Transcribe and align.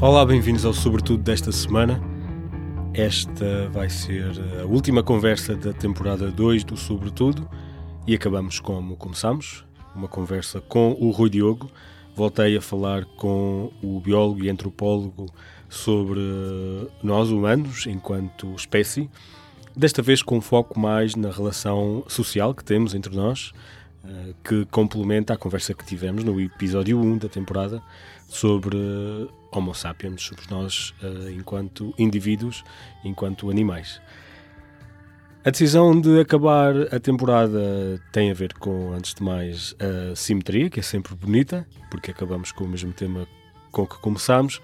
Olá, 0.00 0.24
bem-vindos 0.24 0.64
ao 0.64 0.72
Sobretudo 0.72 1.24
desta 1.24 1.50
semana. 1.50 2.00
Esta 2.94 3.68
vai 3.70 3.90
ser 3.90 4.30
a 4.60 4.64
última 4.64 5.02
conversa 5.02 5.56
da 5.56 5.72
temporada 5.72 6.30
2 6.30 6.62
do 6.62 6.76
Sobretudo 6.76 7.50
e 8.06 8.14
acabamos 8.14 8.60
como 8.60 8.96
começamos, 8.96 9.64
uma 9.96 10.06
conversa 10.06 10.60
com 10.60 10.96
o 11.00 11.10
Rui 11.10 11.28
Diogo. 11.28 11.68
Voltei 12.14 12.56
a 12.56 12.60
falar 12.60 13.06
com 13.16 13.72
o 13.82 13.98
biólogo 13.98 14.44
e 14.44 14.48
antropólogo 14.48 15.26
sobre 15.68 16.20
nós 17.02 17.30
humanos 17.30 17.84
enquanto 17.88 18.54
espécie, 18.54 19.10
desta 19.76 20.00
vez 20.00 20.22
com 20.22 20.40
foco 20.40 20.78
mais 20.78 21.16
na 21.16 21.32
relação 21.32 22.04
social 22.06 22.54
que 22.54 22.62
temos 22.62 22.94
entre 22.94 23.16
nós, 23.16 23.52
eh, 24.04 24.34
que 24.44 24.64
complementa 24.66 25.34
a 25.34 25.36
conversa 25.36 25.74
que 25.74 25.84
tivemos 25.84 26.22
no 26.22 26.40
episódio 26.40 27.00
1 27.00 27.18
da 27.18 27.28
temporada 27.28 27.82
sobre 28.28 28.78
Homo 29.50 29.74
sapiens, 29.74 30.22
sobre 30.22 30.44
nós 30.50 30.94
uh, 31.02 31.30
enquanto 31.30 31.94
indivíduos, 31.98 32.64
enquanto 33.04 33.50
animais. 33.50 34.00
A 35.44 35.50
decisão 35.50 35.98
de 35.98 36.20
acabar 36.20 36.74
a 36.94 37.00
temporada 37.00 37.98
tem 38.12 38.30
a 38.30 38.34
ver 38.34 38.52
com, 38.54 38.92
antes 38.92 39.14
de 39.14 39.22
mais, 39.22 39.74
a 39.80 40.14
simetria, 40.14 40.68
que 40.68 40.80
é 40.80 40.82
sempre 40.82 41.14
bonita, 41.14 41.66
porque 41.90 42.10
acabamos 42.10 42.52
com 42.52 42.64
o 42.64 42.68
mesmo 42.68 42.92
tema 42.92 43.26
com 43.70 43.86
que 43.86 43.98
começámos, 43.98 44.60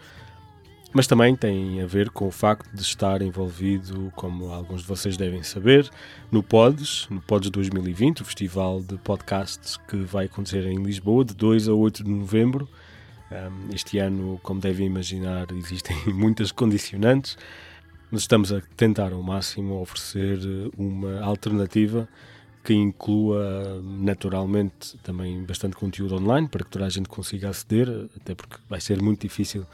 mas 0.93 1.07
também 1.07 1.35
tem 1.35 1.81
a 1.81 1.87
ver 1.87 2.11
com 2.11 2.27
o 2.27 2.31
facto 2.31 2.71
de 2.75 2.83
estar 2.83 3.23
envolvido, 3.23 4.13
como 4.15 4.53
alguns 4.53 4.83
de 4.83 4.87
vocês 4.87 5.17
devem 5.17 5.43
saber, 5.43 5.91
no 6.31 6.43
Pods, 6.43 7.09
no 7.09 7.21
Pods 7.21 7.51
2020, 7.51 8.23
o 8.23 8.25
festival 8.25 8.81
de 8.81 8.97
podcasts 8.99 9.77
que 9.89 9.97
vai 9.97 10.27
acontecer 10.27 10.65
em 10.67 10.83
Lisboa, 10.83 11.25
de 11.25 11.35
2 11.35 11.69
a 11.69 11.73
8 11.73 12.05
de 12.05 12.11
novembro. 12.11 12.69
Este 13.73 13.99
ano, 13.99 14.39
como 14.43 14.61
devem 14.61 14.87
imaginar, 14.87 15.51
existem 15.53 15.97
muitas 16.13 16.53
condicionantes, 16.53 17.37
mas 18.11 18.23
estamos 18.23 18.53
a 18.53 18.61
tentar 18.77 19.13
ao 19.13 19.23
máximo 19.23 19.81
oferecer 19.81 20.39
uma 20.77 21.21
alternativa 21.21 22.09
que 22.65 22.73
inclua 22.73 23.81
naturalmente 23.83 24.97
também 25.03 25.45
bastante 25.45 25.77
conteúdo 25.77 26.17
online 26.17 26.49
para 26.49 26.65
que 26.65 26.71
toda 26.71 26.87
a 26.87 26.89
gente 26.89 27.09
consiga 27.09 27.51
aceder, 27.51 28.09
até 28.17 28.35
porque 28.35 28.57
vai 28.69 28.81
ser 28.81 29.03
muito 29.03 29.21
difícil 29.21 29.67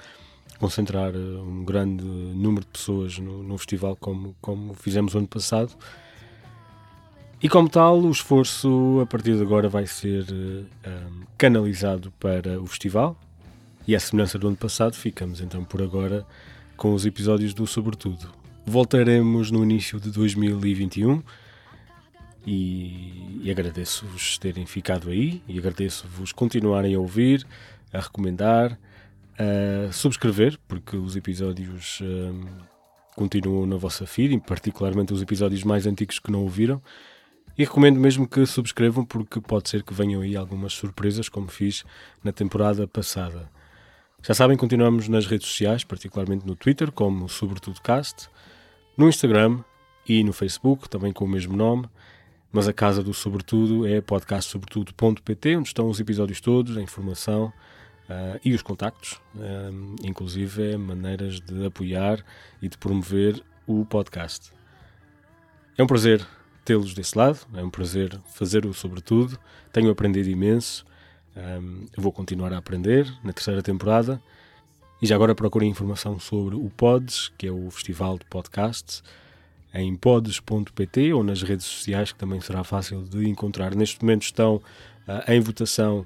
concentrar 0.58 1.14
um 1.16 1.64
grande 1.64 2.04
número 2.04 2.66
de 2.66 2.70
pessoas 2.72 3.18
no, 3.18 3.56
festival 3.56 3.96
como, 3.96 4.36
como 4.40 4.74
fizemos 4.74 5.14
ano 5.14 5.28
passado. 5.28 5.72
E 7.42 7.48
como 7.48 7.68
tal, 7.68 7.98
o 7.98 8.10
esforço 8.10 9.00
a 9.02 9.06
partir 9.06 9.34
de 9.36 9.42
agora 9.42 9.68
vai 9.68 9.86
ser 9.86 10.26
um, 10.30 11.24
canalizado 11.38 12.12
para 12.20 12.60
o 12.60 12.66
festival, 12.66 13.16
e 13.90 13.96
à 13.96 13.98
semelhança 13.98 14.38
do 14.38 14.46
ano 14.46 14.56
passado, 14.56 14.94
ficamos 14.94 15.40
então 15.40 15.64
por 15.64 15.82
agora 15.82 16.24
com 16.76 16.94
os 16.94 17.04
episódios 17.04 17.52
do 17.52 17.66
Sobretudo. 17.66 18.32
Voltaremos 18.64 19.50
no 19.50 19.64
início 19.64 19.98
de 19.98 20.12
2021 20.12 21.20
e, 22.46 23.40
e 23.42 23.50
agradeço-vos 23.50 24.38
terem 24.38 24.64
ficado 24.64 25.10
aí 25.10 25.42
e 25.48 25.58
agradeço-vos 25.58 26.30
continuarem 26.30 26.94
a 26.94 27.00
ouvir, 27.00 27.44
a 27.92 27.98
recomendar, 27.98 28.78
a 29.36 29.90
subscrever, 29.90 30.56
porque 30.68 30.96
os 30.96 31.16
episódios 31.16 31.98
um, 32.00 32.44
continuam 33.16 33.66
na 33.66 33.76
vossa 33.76 34.06
feed, 34.06 34.38
particularmente 34.46 35.12
os 35.12 35.20
episódios 35.20 35.64
mais 35.64 35.84
antigos 35.84 36.20
que 36.20 36.30
não 36.30 36.42
ouviram. 36.42 36.80
E 37.58 37.64
recomendo 37.64 37.98
mesmo 37.98 38.28
que 38.28 38.46
subscrevam, 38.46 39.04
porque 39.04 39.40
pode 39.40 39.68
ser 39.68 39.82
que 39.82 39.92
venham 39.92 40.20
aí 40.20 40.36
algumas 40.36 40.74
surpresas, 40.74 41.28
como 41.28 41.48
fiz 41.48 41.84
na 42.22 42.30
temporada 42.30 42.86
passada. 42.86 43.50
Já 44.22 44.34
sabem, 44.34 44.54
continuamos 44.54 45.08
nas 45.08 45.26
redes 45.26 45.48
sociais, 45.48 45.82
particularmente 45.82 46.46
no 46.46 46.54
Twitter, 46.54 46.92
como 46.92 47.26
SobretudоCast, 47.26 48.28
no 48.94 49.08
Instagram 49.08 49.64
e 50.06 50.22
no 50.22 50.30
Facebook, 50.30 50.90
também 50.90 51.10
com 51.10 51.24
o 51.24 51.28
mesmo 51.28 51.56
nome, 51.56 51.88
mas 52.52 52.68
a 52.68 52.72
casa 52.72 53.02
do 53.02 53.14
Sobretudo 53.14 53.86
é 53.86 54.02
podcastsobretudo.pt, 54.02 55.56
onde 55.56 55.68
estão 55.68 55.88
os 55.88 55.98
episódios 56.00 56.38
todos, 56.38 56.76
a 56.76 56.82
informação 56.82 57.46
uh, 58.10 58.38
e 58.44 58.52
os 58.52 58.60
contactos, 58.60 59.14
uh, 59.36 59.96
inclusive 60.04 60.76
maneiras 60.76 61.40
de 61.40 61.64
apoiar 61.64 62.22
e 62.60 62.68
de 62.68 62.76
promover 62.76 63.42
o 63.66 63.86
podcast. 63.86 64.52
É 65.78 65.82
um 65.82 65.86
prazer 65.86 66.26
tê-los 66.62 66.92
desse 66.92 67.16
lado, 67.16 67.38
é 67.54 67.64
um 67.64 67.70
prazer 67.70 68.20
fazer 68.34 68.66
o 68.66 68.74
Sobretudo, 68.74 69.38
tenho 69.72 69.90
aprendido 69.90 70.28
imenso 70.28 70.84
um, 71.36 71.86
eu 71.96 72.02
vou 72.02 72.12
continuar 72.12 72.52
a 72.52 72.58
aprender 72.58 73.12
na 73.22 73.32
terceira 73.32 73.62
temporada. 73.62 74.20
E 75.00 75.06
já 75.06 75.14
agora 75.14 75.34
procurem 75.34 75.70
informação 75.70 76.18
sobre 76.18 76.54
o 76.54 76.70
Pods, 76.76 77.32
que 77.38 77.46
é 77.46 77.50
o 77.50 77.70
festival 77.70 78.18
de 78.18 78.24
podcasts, 78.26 79.02
em 79.72 79.94
pods.pt 79.96 81.12
ou 81.14 81.22
nas 81.22 81.42
redes 81.42 81.64
sociais, 81.64 82.12
que 82.12 82.18
também 82.18 82.40
será 82.40 82.62
fácil 82.64 83.04
de 83.04 83.28
encontrar. 83.28 83.74
Neste 83.74 84.02
momento 84.02 84.22
estão 84.22 84.56
uh, 84.56 85.32
em 85.32 85.40
votação 85.40 86.04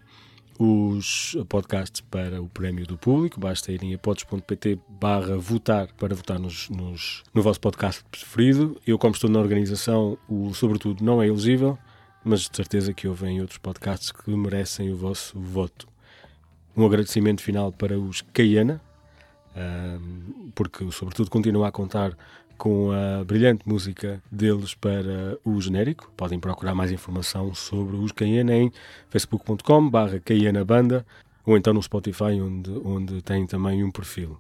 os 0.59 1.37
podcasts 1.49 2.01
para 2.03 2.41
o 2.41 2.49
prémio 2.49 2.87
do 2.87 2.97
público. 2.97 3.41
Basta 3.41 3.73
irem 3.73 3.95
a 3.95 3.99
pods.pt 3.99 4.79
barra 4.89 5.37
votar 5.37 5.89
para 5.95 6.15
votar 6.15 6.39
nos, 6.39 6.69
nos, 6.69 7.25
no 7.35 7.43
vosso 7.43 7.61
podcast 7.61 8.05
preferido. 8.11 8.81
Eu, 8.87 8.99
como 8.99 9.15
estou 9.15 9.29
na 9.29 9.41
organização, 9.41 10.17
o 10.29 10.55
sobretudo 10.55 11.03
não 11.03 11.21
é 11.21 11.27
elegível 11.27 11.77
mas 12.25 12.49
de 12.49 12.57
certeza 12.57 12.95
que 12.95 13.07
ouvem 13.07 13.41
outros 13.41 13.59
podcasts 13.59 14.11
que 14.11 14.31
merecem 14.31 14.91
o 14.93 14.97
vosso 14.97 15.39
voto. 15.39 15.87
Um 16.77 16.87
agradecimento 16.87 17.43
final 17.43 17.71
para 17.71 17.99
os 17.99 18.23
Caiana, 18.33 18.81
porque 20.55 20.91
sobretudo 20.91 21.31
continua 21.31 21.69
a 21.69 21.73
contar 21.73 22.17
com 22.57 22.91
a 22.93 23.25
brilhante 23.25 23.69
música 23.69 24.23
deles 24.31 24.75
para 24.75 25.39
o 25.45 25.61
genérico. 25.61 26.11
Podem 26.17 26.41
procurar 26.41 26.75
mais 26.75 26.91
informação 26.91 27.55
sobre 27.55 27.97
os 27.97 28.13
Caiana 28.13 28.55
em 28.55 28.73
facebook.com 29.11 29.89
barra 29.89 30.21
Banda 30.67 31.07
ou 31.45 31.57
então 31.57 31.75
no 31.75 31.83
Spotify 31.83 32.41
onde, 32.41 32.71
onde 32.85 33.23
tem 33.23 33.47
também 33.47 33.85
um 33.85 33.91
perfil. 33.91 34.39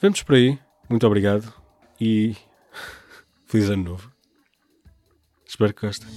Vamos 0.00 0.22
por 0.22 0.34
aí. 0.34 0.58
Muito 0.88 1.06
obrigado 1.06 1.52
e 2.00 2.34
feliz 3.46 3.70
ano 3.70 3.84
novo. 3.84 4.11
Espero 5.52 5.74
que 5.74 5.86
gostem. 5.86 6.08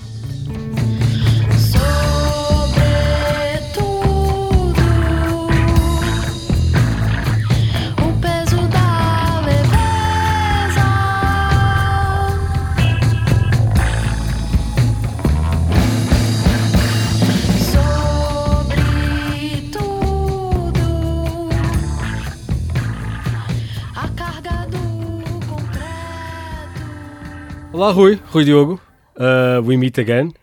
Olá 27.74 27.92
Rui, 27.92 28.18
Rui 28.32 28.46
Diogo 28.46 28.80
uh, 29.18 29.62
We 29.66 29.78
Meet 29.78 30.00
Again. 30.00 30.34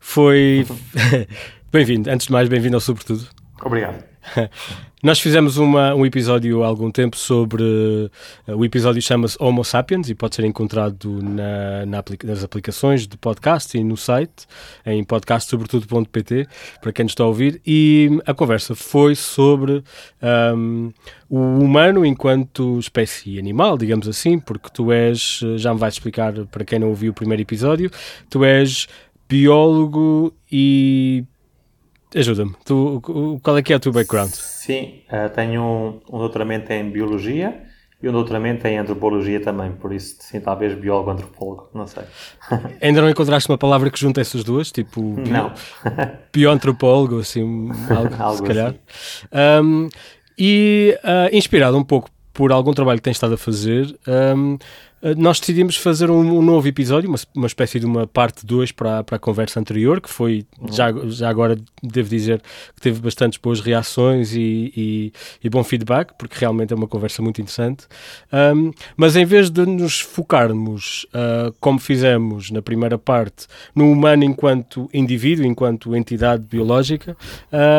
Foi. 0.00 0.66
bem-vindo, 1.72 2.10
antes 2.10 2.26
de 2.26 2.32
mais, 2.32 2.48
bem-vindo 2.48 2.76
ao 2.76 2.80
Sobretudo. 2.80 3.26
Obrigado. 3.62 4.04
Nós 5.06 5.20
fizemos 5.20 5.56
uma, 5.56 5.94
um 5.94 6.04
episódio 6.04 6.64
há 6.64 6.66
algum 6.66 6.90
tempo 6.90 7.16
sobre. 7.16 7.62
Uh, 7.62 8.56
o 8.56 8.64
episódio 8.64 9.00
chama-se 9.00 9.36
Homo 9.38 9.62
Sapiens 9.62 10.10
e 10.10 10.16
pode 10.16 10.34
ser 10.34 10.44
encontrado 10.44 11.22
na, 11.22 11.86
na 11.86 11.98
aplica 12.00 12.26
nas 12.26 12.42
aplicações 12.42 13.06
de 13.06 13.16
podcast 13.16 13.78
e 13.78 13.84
no 13.84 13.96
site, 13.96 14.48
em 14.84 15.04
podcastsobretudo.pt, 15.04 16.48
para 16.80 16.92
quem 16.92 17.04
nos 17.04 17.12
está 17.12 17.22
a 17.22 17.28
ouvir. 17.28 17.62
E 17.64 18.18
a 18.26 18.34
conversa 18.34 18.74
foi 18.74 19.14
sobre 19.14 19.84
um, 20.56 20.92
o 21.30 21.38
humano 21.38 22.04
enquanto 22.04 22.76
espécie 22.80 23.38
animal, 23.38 23.78
digamos 23.78 24.08
assim, 24.08 24.40
porque 24.40 24.68
tu 24.74 24.90
és, 24.90 25.40
já 25.54 25.72
me 25.72 25.78
vais 25.78 25.94
explicar 25.94 26.34
para 26.46 26.64
quem 26.64 26.80
não 26.80 26.88
ouviu 26.88 27.12
o 27.12 27.14
primeiro 27.14 27.42
episódio, 27.42 27.92
tu 28.28 28.44
és 28.44 28.88
biólogo 29.28 30.34
e 30.50 31.22
Ajuda-me, 32.14 32.54
qual 33.42 33.58
é 33.58 33.62
que 33.62 33.72
é 33.72 33.76
o 33.76 33.80
teu 33.80 33.92
background? 33.92 34.30
Sim, 34.30 35.02
uh, 35.10 35.28
tenho 35.34 35.62
um, 35.62 36.00
um, 36.12 36.18
doutoramento 36.18 36.72
em 36.72 36.88
Biologia 36.88 37.62
e 38.02 38.08
um 38.08 38.12
doutoramento 38.12 38.66
em 38.66 38.78
Antropologia 38.78 39.40
também, 39.40 39.72
por 39.72 39.92
isso, 39.92 40.16
sim, 40.20 40.40
talvez 40.40 40.74
biólogo 40.74 41.10
antropólogo, 41.10 41.70
não 41.74 41.86
sei. 41.86 42.04
Ainda 42.80 43.00
não 43.00 43.10
encontraste 43.10 43.50
uma 43.50 43.58
palavra 43.58 43.90
que 43.90 43.98
junta 43.98 44.20
essas 44.20 44.44
duas? 44.44 44.70
Tipo, 44.70 45.00
não. 45.02 45.52
bioantropólogo, 46.32 47.18
assim, 47.18 47.70
algo, 47.90 48.14
algo 48.22 48.36
se 48.36 48.42
calhar. 48.44 48.68
Assim. 48.68 49.64
Um, 49.64 49.88
e 50.38 50.98
uh, 51.02 51.34
inspirado 51.34 51.76
um 51.76 51.84
pouco 51.84 52.10
por 52.32 52.52
algum 52.52 52.72
trabalho 52.72 52.98
que 52.98 53.04
tens 53.04 53.16
estado 53.16 53.34
a 53.34 53.38
fazer, 53.38 53.98
um, 54.36 54.58
nós 55.14 55.38
decidimos 55.38 55.76
fazer 55.76 56.10
um, 56.10 56.38
um 56.38 56.42
novo 56.42 56.66
episódio, 56.66 57.08
uma, 57.08 57.18
uma, 57.34 57.46
espécie 57.46 57.78
de 57.78 57.86
uma 57.86 58.06
parte 58.06 58.44
2 58.44 58.72
para, 58.72 59.04
para 59.04 59.16
a 59.16 59.18
conversa 59.18 59.60
anterior, 59.60 60.00
que 60.00 60.10
foi, 60.10 60.46
já, 60.72 60.92
já 61.06 61.28
agora 61.28 61.56
devo 61.82 62.08
dizer, 62.08 62.42
que 62.74 62.80
teve 62.80 63.00
bastantes 63.00 63.38
boas 63.38 63.60
reações 63.60 64.34
e, 64.34 64.72
e, 64.76 65.12
e 65.44 65.48
bom 65.48 65.62
feedback, 65.62 66.12
porque 66.18 66.36
realmente 66.38 66.72
é 66.72 66.76
uma 66.76 66.88
conversa 66.88 67.22
muito 67.22 67.40
interessante. 67.40 67.86
Um, 68.32 68.72
mas 68.96 69.16
em 69.16 69.24
vez 69.24 69.50
de 69.50 69.64
nos 69.64 70.00
focarmos, 70.00 71.06
uh, 71.14 71.54
como 71.60 71.78
fizemos 71.78 72.50
na 72.50 72.62
primeira 72.62 72.98
parte, 72.98 73.46
no 73.74 73.90
humano 73.90 74.24
enquanto 74.24 74.88
indivíduo, 74.92 75.44
enquanto 75.44 75.94
entidade 75.94 76.44
biológica, 76.44 77.16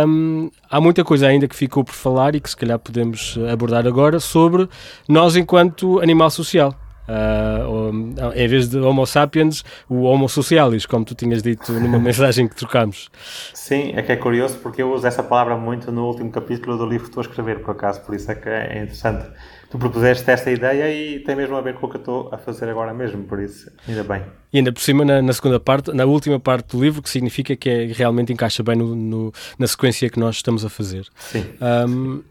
um, 0.07 0.49
há 0.69 0.79
muita 0.79 1.03
coisa 1.03 1.27
ainda 1.27 1.47
que 1.47 1.55
ficou 1.55 1.83
por 1.83 1.93
falar 1.93 2.35
e 2.35 2.39
que 2.39 2.49
se 2.49 2.55
calhar 2.55 2.79
podemos 2.79 3.37
abordar 3.51 3.85
agora 3.87 4.19
sobre 4.19 4.69
nós 5.09 5.35
enquanto 5.35 5.99
animal 5.99 6.29
social. 6.29 6.86
Uh, 7.07 8.33
em 8.35 8.47
vez 8.47 8.67
de 8.67 8.77
Homo 8.79 9.05
sapiens, 9.05 9.63
o 9.87 10.01
Homo 10.01 10.27
socialis, 10.27 10.85
como 10.85 11.05
tu 11.05 11.15
tinhas 11.15 11.41
dito 11.41 11.71
numa 11.71 11.99
mensagem 11.99 12.47
que 12.47 12.55
trocámos. 12.55 13.09
Sim, 13.53 13.93
é 13.95 14.01
que 14.01 14.11
é 14.11 14.17
curioso 14.17 14.57
porque 14.57 14.81
eu 14.81 14.91
uso 14.93 15.07
essa 15.07 15.23
palavra 15.23 15.55
muito 15.55 15.91
no 15.91 16.05
último 16.05 16.29
capítulo 16.29 16.77
do 16.77 16.85
livro 16.85 17.05
que 17.05 17.11
estou 17.11 17.21
a 17.21 17.25
escrever, 17.25 17.59
por 17.59 17.71
acaso, 17.71 18.01
por 18.01 18.13
isso 18.13 18.29
é 18.29 18.35
que 18.35 18.49
é 18.49 18.83
interessante. 18.83 19.25
Tu 19.69 19.77
propuseste 19.77 20.29
esta 20.29 20.49
ideia 20.49 20.89
e 20.93 21.19
tem 21.19 21.35
mesmo 21.35 21.55
a 21.55 21.61
ver 21.61 21.75
com 21.75 21.87
o 21.87 21.89
que 21.89 21.97
eu 21.97 21.99
estou 21.99 22.29
a 22.33 22.37
fazer 22.37 22.69
agora 22.69 22.93
mesmo, 22.93 23.23
por 23.23 23.39
isso, 23.41 23.69
ainda 23.87 24.03
bem. 24.03 24.23
E 24.51 24.57
ainda 24.59 24.71
por 24.71 24.81
cima, 24.81 25.03
na, 25.03 25.21
na 25.21 25.33
segunda 25.33 25.59
parte, 25.59 25.91
na 25.93 26.05
última 26.05 26.39
parte 26.39 26.75
do 26.75 26.83
livro, 26.83 27.01
que 27.01 27.09
significa 27.09 27.55
que 27.55 27.69
é, 27.69 27.85
realmente 27.87 28.31
encaixa 28.31 28.63
bem 28.63 28.77
no, 28.77 28.95
no, 28.95 29.33
na 29.59 29.67
sequência 29.67 30.09
que 30.09 30.19
nós 30.19 30.37
estamos 30.37 30.63
a 30.63 30.69
fazer. 30.69 31.05
Sim. 31.17 31.45
Um, 31.61 32.23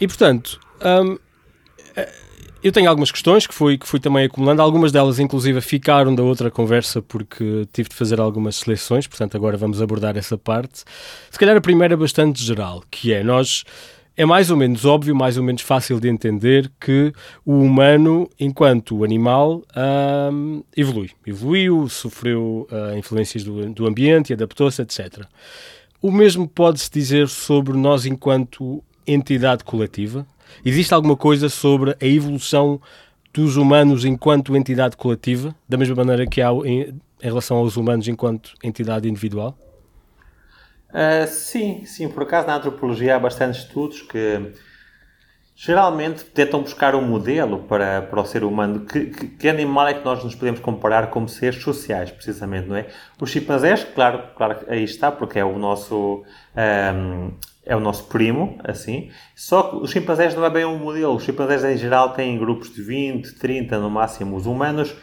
e 0.00 0.06
portanto, 0.06 0.58
um, 0.82 1.18
eu 2.66 2.72
tenho 2.72 2.88
algumas 2.88 3.12
questões 3.12 3.46
que 3.46 3.54
fui, 3.54 3.78
que 3.78 3.86
fui 3.86 4.00
também 4.00 4.24
acumulando, 4.24 4.60
algumas 4.60 4.90
delas 4.90 5.20
inclusive 5.20 5.60
ficaram 5.60 6.12
da 6.12 6.24
outra 6.24 6.50
conversa 6.50 7.00
porque 7.00 7.64
tive 7.72 7.88
de 7.88 7.94
fazer 7.94 8.18
algumas 8.18 8.56
seleções, 8.56 9.06
portanto 9.06 9.36
agora 9.36 9.56
vamos 9.56 9.80
abordar 9.80 10.16
essa 10.16 10.36
parte. 10.36 10.82
Se 11.30 11.38
calhar 11.38 11.56
a 11.56 11.60
primeira 11.60 11.94
é 11.94 11.96
bastante 11.96 12.42
geral, 12.42 12.82
que 12.90 13.12
é 13.12 13.22
nós 13.22 13.62
é 14.16 14.24
mais 14.24 14.50
ou 14.50 14.56
menos 14.56 14.84
óbvio, 14.84 15.14
mais 15.14 15.38
ou 15.38 15.44
menos 15.44 15.62
fácil 15.62 16.00
de 16.00 16.08
entender 16.08 16.68
que 16.80 17.12
o 17.44 17.52
humano, 17.52 18.28
enquanto 18.40 19.04
animal, 19.04 19.62
hum, 20.32 20.64
evolui. 20.76 21.10
Evoluiu, 21.24 21.88
sofreu 21.88 22.66
uh, 22.72 22.96
influências 22.98 23.44
do, 23.44 23.72
do 23.72 23.86
ambiente, 23.86 24.32
adaptou-se, 24.32 24.82
etc. 24.82 25.24
O 26.02 26.10
mesmo 26.10 26.48
pode-se 26.48 26.90
dizer 26.90 27.28
sobre 27.28 27.76
nós 27.76 28.06
enquanto 28.06 28.82
entidade 29.06 29.62
coletiva? 29.62 30.26
Existe 30.64 30.92
alguma 30.94 31.16
coisa 31.16 31.48
sobre 31.48 31.96
a 32.00 32.06
evolução 32.06 32.80
dos 33.32 33.56
humanos 33.56 34.04
enquanto 34.04 34.56
entidade 34.56 34.96
coletiva, 34.96 35.54
da 35.68 35.76
mesma 35.76 35.94
maneira 35.94 36.26
que 36.26 36.40
há 36.40 36.50
em, 36.64 36.82
em 37.22 37.26
relação 37.26 37.58
aos 37.58 37.76
humanos 37.76 38.08
enquanto 38.08 38.54
entidade 38.62 39.08
individual? 39.08 39.56
Uh, 40.88 41.26
sim, 41.26 41.84
sim. 41.84 42.08
Por 42.08 42.22
acaso 42.22 42.46
na 42.46 42.56
antropologia 42.56 43.16
há 43.16 43.18
bastantes 43.18 43.60
estudos 43.60 44.00
que 44.02 44.52
geralmente 45.54 46.24
tentam 46.24 46.60
buscar 46.62 46.94
um 46.94 47.02
modelo 47.02 47.64
para, 47.64 48.02
para 48.02 48.20
o 48.20 48.24
ser 48.24 48.44
humano. 48.44 48.80
Que, 48.86 49.06
que, 49.06 49.26
que, 49.28 49.48
animal 49.48 49.88
é 49.88 49.94
que 49.94 50.04
nós 50.04 50.22
nos 50.22 50.34
podemos 50.34 50.60
comparar 50.60 51.08
como 51.08 51.28
seres 51.28 51.62
sociais, 51.62 52.10
precisamente, 52.10 52.68
não 52.68 52.76
é? 52.76 52.86
Os 53.20 53.30
chimpanzés, 53.30 53.84
claro, 53.94 54.22
claro 54.36 54.60
aí 54.68 54.84
está, 54.84 55.10
porque 55.10 55.38
é 55.38 55.44
o 55.44 55.58
nosso... 55.58 56.24
Um, 56.94 57.32
é 57.66 57.74
o 57.74 57.80
nosso 57.80 58.04
primo, 58.04 58.56
assim. 58.62 59.10
Só 59.34 59.64
que 59.64 59.76
os 59.76 59.90
chimpanzés 59.90 60.34
não 60.36 60.44
é 60.44 60.48
bem 60.48 60.64
um 60.64 60.78
modelo. 60.78 61.16
Os 61.16 61.24
chimpanzés, 61.24 61.64
em 61.64 61.76
geral, 61.76 62.12
têm 62.12 62.38
grupos 62.38 62.72
de 62.72 62.80
20, 62.80 63.34
30 63.34 63.78
no 63.80 63.90
máximo. 63.90 64.36
Os 64.36 64.46
humanos, 64.46 64.94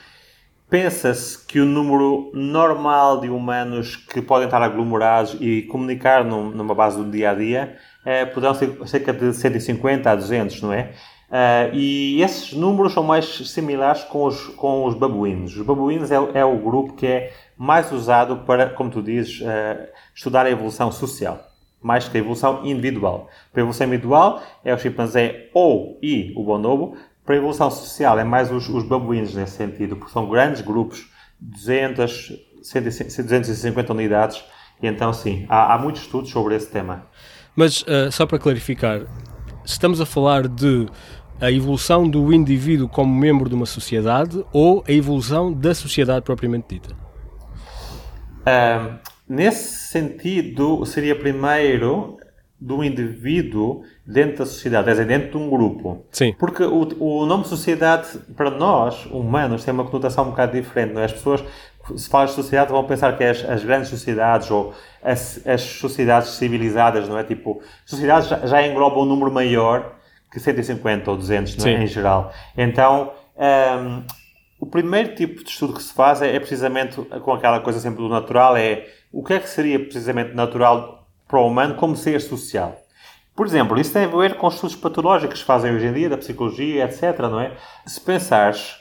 pensa-se 0.70 1.46
que 1.46 1.60
o 1.60 1.66
número 1.66 2.32
normal 2.34 3.20
de 3.20 3.30
humanos 3.30 3.98
que 3.98 4.22
podem 4.22 4.46
estar 4.46 4.62
aglomerados 4.62 5.36
e 5.42 5.64
comunicar 5.64 6.24
num, 6.24 6.52
numa 6.52 6.74
base 6.74 6.98
do 6.98 7.12
dia 7.12 7.32
a 7.32 7.36
dia 7.36 7.76
é, 8.06 8.26
poderão 8.26 8.56
ser 8.56 8.76
cerca 8.88 9.12
de 9.12 9.34
150 9.34 10.10
a 10.10 10.16
200, 10.16 10.62
não 10.62 10.72
é? 10.72 10.92
Uh, 11.30 11.74
e 11.74 12.22
esses 12.22 12.54
números 12.54 12.94
são 12.94 13.04
mais 13.04 13.26
similares 13.26 14.04
com 14.04 14.26
os, 14.26 14.48
com 14.50 14.86
os 14.86 14.94
babuínos. 14.94 15.58
Os 15.58 15.66
babuínos 15.66 16.12
é, 16.12 16.16
é 16.36 16.46
o 16.46 16.58
grupo 16.58 16.94
que 16.94 17.08
é 17.08 17.34
mais 17.58 17.92
usado 17.92 18.38
para, 18.46 18.70
como 18.70 18.92
tu 18.92 19.02
dizes, 19.02 19.42
uh, 19.42 19.88
estudar 20.14 20.46
a 20.46 20.52
evolução 20.52 20.92
social 20.92 21.53
mais 21.84 22.08
que 22.08 22.18
a 22.18 22.20
evolução 22.22 22.66
individual. 22.66 23.30
Para 23.52 23.62
a 23.62 23.64
evolução 23.64 23.88
individual 23.88 24.42
é 24.64 24.74
o 24.74 24.78
chimpanzé 24.78 25.50
ou 25.54 26.00
e 26.02 26.34
o 26.36 26.44
bonobo. 26.44 26.98
Para 27.26 27.36
a 27.36 27.38
evolução 27.38 27.70
social 27.70 28.18
é 28.18 28.24
mais 28.24 28.52
os, 28.52 28.68
os 28.70 28.84
babuínos 28.84 29.36
nesse 29.36 29.58
sentido, 29.58 29.98
porque 29.98 30.12
são 30.12 30.28
grandes 30.28 30.62
grupos, 30.62 31.10
200, 31.40 32.32
250 32.58 33.94
unidades, 33.94 34.44
e 34.82 34.88
então 34.88 35.14
sim, 35.14 35.46
há, 35.48 35.74
há 35.74 35.78
muitos 35.78 36.02
estudos 36.02 36.32
sobre 36.32 36.56
esse 36.56 36.72
tema. 36.72 37.06
Mas, 37.56 37.82
uh, 37.84 38.12
só 38.12 38.26
para 38.26 38.40
clarificar, 38.40 39.02
estamos 39.64 40.02
a 40.02 40.06
falar 40.06 40.48
de 40.48 40.88
a 41.40 41.52
evolução 41.52 42.08
do 42.08 42.34
indivíduo 42.34 42.88
como 42.88 43.14
membro 43.14 43.50
de 43.50 43.56
uma 43.56 43.66
sociedade 43.66 44.44
ou 44.54 44.84
a 44.88 44.92
evolução 44.92 45.52
da 45.52 45.76
sociedade 45.76 46.24
propriamente 46.24 46.76
dita? 46.76 46.96
Uh, 48.42 48.98
Nesse 49.28 49.88
sentido, 49.88 50.86
seria 50.86 51.16
primeiro 51.16 52.18
do 52.64 52.82
indivíduo 52.82 53.84
dentro 54.06 54.38
da 54.40 54.46
sociedade, 54.46 54.90
dizer, 54.90 55.06
dentro 55.06 55.32
de 55.32 55.38
um 55.38 55.50
grupo. 55.50 56.06
Sim. 56.12 56.34
Porque 56.40 56.64
o, 56.64 56.88
o 57.00 57.26
nome 57.26 57.44
sociedade, 57.44 58.08
para 58.38 58.50
nós, 58.50 59.06
humanos, 59.08 59.66
tem 59.66 59.74
uma 59.74 59.84
conotação 59.84 60.26
um 60.26 60.30
bocado 60.30 60.54
diferente. 60.54 60.94
Não 60.94 61.02
é? 61.02 61.06
As 61.06 61.12
pessoas, 61.12 61.44
se 61.96 62.08
falam 62.10 62.28
de 62.28 62.34
sociedade, 62.34 62.72
vão 62.72 62.86
pensar 62.86 63.18
que 63.18 63.24
é 63.24 63.32
as, 63.32 63.44
as 63.44 63.64
grandes 63.66 63.90
sociedades 63.90 64.50
ou 64.50 64.74
as, 65.04 65.46
as, 65.46 65.62
sociedades 65.62 66.30
civilizadas, 66.30 67.10
não 67.10 67.18
é? 67.18 67.24
Tipo, 67.26 67.62
sociedades 67.86 68.30
já, 68.30 68.46
já 68.46 68.66
englobam 68.66 69.04
um 69.04 69.06
número 69.06 69.32
maior 69.32 69.96
que 70.32 70.40
150 70.40 71.12
ou 71.12 71.18
200, 71.18 71.58
não 71.58 71.68
é? 71.68 71.84
em 71.84 71.88
geral. 71.88 72.32
Então, 72.58 73.12
um, 73.38 74.04
o 74.58 74.66
primeiro 74.66 75.14
tipo 75.16 75.44
de 75.44 75.50
estudo 75.50 75.74
que 75.74 75.84
se 75.84 75.94
faz 75.94 76.22
é, 76.22 76.34
é 76.34 76.40
precisamente 76.40 76.96
com 76.96 77.34
aquela 77.34 77.60
coisa 77.60 77.80
sempre 77.82 78.02
do 78.02 78.08
natural, 78.08 78.56
é 78.56 78.88
o 79.14 79.24
que 79.24 79.34
é 79.34 79.40
que 79.40 79.48
seria 79.48 79.80
precisamente 79.80 80.34
natural 80.34 81.08
para 81.28 81.40
o 81.40 81.48
humano 81.48 81.76
como 81.76 81.96
ser 81.96 82.20
social. 82.20 82.76
Por 83.36 83.46
exemplo, 83.46 83.80
isso 83.80 83.94
tem 83.94 84.06
a 84.06 84.08
ver 84.08 84.36
com 84.36 84.48
estudos 84.48 84.76
patológicos 84.76 85.34
que 85.36 85.40
se 85.40 85.46
fazem 85.46 85.74
hoje 85.74 85.86
em 85.86 85.94
dia, 85.94 86.10
da 86.10 86.18
psicologia, 86.18 86.86
etc. 86.86 87.20
Não 87.20 87.40
é? 87.40 87.56
Se 87.86 88.02
pensares, 88.02 88.76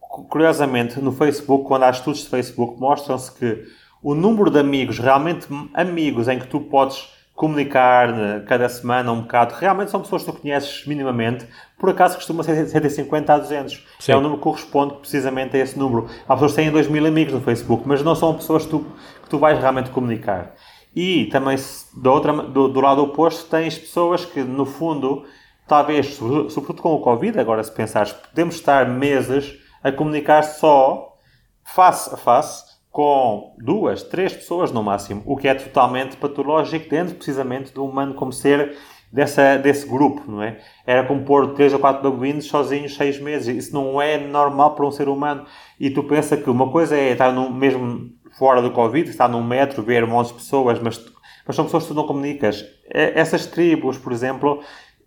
curiosamente, 0.00 1.00
no 1.00 1.12
Facebook, 1.12 1.66
quando 1.66 1.84
há 1.84 1.90
estudos 1.90 2.20
de 2.20 2.28
Facebook, 2.28 2.78
mostram-se 2.78 3.32
que 3.32 3.64
o 4.02 4.14
número 4.14 4.50
de 4.50 4.58
amigos, 4.58 4.98
realmente 4.98 5.46
amigos, 5.74 6.28
em 6.28 6.38
que 6.38 6.46
tu 6.46 6.60
podes 6.60 7.08
comunicar 7.38 8.12
né, 8.12 8.42
cada 8.48 8.68
semana 8.68 9.12
um 9.12 9.20
bocado, 9.20 9.54
realmente 9.54 9.92
são 9.92 10.00
pessoas 10.00 10.24
que 10.24 10.32
tu 10.32 10.40
conheces 10.40 10.84
minimamente, 10.86 11.46
por 11.78 11.88
acaso 11.88 12.16
costuma 12.16 12.42
ser 12.42 12.66
150 12.66 13.32
a 13.32 13.38
200. 13.38 13.86
Sim. 14.00 14.10
É 14.10 14.16
o 14.16 14.20
número 14.20 14.38
que 14.38 14.42
corresponde 14.42 14.94
precisamente 14.94 15.56
a 15.56 15.60
esse 15.60 15.78
número. 15.78 16.08
Há 16.28 16.34
pessoas 16.34 16.50
que 16.50 16.56
têm 16.56 16.70
2 16.72 16.88
mil 16.88 17.06
amigos 17.06 17.32
no 17.32 17.40
Facebook, 17.40 17.84
mas 17.86 18.02
não 18.02 18.16
são 18.16 18.34
pessoas 18.34 18.64
que 18.64 18.70
tu, 18.70 18.84
que 19.28 19.30
tu 19.30 19.38
vais 19.38 19.58
realmente 19.58 19.90
comunicar. 19.90 20.54
E 20.96 21.26
também, 21.26 21.56
do, 21.94 22.10
outra, 22.10 22.32
do, 22.32 22.68
do 22.68 22.80
lado 22.80 23.02
oposto, 23.02 23.48
tens 23.50 23.78
pessoas 23.78 24.24
que, 24.24 24.40
no 24.40 24.64
fundo, 24.64 25.24
talvez, 25.66 26.14
sobretudo 26.14 26.80
com 26.80 26.94
o 26.94 27.00
Covid, 27.00 27.38
agora 27.38 27.62
se 27.62 27.70
pensares, 27.70 28.12
podemos 28.12 28.54
estar 28.54 28.88
meses 28.88 29.58
a 29.84 29.92
comunicar 29.92 30.42
só 30.42 31.14
face 31.62 32.12
a 32.12 32.16
face 32.16 32.64
com 32.90 33.54
duas, 33.58 34.02
três 34.02 34.32
pessoas 34.32 34.72
no 34.72 34.82
máximo, 34.82 35.22
o 35.26 35.36
que 35.36 35.46
é 35.46 35.54
totalmente 35.54 36.16
patológico 36.16 36.88
dentro 36.88 37.14
precisamente 37.14 37.72
do 37.72 37.84
humano 37.84 38.14
como 38.14 38.32
ser 38.32 38.76
dessa, 39.12 39.56
desse 39.56 39.86
grupo, 39.86 40.30
não 40.30 40.42
é? 40.42 40.58
Era 40.86 41.06
como 41.06 41.24
pôr 41.24 41.54
três 41.54 41.72
ou 41.72 41.78
quatro 41.78 42.02
babuínos 42.02 42.46
sozinhos 42.46 42.94
seis 42.94 43.20
meses. 43.20 43.66
Isso 43.66 43.74
não 43.74 44.00
é 44.00 44.18
normal 44.18 44.74
para 44.74 44.86
um 44.86 44.90
ser 44.90 45.08
humano. 45.08 45.44
E 45.78 45.90
tu 45.90 46.02
pensa 46.04 46.36
que 46.36 46.48
uma 46.48 46.70
coisa 46.70 46.96
é 46.96 47.12
estar 47.12 47.32
no, 47.32 47.50
mesmo 47.50 48.10
fora 48.38 48.62
do 48.62 48.70
Covid, 48.70 49.10
estar 49.10 49.28
num 49.28 49.42
metro, 49.42 49.82
ver 49.82 50.04
um 50.04 50.08
monte 50.08 50.28
de 50.28 50.34
pessoas, 50.34 50.78
mas, 50.80 50.98
mas 51.46 51.56
são 51.56 51.64
pessoas 51.64 51.82
que 51.82 51.88
tu 51.88 51.94
não 51.94 52.06
comunicas. 52.06 52.64
Essas 52.88 53.46
tribos, 53.46 53.98
por 53.98 54.12
exemplo, 54.12 54.62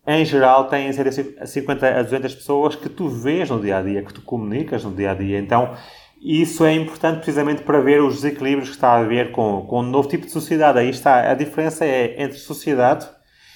em 0.05 0.25
geral 0.25 0.65
têm 0.67 0.91
50 0.91 1.87
a 1.87 2.03
200 2.03 2.35
pessoas 2.35 2.75
que 2.75 2.89
tu 2.89 3.07
vês 3.07 3.49
no 3.49 3.59
dia 3.59 3.77
a 3.77 3.81
dia, 3.81 4.03
que 4.03 4.13
tu 4.13 4.21
comunicas 4.21 4.83
no 4.83 4.91
dia 4.91 5.11
a 5.11 5.13
dia. 5.13 5.39
Então, 5.39 5.73
isso 6.21 6.65
é 6.65 6.73
importante 6.73 7.17
precisamente 7.17 7.63
para 7.63 7.79
ver 7.79 8.01
os 8.01 8.15
desequilíbrios 8.15 8.69
que 8.69 8.75
está 8.75 8.89
a 8.89 8.99
haver 8.99 9.31
com, 9.31 9.65
com 9.67 9.79
um 9.79 9.83
novo 9.83 10.07
tipo 10.07 10.25
de 10.25 10.31
sociedade. 10.31 10.77
Aí 10.77 10.89
está, 10.89 11.31
a 11.31 11.33
diferença 11.33 11.85
é 11.85 12.21
entre 12.21 12.37
sociedade 12.37 13.07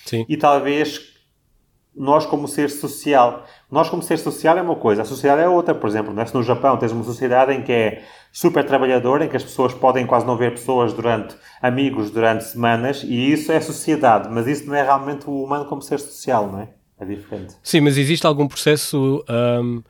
Sim. 0.05 0.25
e 0.27 0.38
talvez 0.38 1.15
nós 1.96 2.25
como 2.25 2.48
ser 2.48 2.70
social. 2.70 3.46
Nós 3.72 3.90
como 3.90 4.02
ser 4.02 4.18
social 4.18 4.58
é 4.58 4.62
uma 4.62 4.75
coisa, 4.75 5.04
a 5.04 5.06
sociedade 5.06 5.42
é 5.42 5.48
outra. 5.48 5.74
Por 5.74 5.88
exemplo, 5.90 6.20
é? 6.20 6.25
se 6.25 6.34
no 6.34 6.44
Japão 6.44 6.78
tens 6.78 6.92
uma 6.92 7.04
sociedade 7.04 7.54
em 7.54 7.62
que 7.62 7.72
é 7.72 8.04
super 8.32 8.66
trabalhadora, 8.66 9.25
em 9.25 9.30
que 9.30 9.38
as 9.38 9.44
pessoas 9.44 9.74
podem 9.74 10.06
quase 10.06 10.25
não 10.25 10.38
ver 10.38 10.52
pessoas 10.52 10.94
durante, 10.94 11.36
amigos 11.62 12.12
durante 12.12 12.44
semanas, 12.44 13.04
e 13.04 13.32
isso 13.32 13.52
é 13.52 13.62
sociedade. 13.62 14.30
Mas 14.30 14.48
isso 14.48 14.68
não 14.68 14.75
é 14.75 14.84
realmente 14.84 15.30
o 15.30 15.44
humano 15.44 15.66
como 15.66 15.82
ser 15.82 16.00
social, 16.00 16.52
não 16.52 16.62
é? 16.62 16.70
É 17.00 17.06
diferente. 17.06 17.56
Sim, 17.64 17.82
mas 17.82 17.98
existe 17.98 18.25
algum 18.25 18.48
processo... 18.48 19.24
Um 19.30 19.82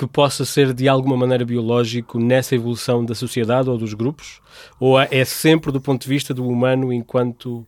que 0.00 0.06
possa 0.06 0.46
ser 0.46 0.72
de 0.72 0.88
alguma 0.88 1.14
maneira 1.14 1.44
biológico 1.44 2.18
nessa 2.18 2.54
evolução 2.54 3.04
da 3.04 3.14
sociedade 3.14 3.68
ou 3.68 3.76
dos 3.76 3.92
grupos? 3.92 4.40
Ou 4.80 4.98
é 4.98 5.24
sempre 5.26 5.70
do 5.70 5.78
ponto 5.78 6.00
de 6.00 6.08
vista 6.08 6.32
do 6.32 6.48
humano 6.48 6.90
enquanto 6.90 7.66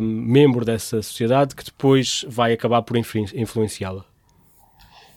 membro 0.00 0.64
dessa 0.64 1.02
sociedade 1.02 1.54
que 1.54 1.64
depois 1.64 2.24
vai 2.28 2.52
acabar 2.52 2.82
por 2.82 2.96
influenciá-la? 2.96 4.04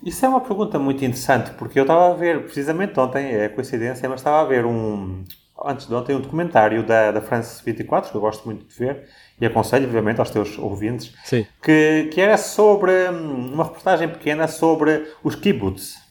Isso 0.03 0.25
é 0.25 0.29
uma 0.29 0.41
pergunta 0.41 0.77
muito 0.77 0.98
interessante, 0.98 1.51
porque 1.51 1.79
eu 1.79 1.83
estava 1.83 2.12
a 2.12 2.13
ver, 2.13 2.43
precisamente 2.43 3.00
ontem, 3.00 3.36
é 3.36 3.48
coincidência, 3.48 4.10
mas 4.10 4.19
estava 4.19 4.41
a 4.41 4.43
ver 4.43 4.65
um, 4.65 5.24
antes 5.65 5.88
de 5.88 5.93
ontem, 5.93 6.13
um 6.13 6.19
documentário 6.19 6.83
da, 6.83 7.12
da 7.12 7.22
France 7.22 7.62
24, 7.63 8.12
que 8.12 8.17
eu 8.17 8.22
gosto 8.22 8.43
muito 8.45 8.65
de 8.65 8.75
ver, 8.75 9.07
e 9.39 9.45
aconselho, 9.45 9.86
obviamente, 9.86 10.19
aos 10.19 10.29
teus 10.29 10.57
ouvintes, 10.57 11.13
que, 11.62 12.10
que 12.12 12.19
era 12.19 12.36
sobre, 12.38 12.91
hum, 13.10 13.53
uma 13.53 13.63
reportagem 13.63 14.10
pequena 14.10 14.48
sobre 14.48 15.07
os 15.24 15.36
kibbutz. 15.36 16.02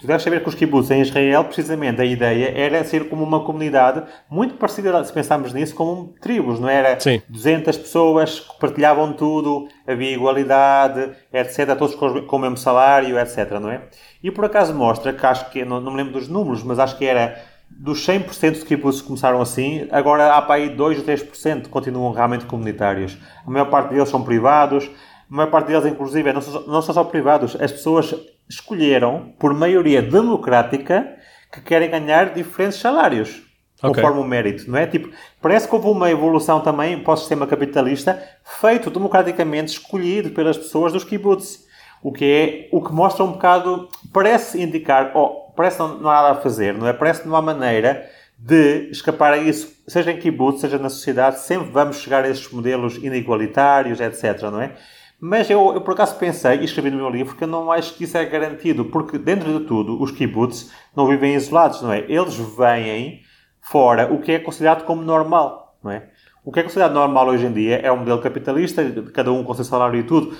Tu 0.00 0.06
deves 0.06 0.22
saber 0.22 0.42
que 0.42 0.48
os 0.48 0.54
kibbutz 0.54 0.90
em 0.90 1.02
Israel, 1.02 1.44
precisamente, 1.44 2.00
a 2.00 2.04
ideia 2.04 2.54
era 2.56 2.82
ser 2.84 3.10
como 3.10 3.22
uma 3.22 3.40
comunidade 3.40 4.02
muito 4.30 4.54
parecida, 4.54 5.04
se 5.04 5.12
pensarmos 5.12 5.52
nisso, 5.52 5.74
como 5.74 6.14
tribos, 6.22 6.58
não 6.58 6.70
era? 6.70 6.98
Sim. 6.98 7.20
200 7.28 7.76
pessoas 7.76 8.40
que 8.40 8.58
partilhavam 8.58 9.12
tudo, 9.12 9.68
havia 9.86 10.10
igualdade, 10.10 11.10
etc., 11.30 11.76
todos 11.76 11.94
com, 11.94 12.22
com 12.22 12.36
o 12.36 12.38
mesmo 12.38 12.56
salário, 12.56 13.18
etc., 13.18 13.58
não 13.60 13.70
é? 13.70 13.82
E 14.22 14.30
por 14.30 14.46
acaso 14.46 14.74
mostra 14.74 15.12
que 15.12 15.26
acho 15.26 15.50
que, 15.50 15.66
não, 15.66 15.82
não 15.82 15.92
me 15.92 15.98
lembro 15.98 16.14
dos 16.14 16.28
números, 16.28 16.62
mas 16.62 16.78
acho 16.78 16.96
que 16.96 17.04
era 17.04 17.38
dos 17.70 18.06
100% 18.06 18.52
de 18.52 18.64
kibbutz 18.64 19.02
que 19.02 19.06
começaram 19.06 19.40
assim, 19.40 19.86
agora 19.90 20.34
há 20.34 20.40
para 20.40 20.54
aí 20.54 20.70
2 20.70 20.98
ou 20.98 21.04
3% 21.04 21.62
que 21.62 21.68
continuam 21.68 22.12
realmente 22.12 22.46
comunitários. 22.46 23.18
A 23.46 23.50
maior 23.50 23.66
parte 23.66 23.90
deles 23.90 24.08
são 24.08 24.22
privados, 24.24 24.90
a 25.30 25.36
maior 25.36 25.50
parte 25.50 25.66
deles, 25.66 25.84
inclusive, 25.84 26.32
não 26.32 26.40
são, 26.40 26.66
não 26.66 26.82
são 26.82 26.94
só 26.94 27.04
privados, 27.04 27.54
as 27.60 27.70
pessoas 27.70 28.14
escolheram, 28.50 29.32
por 29.38 29.54
maioria 29.54 30.02
democrática, 30.02 31.16
que 31.52 31.60
querem 31.60 31.90
ganhar 31.90 32.34
diferentes 32.34 32.78
salários. 32.78 33.42
Okay. 33.82 34.02
Conforme 34.02 34.20
o 34.20 34.24
mérito, 34.24 34.70
não 34.70 34.78
é? 34.78 34.86
Tipo, 34.86 35.08
parece 35.40 35.66
que 35.66 35.74
houve 35.74 35.88
uma 35.88 36.10
evolução 36.10 36.60
também 36.60 37.02
para 37.02 37.14
o 37.14 37.16
sistema 37.16 37.46
capitalista 37.46 38.22
feito 38.60 38.90
democraticamente, 38.90 39.72
escolhido 39.72 40.30
pelas 40.30 40.58
pessoas 40.58 40.92
dos 40.92 41.04
kibbutz. 41.04 41.64
O 42.02 42.12
que 42.12 42.24
é, 42.24 42.68
o 42.72 42.82
que 42.82 42.92
mostra 42.92 43.24
um 43.24 43.32
bocado, 43.32 43.88
parece 44.12 44.60
indicar, 44.60 45.12
oh, 45.14 45.52
parece 45.56 45.78
não, 45.78 45.98
não 45.98 46.10
há 46.10 46.22
nada 46.22 46.30
a 46.32 46.42
fazer, 46.42 46.74
não 46.74 46.86
é? 46.86 46.92
Parece 46.92 47.22
que 47.22 47.28
não 47.28 47.36
há 47.36 47.42
maneira 47.42 48.06
de 48.38 48.90
escapar 48.90 49.34
a 49.34 49.38
isso, 49.38 49.70
seja 49.86 50.10
em 50.10 50.18
kibbutz, 50.18 50.60
seja 50.60 50.78
na 50.78 50.88
sociedade, 50.88 51.40
sempre 51.40 51.70
vamos 51.70 51.98
chegar 51.98 52.24
a 52.24 52.28
esses 52.28 52.50
modelos 52.50 52.96
inigualitários, 52.96 54.00
etc, 54.00 54.42
não 54.44 54.62
é? 54.62 54.72
Mas 55.20 55.50
eu, 55.50 55.74
eu 55.74 55.82
por 55.82 55.92
acaso 55.92 56.16
pensei, 56.16 56.60
e 56.60 56.64
escrevi 56.64 56.90
no 56.90 56.96
meu 56.96 57.10
livro, 57.10 57.36
que 57.36 57.44
eu 57.44 57.48
não 57.48 57.70
acho 57.70 57.94
que 57.94 58.04
isso 58.04 58.16
é 58.16 58.24
garantido, 58.24 58.86
porque 58.86 59.18
dentro 59.18 59.58
de 59.58 59.66
tudo, 59.66 60.00
os 60.00 60.10
kibbutz 60.10 60.72
não 60.96 61.06
vivem 61.06 61.34
isolados, 61.34 61.82
não 61.82 61.92
é? 61.92 61.98
Eles 62.08 62.36
veem 62.56 63.20
fora 63.60 64.10
o 64.12 64.20
que 64.20 64.32
é 64.32 64.38
considerado 64.38 64.84
como 64.84 65.02
normal, 65.02 65.76
não 65.84 65.90
é? 65.90 66.08
O 66.42 66.50
que 66.50 66.60
é 66.60 66.62
considerado 66.62 66.94
normal 66.94 67.28
hoje 67.28 67.44
em 67.44 67.52
dia 67.52 67.76
é 67.76 67.92
um 67.92 67.98
modelo 67.98 68.22
capitalista, 68.22 68.82
cada 69.12 69.30
um 69.30 69.44
com 69.44 69.52
o 69.52 69.54
seu 69.54 69.64
salário 69.64 70.00
e 70.00 70.02
tudo, 70.02 70.34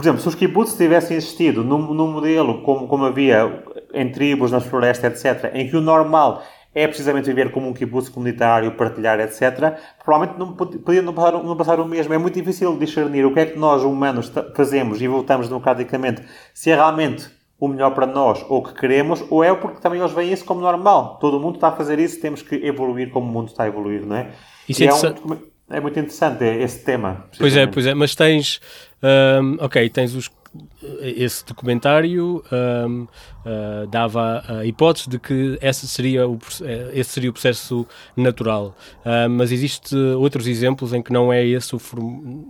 por 0.00 0.02
exemplo, 0.02 0.20
se 0.20 0.28
os 0.28 0.34
kibbutz 0.34 0.76
tivessem 0.76 1.16
existido 1.16 1.64
num, 1.64 1.92
num 1.92 2.12
modelo 2.12 2.62
como, 2.62 2.86
como 2.88 3.04
havia 3.04 3.64
em 3.92 4.10
tribos, 4.10 4.50
nas 4.50 4.64
florestas, 4.64 5.24
etc., 5.24 5.50
em 5.54 5.68
que 5.68 5.76
o 5.76 5.80
normal 5.80 6.42
é 6.74 6.86
precisamente 6.86 7.26
viver 7.26 7.50
como 7.50 7.68
um 7.68 7.72
kibbutz 7.72 8.08
comunitário, 8.08 8.72
partilhar, 8.72 9.18
etc., 9.20 9.76
provavelmente 10.02 10.38
não 10.38 10.52
podia 10.54 11.02
não 11.02 11.12
passar, 11.12 11.32
não 11.32 11.56
passar 11.56 11.80
o 11.80 11.84
mesmo. 11.86 12.14
É 12.14 12.18
muito 12.18 12.34
difícil 12.34 12.78
discernir 12.78 13.24
o 13.24 13.34
que 13.34 13.40
é 13.40 13.46
que 13.46 13.58
nós, 13.58 13.82
humanos, 13.82 14.32
fazemos 14.54 15.02
e 15.02 15.08
votamos 15.08 15.48
democraticamente, 15.48 16.22
se 16.54 16.70
é 16.70 16.74
realmente 16.74 17.28
o 17.58 17.68
melhor 17.68 17.90
para 17.90 18.06
nós 18.06 18.44
ou 18.48 18.58
o 18.58 18.62
que 18.62 18.72
queremos, 18.72 19.22
ou 19.28 19.44
é 19.44 19.54
porque 19.54 19.80
também 19.80 20.00
eles 20.00 20.12
veem 20.12 20.32
isso 20.32 20.44
como 20.44 20.60
normal. 20.60 21.18
Todo 21.20 21.38
mundo 21.38 21.56
está 21.56 21.68
a 21.68 21.72
fazer 21.72 21.98
isso, 21.98 22.20
temos 22.20 22.40
que 22.40 22.54
evoluir 22.54 23.10
como 23.10 23.28
o 23.28 23.32
mundo 23.32 23.48
está 23.48 23.64
a 23.64 23.66
evoluir, 23.66 24.06
não 24.06 24.16
é? 24.16 24.30
Isso 24.68 24.82
é, 24.82 24.86
é, 24.86 24.94
um, 24.94 25.36
é 25.68 25.80
muito 25.80 25.98
interessante 25.98 26.44
esse 26.44 26.84
tema. 26.84 27.26
Pois 27.38 27.54
é, 27.56 27.66
pois 27.66 27.84
é, 27.84 27.94
mas 27.94 28.14
tens 28.14 28.60
um, 29.02 29.56
ok, 29.60 29.90
tens 29.90 30.14
os, 30.14 30.30
esse 31.00 31.44
documentário 31.44 32.42
um, 32.52 33.02
uh, 33.02 33.08
ah, 33.44 33.86
dava 33.88 34.42
a 34.48 34.66
hipótese 34.66 35.08
de 35.08 35.18
que 35.18 35.58
esse 35.62 35.86
seria 35.86 36.28
o, 36.28 36.38
eh, 36.62 36.90
esse 36.92 37.10
seria 37.10 37.30
o 37.30 37.32
processo 37.32 37.86
natural, 38.16 38.74
uh, 39.04 39.30
mas 39.30 39.52
existe 39.52 39.94
outros 39.96 40.46
exemplos 40.46 40.92
em 40.92 41.02
que 41.02 41.12
não 41.12 41.32
é 41.32 41.44
esse 41.46 41.74
o, 41.74 41.80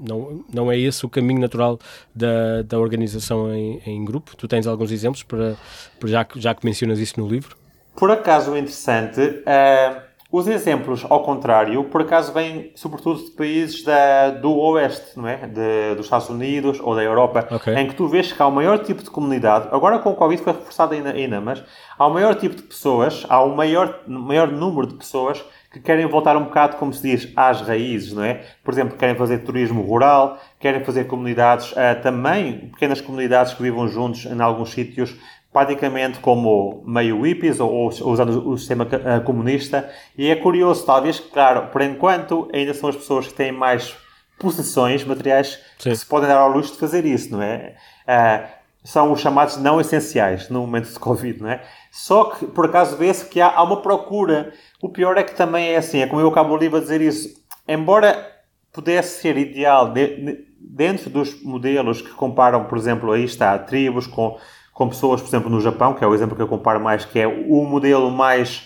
não, 0.06 0.44
não 0.52 0.72
é 0.72 0.78
esse 0.78 1.04
o 1.04 1.08
caminho 1.08 1.40
natural 1.40 1.78
da, 2.14 2.62
da 2.62 2.78
organização 2.78 3.54
em, 3.54 3.80
em 3.84 4.04
grupo. 4.04 4.34
Tu 4.36 4.48
tens 4.48 4.66
alguns 4.66 4.90
exemplos 4.90 5.22
para, 5.22 5.56
para 5.98 6.08
já, 6.08 6.24
que, 6.24 6.40
já 6.40 6.54
que 6.54 6.64
mencionas 6.64 6.98
isso 6.98 7.20
no 7.20 7.28
livro? 7.28 7.56
Por 7.94 8.10
acaso 8.10 8.56
interessante. 8.56 9.20
Uh 9.20 10.09
os 10.32 10.46
exemplos, 10.46 11.04
ao 11.08 11.24
contrário, 11.24 11.82
por 11.84 12.02
acaso 12.02 12.32
vêm 12.32 12.70
sobretudo 12.76 13.24
de 13.24 13.30
países 13.32 13.82
da, 13.82 14.30
do 14.30 14.56
Oeste, 14.56 15.18
não 15.18 15.26
é? 15.26 15.48
De, 15.48 15.96
dos 15.96 16.06
Estados 16.06 16.28
Unidos 16.28 16.78
ou 16.80 16.94
da 16.94 17.02
Europa, 17.02 17.48
okay. 17.50 17.74
em 17.74 17.88
que 17.88 17.96
tu 17.96 18.06
vês 18.06 18.32
que 18.32 18.40
há 18.40 18.46
o 18.46 18.52
maior 18.52 18.78
tipo 18.78 19.02
de 19.02 19.10
comunidade, 19.10 19.68
agora 19.72 19.98
com 19.98 20.10
o 20.10 20.14
Covid 20.14 20.40
foi 20.40 20.52
reforçado 20.52 20.94
ainda, 20.94 21.10
ainda 21.10 21.40
mas 21.40 21.64
há 21.98 22.06
o 22.06 22.14
maior 22.14 22.36
tipo 22.36 22.54
de 22.54 22.62
pessoas, 22.62 23.26
há 23.28 23.42
o 23.42 23.56
maior, 23.56 24.02
maior 24.06 24.52
número 24.52 24.86
de 24.86 24.94
pessoas 24.94 25.44
que 25.72 25.80
querem 25.80 26.06
voltar 26.06 26.36
um 26.36 26.44
bocado, 26.44 26.76
como 26.76 26.92
se 26.92 27.02
diz, 27.02 27.32
às 27.36 27.60
raízes, 27.62 28.12
não 28.12 28.24
é? 28.24 28.42
Por 28.62 28.74
exemplo, 28.74 28.96
querem 28.96 29.14
fazer 29.14 29.38
turismo 29.38 29.82
rural, 29.82 30.38
querem 30.58 30.82
fazer 30.82 31.04
comunidades, 31.04 31.70
uh, 31.72 32.00
também 32.02 32.70
pequenas 32.70 33.00
comunidades 33.00 33.54
que 33.54 33.62
vivam 33.62 33.86
juntos 33.86 34.26
em 34.26 34.40
alguns 34.40 34.72
sítios, 34.72 35.16
praticamente 35.52 36.20
como 36.20 36.82
meio 36.86 37.22
hippies 37.22 37.58
ou, 37.58 37.70
ou 37.72 37.88
usando 37.88 38.48
o 38.48 38.56
sistema 38.56 38.84
uh, 38.84 39.22
comunista. 39.24 39.90
E 40.16 40.28
é 40.28 40.36
curioso, 40.36 40.84
talvez, 40.86 41.18
claro, 41.18 41.68
por 41.68 41.82
enquanto 41.82 42.48
ainda 42.52 42.72
são 42.72 42.88
as 42.88 42.96
pessoas 42.96 43.26
que 43.26 43.34
têm 43.34 43.50
mais 43.50 43.96
possessões 44.38 45.04
materiais 45.04 45.60
Sim. 45.78 45.90
que 45.90 45.96
se 45.96 46.06
podem 46.06 46.28
dar 46.28 46.38
ao 46.38 46.50
luxo 46.50 46.72
de 46.72 46.78
fazer 46.78 47.04
isso, 47.04 47.32
não 47.32 47.42
é? 47.42 47.74
Uh, 48.06 48.60
são 48.82 49.12
os 49.12 49.20
chamados 49.20 49.58
não 49.58 49.80
essenciais 49.80 50.48
no 50.48 50.60
momento 50.60 50.90
de 50.90 50.98
Covid, 50.98 51.42
não 51.42 51.50
é? 51.50 51.62
Só 51.90 52.24
que, 52.24 52.46
por 52.46 52.64
acaso, 52.64 52.96
vê-se 52.96 53.26
que 53.26 53.40
há, 53.40 53.48
há, 53.48 53.62
uma 53.62 53.82
procura. 53.82 54.54
O 54.80 54.88
pior 54.88 55.18
é 55.18 55.22
que 55.22 55.34
também 55.34 55.70
é 55.70 55.76
assim, 55.76 55.98
é 55.98 56.06
como 56.06 56.20
eu 56.20 56.28
acabo 56.28 56.54
o 56.54 56.56
livro 56.56 56.78
a 56.78 56.80
dizer 56.80 57.00
isso. 57.00 57.28
Embora 57.68 58.26
pudesse 58.72 59.20
ser 59.20 59.36
ideal 59.36 59.92
de, 59.92 60.16
de, 60.16 60.44
dentro 60.58 61.10
dos 61.10 61.42
modelos 61.42 62.00
que 62.00 62.10
comparam, 62.10 62.64
por 62.64 62.78
exemplo, 62.78 63.12
aí 63.12 63.24
está, 63.24 63.58
tribos 63.58 64.06
com 64.06 64.38
com 64.80 64.88
pessoas, 64.88 65.20
por 65.20 65.28
exemplo, 65.28 65.50
no 65.50 65.60
Japão, 65.60 65.92
que 65.92 66.02
é 66.02 66.06
o 66.06 66.14
exemplo 66.14 66.34
que 66.34 66.40
eu 66.40 66.48
comparo 66.48 66.80
mais, 66.80 67.04
que 67.04 67.18
é 67.18 67.26
o 67.26 67.66
modelo 67.66 68.10
mais, 68.10 68.62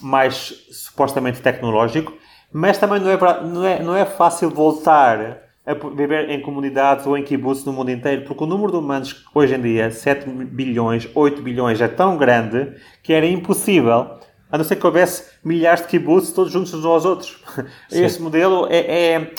mais 0.00 0.66
supostamente 0.72 1.42
tecnológico, 1.42 2.14
mas 2.50 2.78
também 2.78 2.98
não 2.98 3.10
é, 3.10 3.18
não 3.42 3.66
é, 3.66 3.82
não 3.82 3.94
é 3.94 4.06
fácil 4.06 4.48
voltar 4.48 5.42
a 5.66 5.74
viver 5.94 6.30
em 6.30 6.40
comunidades 6.40 7.06
ou 7.06 7.18
em 7.18 7.22
kibbutz 7.22 7.66
no 7.66 7.72
mundo 7.74 7.90
inteiro, 7.90 8.24
porque 8.24 8.42
o 8.42 8.46
número 8.46 8.72
de 8.72 8.78
humanos 8.78 9.26
hoje 9.34 9.54
em 9.54 9.60
dia, 9.60 9.90
7 9.90 10.26
bilhões, 10.26 11.06
8 11.14 11.42
bilhões, 11.42 11.82
é 11.82 11.88
tão 11.88 12.16
grande 12.16 12.72
que 13.02 13.12
era 13.12 13.26
impossível, 13.26 14.06
a 14.50 14.56
não 14.56 14.64
ser 14.64 14.76
que 14.76 14.86
houvesse 14.86 15.32
milhares 15.44 15.82
de 15.82 15.88
kibbutz 15.88 16.32
todos 16.32 16.50
juntos 16.50 16.72
uns 16.72 16.86
aos 16.86 17.04
outros. 17.04 17.44
Sim. 17.90 18.02
Esse 18.02 18.22
modelo 18.22 18.68
é, 18.70 18.78
é 18.78 19.30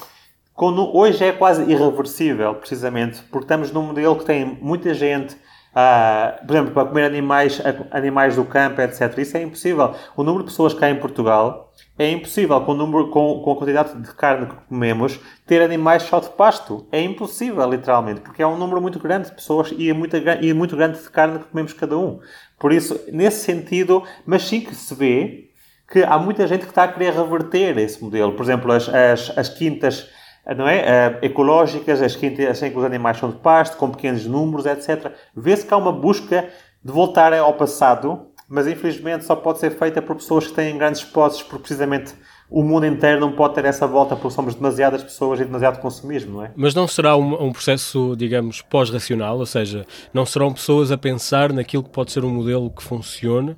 hoje 0.94 1.24
é 1.24 1.32
quase 1.32 1.64
irreversível, 1.64 2.54
precisamente, 2.54 3.20
porque 3.32 3.46
estamos 3.46 3.72
num 3.72 3.82
modelo 3.82 4.16
que 4.16 4.26
tem 4.26 4.46
muita 4.62 4.94
gente 4.94 5.36
ah, 5.76 6.40
por 6.46 6.56
exemplo, 6.56 6.74
para 6.74 6.88
comer 6.88 7.06
animais, 7.06 7.62
animais 7.92 8.36
do 8.36 8.46
campo, 8.46 8.82
etc. 8.82 9.18
Isso 9.18 9.38
é 9.38 9.42
impossível. 9.42 9.96
O 10.16 10.24
número 10.24 10.44
de 10.44 10.52
pessoas 10.52 10.74
que 10.74 10.86
há 10.86 10.90
em 10.90 11.00
Portugal 11.00 11.72
é 11.98 12.10
impossível, 12.10 12.60
com, 12.62 12.72
o 12.72 12.76
número, 12.76 13.10
com, 13.10 13.42
com 13.44 13.52
a 13.52 13.56
quantidade 13.56 14.00
de 14.00 14.14
carne 14.14 14.48
que 14.48 14.56
comemos, 14.68 15.20
ter 15.46 15.62
animais 15.62 16.04
só 16.04 16.20
de 16.20 16.30
pasto. 16.30 16.88
É 16.92 17.02
impossível, 17.02 17.70
literalmente, 17.70 18.22
porque 18.22 18.42
é 18.42 18.48
um 18.48 18.58
número 18.58 18.82
muito 18.82 19.00
grande 19.00 19.30
de 19.30 19.36
pessoas 19.36 19.74
e, 19.78 19.90
é 19.90 19.94
muito, 19.94 20.16
e 20.16 20.54
muito 20.54 20.76
grande 20.76 21.00
de 21.00 21.10
carne 21.10 21.40
que 21.40 21.46
comemos 21.46 21.74
cada 21.74 21.98
um. 21.98 22.20
Por 22.60 22.72
isso, 22.72 23.00
nesse 23.12 23.44
sentido, 23.44 24.04
mas 24.26 24.44
sim 24.44 24.62
que 24.62 24.76
se 24.76 24.94
vê 24.96 25.50
que 25.92 26.04
há 26.04 26.18
muita 26.18 26.48
gente 26.48 26.62
que 26.62 26.70
está 26.72 26.84
a 26.84 26.88
querer 26.88 27.14
reverter 27.14 27.78
esse 27.78 28.04
modelo. 28.04 28.34
Por 28.34 28.44
exemplo, 28.44 28.72
as, 28.72 28.90
as, 28.90 29.38
as 29.38 29.50
quintas 29.50 30.10
não 30.58 30.68
é? 30.68 30.82
Uh, 30.82 31.26
ecológicas, 31.26 32.02
as 32.02 32.16
que, 32.16 32.46
as 32.46 32.60
que 32.60 32.78
os 32.78 32.84
animais 32.84 33.18
são 33.18 33.30
de 33.30 33.38
pasto, 33.38 33.78
com 33.78 33.90
pequenos 33.90 34.26
números, 34.26 34.66
etc. 34.66 35.12
Vê-se 35.36 35.66
que 35.66 35.74
há 35.74 35.78
uma 35.78 35.92
busca 35.92 36.50
de 36.84 36.92
voltar 36.92 37.34
ao 37.34 37.54
passado, 37.54 38.28
mas 38.48 38.68
infelizmente 38.68 39.24
só 39.24 39.36
pode 39.36 39.60
ser 39.60 39.72
feita 39.72 40.02
por 40.02 40.16
pessoas 40.16 40.48
que 40.48 40.54
têm 40.54 40.78
grandes 40.78 41.04
posses, 41.04 41.42
porque 41.42 41.60
precisamente 41.60 42.14
o 42.54 42.62
mundo 42.62 42.86
inteiro 42.86 43.20
não 43.20 43.32
pode 43.32 43.56
ter 43.56 43.66
essa 43.66 43.88
volta 43.88 44.16
porque 44.16 44.30
somos 44.30 44.54
demasiadas 44.54 45.02
pessoas 45.02 45.40
e 45.40 45.44
demasiado 45.44 45.82
consumismo, 45.82 46.34
não 46.34 46.46
é? 46.46 46.52
Mas 46.56 46.76
não 46.76 46.88
será 46.88 47.18
um, 47.18 47.48
um 47.48 47.52
processo, 47.52 48.16
digamos, 48.16 48.62
pós-racional, 48.62 49.40
ou 49.40 49.46
seja, 49.48 49.88
não 50.14 50.24
serão 50.24 50.54
pessoas 50.54 50.92
a 50.92 50.98
pensar 50.98 51.52
naquilo 51.52 51.82
que 51.82 51.90
pode 51.90 52.12
ser 52.12 52.24
um 52.24 52.30
modelo 52.30 52.70
que 52.70 52.84
funcione, 52.84 53.58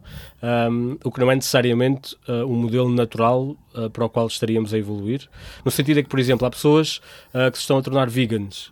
um, 0.71 0.97
o 1.03 1.11
que 1.11 1.19
não 1.19 1.29
é 1.29 1.35
necessariamente 1.35 2.15
uh, 2.29 2.45
um 2.45 2.55
modelo 2.55 2.87
natural 2.87 3.57
uh, 3.73 3.89
para 3.89 4.05
o 4.05 4.09
qual 4.09 4.27
estaríamos 4.27 4.73
a 4.73 4.77
evoluir, 4.77 5.27
no 5.65 5.71
sentido 5.71 5.99
é 5.99 6.03
que, 6.03 6.07
por 6.07 6.19
exemplo, 6.19 6.47
há 6.47 6.49
pessoas 6.49 7.01
uh, 7.33 7.51
que 7.51 7.57
se 7.57 7.63
estão 7.63 7.77
a 7.77 7.81
tornar 7.81 8.09
vegans 8.09 8.71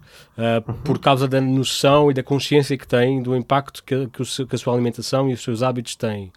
por 0.84 1.00
causa 1.00 1.28
da 1.28 1.40
noção 1.40 2.10
e 2.10 2.14
da 2.14 2.24
consciência 2.24 2.76
que 2.78 2.88
têm 2.88 3.22
do 3.22 3.36
impacto 3.36 3.84
que, 3.84 4.08
que, 4.08 4.22
o, 4.22 4.48
que 4.48 4.56
a 4.56 4.58
sua 4.58 4.74
alimentação 4.74 5.30
e 5.30 5.34
os 5.34 5.44
seus 5.44 5.62
hábitos 5.62 5.96
têm. 5.96 6.32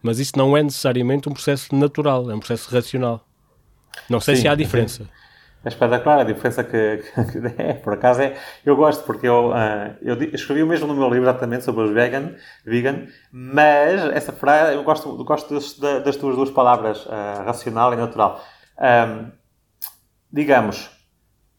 Mas 0.00 0.18
isso 0.18 0.32
não 0.36 0.56
é 0.56 0.62
necessariamente 0.62 1.28
um 1.28 1.32
processo 1.32 1.74
natural, 1.74 2.30
é 2.30 2.34
um 2.34 2.38
processo 2.38 2.72
racional. 2.74 3.26
Não 4.08 4.20
sei 4.20 4.36
sim, 4.36 4.42
se 4.42 4.48
há 4.48 4.54
diferença. 4.54 5.08
É 5.64 5.68
espetacular 5.68 6.20
a 6.20 6.24
diferença 6.24 6.64
que, 6.64 6.96
que, 7.32 7.62
é, 7.62 7.74
por 7.74 7.92
acaso 7.92 8.20
é, 8.20 8.36
eu 8.66 8.74
gosto 8.74 9.04
porque 9.04 9.28
eu, 9.28 9.50
uh, 9.50 9.96
eu 10.02 10.20
escrevi 10.34 10.62
o 10.62 10.66
mesmo 10.66 10.88
no 10.88 10.94
meu 10.94 11.08
livro 11.08 11.22
exatamente 11.22 11.64
sobre 11.64 11.84
os 11.84 11.92
vegan, 11.92 12.34
vegan 12.64 13.06
mas 13.30 14.02
essa 14.12 14.32
frase, 14.32 14.74
eu 14.74 14.82
gosto, 14.82 15.24
gosto 15.24 15.54
das, 15.54 15.78
das 16.02 16.16
tuas 16.16 16.34
duas 16.34 16.50
palavras, 16.50 17.06
uh, 17.06 17.44
racional 17.44 17.92
e 17.92 17.96
natural. 17.96 18.44
Um, 18.76 19.30
digamos, 20.32 20.90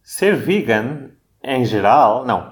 ser 0.01 0.35
vegan 0.35 1.11
em 1.41 1.63
geral, 1.63 2.25
não, 2.25 2.51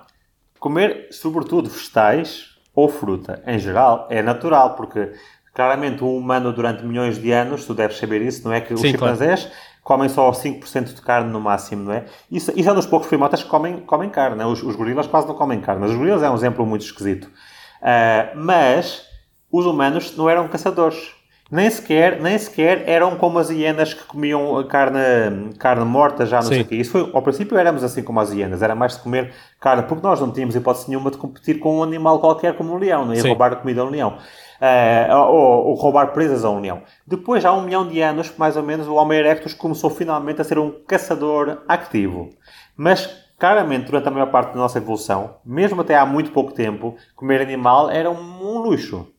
comer 0.58 1.08
sobretudo 1.12 1.70
vegetais 1.70 2.52
ou 2.74 2.88
fruta 2.88 3.44
em 3.46 3.60
geral 3.60 4.08
é 4.10 4.22
natural, 4.22 4.76
porque 4.76 5.12
claramente 5.54 6.02
o 6.02 6.16
humano 6.16 6.54
durante 6.54 6.86
milhões 6.86 7.18
de 7.18 7.30
anos, 7.34 7.66
tu 7.66 7.74
deves 7.74 7.98
saber 7.98 8.22
isso, 8.22 8.48
não 8.48 8.54
é? 8.54 8.62
Que 8.62 8.74
os 8.74 8.80
Sim, 8.80 8.92
chimpanzés 8.92 9.42
claro 9.42 9.71
comem 9.84 10.08
só 10.10 10.32
5% 10.32 10.94
de 10.94 11.02
carne 11.02 11.32
no 11.32 11.40
máximo, 11.40 11.86
não 11.86 11.94
é? 11.94 12.06
Isso, 12.32 12.52
isso 12.56 12.70
é 12.70 12.72
um 12.72 12.76
dos 12.76 12.86
poucos 12.86 13.08
primatas 13.08 13.44
que 13.44 13.50
comem, 13.50 13.78
comem 13.80 14.10
carne, 14.10 14.42
é? 14.42 14.46
os, 14.46 14.62
os, 14.62 14.76
gorilas 14.76 15.08
quase 15.08 15.28
não 15.28 15.36
comem 15.36 15.60
carne, 15.60 15.82
mas 15.82 15.92
os 15.92 15.98
gorilas 15.98 16.24
é 16.24 16.30
um 16.30 16.36
exemplo 16.36 16.66
muito 16.66 16.86
esquisito. 16.86 17.26
Uh, 17.26 18.38
mas 18.38 19.04
os 19.52 19.66
humanos 19.66 20.16
não 20.16 20.30
eram 20.30 20.48
caçadores. 20.48 21.20
Nem 21.50 21.70
sequer, 21.70 22.22
nem 22.22 22.38
sequer 22.38 22.88
eram 22.88 23.18
como 23.18 23.38
as 23.38 23.50
hienas 23.50 23.94
que 23.94 24.06
comiam 24.06 24.66
carne, 24.70 25.54
carne 25.60 25.84
morta 25.84 26.26
já, 26.26 26.38
não 26.38 26.44
Sim. 26.44 26.54
sei 26.54 26.62
o 26.62 26.66
quê. 26.66 26.76
Isso 26.76 26.92
foi, 26.92 27.12
ao 27.14 27.22
princípio 27.22 27.58
éramos 27.58 27.84
assim 27.84 28.02
como 28.02 28.22
as 28.22 28.32
hienas, 28.32 28.62
era 28.62 28.74
mais 28.74 28.96
de 28.96 29.04
comer 29.04 29.34
carne, 29.60 29.84
porque 29.84 30.02
nós 30.02 30.22
não 30.22 30.32
tínhamos 30.32 30.56
hipótese 30.56 30.88
nenhuma 30.88 31.12
de 31.12 31.18
competir 31.18 31.60
com 31.60 31.80
um 31.80 31.84
animal 31.84 32.20
qualquer 32.20 32.56
como 32.56 32.74
um 32.74 32.78
leão, 32.78 33.06
não 33.06 33.14
ia 33.14 33.22
Sim. 33.22 33.28
roubar 33.28 33.52
a 33.52 33.56
comida 33.58 33.82
a 33.82 33.84
um 33.84 33.90
leão 33.90 34.18
uh, 34.62 35.16
ou, 35.16 35.68
ou, 35.68 35.74
roubar 35.74 36.14
presas 36.14 36.46
à 36.46 36.50
União. 36.50 36.84
Depois, 37.06 37.44
há 37.44 37.52
um 37.52 37.64
milhão 37.64 37.88
de 37.88 38.00
anos, 38.02 38.32
mais 38.38 38.56
ou 38.56 38.64
menos, 38.64 38.88
o 38.88 38.96
Homo 38.96 39.14
erectus 39.14 39.54
começou 39.54 39.90
finalmente 39.90 40.40
a 40.40 40.44
ser 40.44 40.60
um 40.60 40.72
caçador 40.86 41.64
ativo. 41.68 42.30
Mas, 42.78 43.10
claramente, 43.40 43.88
durante 43.88 44.08
a 44.08 44.12
maior 44.12 44.30
parte 44.30 44.54
da 44.54 44.60
nossa 44.60 44.78
evolução, 44.78 45.38
mesmo 45.44 45.82
até 45.82 45.98
há 45.98 46.06
muito 46.06 46.32
pouco 46.32 46.54
tempo, 46.54 46.96
comer 47.16 47.42
animal 47.42 47.90
era 47.90 48.10
um, 48.10 48.16
um 48.16 48.60
luxo. 48.60 49.12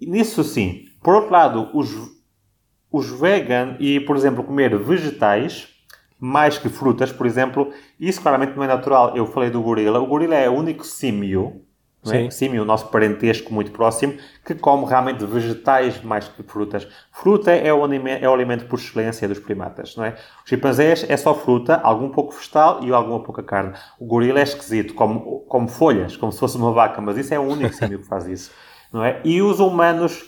E 0.00 0.06
nisso 0.06 0.42
sim. 0.42 0.86
Por 1.02 1.14
outro 1.14 1.30
lado, 1.30 1.70
os, 1.74 1.90
os 2.90 3.10
vegan 3.20 3.76
e, 3.78 4.00
por 4.00 4.16
exemplo, 4.16 4.42
comer 4.42 4.76
vegetais, 4.78 5.68
mais 6.18 6.56
que 6.56 6.68
frutas, 6.68 7.12
por 7.12 7.26
exemplo, 7.26 7.72
isso 7.98 8.22
claramente 8.22 8.56
não 8.56 8.62
é 8.62 8.68
natural. 8.68 9.16
Eu 9.16 9.26
falei 9.26 9.50
do 9.50 9.60
gorila. 9.60 9.98
O 10.00 10.06
gorila 10.06 10.36
é 10.36 10.48
o 10.48 10.54
único 10.54 10.84
símio 10.84 11.62
não 12.04 12.12
é? 12.12 12.30
Sim, 12.30 12.58
o 12.58 12.64
nosso 12.64 12.88
parentesco 12.88 13.52
muito 13.54 13.70
próximo, 13.70 14.14
que 14.44 14.54
come 14.56 14.84
realmente 14.86 15.24
vegetais 15.24 16.02
mais 16.02 16.26
que 16.26 16.42
frutas. 16.42 16.88
Fruta 17.12 17.52
é 17.52 17.72
o, 17.72 17.84
alimento, 17.84 18.24
é 18.24 18.28
o 18.28 18.34
alimento 18.34 18.66
por 18.66 18.78
excelência 18.78 19.28
dos 19.28 19.38
primatas, 19.38 19.94
não 19.96 20.04
é? 20.04 20.16
Os 20.42 20.48
chimpanzés 20.48 21.06
é 21.08 21.16
só 21.16 21.32
fruta, 21.32 21.76
algum 21.76 22.08
pouco 22.08 22.32
vegetal 22.32 22.82
e 22.82 22.92
alguma 22.92 23.20
pouca 23.22 23.42
carne. 23.42 23.74
O 24.00 24.04
gorila 24.04 24.40
é 24.40 24.42
esquisito, 24.42 24.94
come, 24.94 25.22
come 25.48 25.68
folhas, 25.68 26.16
como 26.16 26.32
se 26.32 26.40
fosse 26.40 26.56
uma 26.56 26.72
vaca, 26.72 27.00
mas 27.00 27.16
isso 27.16 27.32
é 27.32 27.38
o 27.38 27.42
único 27.42 27.72
símbolo 27.72 28.00
que 28.00 28.08
faz 28.08 28.26
isso, 28.26 28.50
não 28.92 29.04
é? 29.04 29.20
E 29.24 29.40
os 29.40 29.60
humanos, 29.60 30.24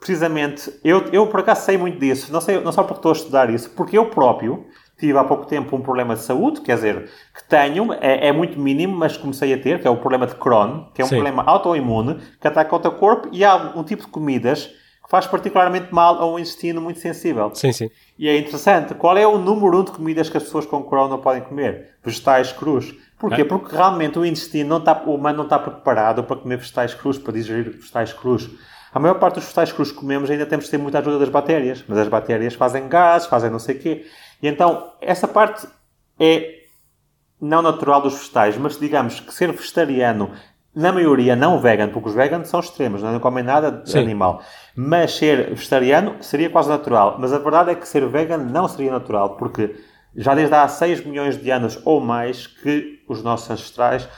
precisamente, 0.00 0.72
eu, 0.82 1.04
eu 1.12 1.28
por 1.28 1.40
acaso 1.40 1.64
sei 1.64 1.78
muito 1.78 2.00
disso, 2.00 2.32
não, 2.32 2.40
sei, 2.40 2.60
não 2.60 2.72
só 2.72 2.82
porque 2.82 2.98
estou 2.98 3.12
a 3.12 3.14
estudar 3.14 3.50
isso, 3.50 3.70
porque 3.70 3.96
eu 3.96 4.06
próprio 4.06 4.66
tive 4.98 5.16
há 5.16 5.24
pouco 5.24 5.46
tempo 5.46 5.74
um 5.76 5.80
problema 5.80 6.14
de 6.14 6.22
saúde, 6.22 6.60
quer 6.60 6.74
dizer, 6.74 7.10
que 7.34 7.44
tenho, 7.48 7.92
é, 7.94 8.28
é 8.28 8.32
muito 8.32 8.58
mínimo, 8.58 8.96
mas 8.96 9.16
comecei 9.16 9.54
a 9.54 9.58
ter, 9.58 9.80
que 9.80 9.86
é 9.86 9.90
o 9.90 9.96
problema 9.96 10.26
de 10.26 10.34
Crohn, 10.34 10.86
que 10.92 11.00
é 11.00 11.04
um 11.04 11.08
Sim. 11.08 11.16
problema 11.16 11.44
autoimune, 11.44 12.18
que 12.40 12.48
ataca 12.48 12.74
o 12.74 12.78
teu 12.80 12.92
corpo, 12.92 13.28
e 13.32 13.44
há 13.44 13.72
um 13.76 13.84
tipo 13.84 14.02
de 14.04 14.08
comidas 14.08 14.66
que 14.66 15.10
faz 15.10 15.26
particularmente 15.26 15.86
mal 15.90 16.20
a 16.20 16.30
um 16.30 16.38
intestino 16.38 16.80
muito 16.80 16.98
sensível. 16.98 17.50
Sim, 17.54 17.72
sim. 17.72 17.88
E 18.18 18.28
é 18.28 18.36
interessante, 18.36 18.94
qual 18.94 19.16
é 19.16 19.26
o 19.26 19.38
número 19.38 19.80
um 19.80 19.84
de 19.84 19.92
comidas 19.92 20.28
que 20.28 20.36
as 20.36 20.42
pessoas 20.42 20.66
com 20.66 20.82
Crohn 20.82 21.08
não 21.08 21.18
podem 21.18 21.42
comer? 21.42 21.94
Vegetais 22.04 22.52
crus. 22.52 22.94
Porquê? 23.18 23.42
É. 23.42 23.44
Porque 23.44 23.74
realmente 23.74 24.18
o 24.18 24.26
intestino 24.26 24.68
não 24.68 24.78
está, 24.78 25.02
o 25.06 25.14
humano 25.14 25.38
não 25.38 25.44
está 25.44 25.58
preparado 25.58 26.22
para 26.24 26.36
comer 26.36 26.58
vegetais 26.58 26.92
crus, 26.92 27.18
para 27.18 27.32
digerir 27.32 27.70
vegetais 27.70 28.12
crus. 28.12 28.50
A 28.92 28.98
maior 28.98 29.14
parte 29.14 29.34
dos 29.34 29.44
vegetais 29.44 29.72
crus 29.72 29.92
que 29.92 29.98
comemos 29.98 30.30
ainda 30.30 30.46
temos 30.46 30.66
de 30.66 30.70
ter 30.70 30.78
muita 30.78 30.98
ajuda 30.98 31.18
das 31.18 31.28
bactérias, 31.28 31.84
mas 31.86 31.98
as 31.98 32.08
bactérias 32.08 32.54
fazem 32.54 32.88
gás, 32.88 33.26
fazem 33.26 33.50
não 33.50 33.58
sei 33.58 33.76
o 33.76 33.78
quê. 33.78 34.06
E 34.42 34.48
então, 34.48 34.92
essa 35.00 35.26
parte 35.26 35.66
é 36.18 36.58
não 37.40 37.62
natural 37.62 38.02
dos 38.02 38.14
vegetais, 38.14 38.56
mas 38.56 38.78
digamos 38.78 39.20
que 39.20 39.32
ser 39.32 39.52
vegetariano, 39.52 40.30
na 40.74 40.92
maioria 40.92 41.34
não 41.34 41.60
vegan, 41.60 41.88
porque 41.88 42.08
os 42.08 42.14
veganos 42.14 42.48
são 42.48 42.60
extremos, 42.60 43.02
não 43.02 43.18
comem 43.20 43.42
nada 43.42 43.70
de 43.70 43.90
Sim. 43.90 44.00
animal. 44.00 44.42
Mas 44.76 45.16
ser 45.16 45.48
vegetariano 45.48 46.16
seria 46.20 46.50
quase 46.50 46.68
natural. 46.68 47.16
Mas 47.18 47.32
a 47.32 47.38
verdade 47.38 47.70
é 47.70 47.74
que 47.74 47.86
ser 47.86 48.06
vegan 48.06 48.38
não 48.38 48.68
seria 48.68 48.92
natural, 48.92 49.36
porque 49.36 49.74
já 50.16 50.34
desde 50.34 50.54
há 50.54 50.66
6 50.66 51.04
milhões 51.04 51.36
de 51.36 51.50
anos 51.50 51.80
ou 51.84 52.00
mais 52.00 52.46
que 52.46 53.02
os 53.08 53.22
nossos 53.22 53.50
ancestrais 53.50 54.08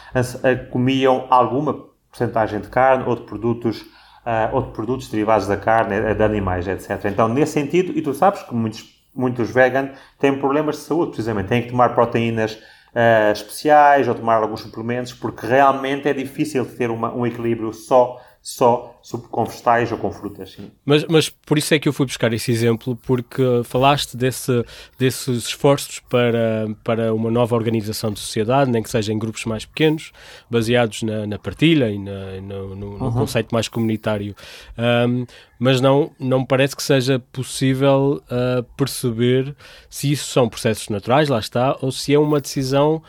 comiam 0.71 1.27
alguma 1.31 1.91
porcentagem 2.11 2.61
de 2.61 2.69
carne 2.69 3.05
ou 3.07 3.15
de 3.15 3.23
produtos, 3.23 3.83
uh, 3.83 4.53
ou 4.53 4.63
de 4.63 4.73
produtos 4.73 5.09
derivados 5.09 5.47
da 5.47 5.57
carne, 5.57 6.15
de 6.15 6.23
animais, 6.23 6.67
etc. 6.67 7.05
Então, 7.07 7.29
nesse 7.29 7.53
sentido, 7.53 7.93
e 7.97 8.03
tu 8.03 8.13
sabes 8.13 8.43
que 8.43 8.55
muitos 8.55 9.00
muitos 9.15 9.51
vegan 9.51 9.91
têm 10.19 10.39
problemas 10.39 10.77
de 10.77 10.83
saúde, 10.83 11.11
precisamente. 11.11 11.49
Têm 11.49 11.63
que 11.63 11.71
tomar 11.71 11.95
proteínas 11.95 12.55
uh, 12.55 13.33
especiais 13.33 14.09
ou 14.09 14.15
tomar 14.15 14.37
alguns 14.37 14.61
suplementos, 14.61 15.13
porque 15.13 15.47
realmente 15.47 16.09
é 16.09 16.13
difícil 16.13 16.65
ter 16.65 16.91
uma, 16.91 17.13
um 17.13 17.27
equilíbrio 17.27 17.73
só 17.73 18.21
só 18.43 18.99
com 19.31 19.45
vegetais 19.45 19.93
ou 19.93 19.99
com 19.99 20.11
frutas. 20.11 20.53
Sim. 20.53 20.71
Mas, 20.85 21.05
mas 21.05 21.29
por 21.29 21.59
isso 21.59 21.75
é 21.75 21.79
que 21.79 21.87
eu 21.89 21.93
fui 21.93 22.07
buscar 22.07 22.33
esse 22.33 22.51
exemplo, 22.51 22.97
porque 22.97 23.43
falaste 23.65 24.17
desse, 24.17 24.65
desses 24.99 25.45
esforços 25.45 26.01
para, 26.09 26.67
para 26.83 27.13
uma 27.13 27.31
nova 27.31 27.55
organização 27.55 28.11
de 28.11 28.19
sociedade, 28.19 28.71
nem 28.71 28.83
que 28.83 28.89
seja 28.89 29.13
em 29.13 29.19
grupos 29.19 29.45
mais 29.45 29.67
pequenos, 29.67 30.11
baseados 30.51 31.03
na, 31.03 31.27
na 31.27 31.39
partilha 31.39 31.91
e 31.91 31.99
na, 31.99 32.41
no, 32.41 32.75
no, 32.75 32.99
no 32.99 33.05
uhum. 33.05 33.13
conceito 33.13 33.53
mais 33.53 33.69
comunitário. 33.69 34.35
Um, 34.79 35.27
mas 35.59 35.81
não, 35.81 36.11
não 36.19 36.45
parece 36.45 36.75
que 36.75 36.83
seja 36.83 37.19
possível 37.19 38.23
uh, 38.25 38.63
perceber 38.75 39.55
se 39.91 40.11
isso 40.11 40.27
são 40.27 40.49
processos 40.49 40.89
naturais, 40.89 41.29
lá 41.29 41.39
está, 41.39 41.77
ou 41.83 41.93
se 41.93 42.15
é 42.15 42.19
uma 42.19 42.41
decisão 42.41 43.03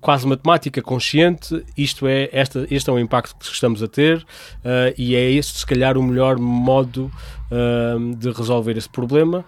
quase 0.00 0.26
matemática 0.26 0.80
consciente, 0.82 1.64
isto 1.76 2.06
é, 2.06 2.28
esta, 2.32 2.66
este 2.70 2.88
é 2.88 2.92
o 2.92 2.98
impacto 2.98 3.36
que 3.36 3.44
estamos 3.44 3.82
a 3.82 3.88
ter 3.88 4.18
uh, 4.18 4.94
e 4.96 5.14
é 5.14 5.30
este, 5.30 5.58
se 5.58 5.66
calhar, 5.66 5.96
o 5.96 6.02
melhor 6.02 6.38
modo 6.38 7.10
uh, 7.50 8.14
de 8.16 8.30
resolver 8.30 8.76
esse 8.76 8.88
problema, 8.88 9.44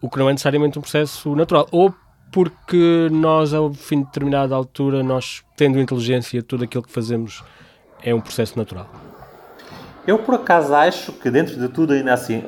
o 0.00 0.08
que 0.08 0.18
não 0.18 0.28
é 0.28 0.32
necessariamente 0.32 0.78
um 0.78 0.82
processo 0.82 1.34
natural. 1.34 1.68
Ou 1.70 1.94
porque 2.30 3.08
nós, 3.10 3.54
ao 3.54 3.72
fim 3.72 4.00
de 4.00 4.06
determinada 4.06 4.54
altura, 4.54 5.02
nós, 5.02 5.42
tendo 5.56 5.78
inteligência, 5.78 6.42
tudo 6.42 6.64
aquilo 6.64 6.82
que 6.82 6.92
fazemos 6.92 7.42
é 8.02 8.14
um 8.14 8.20
processo 8.20 8.58
natural. 8.58 8.90
Eu, 10.06 10.18
por 10.18 10.36
acaso, 10.36 10.72
acho 10.74 11.12
que 11.12 11.30
dentro 11.30 11.58
de 11.58 11.68
tudo, 11.68 11.92
ainda 11.92 12.12
assim, 12.12 12.44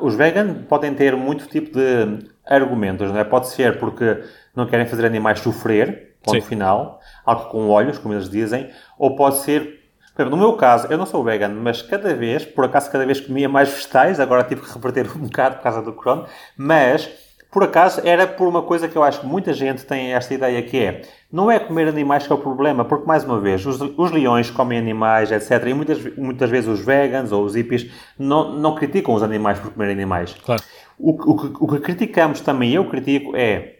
os 0.00 0.14
veganos 0.14 0.64
podem 0.68 0.94
ter 0.94 1.16
muito 1.16 1.46
tipo 1.48 1.76
de 1.76 2.28
argumentos, 2.46 3.10
não 3.10 3.18
é? 3.18 3.24
Pode 3.24 3.48
ser 3.48 3.78
porque 3.78 4.22
não 4.54 4.66
querem 4.66 4.86
fazer 4.86 5.04
animais 5.06 5.40
sofrer, 5.40 6.09
ponto 6.22 6.40
Sim. 6.40 6.46
final, 6.48 7.00
algo 7.24 7.48
com 7.50 7.68
olhos, 7.68 7.98
como 7.98 8.14
eles 8.14 8.28
dizem, 8.28 8.70
ou 8.98 9.16
pode 9.16 9.38
ser, 9.38 9.80
no 10.18 10.36
meu 10.36 10.54
caso, 10.54 10.86
eu 10.90 10.98
não 10.98 11.06
sou 11.06 11.24
vegan, 11.24 11.48
mas 11.48 11.82
cada 11.82 12.14
vez, 12.14 12.44
por 12.44 12.64
acaso 12.64 12.90
cada 12.90 13.06
vez 13.06 13.20
comia 13.20 13.48
mais 13.48 13.70
vegetais, 13.70 14.20
agora 14.20 14.44
tive 14.44 14.60
que 14.60 14.72
reverter 14.72 15.06
um 15.16 15.22
bocado 15.22 15.56
por 15.56 15.62
causa 15.62 15.82
do 15.82 15.92
Crohn, 15.92 16.24
mas 16.56 17.10
por 17.50 17.64
acaso 17.64 18.00
era 18.04 18.26
por 18.26 18.46
uma 18.46 18.62
coisa 18.62 18.86
que 18.86 18.96
eu 18.96 19.02
acho 19.02 19.20
que 19.20 19.26
muita 19.26 19.52
gente 19.52 19.84
tem 19.84 20.12
esta 20.12 20.32
ideia 20.32 20.62
que 20.62 20.78
é, 20.78 21.02
não 21.32 21.50
é 21.50 21.58
comer 21.58 21.88
animais 21.88 22.26
que 22.26 22.32
é 22.32 22.34
o 22.34 22.38
problema, 22.38 22.84
porque 22.84 23.06
mais 23.06 23.24
uma 23.24 23.40
vez, 23.40 23.66
os, 23.66 23.80
os 23.80 24.10
leões 24.12 24.50
comem 24.50 24.78
animais, 24.78 25.32
etc. 25.32 25.66
E 25.66 25.74
muitas, 25.74 26.16
muitas 26.16 26.48
vezes 26.48 26.68
os 26.68 26.84
vegans 26.84 27.32
ou 27.32 27.44
os 27.44 27.54
hippies 27.54 27.90
não, 28.18 28.52
não 28.52 28.74
criticam 28.76 29.14
os 29.14 29.22
animais 29.22 29.58
por 29.58 29.72
comer 29.72 29.90
animais. 29.90 30.34
Claro. 30.44 30.62
O, 30.96 31.10
o, 31.10 31.64
o 31.64 31.68
que 31.72 31.80
criticamos 31.80 32.40
também, 32.40 32.72
eu 32.72 32.88
critico, 32.88 33.34
é 33.34 33.79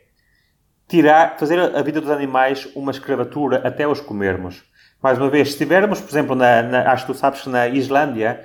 tirar, 0.90 1.38
fazer 1.38 1.58
a 1.58 1.82
vida 1.82 2.00
dos 2.00 2.10
animais 2.10 2.68
uma 2.74 2.90
escravatura 2.90 3.62
até 3.64 3.86
os 3.86 4.00
comermos. 4.00 4.62
Mais 5.00 5.16
uma 5.16 5.30
vez, 5.30 5.48
se 5.48 5.54
estivermos, 5.54 6.00
por 6.00 6.10
exemplo, 6.10 6.34
na, 6.34 6.62
na, 6.62 6.92
acho 6.92 7.06
que 7.06 7.12
tu 7.12 7.18
sabes 7.18 7.40
que 7.40 7.48
na 7.48 7.68
Islândia 7.68 8.40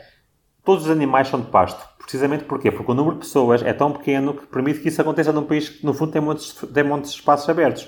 todos 0.63 0.85
os 0.85 0.91
animais 0.91 1.27
são 1.27 1.41
de 1.41 1.47
pasto. 1.47 1.83
Precisamente 1.97 2.43
porquê? 2.43 2.71
Porque 2.71 2.91
o 2.91 2.95
número 2.95 3.15
de 3.15 3.21
pessoas 3.21 3.63
é 3.63 3.73
tão 3.73 3.91
pequeno 3.91 4.35
que 4.35 4.45
permite 4.45 4.79
que 4.79 4.89
isso 4.89 5.01
aconteça 5.01 5.33
num 5.33 5.43
país 5.43 5.69
que, 5.69 5.85
no 5.85 5.93
fundo, 5.93 6.11
tem 6.11 6.21
muitos, 6.21 6.53
tem 6.73 6.83
muitos 6.83 7.11
espaços 7.11 7.49
abertos. 7.49 7.83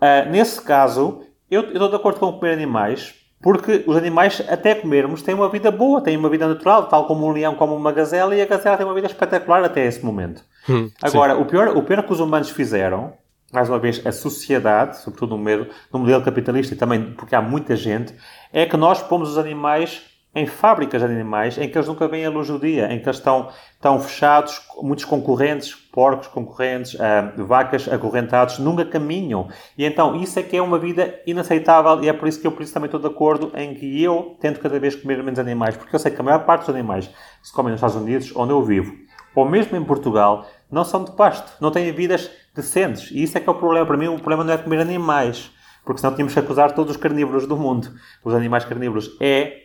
Uh, 0.00 0.30
nesse 0.30 0.60
caso, 0.62 1.22
eu, 1.50 1.62
eu 1.62 1.72
estou 1.72 1.88
de 1.90 1.96
acordo 1.96 2.18
com 2.18 2.32
comer 2.32 2.54
animais, 2.54 3.14
porque 3.42 3.84
os 3.86 3.96
animais, 3.96 4.42
até 4.48 4.74
comermos, 4.74 5.20
têm 5.20 5.34
uma 5.34 5.50
vida 5.50 5.70
boa, 5.70 6.00
têm 6.00 6.16
uma 6.16 6.30
vida 6.30 6.48
natural, 6.48 6.86
tal 6.88 7.06
como 7.06 7.26
um 7.26 7.30
leão 7.30 7.54
como 7.54 7.76
uma 7.76 7.92
gazela, 7.92 8.34
e 8.34 8.40
a 8.40 8.46
gazela 8.46 8.78
tem 8.78 8.86
uma 8.86 8.94
vida 8.94 9.06
espetacular 9.06 9.62
até 9.62 9.84
esse 9.84 10.02
momento. 10.02 10.42
Hum, 10.68 10.90
Agora, 11.02 11.36
o 11.36 11.44
pior, 11.44 11.76
o 11.76 11.82
pior 11.82 12.02
que 12.02 12.12
os 12.12 12.20
humanos 12.20 12.48
fizeram, 12.48 13.12
mais 13.54 13.68
uma 13.68 13.78
vez, 13.78 14.04
a 14.04 14.10
sociedade, 14.10 14.98
sobretudo 14.98 15.36
no, 15.36 15.42
meio, 15.42 15.68
no 15.92 16.00
modelo 16.00 16.22
capitalista 16.22 16.74
e 16.74 16.76
também 16.76 17.12
porque 17.12 17.34
há 17.34 17.40
muita 17.40 17.76
gente, 17.76 18.12
é 18.52 18.66
que 18.66 18.76
nós 18.76 19.00
pomos 19.00 19.30
os 19.30 19.38
animais 19.38 20.02
em 20.34 20.46
fábricas 20.46 21.00
de 21.00 21.06
animais 21.06 21.56
em 21.58 21.68
que 21.68 21.78
eles 21.78 21.86
nunca 21.86 22.08
veem 22.08 22.26
a 22.26 22.30
luz 22.30 22.48
do 22.48 22.58
dia, 22.58 22.92
em 22.92 22.98
que 22.98 23.06
eles 23.06 23.18
estão, 23.18 23.50
estão 23.74 24.00
fechados, 24.00 24.60
muitos 24.82 25.04
concorrentes, 25.04 25.72
porcos 25.72 26.26
concorrentes, 26.26 26.94
uh, 26.94 27.46
vacas 27.46 27.86
acorrentados, 27.86 28.58
nunca 28.58 28.84
caminham. 28.84 29.48
E 29.78 29.84
então 29.84 30.16
isso 30.16 30.36
é 30.40 30.42
que 30.42 30.56
é 30.56 30.62
uma 30.62 30.76
vida 30.76 31.20
inaceitável 31.24 32.02
e 32.02 32.08
é 32.08 32.12
por 32.12 32.26
isso 32.26 32.40
que 32.40 32.46
eu 32.48 32.52
por 32.52 32.62
isso 32.62 32.74
também 32.74 32.86
estou 32.86 32.98
de 32.98 33.06
acordo 33.06 33.52
em 33.54 33.74
que 33.74 34.02
eu 34.02 34.36
tento 34.40 34.58
cada 34.58 34.78
vez 34.80 34.96
comer 34.96 35.22
menos 35.22 35.38
animais, 35.38 35.76
porque 35.76 35.94
eu 35.94 36.00
sei 36.00 36.10
que 36.10 36.20
a 36.20 36.24
maior 36.24 36.44
parte 36.44 36.62
dos 36.62 36.70
animais 36.70 37.06
que 37.06 37.46
se 37.46 37.52
comem 37.52 37.70
nos 37.70 37.78
Estados 37.78 37.96
Unidos, 37.96 38.32
onde 38.34 38.52
eu 38.52 38.60
vivo, 38.64 38.92
ou 39.36 39.48
mesmo 39.48 39.76
em 39.76 39.84
Portugal, 39.84 40.46
não 40.68 40.84
são 40.84 41.04
de 41.04 41.12
pasto, 41.12 41.52
não 41.60 41.70
têm 41.70 41.92
vidas 41.92 42.28
decentes. 42.54 43.10
E 43.10 43.22
isso 43.22 43.36
é 43.36 43.40
que 43.40 43.48
é 43.48 43.52
o 43.52 43.54
problema. 43.54 43.84
Para 43.86 43.96
mim, 43.96 44.08
o 44.08 44.16
problema 44.16 44.44
não 44.44 44.52
é 44.52 44.58
comer 44.58 44.80
animais, 44.80 45.50
porque 45.84 46.00
senão 46.00 46.14
tínhamos 46.14 46.32
que 46.32 46.40
acusar 46.40 46.72
todos 46.72 46.92
os 46.92 46.96
carnívoros 46.96 47.46
do 47.46 47.56
mundo, 47.56 47.92
os 48.24 48.34
animais 48.34 48.64
carnívoros. 48.64 49.16
É 49.20 49.64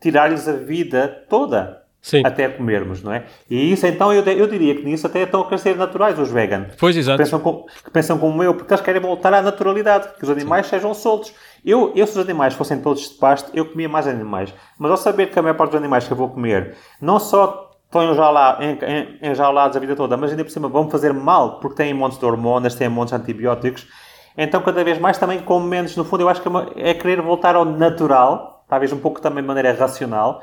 tirar-lhes 0.00 0.46
a 0.46 0.52
vida 0.52 1.24
toda. 1.28 1.84
Sim. 2.06 2.22
até 2.24 2.48
comermos, 2.48 3.02
não 3.02 3.12
é? 3.12 3.24
E 3.50 3.72
isso, 3.72 3.84
então, 3.84 4.12
eu, 4.12 4.22
eu 4.22 4.46
diria 4.46 4.76
que 4.76 4.84
nisso 4.84 5.08
até 5.08 5.22
estão 5.22 5.40
a 5.40 5.48
crescer 5.48 5.76
naturais 5.76 6.16
os 6.16 6.30
veganos. 6.30 6.76
Pois, 6.78 6.96
exato. 6.96 7.18
Pensam, 7.18 7.40
com, 7.40 7.66
pensam 7.92 8.16
como 8.16 8.44
eu, 8.44 8.54
porque 8.54 8.72
eles 8.72 8.80
querem 8.80 9.00
voltar 9.00 9.34
à 9.34 9.42
naturalidade, 9.42 10.14
que 10.16 10.22
os 10.22 10.30
animais 10.30 10.66
Sim. 10.66 10.70
sejam 10.70 10.94
soltos. 10.94 11.34
Eu, 11.64 11.92
eu, 11.96 12.06
se 12.06 12.12
os 12.12 12.24
animais 12.24 12.54
fossem 12.54 12.80
todos 12.80 13.08
de 13.08 13.16
pasto, 13.16 13.50
eu 13.52 13.64
comia 13.66 13.88
mais 13.88 14.06
animais. 14.06 14.54
Mas 14.78 14.92
ao 14.92 14.96
saber 14.96 15.30
que 15.30 15.38
a 15.40 15.42
maior 15.42 15.56
parte 15.56 15.72
dos 15.72 15.80
animais 15.80 16.06
que 16.06 16.12
eu 16.12 16.16
vou 16.16 16.28
comer, 16.28 16.76
não 17.00 17.18
só 17.18 17.65
estão 17.86 18.02
enjaulados 19.22 19.76
a 19.76 19.80
vida 19.80 19.96
toda, 19.96 20.16
mas 20.16 20.30
ainda 20.30 20.44
por 20.44 20.50
cima 20.50 20.68
vão 20.68 20.90
fazer 20.90 21.12
mal, 21.12 21.60
porque 21.60 21.76
têm 21.76 21.94
montes 21.94 22.18
de 22.18 22.24
hormonas, 22.24 22.74
têm 22.74 22.88
montes 22.88 23.14
de 23.14 23.20
antibióticos, 23.20 23.86
então 24.36 24.60
cada 24.60 24.84
vez 24.84 24.98
mais 24.98 25.16
também 25.16 25.40
como 25.40 25.66
menos. 25.66 25.96
No 25.96 26.04
fundo, 26.04 26.22
eu 26.22 26.28
acho 26.28 26.42
que 26.42 26.48
é, 26.48 26.90
é 26.90 26.94
querer 26.94 27.22
voltar 27.22 27.56
ao 27.56 27.64
natural, 27.64 28.64
talvez 28.68 28.92
um 28.92 28.98
pouco 28.98 29.20
também 29.20 29.42
de 29.42 29.46
maneira 29.46 29.72
racional, 29.72 30.42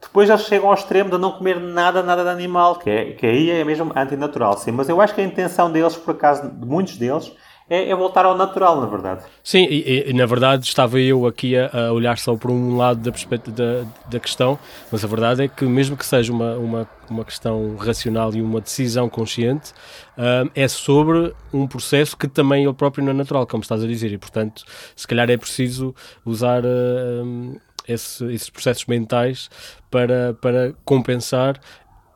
depois 0.00 0.28
já 0.28 0.36
chegam 0.36 0.68
ao 0.68 0.74
extremo 0.74 1.10
de 1.10 1.16
não 1.16 1.32
comer 1.32 1.60
nada, 1.60 2.02
nada 2.02 2.24
de 2.24 2.30
animal, 2.30 2.76
que, 2.76 2.90
é, 2.90 3.12
que 3.12 3.24
aí 3.24 3.50
é 3.50 3.64
mesmo 3.64 3.92
antinatural, 3.94 4.58
sim. 4.58 4.72
Mas 4.72 4.88
eu 4.88 5.00
acho 5.00 5.14
que 5.14 5.20
a 5.20 5.24
intenção 5.24 5.70
deles, 5.70 5.96
por 5.96 6.10
acaso, 6.10 6.50
de 6.50 6.66
muitos 6.66 6.96
deles, 6.96 7.32
é, 7.68 7.90
é 7.90 7.94
voltar 7.94 8.24
ao 8.24 8.36
natural, 8.36 8.80
na 8.80 8.86
verdade. 8.86 9.22
Sim, 9.42 9.66
e, 9.68 10.10
e 10.10 10.12
na 10.12 10.26
verdade 10.26 10.66
estava 10.66 11.00
eu 11.00 11.26
aqui 11.26 11.56
a, 11.56 11.70
a, 11.72 11.92
olhar 11.92 12.18
só 12.18 12.36
por 12.36 12.50
um 12.50 12.76
lado 12.76 13.00
da, 13.00 13.10
da, 13.10 13.86
da 14.10 14.20
questão, 14.20 14.58
mas 14.90 15.04
a 15.04 15.08
verdade 15.08 15.44
é 15.44 15.48
que 15.48 15.64
mesmo 15.64 15.96
que 15.96 16.04
seja 16.04 16.32
uma, 16.32 16.54
uma, 16.56 16.88
uma 17.08 17.24
questão 17.24 17.76
racional 17.76 18.34
e 18.34 18.42
uma 18.42 18.60
decisão 18.60 19.08
consciente, 19.08 19.72
uh, 20.18 20.50
é 20.54 20.68
sobre 20.68 21.34
um 21.52 21.66
processo 21.66 22.16
que 22.16 22.28
também 22.28 22.64
ele 22.64 22.74
próprio 22.74 23.04
não 23.04 23.12
é 23.12 23.14
natural, 23.14 23.46
como 23.46 23.62
estás 23.62 23.82
a 23.82 23.86
dizer, 23.86 24.12
e 24.12 24.18
portanto, 24.18 24.64
se 24.94 25.06
calhar 25.06 25.30
é 25.30 25.36
preciso 25.36 25.94
usar... 26.24 26.62
Uh, 26.64 27.60
esse, 27.88 28.24
esses 28.32 28.48
processos 28.48 28.86
mentais 28.86 29.50
para, 29.90 30.34
para 30.34 30.72
compensar 30.84 31.60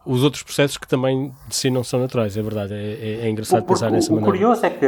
os 0.04 0.22
outros 0.22 0.42
processos 0.42 0.76
que 0.76 0.86
também 0.86 1.32
de 1.48 1.56
si 1.56 1.68
não 1.68 1.82
são 1.82 1.98
naturais, 1.98 2.36
é 2.36 2.42
verdade, 2.42 2.72
é, 2.74 2.76
é, 2.76 3.26
é 3.26 3.28
engraçado 3.28 3.62
o, 3.62 3.66
pensar 3.66 3.90
nessa 3.90 4.12
o 4.12 4.14
maneira. 4.14 4.30
O 4.30 4.38
curioso 4.38 4.64
é 4.64 4.70
que 4.70 4.86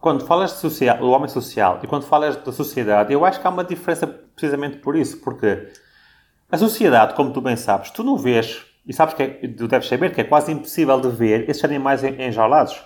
quando 0.00 0.26
falas 0.26 0.52
de 0.52 0.58
social, 0.58 1.02
o 1.02 1.10
homem 1.10 1.28
social 1.28 1.78
e 1.82 1.86
quando 1.86 2.04
falas 2.04 2.36
da 2.36 2.52
sociedade, 2.52 3.12
eu 3.12 3.24
acho 3.24 3.40
que 3.40 3.46
há 3.46 3.50
uma 3.50 3.62
diferença 3.62 4.06
precisamente 4.06 4.78
por 4.78 4.96
isso, 4.96 5.18
porque 5.18 5.68
a 6.50 6.56
sociedade, 6.56 7.14
como 7.14 7.32
tu 7.32 7.40
bem 7.40 7.54
sabes, 7.54 7.90
tu 7.90 8.02
não 8.02 8.16
vês, 8.16 8.64
e 8.86 8.92
sabes 8.92 9.14
que 9.14 9.22
é, 9.22 9.28
tu 9.28 9.68
deves 9.68 9.88
saber 9.88 10.12
que 10.12 10.20
é 10.22 10.24
quase 10.24 10.50
impossível 10.50 10.98
de 11.00 11.10
ver 11.10 11.48
esses 11.48 11.62
animais 11.64 12.02
enjaulados. 12.02 12.80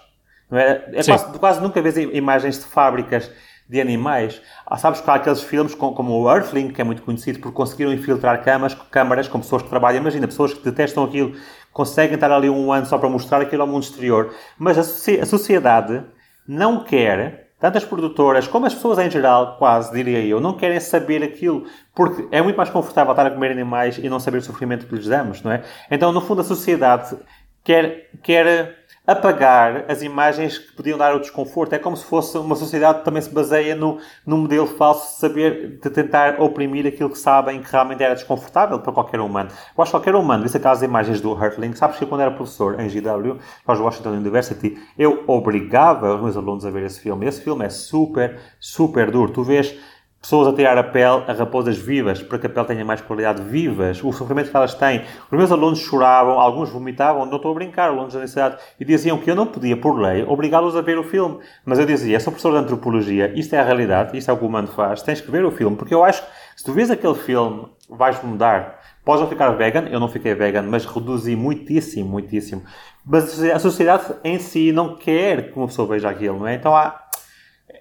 Não 0.50 0.58
é? 0.58 0.90
é 0.92 1.04
quase, 1.04 1.38
quase, 1.38 1.60
nunca 1.62 1.80
vês 1.80 1.96
imagens 1.96 2.58
de 2.58 2.64
fábricas 2.64 3.30
de 3.66 3.80
animais. 3.80 4.42
Ah, 4.66 4.76
sabes 4.76 5.00
que 5.00 5.08
há 5.08 5.14
aqueles 5.14 5.42
filmes 5.42 5.74
como 5.74 6.12
o 6.12 6.30
Earthling, 6.30 6.68
que 6.68 6.80
é 6.80 6.84
muito 6.84 7.02
conhecido 7.02 7.38
por 7.38 7.52
conseguiram 7.52 7.92
infiltrar 7.92 8.42
câmaras, 8.44 8.74
câmaras 8.90 9.28
com 9.28 9.40
pessoas 9.40 9.62
que 9.62 9.70
trabalham. 9.70 10.00
Imagina, 10.02 10.26
pessoas 10.26 10.52
que 10.52 10.62
detestam 10.62 11.04
aquilo, 11.04 11.34
conseguem 11.72 12.16
estar 12.16 12.30
ali 12.30 12.50
um 12.50 12.70
ano 12.72 12.84
só 12.84 12.98
para 12.98 13.08
mostrar 13.08 13.40
aquilo 13.40 13.62
ao 13.62 13.68
mundo 13.68 13.84
exterior. 13.84 14.34
Mas 14.58 14.76
a, 14.76 14.82
a 15.22 15.26
sociedade 15.26 16.04
não 16.46 16.84
quer, 16.84 17.50
tanto 17.58 17.78
as 17.78 17.84
produtoras 17.84 18.46
como 18.46 18.66
as 18.66 18.74
pessoas 18.74 18.98
em 18.98 19.10
geral, 19.10 19.56
quase 19.56 19.92
diria 19.92 20.20
eu, 20.20 20.40
não 20.40 20.54
querem 20.54 20.78
saber 20.80 21.22
aquilo, 21.22 21.66
porque 21.94 22.28
é 22.30 22.42
muito 22.42 22.56
mais 22.56 22.70
confortável 22.70 23.12
estar 23.12 23.26
a 23.26 23.30
comer 23.30 23.50
animais 23.50 23.98
e 23.98 24.08
não 24.08 24.20
saber 24.20 24.38
o 24.38 24.42
sofrimento 24.42 24.86
que 24.86 24.94
lhes 24.94 25.06
damos, 25.06 25.42
não 25.42 25.52
é? 25.52 25.62
Então, 25.90 26.12
no 26.12 26.20
fundo, 26.20 26.42
a 26.42 26.44
sociedade 26.44 27.16
quer, 27.64 28.10
quer 28.22 28.83
apagar 29.06 29.84
as 29.88 30.02
imagens 30.02 30.56
que 30.56 30.72
podiam 30.72 30.96
dar 30.96 31.14
o 31.14 31.20
desconforto. 31.20 31.74
É 31.74 31.78
como 31.78 31.96
se 31.96 32.04
fosse 32.04 32.38
uma 32.38 32.54
sociedade 32.54 33.00
que 33.00 33.04
também 33.04 33.20
se 33.20 33.30
baseia 33.30 33.74
no, 33.74 33.98
no 34.26 34.38
modelo 34.38 34.66
falso 34.66 35.14
de 35.14 35.20
saber, 35.20 35.78
de 35.78 35.90
tentar 35.90 36.40
oprimir 36.40 36.86
aquilo 36.86 37.10
que 37.10 37.18
sabem 37.18 37.60
que 37.60 37.70
realmente 37.70 38.02
era 38.02 38.14
desconfortável 38.14 38.78
para 38.78 38.92
qualquer 38.92 39.20
humano. 39.20 39.50
Eu 39.50 39.82
acho 39.82 39.90
que 39.90 39.96
qualquer 39.96 40.14
humano, 40.14 40.42
visse 40.42 40.56
aquelas 40.56 40.82
imagens 40.82 41.20
do 41.20 41.32
Hurtling, 41.32 41.74
sabes 41.74 41.98
que 41.98 42.06
quando 42.06 42.22
era 42.22 42.30
professor 42.30 42.80
em 42.80 42.88
GW, 42.88 43.38
George 43.66 43.82
Washington 43.82 44.10
University, 44.10 44.78
eu 44.98 45.22
obrigava 45.26 46.14
os 46.14 46.22
meus 46.22 46.36
alunos 46.36 46.64
a 46.64 46.70
ver 46.70 46.84
esse 46.84 47.00
filme. 47.00 47.26
Esse 47.26 47.42
filme 47.42 47.64
é 47.64 47.68
super, 47.68 48.38
super 48.58 49.10
duro. 49.10 49.32
Tu 49.32 49.42
vês 49.42 49.78
pessoas 50.24 50.48
a 50.48 50.54
tirar 50.54 50.78
a 50.78 50.82
pele 50.82 51.22
a 51.28 51.34
raposas 51.34 51.76
vivas 51.76 52.22
para 52.22 52.38
que 52.38 52.46
a 52.46 52.48
pele 52.48 52.66
tenha 52.66 52.82
mais 52.82 53.02
qualidade 53.02 53.42
vivas, 53.42 54.02
o 54.02 54.10
sofrimento 54.10 54.50
que 54.50 54.56
elas 54.56 54.72
têm. 54.72 55.02
Os 55.30 55.38
meus 55.38 55.52
alunos 55.52 55.80
choravam, 55.80 56.40
alguns 56.40 56.70
vomitavam, 56.70 57.26
não 57.26 57.36
estou 57.36 57.50
a 57.50 57.54
brincar, 57.54 57.90
alunos 57.90 58.14
da 58.14 58.20
universidade, 58.20 58.56
e 58.80 58.86
diziam 58.86 59.18
que 59.18 59.30
eu 59.30 59.34
não 59.34 59.46
podia, 59.46 59.76
por 59.76 60.00
lei, 60.00 60.24
obrigá-los 60.26 60.76
a 60.76 60.80
ver 60.80 60.96
o 60.96 61.04
filme. 61.04 61.40
Mas 61.62 61.78
eu 61.78 61.84
dizia, 61.84 62.18
sou 62.20 62.32
professor 62.32 62.52
de 62.52 62.58
antropologia, 62.64 63.38
isto 63.38 63.54
é 63.54 63.58
a 63.58 63.62
realidade, 63.62 64.16
isto 64.16 64.30
é 64.30 64.32
o 64.32 64.38
que 64.38 64.44
o 64.44 64.46
humano 64.48 64.68
faz, 64.68 65.02
tens 65.02 65.20
que 65.20 65.30
ver 65.30 65.44
o 65.44 65.50
filme, 65.50 65.76
porque 65.76 65.92
eu 65.92 66.02
acho 66.02 66.22
que 66.22 66.28
se 66.56 66.64
tu 66.64 66.72
vês 66.72 66.90
aquele 66.90 67.16
filme, 67.16 67.66
vais 67.90 68.22
mudar. 68.22 68.80
Podes 69.04 69.28
ficar 69.28 69.50
vegan, 69.50 69.88
eu 69.90 70.00
não 70.00 70.08
fiquei 70.08 70.34
vegan, 70.34 70.62
mas 70.62 70.86
reduzi 70.86 71.36
muitíssimo, 71.36 72.08
muitíssimo. 72.08 72.62
Mas 73.04 73.42
a 73.42 73.58
sociedade 73.58 74.14
em 74.24 74.38
si 74.38 74.72
não 74.72 74.96
quer 74.96 75.50
que 75.50 75.58
uma 75.58 75.66
pessoa 75.66 75.86
veja 75.86 76.08
aquilo, 76.08 76.38
não 76.38 76.46
é? 76.46 76.54
Então 76.54 76.74
há... 76.74 76.98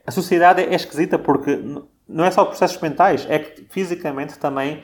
A 0.05 0.11
sociedade 0.11 0.61
é 0.61 0.75
esquisita 0.75 1.17
porque 1.17 1.57
não 2.07 2.25
é 2.25 2.31
só 2.31 2.45
processos 2.45 2.81
mentais, 2.81 3.25
é 3.29 3.39
que 3.39 3.65
fisicamente 3.69 4.37
também 4.37 4.83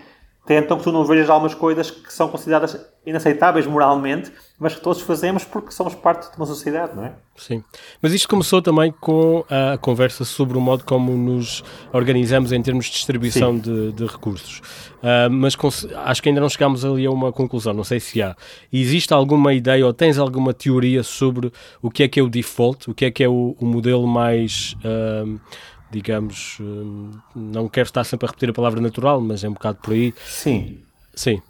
tentam 0.49 0.79
que 0.79 0.83
tu 0.83 0.91
não 0.91 1.05
vejas 1.05 1.29
algumas 1.29 1.53
coisas 1.53 1.91
que 1.91 2.11
são 2.11 2.27
consideradas 2.27 2.75
inaceitáveis 3.05 3.67
moralmente, 3.67 4.31
mas 4.57 4.73
que 4.73 4.81
todos 4.81 4.99
fazemos 4.99 5.43
porque 5.43 5.71
somos 5.71 5.93
parte 5.93 6.31
de 6.31 6.37
uma 6.37 6.45
sociedade, 6.47 6.95
não 6.95 7.05
é? 7.05 7.13
Sim. 7.37 7.63
Mas 8.01 8.13
isto 8.13 8.27
começou 8.27 8.59
também 8.59 8.91
com 8.91 9.45
a 9.47 9.77
conversa 9.77 10.25
sobre 10.25 10.57
o 10.57 10.61
modo 10.61 10.83
como 10.85 11.15
nos 11.15 11.63
organizamos 11.93 12.51
em 12.51 12.63
termos 12.63 12.85
de 12.85 12.93
distribuição 12.93 13.55
de, 13.59 13.91
de, 13.91 14.07
recursos. 14.07 14.59
Uh, 14.97 15.29
mas 15.29 15.55
acho 16.03 16.23
que 16.23 16.29
ainda 16.29 16.41
não 16.41 16.49
chegámos 16.49 16.83
ali 16.83 17.05
a 17.05 17.11
uma 17.11 17.31
conclusão, 17.31 17.71
não 17.71 17.83
sei 17.83 17.99
se 17.99 18.19
há. 18.19 18.35
Existe 18.73 19.13
alguma 19.13 19.53
ideia 19.53 19.85
ou 19.85 19.93
tens 19.93 20.17
alguma 20.17 20.51
teoria 20.51 21.03
sobre 21.03 21.53
o 21.79 21.91
que 21.91 22.01
é 22.01 22.07
que 22.07 22.19
é 22.19 22.23
o 22.23 22.27
default, 22.27 22.89
o 22.89 22.95
que 22.95 23.05
é 23.05 23.11
que 23.11 23.23
é 23.23 23.29
o, 23.29 23.55
o 23.59 23.65
modelo 23.67 24.07
mais. 24.07 24.75
Uh, 24.83 25.39
digamos, 25.91 26.57
hum, 26.59 27.11
não 27.35 27.67
quero 27.67 27.87
estar 27.87 28.03
sempre 28.03 28.25
a 28.25 28.29
repetir 28.29 28.49
a 28.49 28.53
palavra 28.53 28.79
natural, 28.81 29.19
mas 29.21 29.43
é 29.43 29.49
um 29.49 29.53
bocado 29.53 29.79
por 29.81 29.93
aí. 29.93 30.13
Sim. 30.25 30.79
Sim. 31.13 31.41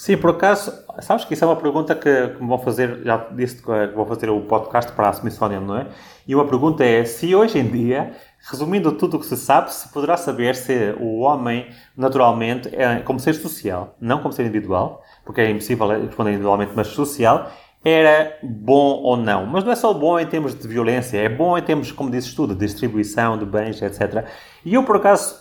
Sim, 0.00 0.16
por 0.16 0.30
acaso, 0.30 0.72
sabes 1.00 1.26
que 1.26 1.34
isso 1.34 1.44
é 1.44 1.46
uma 1.46 1.56
pergunta 1.56 1.94
que, 1.94 2.28
que 2.28 2.42
me 2.42 2.48
vão 2.48 2.58
fazer, 2.58 3.02
já 3.04 3.18
disse 3.32 3.56
que 3.56 3.86
vou 3.94 4.06
fazer 4.06 4.30
o 4.30 4.40
podcast 4.40 4.90
para 4.92 5.08
a 5.08 5.12
Smithsonian, 5.12 5.60
não 5.60 5.76
é? 5.76 5.88
E 6.26 6.34
uma 6.34 6.46
pergunta 6.46 6.82
é, 6.82 7.04
se 7.04 7.34
hoje 7.34 7.58
em 7.58 7.68
dia, 7.68 8.16
resumindo 8.50 8.92
tudo 8.92 9.18
o 9.18 9.20
que 9.20 9.26
se 9.26 9.36
sabe, 9.36 9.70
se 9.74 9.86
poderá 9.92 10.16
saber 10.16 10.56
se 10.56 10.94
o 10.98 11.18
homem, 11.18 11.68
naturalmente, 11.94 12.74
é 12.74 13.00
como 13.00 13.20
ser 13.20 13.34
social, 13.34 13.94
não 14.00 14.20
como 14.20 14.32
ser 14.32 14.46
individual, 14.46 15.04
porque 15.22 15.42
é 15.42 15.50
impossível 15.50 15.86
responder 15.88 16.30
individualmente, 16.30 16.72
mas 16.74 16.86
social, 16.86 17.52
era 17.84 18.38
bom 18.42 19.00
ou 19.02 19.16
não. 19.16 19.46
Mas 19.46 19.64
não 19.64 19.72
é 19.72 19.76
só 19.76 19.92
bom 19.92 20.18
em 20.18 20.26
termos 20.26 20.54
de 20.54 20.68
violência, 20.68 21.18
é 21.18 21.28
bom 21.28 21.56
em 21.56 21.62
termos, 21.62 21.90
como 21.90 22.10
dizes 22.10 22.34
tu, 22.34 22.46
de 22.46 22.54
distribuição 22.54 23.38
de 23.38 23.46
bens, 23.46 23.80
etc. 23.80 24.26
E 24.64 24.74
eu, 24.74 24.84
por 24.84 24.96
acaso, 24.96 25.34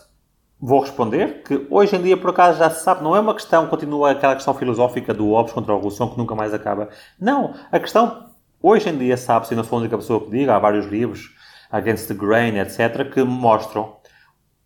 vou 0.60 0.80
responder 0.80 1.43
que 1.43 1.67
hoje 1.69 1.95
em 1.95 2.02
dia, 2.02 2.17
por 2.17 2.30
acaso, 2.32 2.60
já 2.60 2.69
se 2.69 2.84
sabe, 2.84 3.04
não 3.04 3.15
é 3.15 3.19
uma 3.19 3.34
questão, 3.34 3.67
continua 3.67 4.12
aquela 4.12 4.36
questão 4.36 4.54
filosófica 4.54 5.13
do 5.13 5.30
Hobbes 5.32 5.54
contra 5.54 5.73
a 5.73 5.75
Revolução 5.75 6.10
que 6.10 6.17
nunca 6.17 6.36
mais 6.36 6.54
acaba. 6.54 6.89
Não, 7.19 7.54
a 7.71 7.80
questão, 7.80 8.30
hoje 8.62 8.89
em 8.89 8.97
dia, 8.97 9.17
sabe-se, 9.17 9.54
e 9.54 9.58
não 9.58 9.63
sou 9.63 9.78
a 9.78 9.82
única 9.82 9.97
pessoa 9.97 10.23
que 10.23 10.32
diga, 10.32 10.56
há 10.56 10.60
vários 10.60 10.86
livros, 10.86 11.36
Against 11.71 12.08
the 12.08 12.13
Grain, 12.13 12.58
etc., 12.58 13.12
que 13.12 13.23
mostram, 13.23 13.97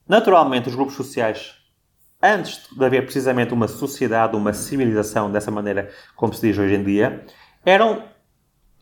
naturalmente, 0.08 0.70
os 0.70 0.76
grupos 0.76 0.96
sociais 0.96 1.64
antes 2.24 2.70
de 2.72 2.86
haver 2.86 3.04
precisamente 3.04 3.54
uma 3.54 3.68
sociedade, 3.68 4.38
uma 4.38 4.54
civilização 4.54 5.30
dessa 5.30 5.52
maneira 5.52 5.90
como 6.16 6.34
se 6.34 6.40
diz 6.40 6.58
hoje 6.58 6.76
em 6.76 6.84
dia, 6.84 7.26
eram 7.65 8.04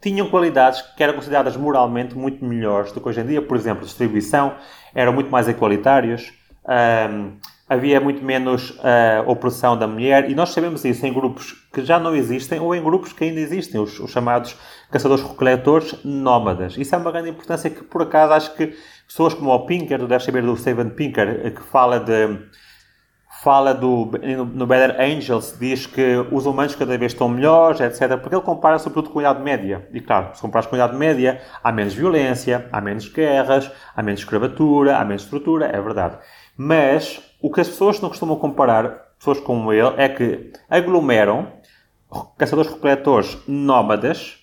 tinham 0.01 0.27
qualidades 0.29 0.81
que 0.81 1.03
eram 1.03 1.13
consideradas 1.13 1.55
moralmente 1.55 2.15
muito 2.15 2.43
melhores 2.43 2.91
do 2.91 2.99
que 2.99 3.07
hoje 3.07 3.21
em 3.21 3.25
dia. 3.25 3.41
Por 3.41 3.55
exemplo, 3.55 3.85
distribuição, 3.85 4.55
eram 4.95 5.13
muito 5.13 5.29
mais 5.29 5.47
equalitários, 5.47 6.33
havia 7.69 8.01
muito 8.01 8.23
menos 8.23 8.71
uh, 8.71 9.27
opressão 9.27 9.77
da 9.77 9.87
mulher, 9.87 10.29
e 10.29 10.35
nós 10.35 10.49
sabemos 10.49 10.83
isso 10.83 11.05
em 11.05 11.13
grupos 11.13 11.53
que 11.71 11.85
já 11.85 11.99
não 11.99 12.15
existem 12.15 12.59
ou 12.59 12.75
em 12.75 12.83
grupos 12.83 13.13
que 13.13 13.23
ainda 13.23 13.39
existem, 13.39 13.79
os, 13.79 13.97
os 13.99 14.11
chamados 14.11 14.57
caçadores-recoletores 14.91 16.03
nómadas. 16.03 16.75
Isso 16.77 16.93
é 16.93 16.97
uma 16.97 17.11
grande 17.11 17.29
importância 17.29 17.69
que, 17.69 17.83
por 17.83 18.01
acaso, 18.01 18.33
acho 18.33 18.55
que 18.55 18.75
pessoas 19.07 19.33
como 19.33 19.51
o 19.51 19.65
Pinker, 19.65 19.99
tu 19.99 20.07
deves 20.07 20.25
saber 20.25 20.43
do 20.43 20.57
Steven 20.57 20.89
Pinker, 20.89 21.41
eh, 21.45 21.51
que 21.51 21.61
fala 21.61 21.99
de 21.99 22.39
fala 23.43 23.73
do, 23.73 24.11
no 24.53 24.67
Better 24.67 25.01
Angels, 25.01 25.57
diz 25.59 25.87
que 25.87 26.15
os 26.31 26.45
humanos 26.45 26.75
cada 26.75 26.95
vez 26.95 27.11
estão 27.11 27.27
melhores, 27.27 27.81
etc. 27.81 28.19
Porque 28.19 28.35
ele 28.35 28.43
compara 28.43 28.77
sobretudo 28.77 29.09
com 29.09 29.19
a 29.19 29.23
Idade 29.23 29.41
Média. 29.41 29.87
E 29.91 29.99
claro, 29.99 30.35
se 30.35 30.41
comparas 30.41 30.67
com 30.67 30.75
a 30.75 30.77
Idade 30.77 30.95
Média, 30.95 31.41
há 31.63 31.71
menos 31.71 31.95
violência, 31.95 32.69
há 32.71 32.79
menos 32.79 33.07
guerras, 33.07 33.71
há 33.95 34.03
menos 34.03 34.19
escravatura, 34.19 34.97
há 34.97 35.03
menos 35.03 35.23
estrutura, 35.23 35.65
é 35.65 35.81
verdade. 35.81 36.19
Mas 36.55 37.19
o 37.41 37.51
que 37.51 37.61
as 37.61 37.67
pessoas 37.67 37.99
não 37.99 38.09
costumam 38.09 38.35
comparar, 38.37 39.13
pessoas 39.17 39.39
como 39.39 39.73
ele, 39.73 39.91
é 39.97 40.07
que 40.07 40.51
aglomeram 40.69 41.47
caçadores-recoletores 42.37 43.39
nómadas, 43.47 44.37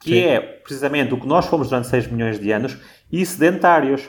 que 0.00 0.10
Sim. 0.10 0.24
é 0.24 0.40
precisamente 0.40 1.14
o 1.14 1.20
que 1.20 1.26
nós 1.26 1.46
fomos 1.46 1.70
durante 1.70 1.88
6 1.88 2.08
milhões 2.08 2.38
de 2.38 2.52
anos, 2.52 2.76
e 3.10 3.24
sedentários. 3.24 4.06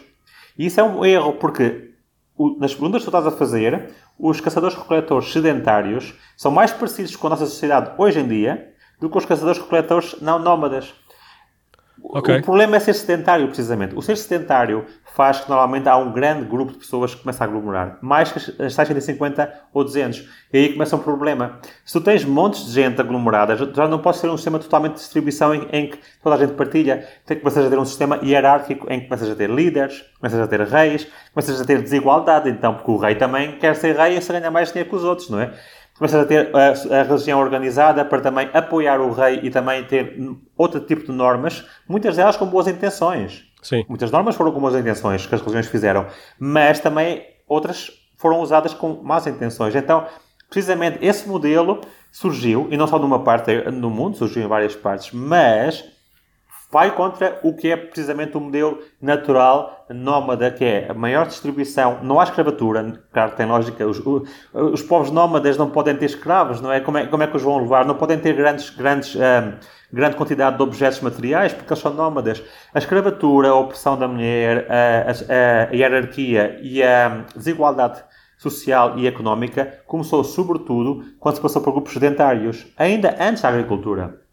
E 0.57 0.65
isso 0.65 0.81
é 0.81 0.83
um 0.83 1.05
erro, 1.05 1.33
porque 1.33 1.93
nas 2.59 2.73
perguntas 2.73 3.01
que 3.01 3.09
tu 3.09 3.17
estás 3.17 3.33
a 3.33 3.37
fazer, 3.37 3.91
os 4.17 4.39
caçadores-recoletores 4.39 5.31
sedentários 5.31 6.13
são 6.37 6.51
mais 6.51 6.71
parecidos 6.71 7.15
com 7.15 7.27
a 7.27 7.31
nossa 7.31 7.45
sociedade 7.45 7.91
hoje 7.97 8.19
em 8.19 8.27
dia 8.27 8.73
do 8.99 9.09
que 9.09 9.17
os 9.17 9.25
caçadores-recoletores 9.25 10.21
não 10.21 10.39
nómadas. 10.39 10.93
Okay. 12.03 12.39
O 12.39 12.43
problema 12.43 12.75
é 12.75 12.79
ser 12.79 12.93
sedentário, 12.93 13.47
precisamente. 13.47 13.95
O 13.95 14.01
ser 14.01 14.17
sedentário 14.17 14.85
faz 15.15 15.39
que 15.39 15.49
normalmente 15.49 15.87
há 15.87 15.95
um 15.97 16.11
grande 16.11 16.45
grupo 16.45 16.73
de 16.73 16.79
pessoas 16.79 17.15
que 17.15 17.21
começa 17.21 17.43
a 17.43 17.47
aglomerar. 17.47 17.97
Mais 18.01 18.31
que 18.31 18.37
as 18.37 18.75
tais 18.75 18.87
150 18.87 19.53
ou 19.73 19.83
200. 19.83 20.27
E 20.51 20.57
aí 20.57 20.73
começa 20.73 20.95
um 20.95 20.99
problema. 20.99 21.59
Se 21.85 21.93
tu 21.93 22.01
tens 22.01 22.25
montes 22.25 22.65
de 22.65 22.73
gente 22.73 22.99
aglomerada, 22.99 23.55
já 23.55 23.87
não 23.87 23.99
pode 23.99 24.17
ser 24.17 24.29
um 24.29 24.35
sistema 24.37 24.59
totalmente 24.59 24.93
de 24.93 24.99
distribuição 24.99 25.55
em, 25.55 25.67
em 25.71 25.89
que 25.89 25.99
toda 26.21 26.35
a 26.35 26.37
gente 26.37 26.53
partilha. 26.53 27.07
Tem 27.25 27.37
que 27.37 27.43
começar 27.43 27.65
a 27.65 27.69
ter 27.69 27.79
um 27.79 27.85
sistema 27.85 28.19
hierárquico 28.21 28.91
em 28.91 28.99
que 28.99 29.07
começas 29.07 29.29
a 29.29 29.35
ter 29.35 29.49
líderes, 29.49 30.03
começas 30.19 30.39
a 30.39 30.47
ter 30.47 30.61
reis, 30.61 31.07
começas 31.33 31.61
a 31.61 31.65
ter 31.65 31.81
desigualdade. 31.81 32.49
Então, 32.49 32.75
porque 32.75 32.91
o 32.91 32.97
rei 32.97 33.15
também 33.15 33.53
quer 33.57 33.75
ser 33.75 33.95
rei 33.95 34.17
e 34.17 34.21
se 34.21 34.31
ganha 34.33 34.51
mais 34.51 34.69
dinheiro 34.69 34.89
que 34.89 34.95
os 34.95 35.03
outros, 35.03 35.29
não 35.29 35.39
é? 35.39 35.53
Começas 35.97 36.21
a 36.21 36.25
ter 36.25 36.55
a, 36.55 36.99
a, 36.99 37.03
religião 37.03 37.39
organizada 37.39 38.03
para 38.03 38.21
também 38.21 38.49
apoiar 38.53 38.99
o 38.99 39.11
rei 39.11 39.39
e 39.43 39.49
também 39.49 39.83
ter 39.85 40.17
outro 40.57 40.79
tipo 40.81 41.05
de 41.05 41.11
normas, 41.11 41.65
muitas 41.87 42.15
delas 42.15 42.37
com 42.37 42.45
boas 42.45 42.67
intenções. 42.67 43.45
Sim. 43.61 43.83
Muitas 43.87 44.11
normas 44.11 44.35
foram 44.35 44.51
com 44.51 44.59
boas 44.59 44.75
intenções 44.75 45.25
que 45.25 45.33
as 45.33 45.41
religiões 45.41 45.67
fizeram, 45.67 46.05
mas 46.37 46.79
também 46.79 47.25
outras 47.47 47.91
foram 48.17 48.39
usadas 48.41 48.73
com 48.73 49.01
más 49.01 49.25
intenções. 49.25 49.75
Então, 49.75 50.05
precisamente 50.49 50.99
esse 51.01 51.27
modelo 51.27 51.81
surgiu, 52.11 52.67
e 52.69 52.77
não 52.77 52.87
só 52.87 52.99
numa 52.99 53.23
parte 53.23 53.53
no 53.71 53.89
mundo, 53.89 54.17
surgiu 54.17 54.43
em 54.43 54.47
várias 54.47 54.75
partes, 54.75 55.11
mas 55.11 55.94
vai 56.75 56.91
contra 56.93 57.39
o 57.41 57.53
que 57.53 57.71
é 57.71 57.77
precisamente 57.77 58.35
o 58.35 58.41
modelo 58.41 58.79
natural 59.01 59.85
nómada, 59.89 60.51
que 60.51 60.65
é 60.65 60.87
a 60.91 60.93
maior 60.93 61.25
distribuição. 61.25 61.99
Não 62.03 62.19
há 62.19 62.25
escravatura, 62.25 63.01
claro, 63.13 63.31
tem 63.31 63.45
lógica. 63.45 63.87
Os, 63.87 64.03
os 64.53 64.81
povos 64.81 65.09
nómadas 65.09 65.55
não 65.55 65.69
podem 65.69 65.95
ter 65.95 66.07
escravos, 66.07 66.59
não 66.59 66.73
é? 66.73 66.81
Como, 66.81 66.97
é? 66.97 67.07
como 67.07 67.23
é 67.23 67.27
que 67.27 67.37
os 67.37 67.43
vão 67.43 67.59
levar? 67.59 67.85
Não 67.85 67.95
podem 67.95 68.19
ter 68.19 68.33
grandes, 68.33 68.71
grandes, 68.71 69.15
um, 69.15 69.53
grande 69.93 70.17
quantidade 70.17 70.57
de 70.57 70.63
objetos 70.63 70.99
materiais, 70.99 71.53
porque 71.53 71.71
eles 71.71 71.81
são 71.81 71.93
nómadas. 71.93 72.43
A 72.73 72.79
escravatura, 72.79 73.51
a 73.51 73.55
opressão 73.55 73.97
da 73.97 74.09
mulher, 74.09 74.67
a, 74.69 75.11
a, 75.11 75.69
a 75.71 75.73
hierarquia 75.73 76.59
e 76.61 76.83
a 76.83 77.23
desigualdade 77.33 78.03
social 78.37 78.99
e 78.99 79.07
económica 79.07 79.79
começou 79.87 80.25
sobretudo 80.25 81.05
quando 81.21 81.35
se 81.35 81.41
passou 81.41 81.61
por 81.61 81.71
grupos 81.71 81.93
sedentários, 81.93 82.67
ainda 82.75 83.15
antes 83.17 83.43
da 83.43 83.47
agricultura. 83.47 84.24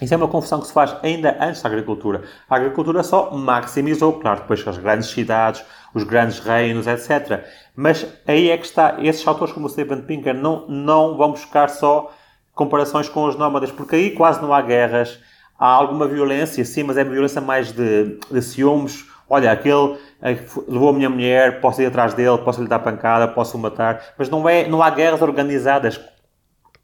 Isso 0.00 0.12
é 0.12 0.16
uma 0.16 0.28
confusão 0.28 0.60
que 0.60 0.66
se 0.66 0.72
faz 0.74 0.94
ainda 1.02 1.38
antes 1.40 1.62
da 1.62 1.68
agricultura. 1.70 2.22
A 2.50 2.56
agricultura 2.56 3.02
só 3.02 3.30
maximizou, 3.30 4.20
claro, 4.20 4.40
depois 4.40 4.66
as 4.68 4.76
grandes 4.76 5.08
cidades, 5.08 5.64
os 5.94 6.04
grandes 6.04 6.38
reinos, 6.38 6.86
etc. 6.86 7.44
Mas 7.74 8.06
aí 8.26 8.50
é 8.50 8.58
que 8.58 8.66
está, 8.66 8.96
esses 9.00 9.26
autores 9.26 9.54
como 9.54 9.66
o 9.66 9.70
Steven 9.70 10.02
Pinker 10.02 10.34
não, 10.34 10.66
não 10.68 11.16
vão 11.16 11.30
buscar 11.30 11.70
só 11.70 12.12
comparações 12.54 13.08
com 13.08 13.24
os 13.24 13.36
nómadas, 13.36 13.72
porque 13.72 13.96
aí 13.96 14.10
quase 14.10 14.40
não 14.42 14.52
há 14.52 14.60
guerras, 14.60 15.18
há 15.58 15.66
alguma 15.66 16.06
violência, 16.06 16.62
sim, 16.64 16.82
mas 16.82 16.98
é 16.98 17.04
violência 17.04 17.40
mais 17.40 17.72
de, 17.72 18.18
de 18.30 18.42
ciúmes. 18.42 19.06
Olha, 19.28 19.50
aquele 19.50 19.96
eh, 20.22 20.38
levou 20.68 20.90
a 20.90 20.92
minha 20.92 21.10
mulher, 21.10 21.60
posso 21.60 21.82
ir 21.82 21.86
atrás 21.86 22.14
dele, 22.14 22.38
posso 22.38 22.62
lhe 22.62 22.68
dar 22.68 22.78
pancada, 22.78 23.26
posso 23.26 23.56
o 23.56 23.60
matar. 23.60 24.00
Mas 24.16 24.28
não, 24.28 24.46
é, 24.48 24.68
não 24.68 24.82
há 24.82 24.90
guerras 24.90 25.20
organizadas 25.22 26.00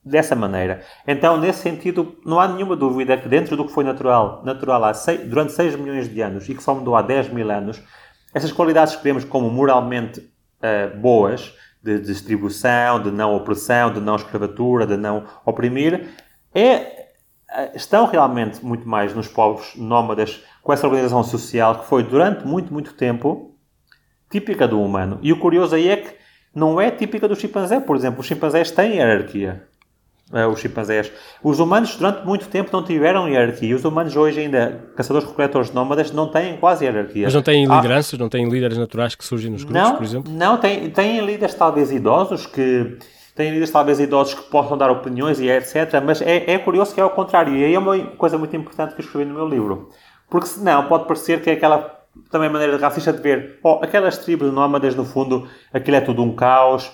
dessa 0.05 0.35
maneira. 0.35 0.83
Então, 1.07 1.38
nesse 1.38 1.61
sentido, 1.61 2.17
não 2.25 2.41
há 2.41 2.49
nenhuma 2.49 2.75
dúvida 2.75 3.17
que 3.17 3.29
dentro 3.29 3.57
do 3.57 3.65
que 3.67 3.73
foi 3.73 3.85
natural, 3.85 4.43
natural 4.45 4.93
seis, 4.95 5.21
durante 5.29 5.53
6 5.53 5.77
milhões 5.77 6.09
de 6.09 6.21
anos 6.21 6.49
e 6.49 6.55
que 6.55 6.62
só 6.62 6.75
mudou 6.75 6.97
há 6.97 7.03
10 7.03 7.29
mil 7.29 7.51
anos, 7.51 7.81
essas 8.35 8.53
qualidades 8.53 8.97
que 8.97 9.05
vemos 9.05 9.25
como 9.25 9.49
moralmente 9.51 10.21
uh, 10.21 10.99
boas, 10.99 11.55
de 11.83 11.99
distribuição, 11.99 13.03
de 13.03 13.11
não 13.11 13.35
opressão, 13.35 13.93
de 13.93 14.01
não 14.01 14.17
escravatura, 14.17 14.87
de 14.87 14.97
não 14.97 15.25
oprimir, 15.45 16.11
é, 16.55 17.09
eh, 17.51 17.73
estão 17.75 18.07
realmente 18.07 18.65
muito 18.65 18.88
mais 18.88 19.12
nos 19.15 19.27
povos 19.27 19.75
nómadas 19.77 20.45
com 20.62 20.73
essa 20.73 20.87
organização 20.87 21.25
social 21.25 21.81
que 21.81 21.87
foi 21.87 22.05
durante 22.05 22.47
muito, 22.47 22.73
muito 22.73 22.95
tempo 22.95 23.57
típica 24.31 24.69
do 24.69 24.81
humano. 24.81 25.19
E 25.23 25.33
o 25.33 25.41
curioso 25.41 25.75
aí 25.75 25.88
é 25.88 25.97
que 25.97 26.15
não 26.55 26.81
é 26.81 26.91
típica 26.91 27.27
do 27.27 27.35
chimpanzé, 27.35 27.81
por 27.81 27.97
exemplo. 27.97 28.21
Os 28.21 28.27
chimpanzés 28.27 28.71
têm 28.71 28.97
hierarquia. 28.97 29.67
Uh, 30.33 30.49
os 30.49 30.61
chimpanzés. 30.61 31.12
Os 31.42 31.61
humanos, 31.61 31.95
durante 31.95 32.25
muito 32.25 32.49
tempo, 32.49 32.71
não 32.73 32.83
tiveram 32.83 33.29
hierarquia. 33.29 33.77
Os 33.77 33.85
humanos, 33.85 34.16
hoje, 34.16 34.40
ainda, 34.40 34.83
caçadores-recoletores 34.97 35.71
nómadas, 35.73 36.11
não 36.11 36.27
têm 36.27 36.57
quase 36.57 36.87
hierarquia. 36.87 37.25
Mas 37.25 37.35
não 37.35 37.42
têm 37.42 37.66
lideranças? 37.66 38.18
Não 38.18 38.31
têm 38.31 38.49
líderes 38.49 38.79
naturais 38.79 39.14
que 39.14 39.23
surgem 39.23 39.51
nos 39.51 39.62
grupos, 39.62 39.83
não, 39.83 39.97
por 39.97 40.05
exemplo? 40.05 40.33
Não, 40.33 40.57
têm, 40.57 40.88
têm 40.88 41.21
líderes, 41.21 41.55
talvez, 41.55 41.92
idosos 41.92 42.47
que. 42.47 42.97
Têm 43.35 43.49
líderes, 43.49 43.71
talvez, 43.71 44.01
idosos 44.01 44.33
que 44.35 44.42
possam 44.51 44.77
dar 44.77 44.90
opiniões 44.90 45.38
e 45.38 45.51
etc. 45.51 46.03
Mas 46.05 46.23
é, 46.23 46.51
é 46.51 46.59
curioso 46.59 46.95
que 46.95 47.01
é 47.01 47.05
o 47.05 47.11
contrário. 47.11 47.55
E 47.55 47.64
aí 47.64 47.75
é 47.75 47.79
uma 47.79 47.99
coisa 48.16 48.38
muito 48.38 48.57
importante 48.57 48.95
que 48.95 49.03
eu 49.03 49.05
escrevi 49.05 49.27
no 49.27 49.35
meu 49.35 49.49
livro. 49.49 49.90
Porque 50.31 50.47
senão 50.47 50.87
pode 50.87 51.07
parecer 51.07 51.42
que 51.42 51.51
é 51.51 51.53
aquela 51.53 51.99
também 52.31 52.49
maneira 52.49 52.77
racista 52.79 53.12
de 53.12 53.23
ver, 53.23 53.59
oh, 53.62 53.81
aquelas 53.83 54.18
tribos 54.18 54.53
nómadas, 54.53 54.95
no 54.95 55.05
fundo, 55.05 55.49
aquilo 55.73 55.97
é 55.97 56.01
tudo 56.01 56.23
um 56.23 56.35
caos 56.35 56.90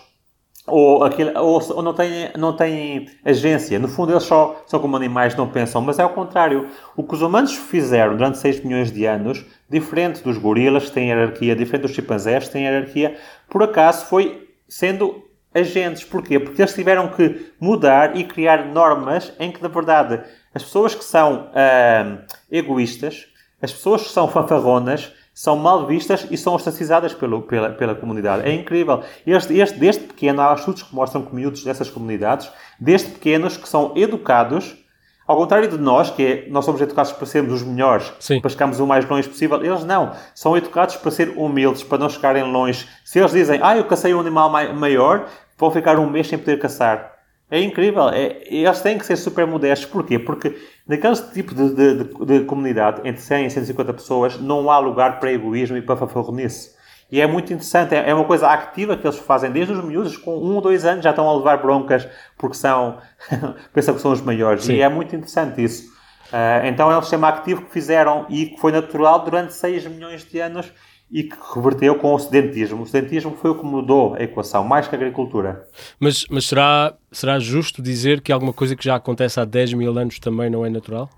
ou, 0.69 1.05
aquele, 1.05 1.37
ou, 1.37 1.61
ou, 1.75 1.83
não, 1.83 1.93
têm, 1.93 2.31
não 2.37 2.53
têm 2.53 3.09
agência. 3.25 3.79
No 3.79 3.89
fundo, 3.89 4.13
eles 4.13 4.25
só 4.25 4.63
são 4.67 4.79
como 4.81 4.97
animais, 4.97 5.35
não 5.35 5.49
pensam. 5.49 5.81
Mas 5.81 5.99
é 5.99 6.05
o 6.05 6.11
contrário. 6.11 6.69
O 6.97 7.03
que 7.03 7.15
os 7.15 7.23
humanos 7.23 7.55
fizeram 7.55 8.17
durante 8.17 8.39
6 8.39 8.65
milhões 8.65 8.93
de 8.93 9.05
anos, 9.05 9.45
diferente 9.69 10.23
dos 10.23 10.39
gorilas, 10.39 10.87
que 10.87 10.93
têm 10.93 11.09
hierarquia, 11.09 11.57
diferente 11.57 11.83
dos 11.83 11.93
chimpanzés, 11.93 12.47
que 12.47 12.53
têm 12.53 12.65
hierarquia, 12.65 13.17
por 13.49 13.63
acaso 13.63 14.07
foi 14.07 14.49
sendo 14.69 15.25
agentes. 15.55 16.05
Porquê? 16.05 16.39
Porque 16.39 16.61
eles 16.63 16.75
tiveram 16.75 17.09
que 17.09 17.53
mudar 17.61 18.17
e 18.17 18.25
criar 18.25 18.67
normas 18.67 19.33
em 19.39 19.51
que, 19.51 19.63
na 19.63 19.69
verdade, 19.69 20.21
as 20.55 20.63
pessoas 20.63 20.95
que 20.95 21.05
são 21.05 21.51
ah, 21.55 22.19
egoístas, 22.51 23.27
as 23.61 23.73
pessoas 23.73 24.03
que 24.03 24.11
são 24.11 24.29
fanfarronas, 24.29 25.13
são 25.39 25.55
mal 25.55 25.87
vistas 25.87 26.27
e 26.33 26.37
são 26.37 26.53
ostracizadas 26.53 27.15
pelo, 27.15 27.43
pela, 27.43 27.71
pela 27.71 27.95
comunidade. 27.95 28.43
É 28.45 28.53
incrível. 28.53 29.05
Este, 29.25 29.57
este, 29.57 29.79
desde 29.79 30.03
pequeno, 30.03 30.43
há 30.43 30.53
estudos 30.53 30.83
que 30.83 30.93
mostram 30.93 31.23
que 31.23 31.33
miúdos 31.33 31.63
dessas 31.63 31.89
comunidades, 31.89 32.51
desde 32.81 33.11
pequenos, 33.11 33.57
que 33.57 33.69
são 33.69 33.93
educados, 33.95 34.77
ao 35.25 35.37
contrário 35.37 35.69
de 35.69 35.79
nós, 35.79 36.11
que 36.11 36.25
é, 36.25 36.51
nós 36.51 36.65
somos 36.65 36.81
educados 36.81 37.13
para 37.13 37.25
sermos 37.25 37.53
os 37.53 37.63
melhores, 37.63 38.13
Sim. 38.19 38.41
para 38.41 38.51
chegarmos 38.51 38.81
o 38.81 38.87
mais 38.87 39.09
longe 39.09 39.29
possível, 39.29 39.65
eles 39.65 39.85
não. 39.85 40.11
São 40.35 40.57
educados 40.57 40.97
para 40.97 41.13
ser 41.13 41.29
humildes, 41.37 41.85
para 41.85 41.99
não 41.99 42.09
chegarem 42.09 42.43
longe. 42.43 42.89
Se 43.05 43.21
eles 43.21 43.31
dizem, 43.31 43.61
ah, 43.63 43.77
eu 43.77 43.85
cacei 43.85 44.13
um 44.13 44.19
animal 44.19 44.51
maior, 44.51 45.29
vão 45.57 45.71
ficar 45.71 46.01
um 46.01 46.11
mês 46.11 46.27
sem 46.27 46.37
poder 46.37 46.59
caçar. 46.59 47.18
É 47.51 47.61
incrível. 47.61 48.09
É, 48.11 48.43
eles 48.47 48.81
têm 48.81 48.99
que 48.99 49.07
ser 49.07 49.17
super 49.17 49.47
modestos. 49.47 49.89
Porquê? 49.89 50.19
Porque 50.19 50.57
naquele 50.87 51.17
tipo 51.33 51.55
de, 51.55 51.75
de, 51.75 52.05
de, 52.05 52.25
de, 52.25 52.45
comunidade, 52.45 53.01
entre 53.05 53.21
100 53.21 53.47
e 53.47 53.51
150 53.51 53.93
pessoas, 53.95 54.39
não 54.39 54.71
há 54.71 54.79
lugar 54.79 55.19
para 55.19 55.33
egoísmo 55.33 55.77
e 55.77 55.83
para 55.83 55.97
fanfarronice. 55.97 56.77
E 57.11 57.21
é 57.21 57.27
muito 57.27 57.53
interessante. 57.53 57.95
É, 57.95 58.11
é 58.11 58.15
uma 58.15 58.25
coisa 58.25 58.49
ativa 58.49 58.97
que 58.97 59.07
eles 59.07 59.19
fazem 59.19 59.51
desde 59.51 59.73
os 59.73 59.83
miúdos, 59.83 60.17
com 60.17 60.37
um 60.37 60.57
ou 60.57 60.61
dois 60.61 60.85
anos 60.85 61.03
já 61.03 61.11
estão 61.11 61.29
a 61.29 61.35
levar 61.35 61.57
broncas 61.57 62.07
porque 62.37 62.57
são, 62.57 62.99
pensam 63.73 63.95
que 63.95 64.01
são 64.01 64.13
os 64.13 64.21
maiores. 64.21 64.65
Sim. 64.65 64.75
E 64.75 64.83
é 64.83 64.89
muito 64.89 65.17
interessante 65.17 65.63
isso. 65.63 65.97
Uh, 66.29 66.67
então 66.67 66.93
é 66.93 66.99
um 66.99 67.01
sistema 67.01 67.29
ativo 67.29 67.63
que 67.63 67.73
fizeram 67.73 68.27
e 68.29 68.47
que 68.47 68.61
foi 68.61 68.71
natural 68.71 69.21
durante 69.21 69.55
6 69.55 69.87
milhões 69.87 70.23
de 70.23 70.39
anos 70.39 70.71
e 71.11 71.23
que 71.23 71.37
reverteu 71.55 71.95
com 71.97 72.15
o 72.15 72.19
sedentismo. 72.19 72.83
O 72.83 72.87
sedentismo 72.87 73.35
foi 73.41 73.51
o 73.51 73.55
que 73.55 73.65
mudou 73.65 74.15
a 74.15 74.23
equação, 74.23 74.63
mais 74.63 74.87
que 74.87 74.95
a 74.95 74.99
agricultura. 74.99 75.67
Mas, 75.99 76.27
mas 76.31 76.47
será, 76.47 76.95
será 77.11 77.39
justo 77.39 77.81
dizer 77.81 78.21
que 78.21 78.31
alguma 78.31 78.53
coisa 78.53 78.77
que 78.77 78.85
já 78.85 78.97
acontece 78.97 79.41
há 79.41 79.45
10 79.45 79.75
mil 79.75 79.97
anos 79.99 80.19
também 80.19 80.51
não 80.51 80.67
é 80.67 80.71
natural? 80.71 81.09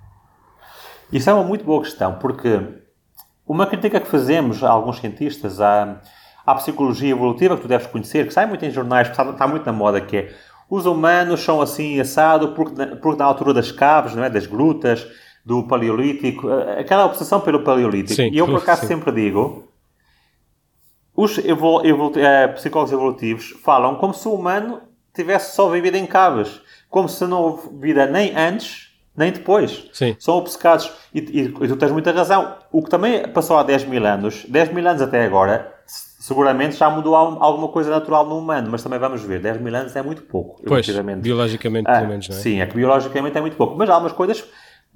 Isso 1.12 1.28
é 1.28 1.34
uma 1.34 1.42
muito 1.42 1.64
boa 1.64 1.82
questão, 1.82 2.14
porque 2.14 2.60
uma 3.46 3.66
crítica 3.66 3.98
que 3.98 4.06
fazemos 4.06 4.62
a 4.62 4.70
alguns 4.70 5.00
cientistas 5.00 5.60
à, 5.60 6.00
à 6.46 6.54
psicologia 6.54 7.10
evolutiva, 7.10 7.56
que 7.56 7.62
tu 7.62 7.68
deves 7.68 7.88
conhecer, 7.88 8.26
que 8.28 8.32
sai 8.32 8.46
muito 8.46 8.64
em 8.64 8.70
jornais, 8.70 9.08
que 9.08 9.12
está, 9.14 9.28
está 9.28 9.48
muito 9.48 9.66
na 9.66 9.72
moda, 9.72 10.00
que 10.00 10.16
é 10.16 10.34
os 10.70 10.86
humanos 10.86 11.40
são 11.40 11.60
assim 11.60 11.98
assado 11.98 12.52
porque, 12.52 12.86
porque 13.02 13.18
na 13.18 13.24
altura 13.24 13.52
das 13.52 13.72
caves, 13.72 14.14
não 14.14 14.22
é? 14.22 14.30
das 14.30 14.46
grutas, 14.46 15.04
do 15.44 15.66
paleolítico, 15.66 16.48
aquela 16.78 17.06
obsessão 17.06 17.40
pelo 17.40 17.64
paleolítico. 17.64 18.14
Sim, 18.14 18.30
e 18.30 18.38
eu, 18.38 18.46
por 18.46 18.58
acaso, 18.62 18.82
sim. 18.82 18.86
sempre 18.86 19.10
digo 19.10 19.69
os 21.20 21.36
evol 21.38 21.84
evol 21.84 22.08
uh, 22.08 22.52
psicólogos 22.54 22.92
evolutivos 22.92 23.50
falam 23.62 23.96
como 23.96 24.14
se 24.14 24.26
o 24.26 24.32
humano 24.32 24.80
tivesse 25.14 25.54
só 25.54 25.68
vivido 25.68 25.96
em 25.96 26.06
caves, 26.06 26.60
como 26.88 27.08
se 27.08 27.26
não 27.26 27.42
houve 27.42 27.68
vida 27.78 28.06
nem 28.06 28.34
antes 28.36 28.88
nem 29.16 29.30
depois. 29.30 29.86
Sim. 29.92 30.16
São 30.18 30.36
obcecados. 30.36 30.90
E, 31.12 31.18
e, 31.18 31.40
e, 31.42 31.68
tu 31.68 31.76
tens 31.76 31.92
muita 31.92 32.10
razão. 32.10 32.54
O 32.72 32.82
que 32.82 32.88
também 32.88 33.28
passou 33.28 33.58
há 33.58 33.62
10 33.62 33.84
mil 33.84 34.06
anos, 34.06 34.46
10 34.48 34.72
mil 34.72 34.86
anos 34.88 35.02
até 35.02 35.24
agora, 35.24 35.74
seguramente 35.84 36.76
já 36.76 36.88
mudou 36.88 37.14
alguma 37.14 37.68
coisa 37.68 37.90
natural 37.90 38.24
no 38.26 38.38
humano, 38.38 38.68
mas 38.70 38.82
também 38.82 38.98
vamos 38.98 39.22
ver, 39.22 39.40
10 39.40 39.60
mil 39.60 39.74
anos 39.74 39.94
é 39.94 40.00
muito 40.00 40.22
pouco. 40.22 40.62
Pois, 40.64 40.86
biologicamente, 41.18 41.90
ah, 41.90 41.96
pelo 41.96 42.08
menos, 42.08 42.28
não 42.30 42.36
é? 42.36 42.38
Sim, 42.38 42.60
é 42.60 42.66
que 42.66 42.74
biologicamente 42.74 43.36
é 43.36 43.40
muito 43.42 43.56
pouco. 43.56 43.76
Mas 43.76 43.90
há 43.90 43.94
algumas 43.94 44.14
coisas 44.14 44.42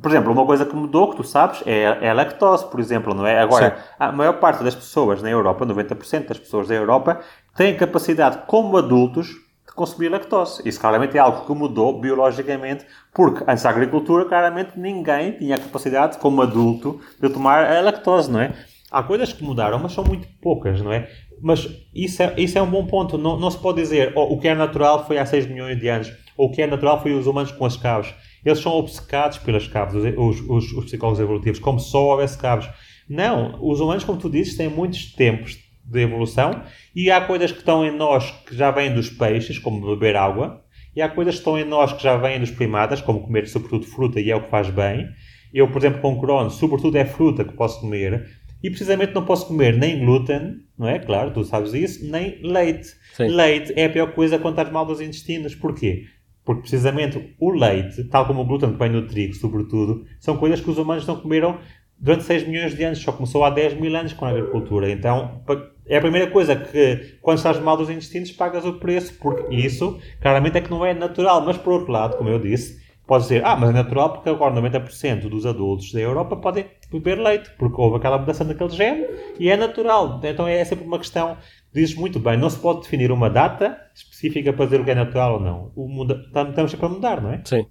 por 0.00 0.11
exemplo, 0.11 0.33
uma 0.33 0.44
coisa 0.44 0.66
que 0.66 0.74
mudou, 0.74 1.11
que 1.11 1.16
tu 1.16 1.24
sabes, 1.24 1.62
é, 1.66 1.83
é 1.83 2.11
a 2.11 2.12
lactose, 2.12 2.68
por 2.68 2.80
exemplo, 2.80 3.14
não 3.14 3.26
é? 3.26 3.40
Agora, 3.40 3.76
Sim. 3.76 3.83
a 3.98 4.12
maior 4.12 4.35
parte 4.35 4.64
das 4.64 4.74
pessoas 4.74 5.22
na 5.22 5.30
Europa, 5.30 5.64
90% 5.64 6.26
das 6.26 6.38
pessoas 6.38 6.68
da 6.68 6.74
Europa, 6.74 7.20
têm 7.57 7.76
capacidade, 7.76 8.40
como 8.46 8.76
adultos, 8.76 9.28
de 9.28 9.72
consumir 9.74 10.09
lactose. 10.09 10.62
Isso 10.64 10.80
claramente 10.80 11.16
é 11.16 11.20
algo 11.20 11.46
que 11.46 11.52
mudou 11.52 12.00
biologicamente, 12.00 12.85
porque 13.14 13.44
antes 13.48 13.62
da 13.62 13.70
agricultura, 13.70 14.24
claramente, 14.24 14.78
ninguém 14.78 15.33
tinha 15.33 15.57
capacidade, 15.57 16.18
como 16.18 16.42
adulto, 16.42 17.00
de 17.20 17.28
tomar 17.28 17.64
a 17.64 17.80
lactose, 17.80 18.30
não 18.30 18.40
é? 18.40 18.52
Há 18.90 19.02
coisas 19.02 19.33
que 19.33 19.42
mudaram, 19.42 19.78
mas 19.78 19.92
são 19.92 20.04
muito 20.04 20.28
poucas, 20.40 20.80
não 20.80 20.92
é? 20.92 21.09
Mas 21.40 21.68
isso 21.94 22.22
é, 22.22 22.35
isso 22.37 22.59
é 22.59 22.62
um 22.62 22.70
bom 22.70 22.87
ponto. 22.87 23.16
Não, 23.16 23.38
não 23.38 23.50
se 23.50 23.59
pode 23.59 23.80
dizer 23.80 24.12
oh, 24.14 24.35
o 24.35 24.38
que 24.38 24.48
é 24.48 24.54
natural 24.54 25.07
foi 25.07 25.18
há 25.18 25.26
6 25.26 25.46
milhões 25.46 25.78
de 25.78 25.88
anos, 25.88 26.12
ou 26.37 26.48
o 26.48 26.52
que 26.52 26.62
é 26.62 26.66
natural 26.66 27.00
foi 27.00 27.12
os 27.12 27.26
humanos 27.26 27.52
com 27.52 27.64
as 27.64 27.76
caves. 27.76 28.14
Eles 28.44 28.59
são 28.59 28.72
obcecados 28.72 29.38
pelas 29.38 29.66
cabos, 29.66 29.94
os, 29.94 30.40
os, 30.40 30.72
os 30.72 30.85
psicólogos 30.85 31.20
evolutivos, 31.20 31.59
como 31.59 31.78
só 31.80 32.11
houvesse 32.11 32.38
cabos. 32.38 32.68
Não, 33.09 33.59
os 33.62 33.80
humanos, 33.80 34.04
como 34.04 34.18
tu 34.18 34.30
dizes, 34.30 34.57
têm 34.57 34.68
muitos 34.68 35.12
tempos 35.12 35.59
de 35.85 36.00
evolução 36.00 36.62
e 36.94 37.11
há 37.11 37.20
coisas 37.20 37.52
que 37.52 37.59
estão 37.59 37.85
em 37.85 37.94
nós 37.94 38.30
que 38.46 38.57
já 38.57 38.70
vêm 38.70 38.94
dos 38.94 39.11
peixes, 39.11 39.59
como 39.59 39.87
beber 39.87 40.16
água, 40.16 40.62
e 40.96 41.02
há 41.02 41.09
coisas 41.09 41.35
que 41.35 41.40
estão 41.40 41.59
em 41.59 41.64
nós 41.64 41.92
que 41.92 42.02
já 42.02 42.16
vêm 42.16 42.40
dos 42.40 42.50
primatas, 42.50 43.00
como 43.00 43.20
comer 43.20 43.46
sobretudo 43.48 43.85
fruta 43.85 44.20
e 44.20 44.30
é 44.30 44.37
o 44.37 44.42
que 44.42 44.50
faz 44.50 44.70
bem. 44.70 45.07
Eu, 45.52 45.68
por 45.68 45.78
exemplo, 45.78 46.00
com 46.00 46.18
Crohn, 46.18 46.50
sobretudo 46.50 46.96
é 46.96 47.04
fruta 47.04 47.44
que 47.44 47.52
posso 47.52 47.80
comer 47.80 48.26
e 48.62 48.70
precisamente 48.70 49.14
não 49.14 49.24
posso 49.24 49.46
comer 49.46 49.76
nem 49.76 49.98
glúten, 49.98 50.62
não 50.78 50.88
é? 50.88 50.98
Claro, 50.98 51.33
tu 51.33 51.44
sabes 51.44 51.74
isso, 51.74 52.11
nem 52.11 52.40
leite. 52.42 52.88
Sim. 53.14 53.28
Leite 53.28 53.72
é 53.76 53.85
a 53.85 53.90
pior 53.90 54.12
coisa 54.12 54.38
quando 54.38 54.54
estás 54.54 54.72
mal 54.72 54.87
dos 54.87 55.00
intestinos. 55.00 55.54
Porquê? 55.54 56.04
Porque 56.44 56.62
precisamente 56.62 57.35
o 57.40 57.50
leite, 57.50 58.04
tal 58.04 58.26
como 58.26 58.42
o 58.42 58.44
glúten 58.44 58.72
que 58.72 58.78
vem 58.78 58.90
no 58.90 59.07
trigo, 59.07 59.35
sobretudo, 59.35 60.04
são 60.20 60.37
coisas 60.37 60.61
que 60.61 60.70
os 60.70 60.78
humanos 60.78 61.07
não 61.07 61.16
comeram 61.16 61.59
durante 61.98 62.24
6 62.24 62.46
milhões 62.46 62.76
de 62.76 62.85
anos, 62.85 62.98
só 62.98 63.12
começou 63.12 63.44
há 63.44 63.50
10 63.50 63.80
mil 63.80 63.94
anos 63.96 64.12
com 64.12 64.26
a 64.26 64.30
agricultura. 64.30 64.90
Então, 64.90 65.40
é 65.87 65.96
a 65.96 66.00
primeira 66.00 66.30
coisa 66.30 66.54
que, 66.57 67.16
quando 67.22 67.38
estás 67.38 67.59
mal 67.61 67.76
dos 67.76 67.88
intestinos, 67.88 68.30
pagas 68.33 68.64
o 68.64 68.74
preço, 68.74 69.14
porque 69.18 69.54
isso, 69.54 69.98
claramente, 70.20 70.59
é 70.59 70.61
que 70.61 70.70
não 70.70 70.85
é 70.85 70.92
natural. 70.92 71.44
Mas, 71.44 71.57
por 71.57 71.72
outro 71.72 71.92
lado, 71.92 72.16
como 72.16 72.28
eu 72.28 72.38
disse, 72.38 72.83
pode 73.07 73.24
dizer, 73.24 73.44
ah, 73.44 73.57
mas 73.57 73.70
é 73.70 73.72
natural 73.72 74.12
porque 74.12 74.28
agora 74.28 74.54
90% 74.54 75.28
dos 75.28 75.46
adultos 75.46 75.92
da 75.92 76.00
Europa 76.00 76.37
podem 76.37 76.66
beber 76.90 77.18
leite, 77.18 77.50
porque 77.59 77.80
houve 77.80 77.96
aquela 77.96 78.18
mudança 78.18 78.44
daquele 78.44 78.70
gene 78.70 79.07
e 79.38 79.48
é 79.48 79.57
natural. 79.57 80.20
Então, 80.22 80.46
é 80.46 80.64
sempre 80.64 80.87
uma 80.87 80.98
questão 80.98 81.37
dizes 81.74 81.94
muito 81.94 82.20
bem, 82.20 82.38
não 82.38 82.48
se 82.48 82.58
pode 82.58 82.82
definir 82.82 83.10
uma 83.10 83.28
data 83.28 83.76
específica 83.94 84.52
para 84.52 84.66
dizer 84.66 84.80
o 84.80 84.84
que 84.84 84.92
é 84.92 84.94
natural 84.94 85.34
ou 85.34 85.40
não. 85.40 85.72
O 85.74 85.88
muda, 85.88 86.22
estamos 86.26 86.70
sempre 86.70 86.87
a 86.87 86.88
mudar, 86.88 87.20
não 87.20 87.32
é? 87.32 87.42
Sim. 87.44 87.66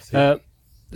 Sim. 0.00 0.16
Uh, 0.16 0.36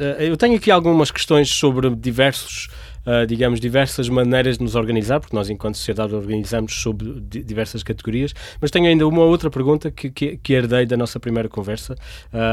uh, 0.00 0.22
eu 0.22 0.36
tenho 0.36 0.56
aqui 0.56 0.70
algumas 0.70 1.10
questões 1.10 1.50
sobre 1.50 1.94
diversos, 1.94 2.68
uh, 3.06 3.26
digamos, 3.26 3.60
diversas 3.60 4.08
maneiras 4.08 4.56
de 4.56 4.64
nos 4.64 4.74
organizar, 4.74 5.20
porque 5.20 5.36
nós, 5.36 5.50
enquanto 5.50 5.76
sociedade, 5.76 6.14
organizamos 6.14 6.74
sob 6.74 7.20
diversas 7.20 7.82
categorias, 7.82 8.32
mas 8.60 8.70
tenho 8.70 8.86
ainda 8.86 9.06
uma 9.06 9.22
outra 9.22 9.50
pergunta 9.50 9.90
que, 9.90 10.10
que, 10.10 10.38
que 10.38 10.52
herdei 10.54 10.86
da 10.86 10.96
nossa 10.96 11.20
primeira 11.20 11.50
conversa, 11.50 11.94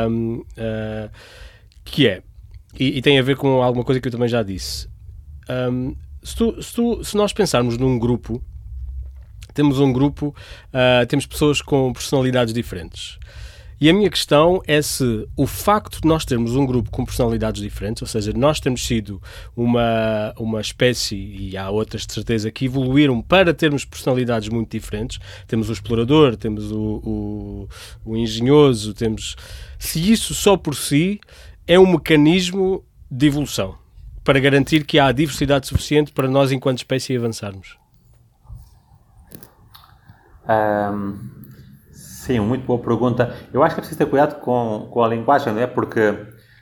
um, 0.10 0.44
que 1.86 2.08
é, 2.08 2.22
e, 2.78 2.98
e, 2.98 3.02
tem 3.02 3.18
a 3.18 3.22
ver 3.22 3.38
com 3.38 3.62
alguma 3.62 3.86
coisa 3.86 4.02
que 4.02 4.08
eu 4.10 4.12
também 4.12 4.28
já 4.28 4.44
disse. 4.44 4.90
Um, 5.50 5.96
se, 6.22 6.36
tu, 6.36 6.62
se, 6.62 6.74
tu, 6.74 7.04
se 7.04 7.16
nós 7.16 7.32
pensarmos 7.32 7.78
num 7.78 7.98
grupo 7.98 8.44
temos 9.56 9.80
um 9.80 9.92
grupo, 9.92 10.36
uh, 10.68 11.06
temos 11.08 11.26
pessoas 11.26 11.62
com 11.62 11.92
personalidades 11.92 12.54
diferentes. 12.54 13.18
E 13.80 13.90
a 13.90 13.94
minha 13.94 14.10
questão 14.10 14.62
é 14.66 14.82
se 14.82 15.28
o 15.36 15.46
facto 15.46 16.02
de 16.02 16.08
nós 16.08 16.24
termos 16.24 16.56
um 16.56 16.66
grupo 16.66 16.90
com 16.90 17.04
personalidades 17.04 17.62
diferentes, 17.62 18.02
ou 18.02 18.08
seja, 18.08 18.32
nós 18.34 18.60
temos 18.60 18.86
sido 18.86 19.22
uma, 19.56 20.34
uma 20.38 20.62
espécie, 20.62 21.16
e 21.16 21.58
há 21.58 21.70
outras 21.70 22.06
de 22.06 22.14
certeza 22.14 22.50
que 22.50 22.66
evoluíram 22.66 23.22
para 23.22 23.54
termos 23.54 23.84
personalidades 23.84 24.48
muito 24.48 24.72
diferentes. 24.72 25.20
Temos 25.46 25.70
o 25.70 25.74
explorador, 25.74 26.38
temos 26.38 26.72
o, 26.72 26.80
o, 27.04 27.70
o 28.06 28.16
engenhoso, 28.16 28.94
temos. 28.94 29.36
Se 29.78 30.12
isso 30.12 30.34
só 30.34 30.56
por 30.56 30.74
si 30.74 31.20
é 31.68 31.78
um 31.78 31.92
mecanismo 31.92 32.82
de 33.12 33.28
evolução 33.28 33.76
para 34.24 34.40
garantir 34.40 34.86
que 34.86 34.98
há 34.98 35.12
diversidade 35.12 35.68
suficiente 35.68 36.14
para 36.14 36.30
nós, 36.30 36.52
enquanto 36.52 36.78
espécie, 36.78 37.16
avançarmos. 37.16 37.85
Um, 40.48 41.18
sim, 41.92 42.40
muito 42.40 42.66
boa 42.66 42.80
pergunta. 42.80 43.36
Eu 43.54 43.64
acho 43.64 43.76
que 43.76 43.80
é 43.80 43.82
preciso 43.82 43.98
ter 43.98 44.10
cuidado 44.10 44.40
com, 44.40 44.90
com 44.92 45.04
a 45.04 45.08
linguagem, 45.08 45.54
não 45.54 45.62
é? 45.62 45.68
Porque, 45.68 46.14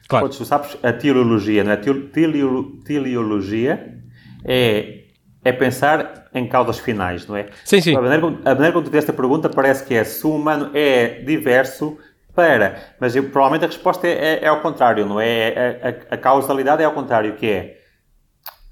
claro. 0.07 0.29
tu 0.29 0.45
sabes, 0.45 0.77
a 0.83 0.93
teleologia, 0.93 1.63
não 1.63 1.71
é? 1.71 1.77
teleologia 1.77 3.99
é, 4.45 5.03
é 5.43 5.51
pensar 5.51 6.29
em 6.33 6.47
causas 6.47 6.79
finais, 6.79 7.27
não 7.27 7.35
é? 7.35 7.47
Sim, 7.63 7.81
sim. 7.81 7.95
A 7.95 8.01
maneira, 8.01 8.25
a 8.25 8.55
maneira 8.55 8.71
como 8.71 8.83
tu 8.83 8.89
fizeste 8.89 9.11
a 9.11 9.13
pergunta 9.13 9.49
parece 9.49 9.85
que 9.85 9.93
é 9.93 10.03
se 10.03 10.25
o 10.25 10.35
humano 10.35 10.71
é 10.73 11.21
diverso 11.21 11.97
para, 12.33 12.95
mas 12.99 13.15
eu, 13.15 13.29
provavelmente 13.29 13.65
a 13.65 13.67
resposta 13.67 14.07
é, 14.07 14.11
é, 14.11 14.43
é 14.45 14.47
ao 14.47 14.61
contrário, 14.61 15.05
não 15.05 15.19
é? 15.19 15.79
A, 15.81 15.89
a, 15.89 16.15
a 16.15 16.17
causalidade 16.17 16.81
é 16.81 16.85
ao 16.85 16.93
contrário, 16.93 17.35
que 17.35 17.45
é 17.45 17.77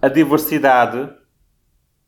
a 0.02 0.08
diversidade 0.08 1.10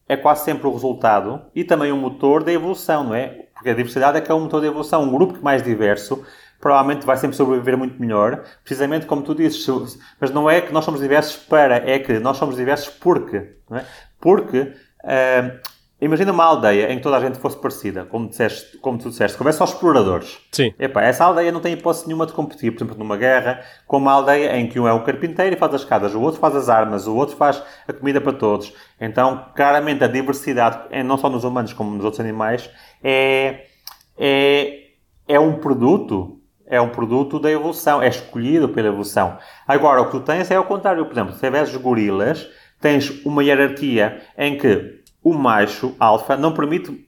é 0.08 0.18
quase 0.18 0.44
sempre 0.44 0.68
o 0.68 0.74
resultado 0.74 1.42
e 1.56 1.63
também 1.63 1.92
o 1.92 1.98
motor 1.98 2.44
da 2.44 2.52
evolução, 2.52 3.04
não 3.04 3.16
é? 3.16 3.46
Porque 3.54 3.70
a 3.70 3.74
diversidade 3.74 4.18
é 4.18 4.22
que 4.22 4.32
é 4.32 4.34
o 4.34 4.39
motor 4.39 4.62
da 4.62 4.68
evolução. 4.68 5.04
Um 5.04 5.12
grupo 5.12 5.34
que 5.36 5.44
mais 5.44 5.63
diverso 5.63 6.26
provavelmente 6.60 7.06
vai 7.06 7.18
sempre 7.18 7.36
sobreviver 7.36 7.78
muito 7.78 8.00
melhor, 8.00 8.44
precisamente 8.63 9.06
como 9.06 9.22
tu 9.22 9.36
dizes. 9.36 10.00
Mas 10.20 10.32
não 10.32 10.50
é 10.50 10.62
que 10.62 10.72
nós 10.72 10.86
somos 10.86 11.02
diversos 11.02 11.36
para, 11.36 11.76
é 11.89 12.00
que 12.00 12.20
nós 12.20 12.38
somos 12.38 12.56
diversos 12.56 12.89
porque. 12.89 13.56
Não 13.70 13.78
é? 13.78 13.86
Porque 14.20 14.60
uh, 14.60 15.60
Imagina 16.04 16.34
uma 16.34 16.44
aldeia 16.44 16.92
em 16.92 16.98
que 16.98 17.02
toda 17.02 17.16
a 17.16 17.20
gente 17.22 17.38
fosse 17.38 17.56
parecida, 17.56 18.04
como, 18.04 18.28
disseste, 18.28 18.78
como 18.80 18.98
tu 18.98 19.10
disseste, 19.10 19.38
que 19.38 19.42
houvesse 19.42 19.58
só 19.58 19.63
exploradores. 19.63 20.38
Sim. 20.52 20.74
Epá, 20.78 21.02
essa 21.02 21.24
aldeia 21.24 21.50
não 21.50 21.62
tem 21.62 21.72
hipótese 21.72 22.06
nenhuma 22.08 22.26
de 22.26 22.34
competir, 22.34 22.72
por 22.72 22.80
exemplo, 22.80 23.00
numa 23.00 23.16
guerra, 23.16 23.62
com 23.88 23.98
uma 23.98 24.12
aldeia 24.12 24.58
em 24.58 24.68
que 24.68 24.78
um 24.78 24.86
é 24.86 24.92
um 24.92 25.02
carpinteiro 25.02 25.56
e 25.56 25.58
faz 25.58 25.74
as 25.74 25.82
escadas, 25.82 26.13
o 26.13 26.20
outro 26.20 26.42
faz 26.42 26.58
as 26.58 26.68
armas, 26.68 27.08
o 27.08 27.16
outro 27.16 27.38
faz 27.38 27.63
a 27.88 27.94
comida 27.94 28.20
para 28.20 28.34
todos. 28.34 28.74
Então, 29.00 29.46
claramente, 29.56 30.04
a 30.04 30.08
diversidade, 30.08 30.78
não 31.06 31.18
só 31.18 31.30
nos 31.30 31.46
humanos 31.46 31.72
como 31.72 31.96
nos 31.96 32.04
outros 32.04 32.20
animais, 32.20 32.70
é, 33.02 33.68
é, 34.18 34.88
é 35.26 35.39
um 35.39 35.54
produto 35.54 36.39
é 36.66 36.82
um 36.82 36.89
produto 36.89 37.39
da 37.39 37.52
evolução, 37.52 38.02
é 38.02 38.08
escolhido 38.08 38.70
pela 38.70 38.88
evolução. 38.88 39.38
Agora, 39.68 40.02
o 40.02 40.06
que 40.06 40.12
tu 40.12 40.22
tens 40.22 40.50
é 40.50 40.56
ao 40.56 40.63
contrário. 40.63 41.06
Por 41.06 41.12
exemplo, 41.12 41.34
se 41.34 41.39
tiveres 41.39 41.76
gorilas, 41.76 42.50
tens 42.82 43.24
uma 43.24 43.44
hierarquia 43.44 44.22
em 44.38 44.58
que 44.58 45.03
o 45.24 45.34
macho 45.34 45.96
alfa 46.00 46.36
não 46.36 46.54
permite 46.54 47.08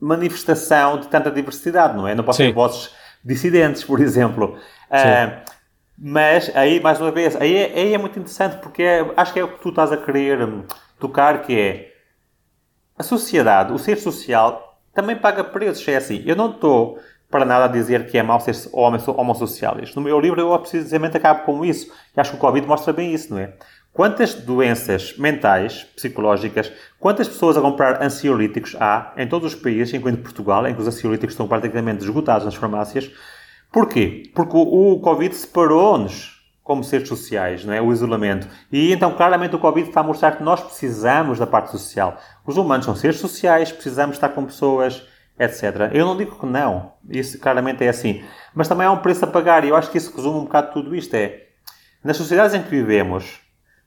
manifestação 0.00 1.00
de 1.00 1.08
tanta 1.08 1.30
diversidade, 1.30 1.96
não 1.96 2.06
é? 2.06 2.14
Não 2.14 2.24
pode 2.24 2.38
ter 2.38 2.52
vozes 2.52 2.90
dissidentes, 3.24 3.82
por 3.82 4.00
exemplo. 4.00 4.58
Uh, 4.90 5.54
mas 5.96 6.54
aí, 6.54 6.80
mais 6.80 7.00
uma 7.00 7.10
vez, 7.10 7.36
aí 7.36 7.56
é, 7.56 7.72
aí 7.74 7.94
é 7.94 7.98
muito 7.98 8.18
interessante 8.18 8.56
porque 8.58 8.82
é, 8.82 9.12
acho 9.16 9.32
que 9.32 9.40
é 9.40 9.44
o 9.44 9.48
que 9.48 9.60
tu 9.60 9.70
estás 9.70 9.92
a 9.92 9.96
querer 9.96 10.42
hum, 10.42 10.64
tocar, 10.98 11.42
que 11.42 11.58
é 11.58 11.94
a 12.98 13.02
sociedade, 13.02 13.72
o 13.72 13.78
ser 13.78 13.96
social, 13.96 14.80
também 14.92 15.16
paga 15.16 15.42
preços. 15.42 15.86
É 15.88 15.96
assim, 15.96 16.22
eu 16.26 16.36
não 16.36 16.50
estou 16.50 16.98
para 17.30 17.44
nada 17.44 17.64
a 17.64 17.68
dizer 17.68 18.06
que 18.06 18.16
é 18.18 18.22
mau 18.22 18.40
ser 18.40 18.54
homossocial. 18.72 19.76
No 19.96 20.02
meu 20.02 20.20
livro 20.20 20.40
eu 20.40 20.58
precisamente 20.58 21.16
acabo 21.16 21.44
com 21.44 21.64
isso. 21.64 21.92
E 22.16 22.20
acho 22.20 22.30
que 22.30 22.36
o 22.36 22.40
Covid 22.40 22.66
mostra 22.66 22.92
bem 22.92 23.12
isso, 23.12 23.32
não 23.32 23.40
é? 23.40 23.54
Quantas 23.94 24.34
doenças 24.34 25.16
mentais, 25.16 25.84
psicológicas, 25.94 26.72
quantas 26.98 27.28
pessoas 27.28 27.56
a 27.56 27.60
comprar 27.60 28.02
ansiolíticos 28.02 28.74
há 28.80 29.12
em 29.16 29.28
todos 29.28 29.54
os 29.54 29.60
países, 29.60 29.94
incluindo 29.94 30.20
Portugal, 30.20 30.66
em 30.66 30.74
que 30.74 30.80
os 30.80 30.88
ansiolíticos 30.88 31.34
estão 31.34 31.46
praticamente 31.46 32.02
esgotados 32.02 32.44
nas 32.44 32.56
farmácias? 32.56 33.08
Porquê? 33.70 34.24
Porque 34.34 34.56
o, 34.56 34.98
Covid 34.98 35.32
separou-nos 35.32 36.44
como 36.60 36.82
seres 36.82 37.06
sociais, 37.06 37.64
não 37.64 37.72
é? 37.72 37.80
O 37.80 37.92
isolamento. 37.92 38.48
E 38.72 38.92
então, 38.92 39.14
claramente, 39.14 39.54
o 39.54 39.60
Covid 39.60 39.88
está 39.88 40.00
a 40.00 40.02
mostrar 40.02 40.32
que 40.32 40.42
nós 40.42 40.60
precisamos 40.60 41.38
da 41.38 41.46
parte 41.46 41.70
social. 41.70 42.18
Os 42.44 42.56
humanos 42.56 42.86
são 42.86 42.96
seres 42.96 43.20
sociais, 43.20 43.70
precisamos 43.70 44.16
estar 44.16 44.30
com 44.30 44.44
pessoas, 44.44 45.06
etc. 45.38 45.92
Eu 45.92 46.04
não 46.04 46.16
digo 46.16 46.36
que 46.36 46.46
não. 46.46 46.94
Isso 47.08 47.38
claramente 47.38 47.84
é 47.84 47.90
assim. 47.90 48.24
Mas 48.52 48.66
também 48.66 48.88
há 48.88 48.90
um 48.90 48.98
preço 48.98 49.24
a 49.24 49.28
pagar 49.28 49.64
e 49.64 49.68
eu 49.68 49.76
acho 49.76 49.88
que 49.88 49.98
isso 49.98 50.12
resume 50.16 50.40
um 50.40 50.44
bocado 50.46 50.72
tudo 50.72 50.96
isto. 50.96 51.14
É, 51.14 51.44
nas 52.02 52.16
sociedades 52.16 52.56
em 52.56 52.62
que 52.62 52.70
vivemos, 52.70 53.43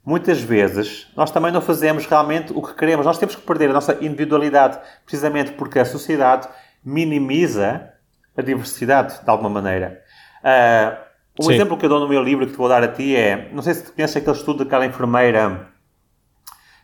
muitas 0.07 0.39
vezes 0.39 1.05
nós 1.17 1.29
também 1.31 1.51
não 1.51 1.59
fazemos 1.59 2.05
realmente 2.05 2.53
o 2.55 2.61
que 2.61 2.73
queremos. 2.75 3.05
Nós 3.05 3.17
temos 3.17 3.35
que 3.35 3.41
perder 3.41 3.71
a 3.71 3.73
nossa 3.73 3.97
individualidade, 4.01 4.79
precisamente 5.03 5.51
porque 5.51 5.79
a 5.79 5.83
sociedade 5.83 6.47
minimiza 6.81 7.91
a 8.37 8.41
diversidade 8.41 9.21
de 9.21 9.29
alguma 9.29 9.49
maneira. 9.49 10.01
Uh, 10.41 11.07
um 11.41 11.43
Sim. 11.43 11.55
exemplo 11.55 11.75
que 11.75 11.83
eu 11.83 11.89
dou 11.89 11.99
no 11.99 12.07
meu 12.07 12.23
livro 12.23 12.45
que 12.45 12.53
te 12.53 12.57
vou 12.57 12.69
dar 12.69 12.81
a 12.81 12.87
ti 12.87 13.17
é: 13.17 13.49
não 13.51 13.61
sei 13.61 13.73
se 13.73 13.83
tu 13.83 13.91
conheces 13.91 14.15
aquele 14.15 14.37
estudo 14.37 14.63
daquela 14.63 14.85
enfermeira, 14.85 15.67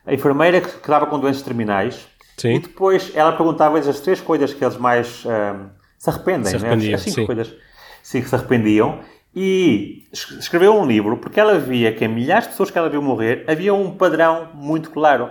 a 0.05 0.13
enfermeira 0.13 0.59
que, 0.59 0.79
que 0.81 0.87
dava 0.89 1.05
com 1.05 1.17
doenças 1.17 1.43
terminais. 1.43 2.05
Sim. 2.37 2.55
E 2.55 2.59
depois 2.59 3.09
ela 3.15 3.31
perguntava-lhes 3.31 3.87
as 3.87 4.01
três 4.01 4.19
coisas 4.19 4.53
que 4.53 4.65
eles 4.65 4.75
mais 4.75 5.23
uh, 5.23 5.69
se 5.97 6.09
arrependem, 6.09 6.59
se 6.59 6.59
né? 6.59 6.73
as, 6.73 6.93
as 6.95 7.01
cinco 7.01 7.15
sim. 7.15 7.25
coisas 7.25 7.55
sim, 8.01 8.21
que 8.21 8.27
se 8.27 8.35
arrependiam 8.35 8.99
e 9.35 10.07
escreveu 10.11 10.75
um 10.75 10.85
livro 10.85 11.17
porque 11.17 11.39
ela 11.39 11.57
via 11.57 11.91
que 11.91 12.05
em 12.05 12.07
milhares 12.07 12.45
de 12.45 12.51
pessoas 12.51 12.69
que 12.69 12.77
ela 12.77 12.89
viu 12.89 13.01
morrer 13.01 13.43
havia 13.47 13.73
um 13.73 13.91
padrão 13.95 14.49
muito 14.53 14.91
claro. 14.91 15.29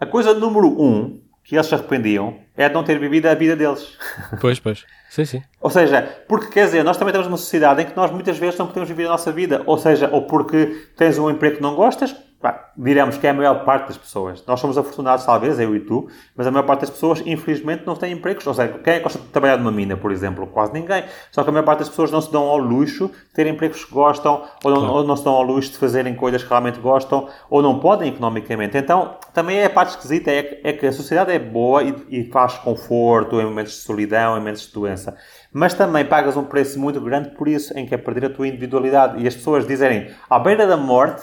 A 0.00 0.06
coisa 0.06 0.34
número 0.34 0.68
um 0.68 1.20
que 1.44 1.54
eles 1.54 1.66
se 1.66 1.74
arrependiam 1.74 2.38
é 2.56 2.68
de 2.68 2.74
não 2.74 2.82
ter 2.82 2.98
vivido 2.98 3.26
a 3.26 3.34
vida 3.34 3.54
deles. 3.54 3.96
Pois, 4.40 4.58
pois. 4.58 4.84
Sim, 5.16 5.24
sim. 5.24 5.42
Ou 5.62 5.70
seja, 5.70 6.02
porque 6.28 6.48
quer 6.48 6.66
dizer, 6.66 6.84
nós 6.84 6.98
também 6.98 7.10
temos 7.10 7.26
uma 7.26 7.38
sociedade 7.38 7.80
em 7.80 7.86
que 7.86 7.96
nós 7.96 8.10
muitas 8.10 8.36
vezes 8.36 8.58
não 8.58 8.66
podemos 8.66 8.86
viver 8.86 9.06
a 9.06 9.08
nossa 9.08 9.32
vida. 9.32 9.62
Ou 9.64 9.78
seja, 9.78 10.10
ou 10.12 10.26
porque 10.26 10.88
tens 10.94 11.16
um 11.16 11.30
emprego 11.30 11.56
que 11.56 11.62
não 11.62 11.74
gostas, 11.74 12.14
pá, 12.40 12.70
diremos 12.76 13.16
que 13.16 13.26
é 13.26 13.30
a 13.30 13.34
maior 13.34 13.64
parte 13.64 13.88
das 13.88 13.96
pessoas. 13.96 14.44
Nós 14.46 14.60
somos 14.60 14.76
afortunados, 14.76 15.24
talvez, 15.24 15.58
eu 15.58 15.74
e 15.74 15.80
tu, 15.80 16.06
mas 16.36 16.46
a 16.46 16.50
maior 16.50 16.64
parte 16.64 16.82
das 16.82 16.90
pessoas, 16.90 17.22
infelizmente, 17.24 17.84
não 17.86 17.96
tem 17.96 18.12
empregos. 18.12 18.46
Ou 18.46 18.54
seja, 18.54 18.78
quem 18.84 18.94
é 18.94 18.96
que 18.98 19.02
gosta 19.02 19.18
de 19.18 19.26
trabalhar 19.28 19.56
numa 19.56 19.72
mina, 19.72 19.96
por 19.96 20.12
exemplo? 20.12 20.46
Quase 20.46 20.72
ninguém. 20.72 21.04
Só 21.30 21.42
que 21.42 21.48
a 21.48 21.52
maior 21.52 21.64
parte 21.64 21.80
das 21.80 21.88
pessoas 21.88 22.10
não 22.10 22.20
se 22.20 22.30
dão 22.30 22.44
ao 22.44 22.58
luxo 22.58 23.08
de 23.08 23.34
ter 23.34 23.46
empregos 23.46 23.84
que 23.84 23.92
gostam, 23.92 24.44
ou 24.62 24.70
não, 24.70 24.80
claro. 24.80 24.94
ou 24.94 25.04
não 25.04 25.16
se 25.16 25.24
dão 25.24 25.32
ao 25.32 25.42
luxo 25.42 25.72
de 25.72 25.78
fazerem 25.78 26.14
coisas 26.14 26.42
que 26.42 26.48
realmente 26.48 26.78
gostam, 26.78 27.28
ou 27.48 27.62
não 27.62 27.78
podem 27.78 28.10
economicamente. 28.10 28.76
Então, 28.76 29.16
também 29.32 29.58
é 29.58 29.64
a 29.64 29.70
parte 29.70 29.90
esquisita, 29.90 30.30
é 30.30 30.42
que, 30.42 30.68
é 30.68 30.72
que 30.72 30.86
a 30.86 30.92
sociedade 30.92 31.32
é 31.32 31.38
boa 31.38 31.82
e, 31.82 31.94
e 32.10 32.24
faz 32.30 32.54
conforto 32.58 33.40
em 33.40 33.44
momentos 33.44 33.72
de 33.72 33.78
solidão, 33.78 34.36
em 34.36 34.38
momentos 34.38 34.66
de 34.66 34.72
doença 34.72 35.05
mas 35.52 35.74
também 35.74 36.04
pagas 36.04 36.36
um 36.36 36.44
preço 36.44 36.78
muito 36.78 37.00
grande 37.00 37.30
por 37.30 37.48
isso, 37.48 37.76
em 37.78 37.86
que 37.86 37.94
é 37.94 37.98
perder 37.98 38.26
a 38.26 38.30
tua 38.30 38.48
individualidade. 38.48 39.22
E 39.22 39.26
as 39.26 39.34
pessoas 39.34 39.66
dizerem, 39.66 40.10
à 40.28 40.38
beira 40.38 40.66
da 40.66 40.76
morte, 40.76 41.22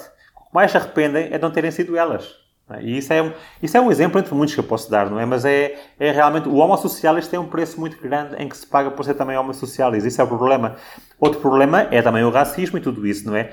mais 0.52 0.70
se 0.70 0.76
arrependem 0.76 1.28
é 1.30 1.36
de 1.36 1.42
não 1.42 1.50
terem 1.50 1.70
sido 1.70 1.96
elas. 1.96 2.44
É? 2.70 2.82
E 2.82 2.96
isso 2.96 3.12
é, 3.12 3.22
um, 3.22 3.32
isso 3.62 3.76
é 3.76 3.80
um 3.80 3.90
exemplo 3.90 4.18
entre 4.18 4.34
muitos 4.34 4.54
que 4.54 4.60
eu 4.60 4.64
posso 4.64 4.90
dar, 4.90 5.10
não 5.10 5.20
é? 5.20 5.26
Mas 5.26 5.44
é, 5.44 5.74
é 5.98 6.10
realmente. 6.10 6.48
O 6.48 6.56
homo 6.56 6.76
socialis 6.78 7.28
tem 7.28 7.38
um 7.38 7.46
preço 7.46 7.78
muito 7.78 8.00
grande 8.00 8.36
em 8.42 8.48
que 8.48 8.56
se 8.56 8.66
paga 8.66 8.90
por 8.90 9.04
ser 9.04 9.14
também 9.14 9.36
homo 9.36 9.52
socialis. 9.52 10.04
Isso 10.04 10.20
é 10.20 10.24
o 10.24 10.28
problema. 10.28 10.76
Outro 11.20 11.40
problema 11.40 11.88
é 11.90 12.00
também 12.00 12.24
o 12.24 12.30
racismo 12.30 12.78
e 12.78 12.80
tudo 12.80 13.06
isso, 13.06 13.26
não 13.26 13.36
é? 13.36 13.52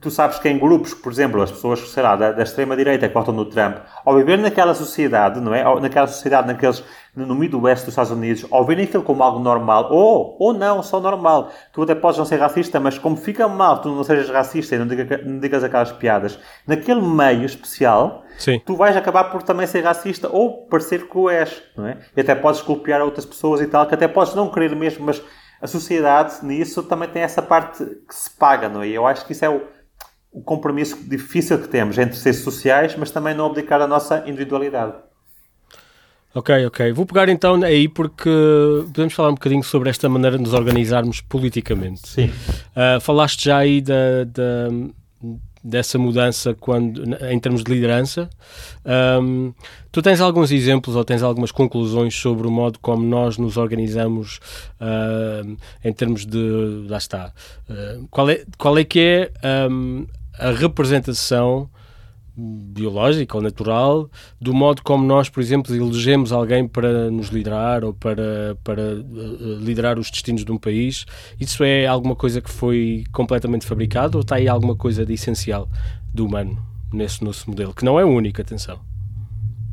Tu 0.00 0.10
sabes 0.10 0.38
que 0.38 0.48
em 0.48 0.58
grupos, 0.58 0.94
por 0.94 1.10
exemplo, 1.10 1.42
as 1.42 1.50
pessoas, 1.50 1.80
sei 1.90 2.02
lá, 2.02 2.14
da, 2.14 2.30
da 2.32 2.42
extrema-direita 2.42 3.08
que 3.08 3.14
votam 3.14 3.34
no 3.34 3.44
Trump, 3.44 3.78
ao 4.04 4.14
viver 4.14 4.38
naquela 4.38 4.74
sociedade, 4.74 5.40
não 5.40 5.52
é? 5.52 5.64
Naquela 5.80 6.06
sociedade, 6.06 6.46
naqueles, 6.46 6.84
no 7.14 7.34
Midwest 7.34 7.84
dos 7.84 7.92
Estados 7.92 8.12
Unidos, 8.12 8.46
ao 8.50 8.64
verem 8.64 8.84
aquilo 8.84 9.02
como 9.02 9.22
algo 9.22 9.40
normal, 9.40 9.88
ou, 9.90 10.36
ou 10.38 10.52
não, 10.52 10.82
só 10.82 11.00
normal, 11.00 11.50
tu 11.72 11.82
até 11.82 11.94
podes 11.94 12.18
não 12.18 12.24
ser 12.24 12.36
racista, 12.36 12.78
mas 12.78 12.98
como 12.98 13.16
fica 13.16 13.48
mal 13.48 13.80
tu 13.80 13.88
não 13.88 14.04
sejas 14.04 14.30
racista 14.30 14.76
e 14.76 14.78
não, 14.78 14.86
diga, 14.86 15.20
não 15.24 15.40
digas 15.40 15.64
aquelas 15.64 15.90
piadas, 15.90 16.38
naquele 16.66 17.02
meio 17.02 17.44
especial, 17.44 18.22
Sim. 18.38 18.60
tu 18.64 18.76
vais 18.76 18.96
acabar 18.96 19.24
por 19.24 19.42
também 19.42 19.66
ser 19.66 19.82
racista 19.82 20.28
ou 20.30 20.66
parecer 20.66 21.08
que 21.08 21.18
o 21.18 21.28
és, 21.28 21.62
não 21.76 21.86
é? 21.86 21.98
E 22.16 22.20
até 22.20 22.34
podes 22.34 22.62
golpear 22.62 23.02
outras 23.02 23.26
pessoas 23.26 23.60
e 23.60 23.66
tal, 23.66 23.86
que 23.86 23.94
até 23.94 24.06
podes 24.06 24.34
não 24.34 24.48
querer 24.48 24.74
mesmo, 24.76 25.04
mas 25.04 25.20
a 25.60 25.66
sociedade 25.66 26.44
nisso 26.44 26.82
também 26.84 27.08
tem 27.08 27.22
essa 27.22 27.42
parte 27.42 27.84
que 27.84 28.14
se 28.14 28.30
paga, 28.30 28.68
não 28.68 28.82
é? 28.82 28.88
E 28.88 28.94
eu 28.94 29.06
acho 29.06 29.26
que 29.26 29.32
isso 29.32 29.44
é 29.44 29.48
o 29.48 29.60
o 30.32 30.40
compromisso 30.42 30.96
difícil 31.08 31.58
que 31.58 31.68
temos 31.68 31.98
entre 31.98 32.16
ser 32.16 32.32
sociais, 32.32 32.94
mas 32.96 33.10
também 33.10 33.34
não 33.34 33.46
abdicar 33.46 33.80
a 33.80 33.86
nossa 33.86 34.24
individualidade. 34.26 34.94
Ok, 36.32 36.66
ok. 36.66 36.92
Vou 36.92 37.04
pegar 37.04 37.28
então 37.28 37.60
aí 37.64 37.88
porque 37.88 38.30
podemos 38.86 39.12
falar 39.12 39.30
um 39.30 39.34
bocadinho 39.34 39.64
sobre 39.64 39.90
esta 39.90 40.08
maneira 40.08 40.36
de 40.36 40.44
nos 40.44 40.54
organizarmos 40.54 41.20
politicamente. 41.20 42.08
Sim. 42.08 42.26
Uh, 42.26 43.00
falaste 43.00 43.46
já 43.46 43.58
aí 43.58 43.80
da, 43.80 44.22
da, 44.24 44.68
dessa 45.62 45.98
mudança 45.98 46.54
quando, 46.54 47.02
em 47.26 47.38
termos 47.40 47.64
de 47.64 47.72
liderança. 47.72 48.30
Um, 49.20 49.52
tu 49.90 50.00
tens 50.00 50.20
alguns 50.20 50.52
exemplos 50.52 50.94
ou 50.94 51.04
tens 51.04 51.22
algumas 51.22 51.50
conclusões 51.50 52.14
sobre 52.14 52.46
o 52.46 52.50
modo 52.50 52.78
como 52.78 53.02
nós 53.02 53.36
nos 53.36 53.56
organizamos 53.56 54.38
uh, 54.80 55.56
em 55.84 55.92
termos 55.92 56.24
de. 56.24 56.86
Lá 56.88 56.98
está. 56.98 57.32
Uh, 57.68 58.06
qual, 58.08 58.30
é, 58.30 58.44
qual 58.56 58.78
é 58.78 58.84
que 58.84 59.00
é 59.00 59.68
um, 59.68 60.06
a 60.40 60.52
representação 60.52 61.68
biológica 62.36 63.36
ou 63.36 63.42
natural 63.42 64.08
do 64.40 64.54
modo 64.54 64.82
como 64.82 65.04
nós, 65.04 65.28
por 65.28 65.40
exemplo, 65.40 65.74
elegemos 65.74 66.32
alguém 66.32 66.66
para 66.66 67.10
nos 67.10 67.28
liderar 67.28 67.84
ou 67.84 67.92
para, 67.92 68.56
para 68.64 68.94
uh, 68.94 69.58
liderar 69.60 69.98
os 69.98 70.10
destinos 70.10 70.44
de 70.44 70.50
um 70.50 70.56
país. 70.56 71.04
Isso 71.38 71.62
é 71.62 71.86
alguma 71.86 72.16
coisa 72.16 72.40
que 72.40 72.50
foi 72.50 73.04
completamente 73.12 73.66
fabricado 73.66 74.16
ou 74.18 74.22
está 74.22 74.36
aí 74.36 74.48
alguma 74.48 74.74
coisa 74.74 75.04
de 75.04 75.12
essencial 75.12 75.68
do 76.14 76.26
humano 76.26 76.58
nesse 76.92 77.22
nosso 77.22 77.48
modelo, 77.48 77.74
que 77.74 77.84
não 77.84 78.00
é 78.00 78.04
único, 78.04 78.40
atenção. 78.40 78.80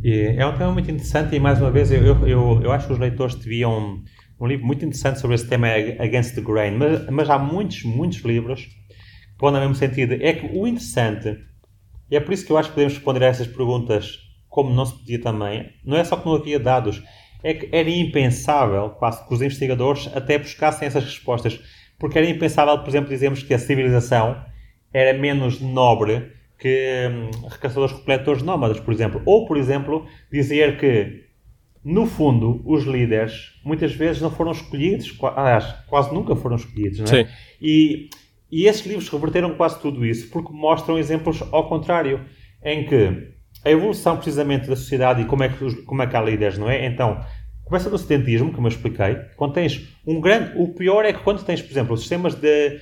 É 0.03 0.45
um 0.45 0.55
tema 0.55 0.71
muito 0.71 0.91
interessante 0.91 1.35
e, 1.35 1.39
mais 1.39 1.59
uma 1.59 1.71
vez, 1.71 1.91
eu, 1.91 2.27
eu, 2.27 2.61
eu 2.61 2.71
acho 2.71 2.87
que 2.87 2.93
os 2.93 2.99
leitores 2.99 3.33
deviam 3.35 4.03
um 4.39 4.47
livro 4.47 4.65
muito 4.65 4.85
interessante 4.85 5.19
sobre 5.19 5.35
esse 5.35 5.47
tema 5.47 5.67
Against 5.67 6.35
the 6.35 6.41
Grain, 6.41 6.77
mas, 6.77 7.09
mas 7.09 7.29
há 7.29 7.39
muitos, 7.39 7.83
muitos 7.83 8.19
livros 8.19 8.69
vão 9.39 9.51
no 9.51 9.59
mesmo 9.59 9.75
sentido. 9.75 10.15
É 10.19 10.33
que 10.33 10.45
o 10.57 10.67
interessante, 10.67 11.37
e 12.09 12.15
é 12.15 12.19
por 12.19 12.33
isso 12.33 12.45
que 12.45 12.51
eu 12.51 12.57
acho 12.57 12.69
que 12.69 12.75
podemos 12.75 12.93
responder 12.93 13.23
a 13.23 13.27
essas 13.27 13.47
perguntas 13.47 14.19
como 14.47 14.73
não 14.73 14.85
se 14.85 14.97
podia 14.97 15.21
também, 15.21 15.71
não 15.85 15.97
é 15.97 16.03
só 16.03 16.15
que 16.15 16.25
não 16.25 16.35
havia 16.35 16.59
dados, 16.59 17.03
é 17.43 17.53
que 17.53 17.69
era 17.71 17.89
impensável 17.89 18.89
quase 18.91 19.25
que 19.27 19.33
os 19.33 19.41
investigadores 19.41 20.09
até 20.15 20.37
buscassem 20.37 20.87
essas 20.87 21.03
respostas, 21.03 21.59
porque 21.99 22.17
era 22.17 22.27
impensável, 22.27 22.77
por 22.79 22.89
exemplo, 22.89 23.09
dizermos 23.09 23.43
que 23.43 23.53
a 23.53 23.59
civilização 23.59 24.43
era 24.91 25.17
menos 25.17 25.61
nobre 25.61 26.31
que 26.57 27.07
hum, 27.11 27.29
caçadores-coletores 27.59 28.41
nómadas, 28.41 28.79
por 28.79 28.93
exemplo. 28.93 29.21
Ou, 29.25 29.45
por 29.45 29.57
exemplo, 29.57 30.07
dizer 30.31 30.77
que, 30.79 31.25
no 31.83 32.05
fundo, 32.05 32.61
os 32.65 32.83
líderes 32.83 33.59
muitas 33.63 33.93
vezes 33.93 34.21
não 34.21 34.31
foram 34.31 34.51
escolhidos, 34.51 35.15
aliás, 35.35 35.65
quase 35.87 36.13
nunca 36.13 36.35
foram 36.35 36.55
escolhidos, 36.55 36.99
não 36.99 37.05
é? 37.05 37.25
Sim. 37.25 37.31
E 37.61 38.09
e 38.51 38.65
esses 38.65 38.85
livros 38.85 39.09
reverteram 39.09 39.55
quase 39.55 39.79
tudo 39.79 40.05
isso, 40.05 40.29
porque 40.29 40.51
mostram 40.53 40.97
exemplos 40.97 41.41
ao 41.51 41.67
contrário, 41.67 42.21
em 42.63 42.85
que 42.85 43.35
a 43.63 43.71
evolução 43.71 44.15
precisamente 44.15 44.67
da 44.67 44.75
sociedade 44.75 45.21
e 45.21 45.25
como 45.25 45.43
é 45.43 45.49
que, 45.49 45.83
como 45.83 46.01
é 46.01 46.07
que 46.07 46.15
há 46.15 46.21
líderes, 46.21 46.57
não 46.57 46.69
é? 46.69 46.85
Então, 46.85 47.19
começa 47.63 47.89
do 47.89 47.97
sedentismo, 47.97 48.53
como 48.53 48.67
eu 48.67 48.71
expliquei, 48.71 49.15
quando 49.35 49.53
tens 49.53 49.87
um 50.05 50.21
grande... 50.21 50.53
O 50.55 50.73
pior 50.73 51.03
é 51.03 51.11
que 51.11 51.23
quando 51.23 51.43
tens, 51.43 51.61
por 51.61 51.71
exemplo, 51.71 51.97
sistemas 51.97 52.35
de... 52.35 52.79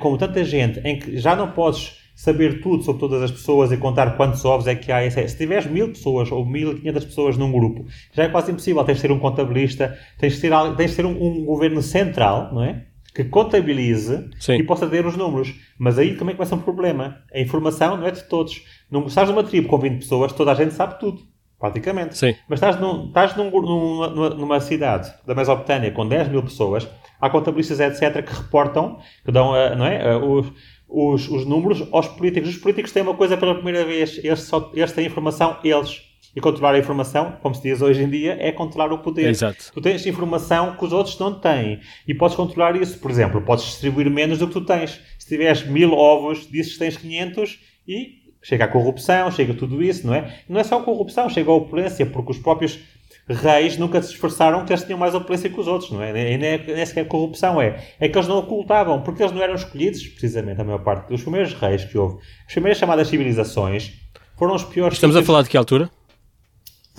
como 0.00 0.18
tanta 0.18 0.42
gente, 0.42 0.80
em 0.80 0.98
que 0.98 1.18
já 1.18 1.36
não 1.36 1.52
podes 1.52 2.00
saber 2.20 2.60
tudo 2.60 2.82
sobre 2.82 3.00
todas 3.00 3.22
as 3.22 3.30
pessoas 3.30 3.72
e 3.72 3.78
contar 3.78 4.14
quantos 4.14 4.44
ovos 4.44 4.66
é 4.66 4.74
que 4.74 4.92
há. 4.92 5.02
É, 5.02 5.10
se 5.10 5.38
tiveres 5.38 5.64
mil 5.64 5.88
pessoas 5.88 6.30
ou 6.30 6.44
mil 6.44 6.72
e 6.72 6.80
quinhentas 6.80 7.04
pessoas 7.04 7.38
num 7.38 7.50
grupo, 7.50 7.86
já 8.12 8.24
é 8.24 8.28
quase 8.28 8.52
impossível. 8.52 8.84
Tens 8.84 8.96
de 8.96 9.02
ter 9.02 9.12
um 9.12 9.18
contabilista, 9.18 9.96
tens 10.18 10.34
de 10.34 10.40
ter, 10.42 10.50
tens 10.76 10.90
de 10.90 10.96
ter 10.96 11.06
um, 11.06 11.16
um 11.22 11.44
governo 11.46 11.80
central, 11.80 12.52
não 12.52 12.62
é? 12.62 12.84
Que 13.14 13.24
contabilize 13.24 14.28
Sim. 14.38 14.54
e 14.54 14.62
possa 14.62 14.86
ter 14.86 15.04
os 15.04 15.16
números. 15.16 15.54
Mas 15.78 15.98
aí 15.98 16.16
também 16.16 16.34
começa 16.34 16.54
um 16.54 16.60
problema. 16.60 17.22
A 17.32 17.40
informação 17.40 17.96
não 17.96 18.06
é 18.06 18.10
de 18.10 18.22
todos. 18.24 18.64
Não, 18.90 19.06
estás 19.06 19.28
numa 19.28 19.42
tribo 19.42 19.68
com 19.68 19.78
20 19.78 19.98
pessoas, 19.98 20.32
toda 20.32 20.52
a 20.52 20.54
gente 20.54 20.74
sabe 20.74 20.98
tudo. 20.98 21.22
Praticamente. 21.58 22.16
Sim. 22.16 22.34
Mas 22.48 22.56
estás, 22.56 22.80
num, 22.80 23.08
estás 23.08 23.36
num, 23.36 23.50
numa, 23.50 24.30
numa, 24.30 24.60
cidade 24.60 25.12
da 25.26 25.34
Mesopotâmia 25.34 25.90
com 25.90 26.08
10 26.08 26.28
mil 26.28 26.42
pessoas, 26.42 26.88
há 27.20 27.28
contabilistas, 27.28 27.78
etc., 27.80 28.24
que 28.24 28.32
reportam, 28.32 28.98
que 29.22 29.30
dão 29.30 29.50
uh, 29.50 29.76
não 29.76 29.84
é, 29.84 30.16
uh, 30.16 30.24
os, 30.24 30.52
os, 30.88 31.28
os 31.28 31.44
números 31.44 31.86
aos 31.92 32.08
políticos. 32.08 32.48
Os 32.48 32.56
políticos 32.56 32.92
têm 32.92 33.02
uma 33.02 33.12
coisa 33.12 33.36
pela 33.36 33.54
primeira 33.54 33.84
vez. 33.84 34.18
Eles, 34.24 34.40
só, 34.40 34.70
eles 34.72 34.90
têm 34.92 35.06
informação, 35.06 35.58
eles. 35.62 36.09
E 36.34 36.40
controlar 36.40 36.74
a 36.74 36.78
informação, 36.78 37.36
como 37.42 37.54
se 37.54 37.62
diz 37.62 37.82
hoje 37.82 38.02
em 38.02 38.08
dia, 38.08 38.36
é 38.38 38.52
controlar 38.52 38.92
o 38.92 38.98
poder. 38.98 39.28
Exato. 39.28 39.72
Tu 39.72 39.80
tens 39.80 40.06
informação 40.06 40.76
que 40.76 40.84
os 40.84 40.92
outros 40.92 41.18
não 41.18 41.34
têm. 41.34 41.80
E 42.06 42.14
podes 42.14 42.36
controlar 42.36 42.76
isso. 42.80 42.98
Por 42.98 43.10
exemplo, 43.10 43.40
podes 43.40 43.64
distribuir 43.64 44.08
menos 44.08 44.38
do 44.38 44.46
que 44.46 44.52
tu 44.52 44.60
tens. 44.60 45.00
Se 45.18 45.28
tiveres 45.28 45.66
mil 45.66 45.92
ovos, 45.92 46.48
dizes 46.48 46.74
que 46.74 46.78
tens 46.78 46.96
500 46.96 47.58
e 47.88 48.20
chega 48.42 48.64
a 48.64 48.68
corrupção, 48.68 49.30
chega 49.30 49.54
tudo 49.54 49.82
isso, 49.82 50.06
não 50.06 50.14
é? 50.14 50.40
Não 50.48 50.60
é 50.60 50.64
só 50.64 50.78
a 50.78 50.82
corrupção, 50.82 51.28
chega 51.28 51.50
a 51.50 51.54
opulência, 51.54 52.06
porque 52.06 52.30
os 52.30 52.38
próprios 52.38 52.78
reis 53.28 53.76
nunca 53.76 54.02
se 54.02 54.12
esforçaram 54.12 54.64
que 54.64 54.72
eles 54.72 54.82
tinham 54.82 54.98
mais 54.98 55.14
opulência 55.14 55.50
que 55.50 55.60
os 55.60 55.68
outros, 55.68 55.90
não 55.90 56.02
é? 56.02 56.12
Nem, 56.12 56.38
nem, 56.38 56.50
é, 56.50 56.58
nem 56.58 56.86
sequer 56.86 57.06
corrupção 57.06 57.60
é. 57.60 57.80
É 57.98 58.08
que 58.08 58.16
eles 58.16 58.28
não 58.28 58.38
ocultavam, 58.38 59.02
porque 59.02 59.22
eles 59.22 59.32
não 59.32 59.42
eram 59.42 59.54
escolhidos, 59.54 60.06
precisamente, 60.06 60.60
a 60.60 60.64
maior 60.64 60.82
parte 60.82 61.08
dos 61.08 61.22
primeiros 61.22 61.52
reis 61.54 61.84
que 61.84 61.98
houve. 61.98 62.18
As 62.46 62.52
primeiras 62.52 62.78
chamadas 62.78 63.08
civilizações 63.08 63.92
foram 64.36 64.54
os 64.54 64.64
piores. 64.64 64.94
Estamos 64.94 65.16
a 65.16 65.22
falar 65.22 65.42
de 65.42 65.48
que 65.48 65.56
altura? 65.56 65.90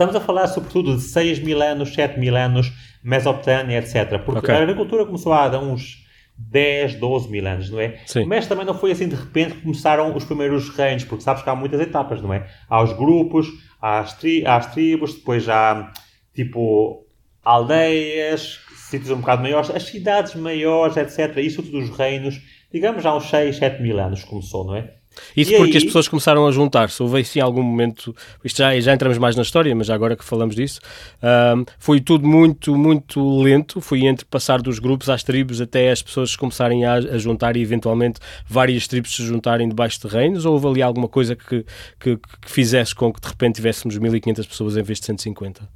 Estamos 0.01 0.15
a 0.15 0.25
falar, 0.25 0.47
sobretudo, 0.47 0.95
de 0.95 1.01
6 1.03 1.39
mil 1.39 1.61
anos, 1.61 1.93
7 1.93 2.19
mil 2.19 2.35
anos, 2.35 2.73
Mesopotâmia, 3.03 3.77
etc. 3.77 4.19
Porque 4.25 4.39
okay. 4.39 4.55
a 4.55 4.57
agricultura 4.57 5.05
começou 5.05 5.31
há 5.31 5.47
uns 5.59 6.03
10, 6.35 6.95
12 6.95 7.29
mil 7.29 7.45
anos, 7.47 7.69
não 7.69 7.79
é? 7.79 7.99
Sim. 8.07 8.25
Mas 8.25 8.47
também 8.47 8.65
não 8.65 8.73
foi 8.73 8.91
assim 8.91 9.07
de 9.07 9.15
repente 9.15 9.53
que 9.53 9.61
começaram 9.61 10.15
os 10.15 10.25
primeiros 10.25 10.69
reinos, 10.69 11.03
porque 11.03 11.23
sabes 11.23 11.43
que 11.43 11.49
há 11.51 11.55
muitas 11.55 11.79
etapas, 11.79 12.19
não 12.19 12.33
é? 12.33 12.47
Há 12.67 12.81
os 12.81 12.93
grupos, 12.93 13.47
há 13.79 13.99
as, 13.99 14.13
tri 14.17 14.43
há 14.43 14.55
as 14.55 14.73
tribos, 14.73 15.13
depois 15.13 15.47
há 15.47 15.91
tipo 16.33 17.05
aldeias, 17.43 18.59
sítios 18.89 19.11
um 19.11 19.19
bocado 19.19 19.43
maiores, 19.43 19.69
as 19.69 19.83
cidades 19.83 20.33
maiores, 20.33 20.97
etc. 20.97 21.37
Isso 21.37 21.61
tudo 21.61 21.77
os 21.77 21.89
reinos, 21.95 22.41
digamos, 22.73 23.05
há 23.05 23.15
uns 23.15 23.29
6, 23.29 23.57
7 23.57 23.83
mil 23.83 23.99
anos 23.99 24.23
começou, 24.23 24.65
não 24.65 24.75
é? 24.75 24.95
Isso 25.35 25.53
e 25.53 25.57
porque 25.57 25.73
aí... 25.73 25.77
as 25.77 25.83
pessoas 25.83 26.07
começaram 26.07 26.47
a 26.47 26.51
juntar-se. 26.51 27.01
Houve 27.01 27.23
sim 27.23 27.39
algum 27.39 27.61
momento, 27.61 28.15
isto 28.43 28.57
já, 28.57 28.79
já 28.79 28.93
entramos 28.93 29.17
mais 29.17 29.35
na 29.35 29.41
história, 29.41 29.75
mas 29.75 29.89
agora 29.89 30.15
que 30.15 30.23
falamos 30.23 30.55
disso, 30.55 30.79
um, 31.21 31.65
foi 31.77 31.99
tudo 31.99 32.27
muito, 32.27 32.75
muito 32.77 33.41
lento. 33.41 33.81
Foi 33.81 34.05
entre 34.05 34.25
passar 34.25 34.61
dos 34.61 34.79
grupos 34.79 35.09
às 35.09 35.23
tribos 35.23 35.61
até 35.61 35.91
as 35.91 36.01
pessoas 36.01 36.35
começarem 36.35 36.85
a, 36.85 36.93
a 36.93 37.17
juntar 37.17 37.55
e 37.55 37.61
eventualmente 37.61 38.19
várias 38.47 38.87
tribos 38.87 39.15
se 39.15 39.23
juntarem 39.23 39.67
debaixo 39.67 39.99
de 40.01 40.07
reinos. 40.07 40.45
Ou 40.45 40.53
houve 40.53 40.67
ali 40.67 40.81
alguma 40.81 41.07
coisa 41.07 41.35
que, 41.35 41.65
que, 41.99 42.17
que 42.17 42.51
fizesse 42.51 42.95
com 42.95 43.11
que 43.11 43.21
de 43.21 43.27
repente 43.27 43.55
tivéssemos 43.55 43.97
1500 43.97 44.45
pessoas 44.45 44.77
em 44.77 44.83
vez 44.83 44.99
de 44.99 45.05
150? 45.05 45.67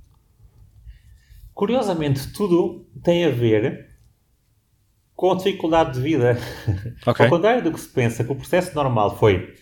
Curiosamente, 1.54 2.34
tudo 2.34 2.86
tem 3.02 3.24
a 3.24 3.30
ver 3.30 3.95
com 5.16 5.36
dificuldade 5.36 5.94
de 5.94 6.02
vida. 6.02 6.38
Okay. 7.06 7.26
Ao 7.26 7.30
contrário 7.30 7.64
do 7.64 7.72
que 7.72 7.80
se 7.80 7.88
pensa, 7.88 8.24
que 8.24 8.32
o 8.32 8.36
processo 8.36 8.74
normal 8.74 9.16
foi 9.18 9.54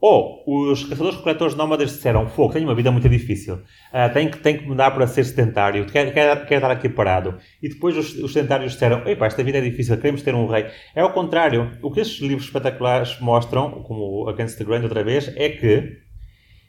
ou 0.00 0.44
os 0.46 0.84
caçadores-coletores 0.84 1.56
nómadas 1.56 1.90
disseram 1.90 2.28
fogo, 2.28 2.52
tenho 2.52 2.66
uma 2.66 2.74
vida 2.74 2.90
muito 2.90 3.08
difícil, 3.08 3.54
uh, 3.56 4.12
tenho, 4.12 4.30
que, 4.30 4.38
tenho 4.38 4.60
que 4.60 4.66
mudar 4.66 4.92
para 4.92 5.06
ser 5.06 5.24
sedentário, 5.24 5.86
quero, 5.86 6.12
quero, 6.12 6.46
quero 6.46 6.54
estar 6.54 6.70
aqui 6.70 6.88
parado. 6.88 7.36
E 7.60 7.68
depois 7.68 7.96
os, 7.96 8.14
os 8.14 8.32
sedentários 8.32 8.72
disseram, 8.72 9.06
epá, 9.08 9.26
esta 9.26 9.42
vida 9.42 9.58
é 9.58 9.60
difícil, 9.60 9.96
queremos 9.96 10.22
ter 10.22 10.34
um 10.34 10.46
rei. 10.46 10.66
É 10.94 11.00
ao 11.00 11.12
contrário, 11.12 11.72
o 11.82 11.90
que 11.90 12.00
estes 12.00 12.20
livros 12.20 12.46
espetaculares 12.46 13.18
mostram, 13.20 13.82
como 13.82 14.28
Against 14.28 14.58
the 14.58 14.64
Grain 14.64 14.82
outra 14.82 15.02
vez, 15.02 15.32
é 15.36 15.48
que 15.48 15.98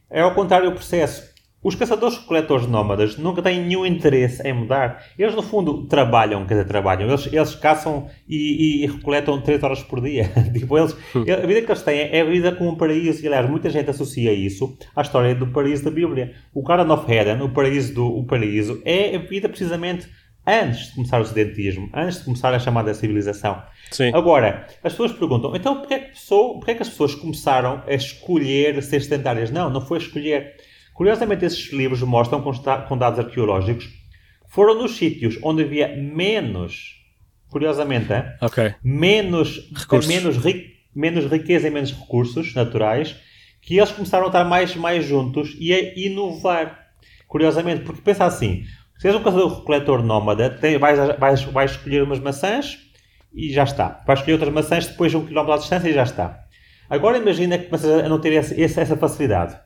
é 0.10 0.22
ao 0.22 0.34
contrário 0.34 0.70
o 0.70 0.74
processo. 0.74 1.29
Os 1.62 1.76
caçadores-coletores 1.76 2.68
nómadas 2.68 3.18
nunca 3.18 3.42
têm 3.42 3.66
nenhum 3.66 3.86
interesse 3.86 4.42
em 4.48 4.54
mudar. 4.54 5.04
Eles, 5.18 5.36
no 5.36 5.42
fundo, 5.42 5.86
trabalham, 5.88 6.46
quer 6.46 6.54
dizer, 6.54 6.68
trabalham. 6.68 7.10
Eles, 7.10 7.28
eles 7.32 7.54
caçam 7.56 8.08
e, 8.28 8.82
e, 8.82 8.84
e 8.84 8.88
recoletam 8.88 9.42
3 9.42 9.62
horas 9.62 9.84
por 9.84 10.00
dia. 10.00 10.32
tipo, 10.54 10.78
eles, 10.78 10.96
hum. 11.14 11.26
a 11.32 11.46
vida 11.46 11.62
que 11.62 11.72
eles 11.72 11.82
têm 11.82 12.00
é 12.00 12.22
a 12.22 12.24
vida 12.24 12.54
como 12.54 12.70
um 12.70 12.76
paraíso. 12.76 13.22
E, 13.22 13.28
aliás, 13.28 13.50
muita 13.50 13.70
gente 13.70 13.90
associa 13.90 14.32
isso 14.32 14.78
à 14.96 15.02
história 15.02 15.36
do 15.36 15.48
paraíso 15.48 15.84
da 15.84 15.92
Bíblia. 15.92 16.34
O 16.54 16.64
Garden 16.64 16.92
of 16.92 17.12
Eden, 17.12 17.42
o 17.42 17.50
paraíso, 17.50 17.94
do, 17.94 18.08
o 18.08 18.26
paraíso 18.26 18.82
é 18.86 19.18
a 19.18 19.20
vida 19.20 19.50
precisamente 19.50 20.08
antes 20.48 20.88
de 20.88 20.96
começar 20.96 21.20
o 21.20 21.26
sedentismo, 21.26 21.90
antes 21.94 22.20
de 22.20 22.24
começar 22.24 22.54
a 22.54 22.60
chamada 22.60 22.94
civilização. 22.94 23.62
Sim. 23.92 24.12
Agora, 24.14 24.66
as 24.84 24.94
pessoas 24.94 25.12
perguntam, 25.12 25.56
então 25.56 25.78
porquê 25.78 25.94
é, 25.94 26.00
que 26.00 26.10
pessoa, 26.12 26.54
porquê 26.56 26.72
é 26.72 26.76
que 26.76 26.82
as 26.82 26.90
pessoas 26.90 27.14
começaram 27.14 27.84
a 27.86 27.94
escolher 27.94 28.82
ser 28.82 29.02
sedentárias? 29.02 29.52
Não, 29.52 29.70
não 29.70 29.82
foi 29.82 30.00
escolher 30.00 30.56
Curiosamente, 31.00 31.46
esses 31.46 31.72
livros 31.72 32.02
mostram, 32.02 32.42
com 32.42 32.98
dados 32.98 33.20
arqueológicos, 33.20 33.88
foram 34.50 34.76
nos 34.76 34.98
sítios 34.98 35.40
onde 35.42 35.64
havia 35.64 35.96
menos, 35.96 36.98
curiosamente, 37.48 38.12
okay. 38.42 38.76
menos, 38.84 39.72
menos, 40.06 40.36
ri, 40.44 40.74
menos 40.94 41.32
riqueza 41.32 41.70
e 41.70 41.72
menos 41.72 41.94
recursos 41.94 42.54
naturais, 42.54 43.16
que 43.62 43.78
eles 43.78 43.94
começaram 43.94 44.26
a 44.26 44.28
estar 44.28 44.44
mais, 44.44 44.76
mais 44.76 45.06
juntos 45.06 45.56
e 45.58 45.74
a 45.74 45.98
inovar. 45.98 46.90
Curiosamente, 47.30 47.84
porque 47.84 48.02
pensa 48.02 48.26
assim, 48.26 48.66
se 48.98 49.08
és 49.08 49.16
um 49.16 49.24
caçador-recoletor 49.24 50.04
nómada, 50.04 50.50
tem, 50.50 50.78
vais, 50.78 51.00
vais, 51.18 51.44
vais 51.44 51.72
escolher 51.72 52.04
umas 52.04 52.20
maçãs 52.20 52.78
e 53.34 53.54
já 53.54 53.64
está. 53.64 54.04
Vais 54.06 54.20
escolher 54.20 54.34
outras 54.34 54.54
maçãs 54.54 54.88
depois 54.88 55.12
de 55.12 55.16
um 55.16 55.26
quilómetro 55.26 55.56
de 55.56 55.62
distância 55.62 55.88
e 55.88 55.94
já 55.94 56.04
está. 56.04 56.44
Agora 56.90 57.18
imagina 57.18 57.58
que 57.58 57.68
começas 57.68 58.04
a 58.04 58.10
não 58.10 58.20
ter 58.20 58.34
essa, 58.34 58.60
essa 58.60 58.98
facilidade 58.98 59.58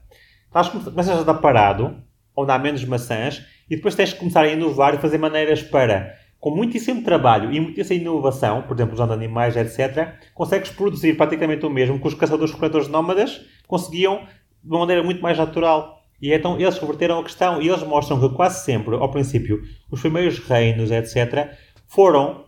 Estás, 0.56 0.70
começas 0.70 1.18
a 1.18 1.22
estar 1.22 1.34
parado, 1.34 1.96
onde 2.38 2.52
há 2.52 2.60
menos 2.60 2.86
maçãs, 2.86 3.44
e 3.68 3.76
depois 3.76 3.96
tens 3.96 4.14
que 4.14 4.20
começar 4.20 4.42
a 4.42 4.48
inovar 4.48 4.94
e 4.94 5.00
fazer 5.00 5.18
maneiras 5.18 5.64
para, 5.64 6.16
com 6.40 6.52
muitíssimo 6.52 7.04
trabalho 7.04 7.52
e 7.52 7.60
muitíssima 7.60 8.00
inovação, 8.00 8.62
por 8.62 8.78
exemplo, 8.78 8.94
usando 8.94 9.14
animais, 9.14 9.58
etc., 9.58 10.14
consegues 10.36 10.70
produzir 10.70 11.18
praticamente 11.18 11.66
o 11.66 11.72
mesmo 11.72 12.00
que 12.00 12.08
os 12.08 12.14
caçadores-coletores 12.14 12.88
nómadas 12.88 13.42
conseguiam 13.68 14.28
de 14.64 14.70
uma 14.70 14.82
maneira 14.82 15.02
muito 15.02 15.24
mais 15.24 15.40
natural. 15.40 16.04
E 16.22 16.32
então 16.32 16.60
eles 16.60 16.78
reverteram 16.78 17.18
a 17.18 17.24
questão 17.24 17.60
e 17.60 17.68
eles 17.68 17.82
mostram 17.82 18.20
que 18.20 18.36
quase 18.36 18.64
sempre, 18.64 18.94
ao 18.94 19.10
princípio, 19.10 19.60
os 19.90 20.02
primeiros 20.02 20.38
reinos, 20.38 20.92
etc., 20.92 21.50
foram. 21.88 22.46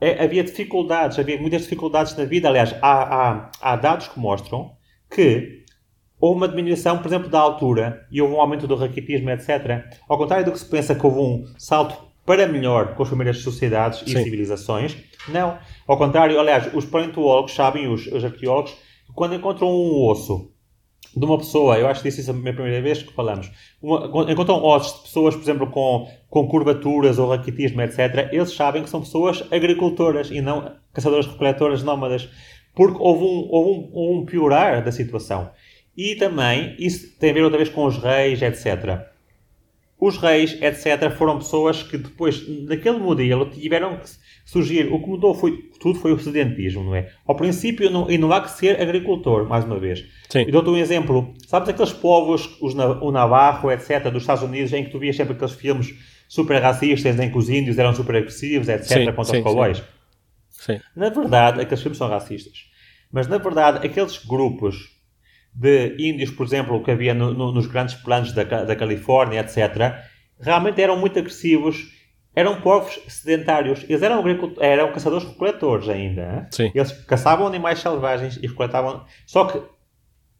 É, 0.00 0.22
havia 0.22 0.44
dificuldades, 0.44 1.18
havia 1.18 1.40
muitas 1.40 1.62
dificuldades 1.62 2.16
na 2.16 2.24
vida. 2.24 2.48
Aliás, 2.48 2.72
há, 2.80 3.30
há, 3.32 3.50
há 3.60 3.74
dados 3.74 4.06
que 4.06 4.20
mostram 4.20 4.70
que 5.10 5.57
houve 6.20 6.36
uma 6.38 6.48
diminuição, 6.48 6.98
por 6.98 7.06
exemplo, 7.06 7.28
da 7.28 7.38
altura 7.38 8.06
e 8.10 8.20
houve 8.20 8.34
um 8.34 8.40
aumento 8.40 8.66
do 8.66 8.76
raquitismo, 8.76 9.30
etc. 9.30 9.84
Ao 10.08 10.18
contrário 10.18 10.44
do 10.44 10.52
que 10.52 10.58
se 10.58 10.68
pensa 10.68 10.94
que 10.94 11.06
houve 11.06 11.18
um 11.18 11.44
salto 11.58 12.08
para 12.24 12.46
melhor 12.46 12.94
com 12.94 13.02
as 13.02 13.08
primeiras 13.08 13.38
sociedades 13.38 14.02
e 14.02 14.10
Sim. 14.10 14.22
civilizações, 14.22 14.96
não. 15.28 15.58
Ao 15.86 15.96
contrário, 15.96 16.38
aliás, 16.38 16.68
os 16.74 16.84
paleontólogos 16.84 17.54
sabem, 17.54 17.88
os, 17.88 18.06
os 18.06 18.24
arqueólogos, 18.24 18.76
quando 19.14 19.34
encontram 19.34 19.68
um 19.68 20.06
osso 20.06 20.50
de 21.16 21.24
uma 21.24 21.38
pessoa, 21.38 21.78
eu 21.78 21.86
acho 21.86 22.02
que 22.02 22.08
disse 22.08 22.20
isso 22.20 22.30
a 22.30 22.34
minha 22.34 22.52
primeira 22.52 22.82
vez 22.82 23.02
que 23.02 23.12
falamos, 23.12 23.50
uma, 23.80 24.30
encontram 24.30 24.62
ossos 24.62 24.98
de 24.98 25.02
pessoas, 25.04 25.34
por 25.34 25.42
exemplo, 25.42 25.66
com, 25.68 26.06
com 26.28 26.46
curvaturas 26.46 27.18
ou 27.18 27.30
raquitismo, 27.30 27.80
etc., 27.80 28.28
eles 28.30 28.52
sabem 28.52 28.82
que 28.82 28.90
são 28.90 29.00
pessoas 29.00 29.42
agricultoras 29.50 30.30
e 30.30 30.40
não 30.40 30.76
caçadoras-recoletoras 30.92 31.82
nómadas, 31.82 32.28
porque 32.74 32.98
houve 33.00 33.24
um, 33.24 33.48
houve 33.50 33.90
um, 33.92 34.20
um 34.20 34.24
piorar 34.26 34.84
da 34.84 34.92
situação. 34.92 35.50
E 35.98 36.14
também, 36.14 36.76
isso 36.78 37.18
tem 37.18 37.30
a 37.30 37.32
ver 37.32 37.42
outra 37.42 37.58
vez 37.58 37.68
com 37.68 37.84
os 37.84 37.98
reis, 37.98 38.40
etc. 38.40 39.00
Os 39.98 40.16
reis, 40.16 40.56
etc., 40.62 41.10
foram 41.10 41.38
pessoas 41.38 41.82
que 41.82 41.98
depois, 41.98 42.46
naquele 42.68 42.98
modelo, 42.98 43.50
tiveram 43.50 43.96
que 43.96 44.08
surgir. 44.46 44.92
O 44.92 45.00
que 45.00 45.08
mudou 45.08 45.34
foi, 45.34 45.58
tudo 45.80 45.98
foi 45.98 46.12
o 46.12 46.18
sedentismo, 46.20 46.84
não 46.84 46.94
é? 46.94 47.10
Ao 47.26 47.34
princípio, 47.34 47.90
não, 47.90 48.08
e 48.08 48.16
não 48.16 48.30
há 48.30 48.40
que 48.40 48.52
ser 48.52 48.80
agricultor, 48.80 49.48
mais 49.48 49.64
uma 49.64 49.76
vez. 49.76 50.04
Sim. 50.28 50.44
E 50.46 50.52
dou-te 50.52 50.70
um 50.70 50.76
exemplo. 50.76 51.34
Sabes 51.48 51.68
aqueles 51.68 51.92
povos, 51.92 52.56
os, 52.60 52.74
o 52.74 53.10
Navarro, 53.10 53.72
etc., 53.72 54.04
dos 54.04 54.22
Estados 54.22 54.44
Unidos, 54.44 54.72
em 54.72 54.84
que 54.84 54.92
tu 54.92 55.00
vias 55.00 55.16
sempre 55.16 55.32
aqueles 55.32 55.54
filmes 55.54 55.92
super 56.28 56.62
racistas, 56.62 57.18
em 57.18 57.28
que 57.28 57.36
os 57.36 57.50
índios 57.50 57.76
eram 57.76 57.92
super 57.92 58.14
agressivos, 58.14 58.68
etc., 58.68 58.86
sim, 58.86 59.06
contra 59.06 59.24
sim, 59.24 59.38
os 59.38 59.42
cowboys? 59.42 59.78
Sim. 60.50 60.74
sim. 60.74 60.80
Na 60.94 61.08
verdade, 61.08 61.60
aqueles 61.60 61.82
filmes 61.82 61.98
são 61.98 62.08
racistas. 62.08 62.66
Mas, 63.10 63.26
na 63.26 63.38
verdade, 63.38 63.84
aqueles 63.84 64.24
grupos 64.24 64.96
de 65.58 65.96
índios, 65.98 66.30
por 66.30 66.46
exemplo, 66.46 66.82
que 66.84 66.90
havia 66.92 67.12
no, 67.12 67.34
no, 67.34 67.50
nos 67.50 67.66
grandes 67.66 67.96
planos 67.96 68.32
da, 68.32 68.44
da 68.44 68.76
Califórnia, 68.76 69.40
etc., 69.40 69.92
realmente 70.40 70.80
eram 70.80 70.96
muito 70.96 71.18
agressivos. 71.18 71.98
Eram 72.32 72.60
povos 72.60 73.00
sedentários. 73.08 73.84
Eles 73.88 74.00
eram, 74.00 74.22
eram 74.60 74.92
caçadores-recoletores 74.92 75.88
ainda. 75.88 76.46
Sim. 76.52 76.70
Eles 76.72 76.92
caçavam 77.04 77.48
animais 77.48 77.80
selvagens 77.80 78.38
e 78.40 78.46
recoletavam. 78.46 79.04
Só 79.26 79.46
que, 79.46 79.60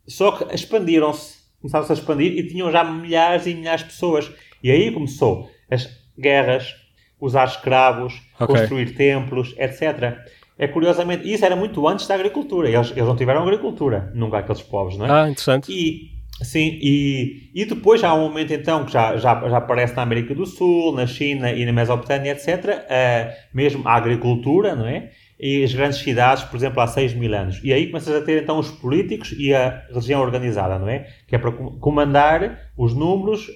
só 0.07 0.31
que 0.31 0.55
expandiram-se. 0.55 1.39
Começaram-se 1.61 1.91
a 1.91 1.95
expandir 1.97 2.39
e 2.39 2.47
tinham 2.47 2.71
já 2.71 2.85
milhares 2.85 3.47
e 3.47 3.55
milhares 3.55 3.81
de 3.81 3.89
pessoas. 3.89 4.31
E 4.62 4.71
aí 4.71 4.93
começou 4.93 5.51
as 5.69 5.89
guerras, 6.16 6.77
usar 7.21 7.47
escravos, 7.47 8.23
okay. 8.39 8.47
construir 8.47 8.95
templos, 8.95 9.53
etc 9.59 10.25
é 10.59 10.66
curiosamente, 10.66 11.32
isso 11.32 11.44
era 11.44 11.54
muito 11.54 11.86
antes 11.86 12.09
da 12.09 12.16
agricultura. 12.16 12.68
Eles, 12.68 12.90
eles 12.90 13.04
não 13.04 13.14
tiveram 13.14 13.42
agricultura, 13.42 14.11
nunca 14.12 14.38
aqueles 14.38 14.61
povos, 14.61 14.98
não 14.98 15.06
é? 15.06 15.11
Ah, 15.11 15.30
interessante. 15.30 15.70
E, 15.70 16.11
sim, 16.44 16.76
e, 16.82 17.50
e 17.54 17.64
depois 17.64 18.02
há 18.02 18.12
um 18.12 18.22
momento 18.22 18.52
então 18.52 18.84
que 18.84 18.92
já, 18.92 19.16
já, 19.16 19.48
já 19.48 19.56
aparece 19.56 19.94
na 19.94 20.02
América 20.02 20.34
do 20.34 20.44
Sul, 20.44 20.92
na 20.92 21.06
China 21.06 21.52
e 21.52 21.64
na 21.64 21.72
Mesopotâmia, 21.72 22.32
etc., 22.32 22.48
uh, 22.48 23.32
mesmo 23.54 23.86
a 23.86 23.94
agricultura, 23.94 24.74
não 24.74 24.86
é? 24.86 25.11
E 25.38 25.62
as 25.62 25.72
grandes 25.72 25.98
cidades, 26.00 26.42
por 26.42 26.56
exemplo, 26.56 26.80
há 26.80 26.88
6 26.88 27.14
mil 27.14 27.32
anos. 27.32 27.61
E 27.62 27.72
aí 27.72 27.86
começas 27.86 28.12
a 28.12 28.20
ter 28.20 28.42
então 28.42 28.59
os 28.59 28.68
políticos 28.72 29.32
e 29.38 29.54
a 29.54 29.84
religião 29.88 30.20
organizada, 30.20 30.76
não 30.76 30.88
é? 30.88 31.06
Que 31.28 31.36
é 31.36 31.38
para 31.38 31.52
comandar 31.52 32.72
os 32.76 32.92
números, 32.92 33.46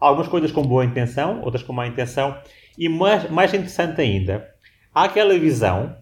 algumas 0.00 0.26
coisas 0.26 0.50
com 0.50 0.62
boa 0.62 0.86
intenção, 0.86 1.42
outras 1.42 1.62
com 1.62 1.74
má 1.74 1.86
intenção. 1.86 2.34
E 2.78 2.88
mais, 2.88 3.28
mais 3.30 3.52
interessante 3.52 4.00
ainda, 4.00 4.48
há 4.94 5.04
aquela 5.04 5.38
visão 5.38 5.94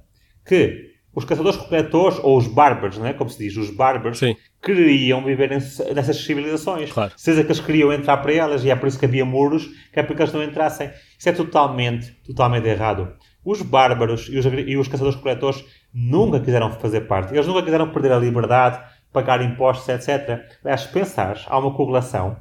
que 0.44 0.94
os 1.14 1.24
caçadores-coletores, 1.24 2.18
ou 2.22 2.36
os 2.36 2.48
bárbaros, 2.48 2.98
não 2.98 3.06
é? 3.06 3.12
como 3.12 3.30
se 3.30 3.38
diz, 3.38 3.56
os 3.56 3.70
bárbaros, 3.70 4.18
Sim. 4.18 4.36
queriam 4.60 5.24
viver 5.24 5.48
nessas 5.48 6.16
civilizações. 6.16 6.90
Claro. 6.90 7.12
Seja 7.16 7.42
que 7.44 7.52
eles 7.52 7.60
queriam 7.60 7.92
entrar 7.92 8.16
para 8.16 8.32
elas, 8.32 8.64
e 8.64 8.70
é 8.70 8.74
por 8.74 8.88
isso 8.88 8.98
que 8.98 9.04
havia 9.04 9.24
muros, 9.24 9.66
que 9.92 10.00
é 10.00 10.02
para 10.02 10.14
que 10.14 10.22
eles 10.22 10.32
não 10.32 10.42
entrassem. 10.42 10.90
Isso 11.16 11.28
é 11.28 11.32
totalmente, 11.32 12.10
totalmente 12.26 12.66
errado. 12.66 13.14
Os 13.44 13.62
bárbaros 13.62 14.28
e 14.28 14.38
os, 14.38 14.44
e 14.44 14.76
os 14.76 14.88
caçadores-coletores 14.88 15.64
nunca 15.92 16.40
quiseram 16.40 16.72
fazer 16.72 17.02
parte. 17.02 17.32
Eles 17.32 17.46
nunca 17.46 17.62
quiseram 17.62 17.90
perder 17.90 18.12
a 18.12 18.18
liberdade, 18.18 18.82
pagar 19.12 19.40
impostos, 19.42 19.88
etc. 19.88 20.40
Aliás, 20.64 20.80
se 20.80 20.88
pensares, 20.88 21.44
há 21.46 21.58
uma 21.58 21.72
correlação. 21.74 22.36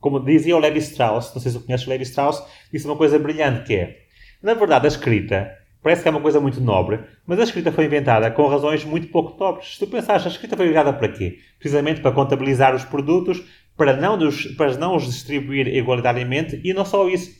Como 0.00 0.18
dizia 0.18 0.56
o 0.56 0.58
Levi 0.58 0.78
Strauss, 0.78 1.32
não 1.34 1.40
sei 1.40 1.52
se 1.52 1.60
conheces 1.60 1.86
o 1.86 1.90
Levi 1.90 2.02
Strauss, 2.02 2.42
disse 2.72 2.86
uma 2.86 2.96
coisa 2.96 3.18
brilhante 3.18 3.64
que 3.64 3.74
é, 3.74 3.96
na 4.42 4.54
verdade, 4.54 4.86
a 4.86 4.88
escrita 4.88 5.50
parece 5.86 6.02
que 6.02 6.08
é 6.08 6.10
uma 6.10 6.20
coisa 6.20 6.40
muito 6.40 6.60
nobre, 6.60 6.98
mas 7.24 7.38
a 7.38 7.44
escrita 7.44 7.70
foi 7.70 7.84
inventada 7.84 8.28
com 8.32 8.48
razões 8.48 8.84
muito 8.84 9.06
pouco 9.06 9.38
nobres. 9.38 9.74
Se 9.74 9.78
tu 9.78 9.86
pensares, 9.86 10.26
a 10.26 10.28
escrita 10.28 10.56
foi 10.56 10.66
inventada 10.66 10.92
para 10.92 11.06
quê? 11.06 11.38
Precisamente 11.60 12.00
para 12.00 12.10
contabilizar 12.10 12.74
os 12.74 12.84
produtos, 12.84 13.40
para 13.76 13.96
não, 13.96 14.18
dos, 14.18 14.46
para 14.56 14.76
não 14.76 14.96
os 14.96 15.04
distribuir 15.04 15.68
igualitariamente 15.68 16.60
e 16.64 16.74
não 16.74 16.84
só 16.84 17.08
isso, 17.08 17.30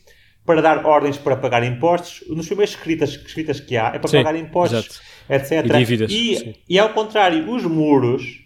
para 0.44 0.62
dar 0.62 0.86
ordens 0.86 1.18
para 1.18 1.36
pagar 1.36 1.64
impostos. 1.64 2.22
Nos 2.28 2.46
primeiros 2.46 2.76
escritas, 2.76 3.10
escritas 3.10 3.58
que 3.58 3.76
há 3.76 3.88
é 3.88 3.98
para 3.98 4.08
Sim, 4.08 4.18
pagar 4.18 4.38
impostos, 4.38 5.00
etc. 5.28 5.64
E 5.64 5.78
dívidas, 5.78 6.12
E, 6.12 6.54
e 6.68 6.78
ao 6.78 6.90
contrário, 6.90 7.50
os 7.50 7.64
muros, 7.64 8.44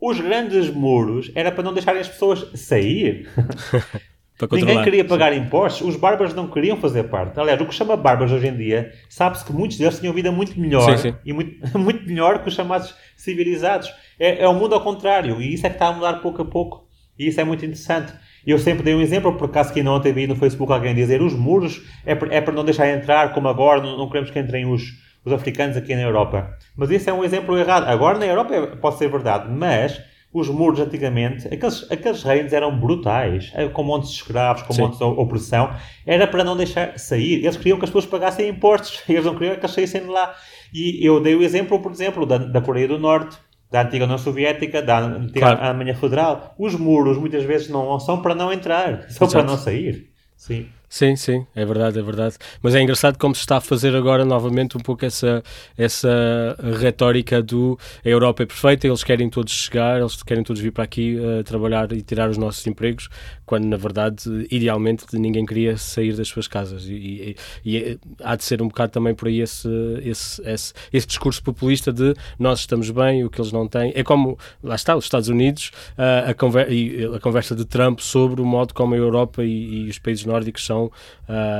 os 0.00 0.18
grandes 0.18 0.70
muros, 0.70 1.30
era 1.34 1.52
para 1.52 1.62
não 1.62 1.74
deixarem 1.74 2.00
as 2.00 2.08
pessoas 2.08 2.48
sair. 2.54 3.28
Ninguém 4.50 4.82
queria 4.82 5.04
pagar 5.04 5.36
impostos, 5.36 5.86
os 5.86 5.96
bárbaros 5.96 6.34
não 6.34 6.48
queriam 6.48 6.76
fazer 6.76 7.04
parte. 7.04 7.38
Aliás, 7.38 7.60
o 7.60 7.66
que 7.66 7.74
chama 7.74 7.96
bárbaros 7.96 8.32
hoje 8.32 8.48
em 8.48 8.56
dia, 8.56 8.92
sabe-se 9.08 9.44
que 9.44 9.52
muitos 9.52 9.76
deles 9.78 9.98
tinham 10.00 10.12
vida 10.12 10.32
muito 10.32 10.58
melhor 10.58 10.96
Sim, 10.96 11.10
sim. 11.10 11.16
e 11.24 11.32
muito, 11.32 11.56
muito 11.78 12.04
melhor 12.06 12.42
que 12.42 12.48
os 12.48 12.54
chamados 12.54 12.94
civilizados. 13.16 13.92
É, 14.18 14.42
é 14.42 14.48
o 14.48 14.54
mundo 14.54 14.74
ao 14.74 14.80
contrário 14.80 15.40
e 15.40 15.54
isso 15.54 15.66
é 15.66 15.68
que 15.70 15.76
está 15.76 15.88
a 15.88 15.92
mudar 15.92 16.14
pouco 16.14 16.42
a 16.42 16.44
pouco 16.44 16.88
e 17.18 17.28
isso 17.28 17.40
é 17.40 17.44
muito 17.44 17.64
interessante. 17.64 18.12
Eu 18.44 18.58
sempre 18.58 18.82
dei 18.82 18.94
um 18.94 19.00
exemplo, 19.00 19.32
por 19.36 19.44
acaso 19.44 19.72
que 19.72 19.82
não 19.82 19.94
ontem 19.94 20.12
vi 20.12 20.26
no 20.26 20.34
Facebook 20.34 20.72
alguém 20.72 20.94
dizer 20.94 21.22
os 21.22 21.34
muros 21.34 21.82
é 22.04 22.14
para, 22.14 22.34
é 22.34 22.40
para 22.40 22.54
não 22.54 22.64
deixar 22.64 22.88
entrar, 22.88 23.32
como 23.32 23.48
agora, 23.48 23.80
não, 23.80 23.96
não 23.96 24.08
queremos 24.08 24.30
que 24.30 24.38
entrem 24.38 24.66
os, 24.66 24.82
os 25.24 25.32
africanos 25.32 25.76
aqui 25.76 25.94
na 25.94 26.02
Europa. 26.02 26.56
Mas 26.76 26.90
isso 26.90 27.08
é 27.08 27.12
um 27.12 27.22
exemplo 27.22 27.56
errado. 27.56 27.84
Agora 27.84 28.18
na 28.18 28.26
Europa 28.26 28.54
é- 28.54 28.66
pode 28.76 28.98
ser 28.98 29.08
verdade, 29.08 29.48
mas 29.48 30.00
os 30.32 30.48
muros 30.48 30.80
antigamente, 30.80 31.46
aqueles, 31.46 31.90
aqueles 31.90 32.22
reinos 32.22 32.52
eram 32.52 32.78
brutais, 32.78 33.52
eh, 33.54 33.68
com 33.68 33.82
montes 33.82 34.10
de 34.10 34.16
escravos, 34.16 34.62
com 34.62 34.72
Sim. 34.72 34.82
montes 34.82 34.98
de 34.98 35.04
opressão, 35.04 35.70
era 36.06 36.26
para 36.26 36.42
não 36.42 36.56
deixar 36.56 36.98
sair. 36.98 37.44
Eles 37.44 37.56
queriam 37.56 37.78
que 37.78 37.84
as 37.84 37.90
pessoas 37.90 38.06
pagassem 38.06 38.48
impostos, 38.48 39.02
eles 39.08 39.24
não 39.24 39.34
queriam 39.34 39.54
que 39.56 39.60
eles 39.60 39.70
saíssem 39.74 40.00
de 40.02 40.08
lá. 40.08 40.34
E 40.72 41.04
eu 41.06 41.20
dei 41.20 41.34
o 41.34 41.42
exemplo, 41.42 41.78
por 41.80 41.92
exemplo, 41.92 42.24
da, 42.24 42.38
da 42.38 42.60
Coreia 42.62 42.88
do 42.88 42.98
Norte, 42.98 43.36
da 43.70 43.82
antiga 43.82 44.04
União 44.04 44.18
Soviética, 44.18 44.80
da 44.80 45.00
antiga 45.00 45.40
Claro. 45.40 45.60
Alemanha 45.62 45.94
Federal. 45.94 46.54
Os 46.58 46.74
muros 46.74 47.18
muitas 47.18 47.44
vezes 47.44 47.68
não 47.68 48.00
são 48.00 48.22
para 48.22 48.34
não 48.34 48.50
entrar, 48.52 49.10
são 49.10 49.28
para 49.28 49.40
Exato. 49.40 49.46
não 49.52 49.58
sair. 49.58 50.10
Sim. 50.36 50.66
Sim, 50.94 51.16
sim, 51.16 51.46
é 51.56 51.64
verdade, 51.64 51.98
é 51.98 52.02
verdade. 52.02 52.36
Mas 52.60 52.74
é 52.74 52.82
engraçado 52.82 53.16
como 53.16 53.34
se 53.34 53.40
está 53.40 53.56
a 53.56 53.60
fazer 53.62 53.96
agora 53.96 54.26
novamente 54.26 54.76
um 54.76 54.80
pouco 54.80 55.06
essa, 55.06 55.42
essa 55.74 56.54
retórica 56.78 57.42
do 57.42 57.78
a 58.04 58.08
Europa 58.10 58.42
é 58.42 58.46
perfeita, 58.46 58.86
eles 58.86 59.02
querem 59.02 59.30
todos 59.30 59.54
chegar, 59.54 59.98
eles 59.98 60.22
querem 60.22 60.44
todos 60.44 60.60
vir 60.60 60.70
para 60.70 60.84
aqui 60.84 61.16
uh, 61.16 61.42
trabalhar 61.44 61.90
e 61.92 62.02
tirar 62.02 62.28
os 62.28 62.36
nossos 62.36 62.66
empregos, 62.66 63.08
quando 63.46 63.64
na 63.64 63.78
verdade, 63.78 64.46
idealmente, 64.50 65.06
ninguém 65.14 65.46
queria 65.46 65.78
sair 65.78 66.12
das 66.14 66.28
suas 66.28 66.46
casas. 66.46 66.84
E, 66.84 66.92
e- 66.94 67.36
e 67.64 67.98
há 68.22 68.36
de 68.36 68.44
ser 68.44 68.60
um 68.60 68.68
bocado 68.68 68.92
também 68.92 69.14
por 69.14 69.28
aí 69.28 69.40
esse, 69.40 69.66
esse, 70.04 70.42
esse, 70.46 70.74
esse 70.92 71.06
discurso 71.06 71.42
populista 71.42 71.90
de 71.90 72.12
nós 72.38 72.60
estamos 72.60 72.90
bem, 72.90 73.24
o 73.24 73.30
que 73.30 73.40
eles 73.40 73.50
não 73.50 73.66
têm. 73.66 73.92
É 73.94 74.02
como, 74.04 74.38
lá 74.62 74.74
está, 74.74 74.94
os 74.94 75.04
Estados 75.04 75.30
Unidos, 75.30 75.70
uh, 75.96 76.28
a, 76.30 76.34
conver 76.34 76.66
a 77.14 77.18
conversa 77.18 77.56
de 77.56 77.64
Trump 77.64 77.98
sobre 78.00 78.42
o 78.42 78.44
modo 78.44 78.74
como 78.74 78.92
a 78.92 78.98
Europa 78.98 79.42
e, 79.42 79.86
e 79.86 79.88
os 79.88 79.98
países 79.98 80.26
nórdicos 80.26 80.66
são, 80.66 80.81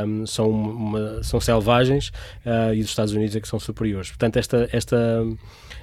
um, 0.06 0.26
são, 0.26 0.50
uma- 0.50 1.22
são 1.22 1.40
selvagens 1.40 2.08
uh, 2.46 2.72
e 2.74 2.80
os 2.80 2.86
Estados 2.86 3.12
Unidos 3.12 3.36
é 3.36 3.40
que 3.40 3.48
são 3.48 3.60
superiores. 3.60 4.08
Portanto, 4.10 4.38
esta, 4.38 4.68
esta, 4.72 4.96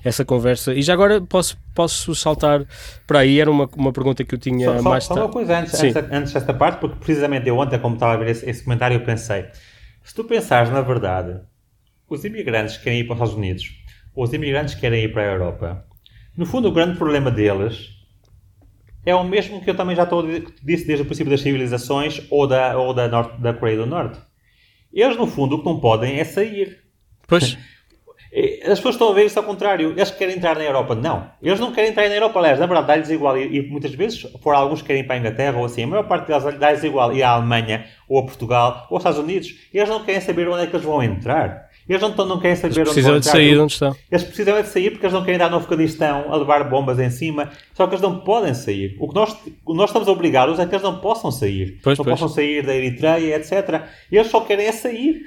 essa 0.04 0.26
conversa. 0.26 0.74
E 0.74 0.82
já 0.82 0.94
agora 0.94 1.22
posso, 1.22 1.58
posso 1.76 2.16
saltar 2.16 2.66
para 3.06 3.20
aí, 3.20 3.40
era 3.40 3.50
uma, 3.52 3.70
uma 3.76 3.92
pergunta 3.94 4.24
que 4.24 4.34
eu 4.36 4.40
tinha 4.40 4.66
Só, 4.66 4.78
só- 4.78 4.90
mais 4.90 5.04
só 5.04 5.14
uma 5.14 5.20
tarde. 5.22 5.34
coisa 5.34 5.60
antes, 5.60 5.74
antes, 5.84 5.96
antes 6.12 6.34
desta 6.34 6.54
parte, 6.54 6.80
porque 6.80 6.96
precisamente 7.00 7.48
eu 7.48 7.58
ontem, 7.58 7.78
como 7.80 7.96
estava 7.96 8.14
a 8.14 8.18
ver 8.18 8.30
esse, 8.32 8.50
esse 8.50 8.64
comentário, 8.64 8.96
eu 8.96 9.02
pensei: 9.06 9.46
se 10.04 10.14
tu 10.16 10.24
pensares 10.24 10.70
na 10.72 10.82
verdade, 10.82 11.40
os 12.10 12.24
imigrantes 12.26 12.78
que 12.78 12.84
querem 12.86 13.00
ir 13.02 13.04
para 13.06 13.14
os 13.14 13.20
Estados 13.20 13.36
Unidos, 13.36 13.66
ou 14.16 14.24
os 14.24 14.34
imigrantes 14.34 14.74
que 14.74 14.82
querem 14.82 15.04
ir 15.04 15.14
para 15.14 15.22
a 15.22 15.26
Europa, 15.34 15.86
no 16.36 16.46
fundo, 16.46 16.68
o 16.70 16.72
grande 16.72 16.98
problema 16.98 17.30
deles 17.30 17.90
é 19.10 19.16
o 19.16 19.24
mesmo 19.24 19.62
que 19.62 19.70
eu 19.70 19.76
também 19.76 19.96
já 19.96 20.04
estou 20.04 20.24
disse 20.64 20.86
desde 20.86 21.04
o 21.04 21.06
princípio 21.06 21.32
das 21.32 21.42
civilizações 21.42 22.22
ou 22.30 22.48
da, 22.48 22.78
ou 22.78 22.94
da, 22.94 23.08
norte, 23.08 23.42
da 23.42 23.54
Coreia 23.54 23.78
do 23.78 23.86
Norte. 23.86 24.20
Eles, 24.92 25.18
no 25.18 25.28
fundo, 25.28 25.56
o 25.56 25.60
que 25.60 25.66
não 25.66 25.80
podem 25.80 26.20
é 26.20 26.24
sair. 26.24 26.80
Pois, 27.28 27.58
As 28.32 28.78
pessoas 28.78 28.94
estão 28.94 29.10
a 29.10 29.14
ver 29.14 29.26
isso 29.26 29.40
ao 29.40 29.46
contrário. 29.46 29.92
Eles 29.92 30.12
querem 30.12 30.36
entrar 30.36 30.56
na 30.56 30.64
Europa. 30.64 30.94
Não. 30.94 31.32
Eles 31.42 31.60
não 31.60 31.72
querem 31.72 31.90
entrar 31.90 32.08
na 32.08 32.16
Europa. 32.16 32.38
Aliás, 32.38 32.60
na 32.60 32.68
verdade, 32.68 32.88
dá-lhes 32.88 33.10
igual. 33.10 33.36
E, 33.38 33.58
e 33.58 33.70
muitas 33.70 33.94
vezes, 33.96 34.24
por 34.24 34.54
alguns 34.54 34.82
que 34.82 34.88
querem 34.88 35.02
ir 35.02 35.06
para 35.06 35.16
a 35.16 35.20
Inglaterra 35.20 35.58
ou 35.58 35.66
assim, 35.66 35.84
a 35.84 35.88
maior 35.88 36.08
parte 36.08 36.28
deles 36.28 36.60
dá-lhes 36.60 36.84
igual 36.84 37.12
ir 37.12 37.24
à 37.24 37.32
Alemanha 37.32 37.86
ou 38.08 38.20
a 38.20 38.24
Portugal 38.24 38.86
ou 38.90 38.98
aos 38.98 39.02
Estados 39.02 39.20
Unidos. 39.20 39.56
Eles 39.74 39.90
não 39.90 40.04
querem 40.04 40.22
saber 40.22 40.48
onde 40.48 40.64
é 40.64 40.68
que 40.68 40.76
eles 40.76 40.86
vão 40.86 41.02
entrar. 41.02 41.69
Eles 41.90 42.02
não, 42.04 42.10
não 42.28 42.40
querem 42.40 42.56
saber 42.56 42.70
onde 42.70 42.84
vão 42.84 42.94
precisam 42.94 43.20
de 43.20 43.26
sair 43.26 43.54
de 43.56 43.60
onde 43.60 43.74
estão. 43.74 43.96
Eles 44.12 44.24
precisam 44.24 44.56
é 44.56 44.62
de 44.62 44.68
sair 44.70 44.92
porque 44.92 45.06
eles 45.08 45.14
não 45.14 45.22
querem 45.22 45.36
andar 45.38 45.50
no 45.50 45.58
Afeganistão 45.58 46.32
a 46.32 46.38
levar 46.38 46.70
bombas 46.70 47.00
em 47.00 47.10
cima. 47.10 47.50
Só 47.74 47.88
que 47.88 47.96
eles 47.96 48.02
não 48.04 48.20
podem 48.20 48.54
sair. 48.54 48.96
O 49.00 49.08
que 49.10 49.16
nós, 49.16 49.32
o 49.66 49.72
que 49.72 49.78
nós 49.78 49.90
estamos 49.90 50.08
a 50.08 50.12
obrigá-los 50.12 50.60
é 50.60 50.68
que 50.68 50.76
eles 50.76 50.84
não 50.84 51.00
possam 51.00 51.32
sair. 51.32 51.80
Pois, 51.82 51.98
não 51.98 52.06
pois. 52.06 52.20
possam 52.20 52.36
sair 52.36 52.64
da 52.64 52.76
Eritreia, 52.76 53.36
etc. 53.38 53.82
Eles 54.12 54.28
só 54.28 54.42
querem 54.42 54.68
é 54.68 54.72
sair. 54.72 55.26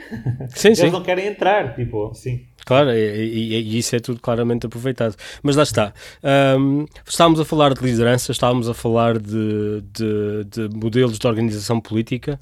Sim, 0.50 0.68
Eles 0.68 0.78
sim. 0.78 0.90
não 0.90 1.02
querem 1.02 1.26
entrar. 1.26 1.74
Tipo, 1.74 2.12
sim. 2.14 2.42
Claro, 2.64 2.92
e, 2.92 2.94
e- 2.96 3.78
isso 3.78 3.96
é 3.96 3.98
tudo 3.98 4.20
claramente 4.20 4.64
aproveitado. 4.66 5.16
Mas 5.42 5.56
lá 5.56 5.64
está. 5.64 5.92
Ahm, 6.22 6.84
estávamos 7.04 7.40
a 7.40 7.44
falar 7.44 7.74
de 7.74 7.82
liderança, 7.84 8.30
estávamos 8.30 8.68
a 8.68 8.74
falar 8.74 9.18
de, 9.18 9.82
de- 9.92 10.44
de 10.44 10.76
modelos 10.76 11.18
de 11.18 11.26
organização 11.26 11.80
política. 11.80 12.38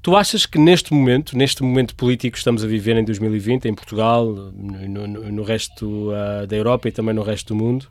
Tu 0.00 0.14
achas 0.16 0.46
que 0.46 0.58
neste 0.58 0.92
momento, 0.94 1.36
neste 1.36 1.62
momento 1.62 1.94
político 1.94 2.32
que 2.32 2.38
estamos 2.38 2.62
a 2.64 2.66
viver 2.66 2.96
em 2.96 3.04
2020, 3.04 3.66
em 3.68 3.74
Portugal, 3.74 4.24
no, 4.26 5.06
no- 5.06 5.32
no 5.32 5.42
resto 5.42 6.10
ah, 6.12 6.46
da 6.46 6.56
Europa 6.56 6.88
e 6.88 6.92
também 6.92 7.14
no 7.14 7.22
resto 7.22 7.48
do 7.48 7.56
mundo, 7.56 7.86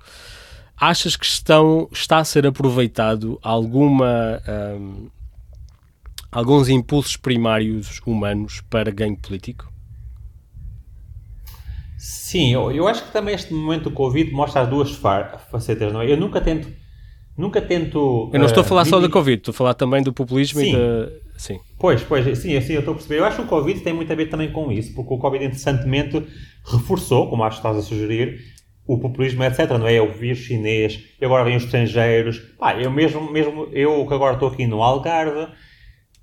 achas 0.79 1.15
que 1.15 1.25
estão, 1.25 1.89
está 1.91 2.19
a 2.19 2.23
ser 2.23 2.47
aproveitado 2.47 3.37
alguma, 3.43 4.41
ahm, 4.47 5.07
alguns 6.31 6.69
impulsos 6.69 7.17
primários 7.17 7.99
humanos 8.05 8.61
para 8.69 8.89
ganho 8.89 9.17
político? 9.17 9.71
Sim, 11.97 12.53
eu, 12.53 12.71
eu 12.71 12.87
acho 12.87 13.03
que 13.05 13.11
também 13.11 13.33
este 13.35 13.53
momento 13.53 13.85
do 13.85 13.91
Covid 13.91 14.31
mostra 14.31 14.61
as 14.61 14.69
duas 14.69 14.91
fa- 14.91 15.39
facetas, 15.51 15.91
não 15.91 16.01
é? 16.01 16.11
Eu 16.11 16.17
nunca 16.17 16.39
tento. 16.39 16.67
Nunca 17.37 17.61
tento. 17.61 18.29
Eu 18.33 18.39
não 18.39 18.45
estou 18.45 18.61
a 18.61 18.65
eh, 18.65 18.69
falar 18.69 18.85
só 18.85 18.99
da 18.99 19.09
Covid, 19.09 19.39
estou 19.39 19.51
a 19.51 19.55
falar 19.55 19.73
também 19.73 20.01
do 20.01 20.13
populismo 20.13 20.59
Sim. 20.59 20.69
e 20.69 20.73
da. 20.73 21.26
Sim. 21.37 21.59
Pois, 21.79 22.01
pois, 22.03 22.25
sim, 22.37 22.59
sim, 22.59 22.73
eu 22.73 22.79
estou 22.79 22.93
a 22.93 22.95
perceber. 22.95 23.19
Eu 23.19 23.25
acho 23.25 23.37
que 23.37 23.43
o 23.43 23.47
Covid 23.47 23.79
tem 23.81 23.93
muito 23.93 24.11
a 24.11 24.15
ver 24.15 24.27
também 24.27 24.51
com 24.51 24.71
isso, 24.71 24.93
porque 24.93 25.13
o 25.13 25.17
Covid, 25.17 25.45
interessantemente, 25.45 26.21
reforçou, 26.65 27.29
como 27.29 27.43
acho 27.43 27.61
que 27.61 27.67
estás 27.67 27.77
a 27.77 27.87
sugerir, 27.87 28.39
o 28.87 28.97
populismo, 28.99 29.43
etc. 29.43 29.69
Não 29.71 29.87
é? 29.87 30.01
O 30.01 30.11
vírus 30.11 30.39
chinês, 30.39 30.99
e 31.21 31.25
agora 31.25 31.43
vêm 31.43 31.55
os 31.55 31.63
estrangeiros. 31.63 32.39
Pá, 32.57 32.75
eu 32.75 32.89
mesmo, 32.89 33.31
mesmo 33.31 33.69
eu 33.71 34.05
que 34.07 34.13
agora 34.13 34.33
estou 34.33 34.49
aqui 34.49 34.65
no 34.65 34.81
Algarve, 34.81 35.47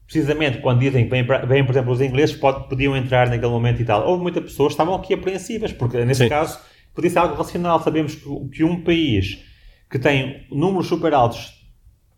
precisamente 0.06 0.58
quando 0.58 0.80
dizem 0.80 1.04
que 1.04 1.10
vêm, 1.10 1.24
vêm, 1.46 1.64
por 1.64 1.72
exemplo, 1.72 1.92
os 1.92 2.00
ingleses 2.00 2.34
pode, 2.34 2.68
podiam 2.68 2.96
entrar 2.96 3.28
naquele 3.28 3.52
momento 3.52 3.80
e 3.80 3.84
tal, 3.84 4.06
houve 4.08 4.22
muitas 4.22 4.42
pessoas 4.42 4.68
que 4.68 4.74
estavam 4.74 4.94
aqui 4.94 5.14
apreensivas, 5.14 5.72
porque 5.72 6.04
nesse 6.04 6.24
Sim. 6.24 6.28
caso 6.28 6.58
podia 6.94 7.10
ser 7.10 7.18
algo 7.18 7.34
racional. 7.34 7.80
Sabemos 7.80 8.14
que, 8.16 8.48
que 8.48 8.64
um 8.64 8.82
país 8.82 9.44
que 9.90 9.98
tem 9.98 10.46
números 10.50 10.88
super 10.88 11.14
altos 11.14 11.53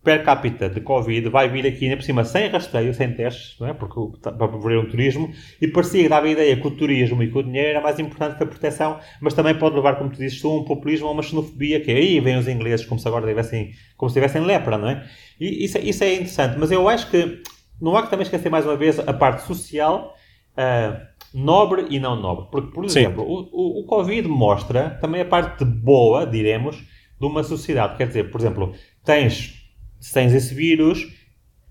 per 0.07 0.23
capita 0.23 0.69
de 0.69 0.79
Covid 0.79 1.27
vai 1.29 1.49
vir 1.49 1.65
aqui 1.67 1.83
ainda 1.85 1.97
por 1.97 2.03
cima 2.03 2.23
sem 2.23 2.47
rastreio, 2.49 2.93
sem 2.93 3.11
testes, 3.13 3.59
não 3.59 3.67
é? 3.67 3.73
Porque 3.73 3.99
tá- 4.21 4.31
para 4.31 4.47
promover 4.47 4.77
o 4.77 4.87
turismo, 4.89 5.29
e 5.61 5.67
parecia 5.67 6.03
que 6.03 6.07
dava 6.09 6.27
a 6.27 6.29
ideia 6.29 6.55
que 6.55 6.65
o 6.65 6.71
turismo 6.71 7.21
e 7.21 7.29
que 7.29 7.37
o 7.37 7.43
dinheiro 7.43 7.69
era 7.71 7.81
mais 7.81 7.99
importante 7.99 8.37
que 8.37 8.43
a 8.43 8.47
proteção, 8.47 8.99
mas 9.19 9.33
também 9.33 9.53
pode 9.55 9.75
levar, 9.75 9.95
como 9.97 10.09
tu 10.09 10.17
dizes, 10.17 10.43
a 10.45 10.47
um 10.47 10.63
populismo 10.63 11.07
ou 11.07 11.13
uma 11.13 11.21
xenofobia, 11.21 11.81
que 11.81 11.91
aí 11.91 12.21
vêm 12.21 12.37
os 12.37 12.47
ingleses 12.47 12.85
como 12.85 12.99
se 13.01 13.07
agora 13.07 13.27
tivessem, 13.27 13.71
como 13.97 14.09
se 14.09 14.13
tivessem 14.13 14.41
lepra, 14.43 14.77
não 14.77 14.89
é? 14.89 15.03
E 15.39 15.65
isso, 15.65 15.77
é- 15.77 15.81
isso 15.81 16.03
é 16.05 16.13
interessante, 16.13 16.55
mas 16.57 16.71
eu 16.71 16.87
acho 16.87 17.09
que 17.11 17.41
não 17.81 17.97
há 17.97 18.03
que 18.03 18.09
também 18.09 18.23
esquecer 18.23 18.49
mais 18.49 18.65
uma 18.65 18.77
vez 18.77 18.97
a 18.99 19.13
parte 19.13 19.41
social, 19.45 20.15
ah, 20.55 21.01
nobre 21.33 21.85
e 21.89 21.99
não 21.99 22.15
nobre. 22.15 22.45
Porque, 22.49 22.71
por 22.73 22.85
exemplo, 22.85 23.23
o, 23.23 23.41
o, 23.51 23.81
o 23.81 23.85
Covid 23.85 24.25
mostra 24.29 24.91
também 25.01 25.21
a 25.21 25.25
parte 25.25 25.65
boa, 25.65 26.25
diremos, 26.25 26.77
de 27.19 27.25
uma 27.25 27.43
sociedade. 27.43 27.97
Quer 27.97 28.07
dizer, 28.07 28.31
por 28.31 28.39
exemplo, 28.39 28.73
tens, 29.03 29.56
se 29.99 30.13
tens 30.13 30.33
esse 30.33 30.53
vírus, 30.53 31.07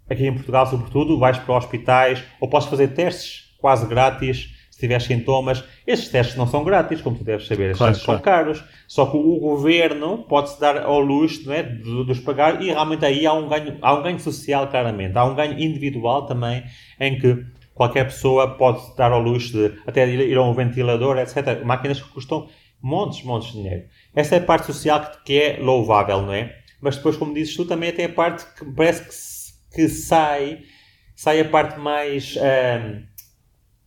aqui 0.08 0.26
em 0.26 0.34
Portugal 0.34 0.66
sobretudo, 0.66 1.18
vais 1.18 1.38
para 1.38 1.56
hospitais 1.56 2.22
ou 2.40 2.48
podes 2.48 2.68
fazer 2.68 2.88
testes 2.88 3.54
quase 3.58 3.86
grátis 3.86 4.56
se 4.76 4.80
tiver 4.80 5.00
sintomas. 5.00 5.64
Esses 5.86 6.10
testes 6.10 6.36
não 6.36 6.46
são 6.46 6.62
grátis, 6.62 7.00
como 7.00 7.16
tu 7.16 7.24
deves 7.24 7.46
saber, 7.46 7.70
esses 7.70 7.78
claro, 7.78 7.92
testes 7.92 8.04
claro. 8.04 8.18
são 8.18 8.24
caros. 8.24 8.64
Só 8.86 9.06
que 9.06 9.16
o 9.16 9.40
governo 9.40 10.18
pode-se 10.28 10.60
dar 10.60 10.82
ao 10.82 11.00
luxo 11.00 11.46
não 11.46 11.54
é, 11.54 11.62
de, 11.62 12.04
de, 12.04 12.12
os 12.12 12.20
pagar 12.20 12.60
e 12.62 12.66
realmente 12.66 13.04
aí 13.04 13.26
há 13.26 13.32
um, 13.32 13.48
ganho, 13.48 13.78
há 13.80 13.94
um 13.94 14.02
ganho 14.02 14.20
social, 14.20 14.68
claramente. 14.68 15.16
Há 15.16 15.24
um 15.24 15.34
ganho 15.34 15.58
individual 15.58 16.26
também, 16.26 16.62
em 17.00 17.18
que 17.18 17.42
qualquer 17.74 18.04
pessoa 18.04 18.56
pode 18.56 18.82
dar 18.96 19.12
ao 19.12 19.20
luxo 19.20 19.52
de 19.52 19.72
até 19.86 20.06
ir 20.06 20.36
a 20.36 20.42
um 20.42 20.52
ventilador, 20.52 21.16
etc. 21.18 21.64
Máquinas 21.64 22.02
que 22.02 22.10
custam 22.10 22.46
montes, 22.82 23.24
montes 23.24 23.52
de 23.52 23.54
dinheiro. 23.54 23.84
Essa 24.14 24.36
é 24.36 24.38
a 24.38 24.42
parte 24.42 24.66
social 24.66 25.00
que, 25.00 25.24
que 25.24 25.40
é 25.40 25.58
louvável, 25.58 26.20
não 26.20 26.34
é? 26.34 26.54
Mas 26.86 26.94
depois, 26.94 27.16
como 27.16 27.34
dizes 27.34 27.56
tu, 27.56 27.64
também 27.64 27.90
tem 27.90 28.04
a 28.04 28.08
parte 28.08 28.46
que 28.56 28.64
parece 28.64 29.02
que, 29.02 29.74
que 29.74 29.88
sai, 29.88 30.60
sai 31.16 31.40
a 31.40 31.44
parte 31.44 31.80
mais, 31.80 32.36
um, 32.36 33.02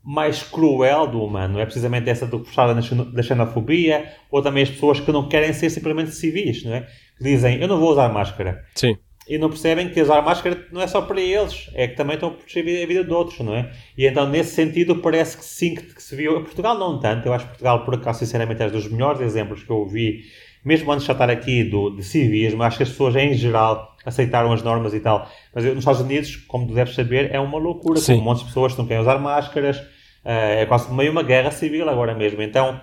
mais 0.04 0.44
cruel 0.44 1.08
do 1.08 1.24
humano. 1.24 1.62
É 1.62 1.64
precisamente 1.64 2.10
essa 2.10 2.28
do 2.28 2.42
que 2.42 2.54
fala 2.54 2.76
da 2.76 3.24
xenofobia, 3.24 4.14
ou 4.30 4.42
também 4.42 4.64
as 4.64 4.70
pessoas 4.70 5.00
que 5.00 5.14
não 5.14 5.30
querem 5.30 5.54
ser 5.54 5.70
simplesmente 5.70 6.12
civis, 6.12 6.66
não 6.66 6.74
é? 6.74 6.82
Que 7.18 7.24
dizem, 7.24 7.62
eu 7.62 7.70
não 7.70 7.80
vou 7.80 7.90
usar 7.90 8.10
máscara. 8.10 8.66
Sim 8.76 8.98
e 9.30 9.38
não 9.38 9.48
percebem 9.48 9.90
que 9.90 10.02
usar 10.02 10.24
máscara 10.24 10.66
não 10.72 10.82
é 10.82 10.88
só 10.88 11.04
para 11.04 11.22
eles, 11.22 11.70
é 11.76 11.88
que 11.88 11.96
também 11.96 12.16
estão 12.16 12.30
a 12.30 12.32
proteger 12.34 12.84
a 12.84 12.88
vida 12.88 13.04
de 13.04 13.14
outros, 13.14 13.40
não 13.42 13.56
é? 13.56 13.72
E 13.96 14.08
então, 14.08 14.28
nesse 14.28 14.56
sentido, 14.56 14.96
parece 14.96 15.38
que 15.38 15.46
sim, 15.46 15.76
que 15.76 16.02
se 16.02 16.16
viu. 16.16 16.42
Portugal 16.42 16.76
não 16.76 17.00
tanto, 17.00 17.28
eu 17.28 17.34
acho 17.34 17.46
que 17.46 17.52
Portugal, 17.52 17.86
por 17.86 17.94
acaso, 17.94 18.20
sinceramente, 18.20 18.64
é 18.64 18.70
dos 18.72 18.88
melhores 18.88 19.22
exemplos 19.22 19.64
que 19.64 19.70
eu 19.70 19.86
vi, 19.86 20.24
mesmo 20.64 20.92
antes 20.92 21.04
de 21.04 21.08
já 21.08 21.14
estar 21.14 21.30
aqui, 21.30 21.64
do, 21.64 21.90
de 21.90 22.04
civismo, 22.04 22.64
acho 22.64 22.78
que 22.78 22.84
as 22.84 22.90
pessoas 22.90 23.16
em 23.16 23.34
geral 23.34 23.96
aceitaram 24.06 24.52
as 24.52 24.62
normas 24.62 24.94
e 24.94 25.00
tal. 25.00 25.30
Mas 25.54 25.64
nos 25.66 25.80
Estados 25.80 26.02
Unidos, 26.02 26.36
como 26.36 26.68
tu 26.68 26.74
deves 26.74 26.96
saber, 26.96 27.34
é 27.34 27.40
uma 27.40 27.58
loucura, 27.58 28.00
com 28.02 28.14
um 28.14 28.22
monte 28.22 28.40
de 28.40 28.46
pessoas 28.46 28.74
que 28.74 28.80
não 28.80 28.88
querem 28.88 29.02
usar 29.02 29.18
máscaras, 29.20 29.82
eh, 30.24 30.62
é 30.62 30.66
quase 30.66 30.94
meio 30.94 31.12
uma 31.12 31.24
guerra 31.24 31.52
civil 31.52 31.90
agora 31.90 32.14
mesmo. 32.14 32.42
Então, 32.42 32.80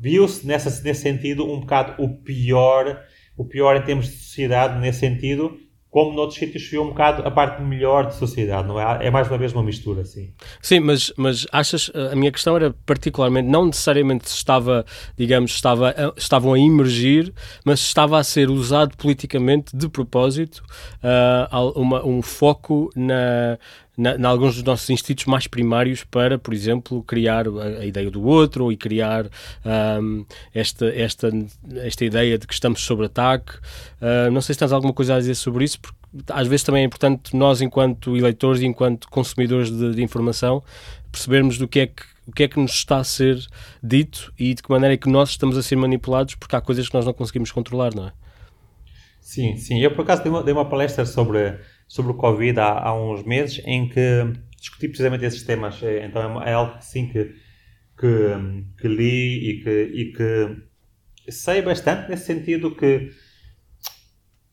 viu-se 0.00 0.46
nesse 0.46 0.94
sentido 0.94 1.50
um 1.50 1.60
bocado 1.60 2.02
o 2.02 2.08
pior, 2.08 3.02
o 3.36 3.44
pior 3.44 3.76
em 3.76 3.82
termos 3.82 4.06
de 4.06 4.12
sociedade 4.12 4.78
nesse 4.78 5.00
sentido 5.00 5.65
como 5.96 6.12
noutros 6.12 6.38
sítios 6.38 6.64
se 6.64 6.72
vê 6.72 6.78
um 6.78 6.88
bocado 6.88 7.26
a 7.26 7.30
parte 7.30 7.62
melhor 7.62 8.08
de 8.08 8.16
sociedade, 8.16 8.68
não 8.68 8.78
é? 8.78 9.06
É 9.06 9.10
mais 9.10 9.28
uma 9.28 9.38
vez 9.38 9.54
uma 9.54 9.62
mistura, 9.62 10.04
sim. 10.04 10.30
Sim, 10.60 10.80
mas, 10.80 11.10
mas 11.16 11.46
achas, 11.50 11.90
a 12.12 12.14
minha 12.14 12.30
questão 12.30 12.54
era 12.54 12.74
particularmente, 12.84 13.48
não 13.48 13.64
necessariamente 13.64 14.28
se 14.28 14.36
estava, 14.36 14.84
digamos, 15.16 15.52
estava, 15.52 15.94
estavam 16.14 16.52
a 16.52 16.60
emergir, 16.60 17.32
mas 17.64 17.80
estava 17.80 18.18
a 18.18 18.24
ser 18.24 18.50
usado 18.50 18.94
politicamente 18.94 19.74
de 19.74 19.88
propósito 19.88 20.62
uh, 21.02 21.80
uma, 21.80 22.04
um 22.04 22.20
foco 22.20 22.90
na, 22.94 23.58
na, 23.96 24.28
alguns 24.28 24.54
dos 24.54 24.62
nossos 24.62 24.88
institutos 24.90 25.24
mais 25.24 25.46
primários 25.46 26.04
para, 26.04 26.38
por 26.38 26.52
exemplo, 26.52 27.02
criar 27.02 27.46
a, 27.48 27.80
a 27.80 27.86
ideia 27.86 28.10
do 28.10 28.22
outro 28.22 28.70
e 28.70 28.76
criar 28.76 29.26
um, 30.00 30.24
esta, 30.54 30.86
esta, 30.86 31.30
esta 31.76 32.04
ideia 32.04 32.38
de 32.38 32.46
que 32.46 32.54
estamos 32.54 32.82
sob 32.82 33.04
ataque. 33.04 33.54
Uh, 34.00 34.30
não 34.30 34.40
sei 34.40 34.54
se 34.54 34.58
tens 34.58 34.72
alguma 34.72 34.92
coisa 34.92 35.14
a 35.14 35.18
dizer 35.18 35.34
sobre 35.34 35.64
isso, 35.64 35.80
porque 35.80 35.96
às 36.28 36.46
vezes 36.46 36.64
também 36.64 36.82
é 36.82 36.86
importante 36.86 37.34
nós, 37.34 37.60
enquanto 37.60 38.16
eleitores 38.16 38.60
e 38.60 38.66
enquanto 38.66 39.08
consumidores 39.08 39.70
de, 39.70 39.94
de 39.94 40.02
informação, 40.02 40.62
percebermos 41.10 41.58
do 41.58 41.66
que 41.66 41.80
é 41.80 41.86
que 41.86 42.16
o 42.26 42.32
que 42.32 42.42
é 42.42 42.48
que 42.48 42.58
nos 42.58 42.72
está 42.72 42.98
a 42.98 43.04
ser 43.04 43.38
dito 43.80 44.32
e 44.36 44.52
de 44.52 44.60
que 44.60 44.68
maneira 44.68 44.94
é 44.94 44.96
que 44.96 45.08
nós 45.08 45.30
estamos 45.30 45.56
a 45.56 45.62
ser 45.62 45.76
manipulados, 45.76 46.34
porque 46.34 46.56
há 46.56 46.60
coisas 46.60 46.88
que 46.88 46.94
nós 46.94 47.06
não 47.06 47.12
conseguimos 47.12 47.52
controlar, 47.52 47.94
não 47.94 48.08
é? 48.08 48.12
Sim, 49.20 49.56
sim. 49.56 49.80
Eu, 49.80 49.92
por 49.92 50.02
acaso, 50.02 50.22
dei 50.22 50.32
uma, 50.32 50.42
dei 50.42 50.52
uma 50.52 50.68
palestra 50.68 51.06
sobre 51.06 51.56
sobre 51.86 52.12
o 52.12 52.14
Covid 52.14 52.58
há, 52.60 52.88
há 52.88 52.94
uns 52.94 53.22
meses, 53.22 53.62
em 53.64 53.88
que 53.88 54.32
discuti 54.58 54.88
precisamente 54.88 55.24
esses 55.24 55.42
temas. 55.42 55.82
É, 55.82 56.04
então 56.04 56.42
é, 56.42 56.50
é 56.50 56.52
algo 56.54 56.76
sim 56.80 57.06
que, 57.08 57.34
que, 57.98 58.74
que 58.80 58.88
li 58.88 59.50
e 59.50 59.62
que, 59.62 59.82
e 59.94 60.12
que 60.12 61.32
sei 61.32 61.62
bastante 61.62 62.08
nesse 62.08 62.26
sentido 62.26 62.74
que 62.74 63.10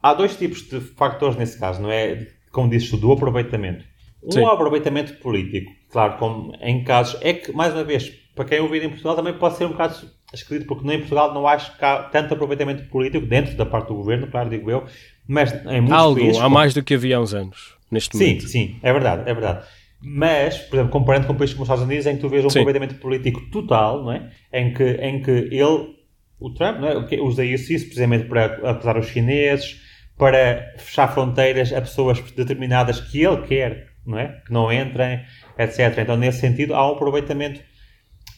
há 0.01 0.13
dois 0.13 0.35
tipos 0.35 0.67
de 0.67 0.79
factores 0.79 1.37
nesse 1.37 1.57
caso, 1.59 1.81
não 1.81 1.91
é? 1.91 2.27
Como 2.51 2.69
tu, 2.69 2.97
do 2.97 3.11
aproveitamento. 3.11 3.85
Um 4.21 4.31
Sim. 4.31 4.41
é 4.41 4.45
aproveitamento 4.45 5.15
político, 5.15 5.69
claro, 5.89 6.17
como 6.17 6.53
em 6.61 6.83
casos, 6.83 7.19
é 7.21 7.33
que, 7.33 7.51
mais 7.51 7.73
uma 7.73 7.83
vez, 7.83 8.09
para 8.33 8.45
quem 8.45 8.59
ouvir 8.61 8.81
em 8.81 8.89
Portugal 8.89 9.15
também 9.15 9.33
pode 9.33 9.57
ser 9.57 9.65
um 9.65 9.71
bocado 9.71 10.09
escrito, 10.33 10.65
porque 10.65 10.85
nem 10.87 10.95
em 10.95 10.99
Portugal 10.99 11.33
não 11.33 11.45
acho 11.45 11.77
que 11.77 11.83
há 11.83 12.03
tanto 12.03 12.33
aproveitamento 12.33 12.87
político 12.89 13.25
dentro 13.25 13.55
da 13.57 13.65
parte 13.65 13.89
do 13.89 13.95
governo, 13.95 14.27
claro, 14.27 14.49
digo 14.49 14.71
eu, 14.71 14.85
mas 15.27 15.53
em 15.53 15.81
muitos 15.81 15.91
Algo, 15.91 16.19
países... 16.19 16.41
há 16.41 16.49
mais 16.49 16.73
do 16.73 16.83
que 16.83 16.93
havia 16.93 17.17
há 17.17 17.21
uns 17.21 17.33
anos, 17.33 17.75
neste 17.89 18.17
sim, 18.17 18.23
momento. 18.23 18.41
Sim, 18.43 18.47
sim, 18.49 18.79
é 18.81 18.91
verdade, 18.91 19.29
é 19.29 19.33
verdade. 19.33 19.65
Mas, 20.05 20.57
por 20.57 20.75
exemplo, 20.75 20.91
comparando 20.91 21.27
com 21.27 21.35
países 21.35 21.53
como 21.53 21.63
os 21.63 21.69
Estados 21.69 21.85
Unidos, 21.85 22.05
em 22.05 22.15
que 22.15 22.21
tu 22.21 22.27
vês 22.27 22.43
um 22.43 22.49
sim. 22.49 22.59
aproveitamento 22.59 22.95
político 22.95 23.41
total, 23.49 24.03
não 24.03 24.11
é? 24.11 24.29
Em 24.51 24.73
que, 24.73 24.83
em 24.83 25.21
que 25.21 25.31
ele, 25.31 25.95
o 26.39 26.49
Trump, 26.53 26.79
não 26.79 26.89
é? 26.89 27.21
usa 27.21 27.45
isso, 27.45 27.71
isso 27.71 27.85
precisamente 27.85 28.25
para 28.25 28.45
acusar 28.69 28.97
os 28.97 29.07
chineses, 29.07 29.81
para 30.17 30.73
fechar 30.77 31.07
fronteiras 31.07 31.71
a 31.71 31.79
pessoas 31.79 32.19
determinadas 32.31 32.99
que 32.99 33.23
ele 33.23 33.43
quer, 33.43 33.87
não 34.05 34.19
é? 34.19 34.41
Que 34.45 34.51
não 34.51 34.71
entrem, 34.71 35.21
etc. 35.57 35.97
Então, 35.99 36.17
nesse 36.17 36.41
sentido, 36.41 36.75
há 36.75 36.85
um 36.85 36.95
aproveitamento 36.95 37.61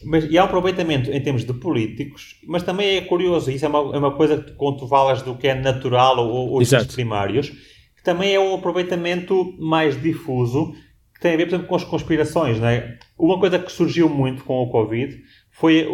mas, 0.04 0.24
e 0.30 0.36
há 0.36 0.42
um 0.42 0.46
aproveitamento 0.46 1.10
em 1.10 1.20
termos 1.20 1.44
de 1.44 1.52
políticos, 1.54 2.40
mas 2.46 2.62
também 2.62 2.96
é 2.96 3.00
curioso, 3.00 3.50
isso 3.50 3.64
é 3.64 3.68
uma, 3.68 3.94
é 3.94 3.98
uma 3.98 4.14
coisa 4.14 4.42
que 4.42 4.52
quando 4.52 4.78
tu 4.78 4.88
falas 4.88 5.22
do 5.22 5.36
que 5.36 5.48
é 5.48 5.54
natural 5.54 6.18
ou, 6.18 6.50
ou 6.50 6.60
os 6.60 6.70
primários, 6.94 7.50
que 7.96 8.02
também 8.02 8.34
é 8.34 8.40
um 8.40 8.54
aproveitamento 8.54 9.54
mais 9.58 10.00
difuso, 10.00 10.74
que 11.14 11.20
tem 11.20 11.34
a 11.34 11.36
ver, 11.36 11.46
por 11.46 11.54
exemplo, 11.54 11.68
com 11.68 11.76
as 11.76 11.84
conspirações. 11.84 12.60
Não 12.60 12.68
é? 12.68 12.98
Uma 13.18 13.40
coisa 13.40 13.58
que 13.58 13.72
surgiu 13.72 14.08
muito 14.08 14.44
com 14.44 14.62
o 14.62 14.70
Covid 14.70 15.18
foi 15.50 15.88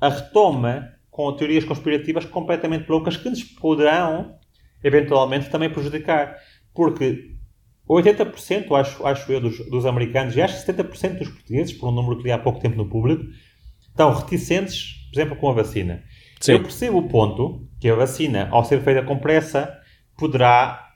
a, 0.00 0.06
a 0.06 0.08
retoma 0.08 0.88
com 1.10 1.32
teorias 1.34 1.64
conspirativas 1.64 2.24
completamente 2.24 2.88
loucas 2.88 3.16
que 3.16 3.30
nos 3.30 3.44
poderão, 3.44 4.34
eventualmente, 4.82 5.50
também 5.50 5.70
prejudicar. 5.70 6.36
Porque 6.74 7.36
80%, 7.94 8.70
acho, 8.78 9.06
acho 9.06 9.32
eu, 9.32 9.40
dos, 9.40 9.58
dos 9.68 9.84
americanos 9.84 10.36
e 10.36 10.42
acho 10.42 10.64
que 10.64 10.72
70% 10.72 11.18
dos 11.18 11.28
portugueses, 11.28 11.72
por 11.72 11.88
um 11.88 11.92
número 11.92 12.18
que 12.18 12.24
li 12.24 12.32
há 12.32 12.38
pouco 12.38 12.60
tempo 12.60 12.76
no 12.76 12.88
público, 12.88 13.24
estão 13.80 14.14
reticentes, 14.14 15.08
por 15.12 15.20
exemplo, 15.20 15.36
com 15.36 15.50
a 15.50 15.54
vacina. 15.54 16.02
Sim. 16.40 16.52
Eu 16.52 16.62
percebo 16.62 16.98
o 16.98 17.08
ponto 17.08 17.68
que 17.80 17.88
a 17.88 17.94
vacina, 17.94 18.48
ao 18.50 18.64
ser 18.64 18.80
feita 18.80 19.02
com 19.02 19.18
pressa, 19.18 19.76
poderá 20.16 20.88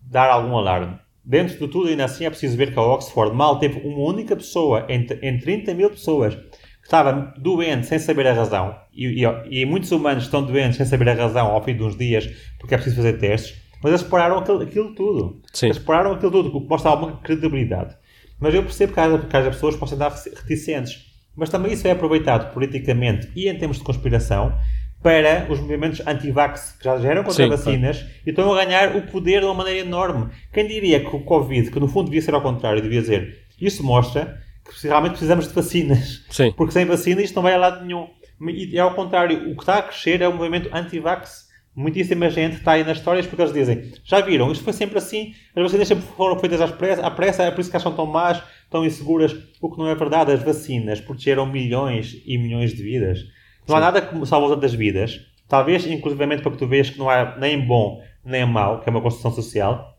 dar 0.00 0.28
algum 0.30 0.56
alarme. 0.56 0.98
Dentro 1.24 1.58
de 1.58 1.68
tudo, 1.68 1.88
ainda 1.88 2.04
assim, 2.04 2.24
é 2.24 2.30
preciso 2.30 2.56
ver 2.56 2.72
que 2.72 2.78
a 2.78 2.82
Oxford 2.82 3.36
mal 3.36 3.58
teve 3.58 3.78
uma 3.86 4.00
única 4.08 4.34
pessoa 4.34 4.86
entre, 4.88 5.18
em 5.22 5.38
30 5.38 5.74
mil 5.74 5.90
pessoas 5.90 6.34
que 6.34 6.84
estava 6.84 7.34
doente 7.38 7.86
sem 7.86 7.98
saber 7.98 8.26
a 8.26 8.32
razão, 8.32 8.74
e, 8.92 9.24
e, 9.24 9.60
e 9.60 9.66
muitos 9.66 9.92
humanos 9.92 10.24
estão 10.24 10.42
doentes 10.42 10.78
sem 10.78 10.86
saber 10.86 11.10
a 11.10 11.14
razão 11.14 11.48
ao 11.48 11.62
fim 11.62 11.76
de 11.76 11.82
uns 11.82 11.96
dias 11.96 12.26
porque 12.58 12.74
é 12.74 12.78
preciso 12.78 12.96
fazer 12.96 13.18
testes 13.18 13.67
mas 13.82 13.92
eles 13.92 14.02
pararam 14.02 14.38
aquilo, 14.38 14.62
aquilo 14.62 14.94
tudo. 14.94 15.40
Sim. 15.52 15.66
Eles 15.66 15.78
pararam 15.78 16.12
aquilo 16.12 16.30
tudo, 16.30 16.56
o 16.56 16.60
que 16.62 16.68
mostra 16.68 16.90
alguma 16.90 17.16
credibilidade. 17.18 17.96
Mas 18.40 18.54
eu 18.54 18.62
percebo 18.62 18.92
que 18.92 19.00
haja, 19.00 19.18
que 19.18 19.36
haja 19.36 19.50
pessoas 19.50 19.76
possam 19.76 19.96
estar 19.96 20.10
reticentes. 20.40 21.06
Mas 21.36 21.50
também 21.50 21.72
isso 21.72 21.86
é 21.86 21.92
aproveitado 21.92 22.52
politicamente 22.52 23.30
e 23.34 23.48
em 23.48 23.56
termos 23.56 23.78
de 23.78 23.84
conspiração 23.84 24.56
para 25.02 25.46
os 25.48 25.60
movimentos 25.60 26.04
anti-vax 26.04 26.76
que 26.78 26.84
já 26.84 26.94
eram 26.96 27.22
contra 27.22 27.44
Sim, 27.44 27.48
vacinas 27.48 27.98
claro. 27.98 28.14
e 28.26 28.30
estão 28.30 28.52
a 28.52 28.64
ganhar 28.64 28.96
o 28.96 29.02
poder 29.02 29.40
de 29.40 29.46
uma 29.46 29.54
maneira 29.54 29.86
enorme. 29.86 30.30
Quem 30.52 30.66
diria 30.66 30.98
que 30.98 31.14
o 31.14 31.20
Covid, 31.20 31.70
que 31.70 31.78
no 31.78 31.86
fundo 31.86 32.06
devia 32.06 32.22
ser 32.22 32.34
ao 32.34 32.42
contrário, 32.42 32.82
devia 32.82 33.00
dizer, 33.00 33.46
isso 33.60 33.84
mostra 33.84 34.40
que 34.64 34.86
realmente 34.86 35.12
precisamos 35.12 35.46
de 35.46 35.54
vacinas. 35.54 36.24
Sim. 36.28 36.52
Porque 36.56 36.72
sem 36.72 36.84
vacinas 36.84 37.24
isto 37.24 37.36
não 37.36 37.42
vai 37.42 37.54
a 37.54 37.58
lado 37.58 37.84
nenhum. 37.84 38.08
E 38.40 38.78
ao 38.78 38.94
contrário, 38.94 39.50
o 39.50 39.54
que 39.54 39.62
está 39.62 39.78
a 39.78 39.82
crescer 39.82 40.20
é 40.20 40.28
o 40.28 40.32
movimento 40.32 40.68
anti-vax 40.72 41.47
Muitíssima 41.78 42.28
gente 42.28 42.56
está 42.56 42.72
aí 42.72 42.82
nas 42.82 42.98
histórias 42.98 43.24
porque 43.24 43.40
eles 43.40 43.54
dizem: 43.54 43.92
já 44.02 44.20
viram, 44.20 44.50
isto 44.50 44.64
foi 44.64 44.72
sempre 44.72 44.98
assim, 44.98 45.32
as 45.54 45.62
vacinas 45.62 45.86
sempre 45.86 46.04
foram 46.16 46.36
feitas 46.36 46.60
às 46.60 46.72
pressa, 46.72 47.06
à 47.06 47.08
pressa, 47.08 47.44
é 47.44 47.52
por 47.52 47.60
isso 47.60 47.70
que 47.70 47.76
acham 47.76 47.94
tão 47.94 48.04
más, 48.04 48.42
tão 48.68 48.84
inseguras. 48.84 49.32
O 49.60 49.70
que 49.70 49.78
não 49.78 49.86
é 49.86 49.94
verdade, 49.94 50.32
as 50.32 50.42
vacinas 50.42 51.00
protegeram 51.00 51.46
milhões 51.46 52.20
e 52.26 52.36
milhões 52.36 52.74
de 52.74 52.82
vidas. 52.82 53.20
Não 53.68 53.76
Sim. 53.76 53.76
há 53.76 53.80
nada 53.80 54.02
que 54.02 54.26
salve 54.26 54.60
das 54.60 54.74
vidas. 54.74 55.20
Talvez, 55.46 55.86
inclusivamente, 55.86 56.42
para 56.42 56.50
que 56.50 56.58
tu 56.58 56.66
vejas 56.66 56.90
que 56.90 56.98
não 56.98 57.08
há 57.08 57.36
nem 57.38 57.64
bom 57.64 58.02
nem 58.24 58.44
mau, 58.44 58.80
que 58.80 58.88
é 58.88 58.90
uma 58.90 59.00
construção 59.00 59.30
social, 59.30 59.96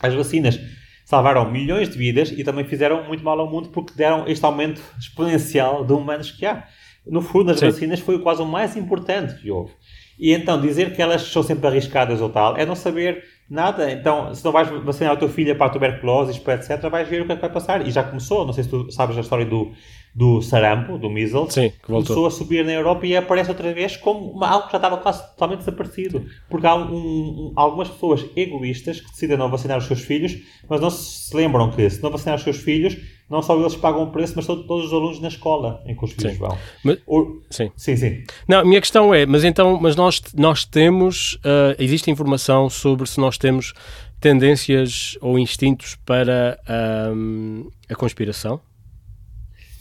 as 0.00 0.12
vacinas 0.12 0.60
salvaram 1.06 1.50
milhões 1.50 1.88
de 1.88 1.96
vidas 1.96 2.32
e 2.32 2.44
também 2.44 2.66
fizeram 2.66 3.02
muito 3.04 3.24
mal 3.24 3.40
ao 3.40 3.50
mundo 3.50 3.70
porque 3.70 3.94
deram 3.96 4.28
este 4.28 4.44
aumento 4.44 4.82
exponencial 4.98 5.86
de 5.86 5.92
humanos 5.94 6.30
que 6.30 6.44
há. 6.44 6.68
No 7.06 7.22
fundo, 7.22 7.50
as 7.50 7.60
Sim. 7.60 7.66
vacinas 7.66 8.00
foi 8.00 8.18
quase 8.18 8.42
o 8.42 8.46
mais 8.46 8.76
importante 8.76 9.40
que 9.40 9.50
houve. 9.50 9.72
E 10.18 10.32
então 10.32 10.60
dizer 10.60 10.94
que 10.94 11.02
elas 11.02 11.22
são 11.22 11.42
sempre 11.42 11.66
arriscadas 11.66 12.20
ou 12.20 12.28
tal 12.28 12.56
é 12.56 12.64
não 12.64 12.74
saber 12.74 13.24
nada. 13.50 13.90
Então, 13.90 14.34
se 14.34 14.44
não 14.44 14.52
vais 14.52 14.68
vacinar 14.84 15.12
a 15.12 15.16
tua 15.16 15.28
filha 15.28 15.54
para 15.54 15.66
a 15.66 15.70
tuberculose, 15.70 16.38
etc., 16.38 16.88
vais 16.90 17.08
ver 17.08 17.22
o 17.22 17.26
que 17.26 17.32
é 17.32 17.34
que 17.36 17.40
vai 17.42 17.50
passar. 17.52 17.86
E 17.86 17.90
já 17.90 18.02
começou, 18.02 18.46
não 18.46 18.52
sei 18.52 18.64
se 18.64 18.70
tu 18.70 18.90
sabes 18.90 19.16
a 19.18 19.20
história 19.20 19.44
do, 19.44 19.70
do 20.14 20.40
sarampo, 20.40 20.96
do 20.96 21.10
measles, 21.10 21.52
Sim, 21.52 21.70
que 21.70 21.90
voltou. 21.90 22.14
começou 22.14 22.26
a 22.26 22.30
subir 22.30 22.64
na 22.64 22.72
Europa 22.72 23.04
e 23.06 23.16
aparece 23.16 23.50
outra 23.50 23.72
vez 23.74 23.96
como 23.96 24.30
uma- 24.30 24.48
algo 24.48 24.66
que 24.66 24.72
já 24.72 24.78
estava 24.78 24.96
quase 24.98 25.22
totalmente 25.32 25.58
desaparecido. 25.58 26.24
Porque 26.48 26.66
há 26.66 26.74
um- 26.74 26.94
um- 26.94 27.52
algumas 27.56 27.88
pessoas 27.90 28.24
egoístas 28.36 29.00
que 29.00 29.10
decidem 29.10 29.36
não 29.36 29.50
vacinar 29.50 29.76
os 29.78 29.84
seus 29.84 30.00
filhos, 30.00 30.36
mas 30.68 30.80
não 30.80 30.88
se 30.90 31.36
lembram 31.36 31.70
que 31.70 31.90
se 31.90 32.02
não 32.02 32.10
vacinar 32.10 32.36
os 32.36 32.42
seus 32.44 32.56
filhos, 32.58 32.96
não 33.30 33.42
só 33.42 33.58
eles 33.58 33.74
pagam 33.76 34.02
o 34.04 34.10
preço, 34.12 34.34
mas 34.36 34.46
todo- 34.46 34.64
todos 34.66 34.86
os 34.86 34.92
alunos 34.92 35.20
na 35.20 35.28
escola 35.28 35.82
em 35.86 35.94
que 35.96 36.04
os 36.04 36.12
filhos 36.12 36.32
Sim. 36.32 36.38
vão. 36.38 36.58
Mas- 36.82 36.98
O- 37.06 37.40
Sim. 37.50 37.70
sim, 37.76 37.96
sim. 37.96 38.22
Não, 38.46 38.60
a 38.60 38.64
minha 38.64 38.80
questão 38.80 39.12
é, 39.14 39.24
mas 39.26 39.44
então, 39.44 39.78
mas 39.80 39.96
nós, 39.96 40.20
nós 40.34 40.64
temos, 40.64 41.38
ah, 41.44 41.74
existe 41.78 42.10
informação 42.10 42.68
sobre 42.68 43.06
se 43.08 43.18
nós 43.18 43.38
temos 43.38 43.72
tendências 44.20 45.16
ou 45.20 45.38
instintos 45.38 45.96
para 46.06 46.58
ahm, 46.68 47.64
a 47.90 47.94
conspiração? 47.94 48.60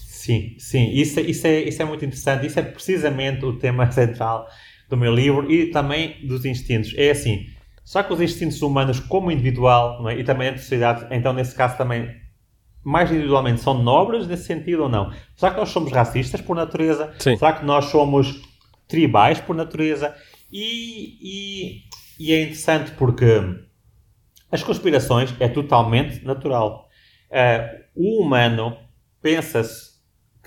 Sim, 0.05 0.55
sim, 0.57 0.89
isso, 0.93 1.19
é- 1.19 1.23
isso, 1.23 1.45
é, 1.47 1.61
isso 1.63 1.81
é 1.81 1.85
muito 1.85 2.05
interessante. 2.05 2.45
Isso 2.47 2.59
é 2.59 2.63
precisamente 2.63 3.43
o 3.45 3.53
tema 3.57 3.89
central 3.91 4.47
do 4.89 4.95
meu 4.97 5.13
livro 5.13 5.51
e 5.51 5.67
também 5.71 6.15
dos 6.25 6.45
instintos. 6.45 6.93
É 6.97 7.11
assim, 7.11 7.45
só 7.83 8.01
que 8.03 8.13
os 8.13 8.21
instintos 8.21 8.61
humanos, 8.61 8.99
como 8.99 9.31
individual 9.31 10.01
não 10.01 10.09
é? 10.09 10.17
e 10.19 10.23
também 10.23 10.49
a 10.49 10.57
sociedade, 10.57 11.05
então 11.11 11.33
nesse 11.33 11.53
caso 11.55 11.77
também, 11.77 12.09
mais 12.83 13.11
individualmente, 13.11 13.61
são 13.61 13.81
nobres 13.81 14.27
nesse 14.27 14.45
sentido 14.45 14.83
ou 14.83 14.89
não? 14.89 15.11
Será 15.35 15.51
que 15.53 15.59
nós 15.59 15.69
somos 15.69 15.91
racistas 15.91 16.41
por 16.41 16.55
natureza? 16.55 17.13
Sim. 17.19 17.37
Será 17.37 17.53
que 17.53 17.65
nós 17.65 17.85
somos 17.85 18.41
tribais 18.87 19.39
por 19.39 19.55
natureza? 19.55 20.15
E, 20.51 21.17
e, 21.21 21.81
e 22.19 22.33
é 22.33 22.41
interessante 22.41 22.91
porque 22.91 23.25
as 24.51 24.61
conspirações 24.61 25.33
é 25.39 25.47
totalmente 25.47 26.23
natural. 26.23 26.87
Ah, 27.31 27.69
o 27.95 28.21
humano 28.21 28.77
pensa-se 29.21 29.93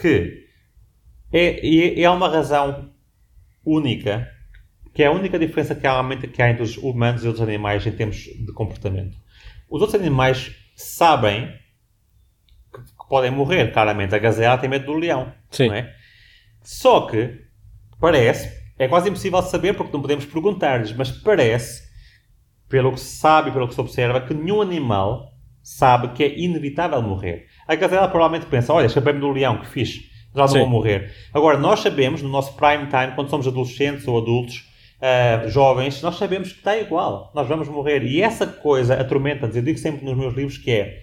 que 0.01 0.47
é, 1.33 1.67
e 1.67 2.03
é 2.03 2.09
uma 2.09 2.29
razão 2.29 2.91
única, 3.65 4.31
que 4.95 5.03
é 5.03 5.07
a 5.07 5.11
única 5.11 5.39
diferença 5.39 5.75
que 5.75 5.87
há, 5.87 5.93
realmente 5.93 6.29
que 6.29 6.41
há 6.41 6.51
entre 6.51 6.63
os 6.63 6.77
humanos 6.77 7.25
e 7.25 7.29
os 7.29 7.41
animais 7.41 7.85
em 7.87 7.93
termos 7.93 8.17
de 8.17 8.53
comportamento. 8.53 9.17
Os 9.69 9.81
outros 9.81 10.01
animais 10.01 10.55
sabem 10.77 11.53
podem 13.09 13.31
morrer, 13.31 13.73
claramente. 13.73 14.15
A 14.15 14.19
gazela 14.19 14.59
tem 14.59 14.69
medo 14.69 14.87
do 14.87 14.95
leão. 14.95 15.33
Sim. 15.51 15.69
Não 15.69 15.75
é? 15.75 15.93
Só 16.63 17.03
que 17.03 17.41
parece, 18.01 18.53
é 18.79 18.89
quase 18.89 19.09
impossível 19.09 19.41
saber 19.43 19.75
porque 19.75 19.93
não 19.93 20.03
podemos 20.03 20.25
perguntar-lhes, 20.25 20.93
mas 20.93 21.11
parece, 21.11 21.83
pelo 22.69 22.93
que 22.93 23.01
se 23.01 23.19
sabe 23.19 23.51
e 23.51 23.53
pelo 23.53 23.69
que 23.69 23.75
se 23.75 23.81
observa, 23.81 24.21
que 24.21 24.35
nenhum 24.35 24.61
animal 24.61 25.33
sabe 25.63 26.09
que 26.09 26.25
é 26.25 26.39
inevitável 26.39 27.01
morrer. 27.03 27.47
A 27.67 27.75
gazela 27.75 28.09
provavelmente 28.09 28.49
pensa, 28.49 28.73
olha, 28.73 28.87
escapei-me 28.87 29.21
do 29.21 29.31
leão, 29.31 29.59
que 29.59 29.67
fixe, 29.67 30.11
já 30.35 30.43
não 30.43 30.49
Sim. 30.49 30.59
vou 30.61 30.69
morrer. 30.69 31.13
Agora, 31.33 31.59
nós 31.59 31.81
sabemos, 31.81 32.23
no 32.23 32.29
nosso 32.29 32.55
prime 32.55 32.87
time, 32.87 33.15
quando 33.15 33.31
somos 33.31 33.47
adolescentes 33.47 34.07
ou 34.07 34.19
adultos, 34.19 34.65
ah, 35.01 35.47
jovens, 35.49 36.01
nós 36.03 36.17
sabemos 36.17 36.53
que 36.53 36.59
está 36.59 36.77
igual, 36.77 37.31
nós 37.35 37.47
vamos 37.47 37.69
morrer. 37.69 38.03
E 38.05 38.23
essa 38.23 38.47
coisa 38.47 38.95
atormenta-nos, 38.95 39.57
eu 39.57 39.63
digo 39.63 39.79
sempre 39.79 40.05
nos 40.05 40.17
meus 40.17 40.35
livros 40.35 40.59
que 40.59 40.71
é 40.71 41.03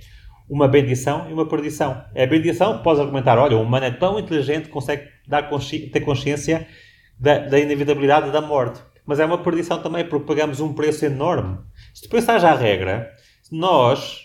uma 0.49 0.67
bendição 0.67 1.29
e 1.29 1.33
uma 1.33 1.47
perdição. 1.47 2.03
É 2.13 2.23
a 2.23 2.27
bendição 2.27 2.77
que 2.77 2.83
podes 2.83 2.99
argumentar, 3.01 3.37
olha, 3.37 3.57
o 3.57 3.61
humano 3.61 3.85
é 3.85 3.91
tão 3.91 4.19
inteligente 4.19 4.65
que 4.65 4.71
consegue 4.71 5.03
dar 5.27 5.49
consci- 5.49 5.89
ter 5.89 6.01
consciência 6.01 6.67
da, 7.19 7.37
da 7.39 7.59
inevitabilidade 7.59 8.31
da 8.31 8.41
morte. 8.41 8.79
Mas 9.05 9.19
é 9.19 9.25
uma 9.25 9.37
perdição 9.37 9.81
também 9.81 10.05
porque 10.05 10.25
pagamos 10.25 10.59
um 10.59 10.73
preço 10.73 11.05
enorme. 11.05 11.57
Se 11.93 12.03
tu 12.03 12.09
pensares 12.09 12.43
à 12.43 12.53
regra, 12.55 13.09
nós, 13.51 14.21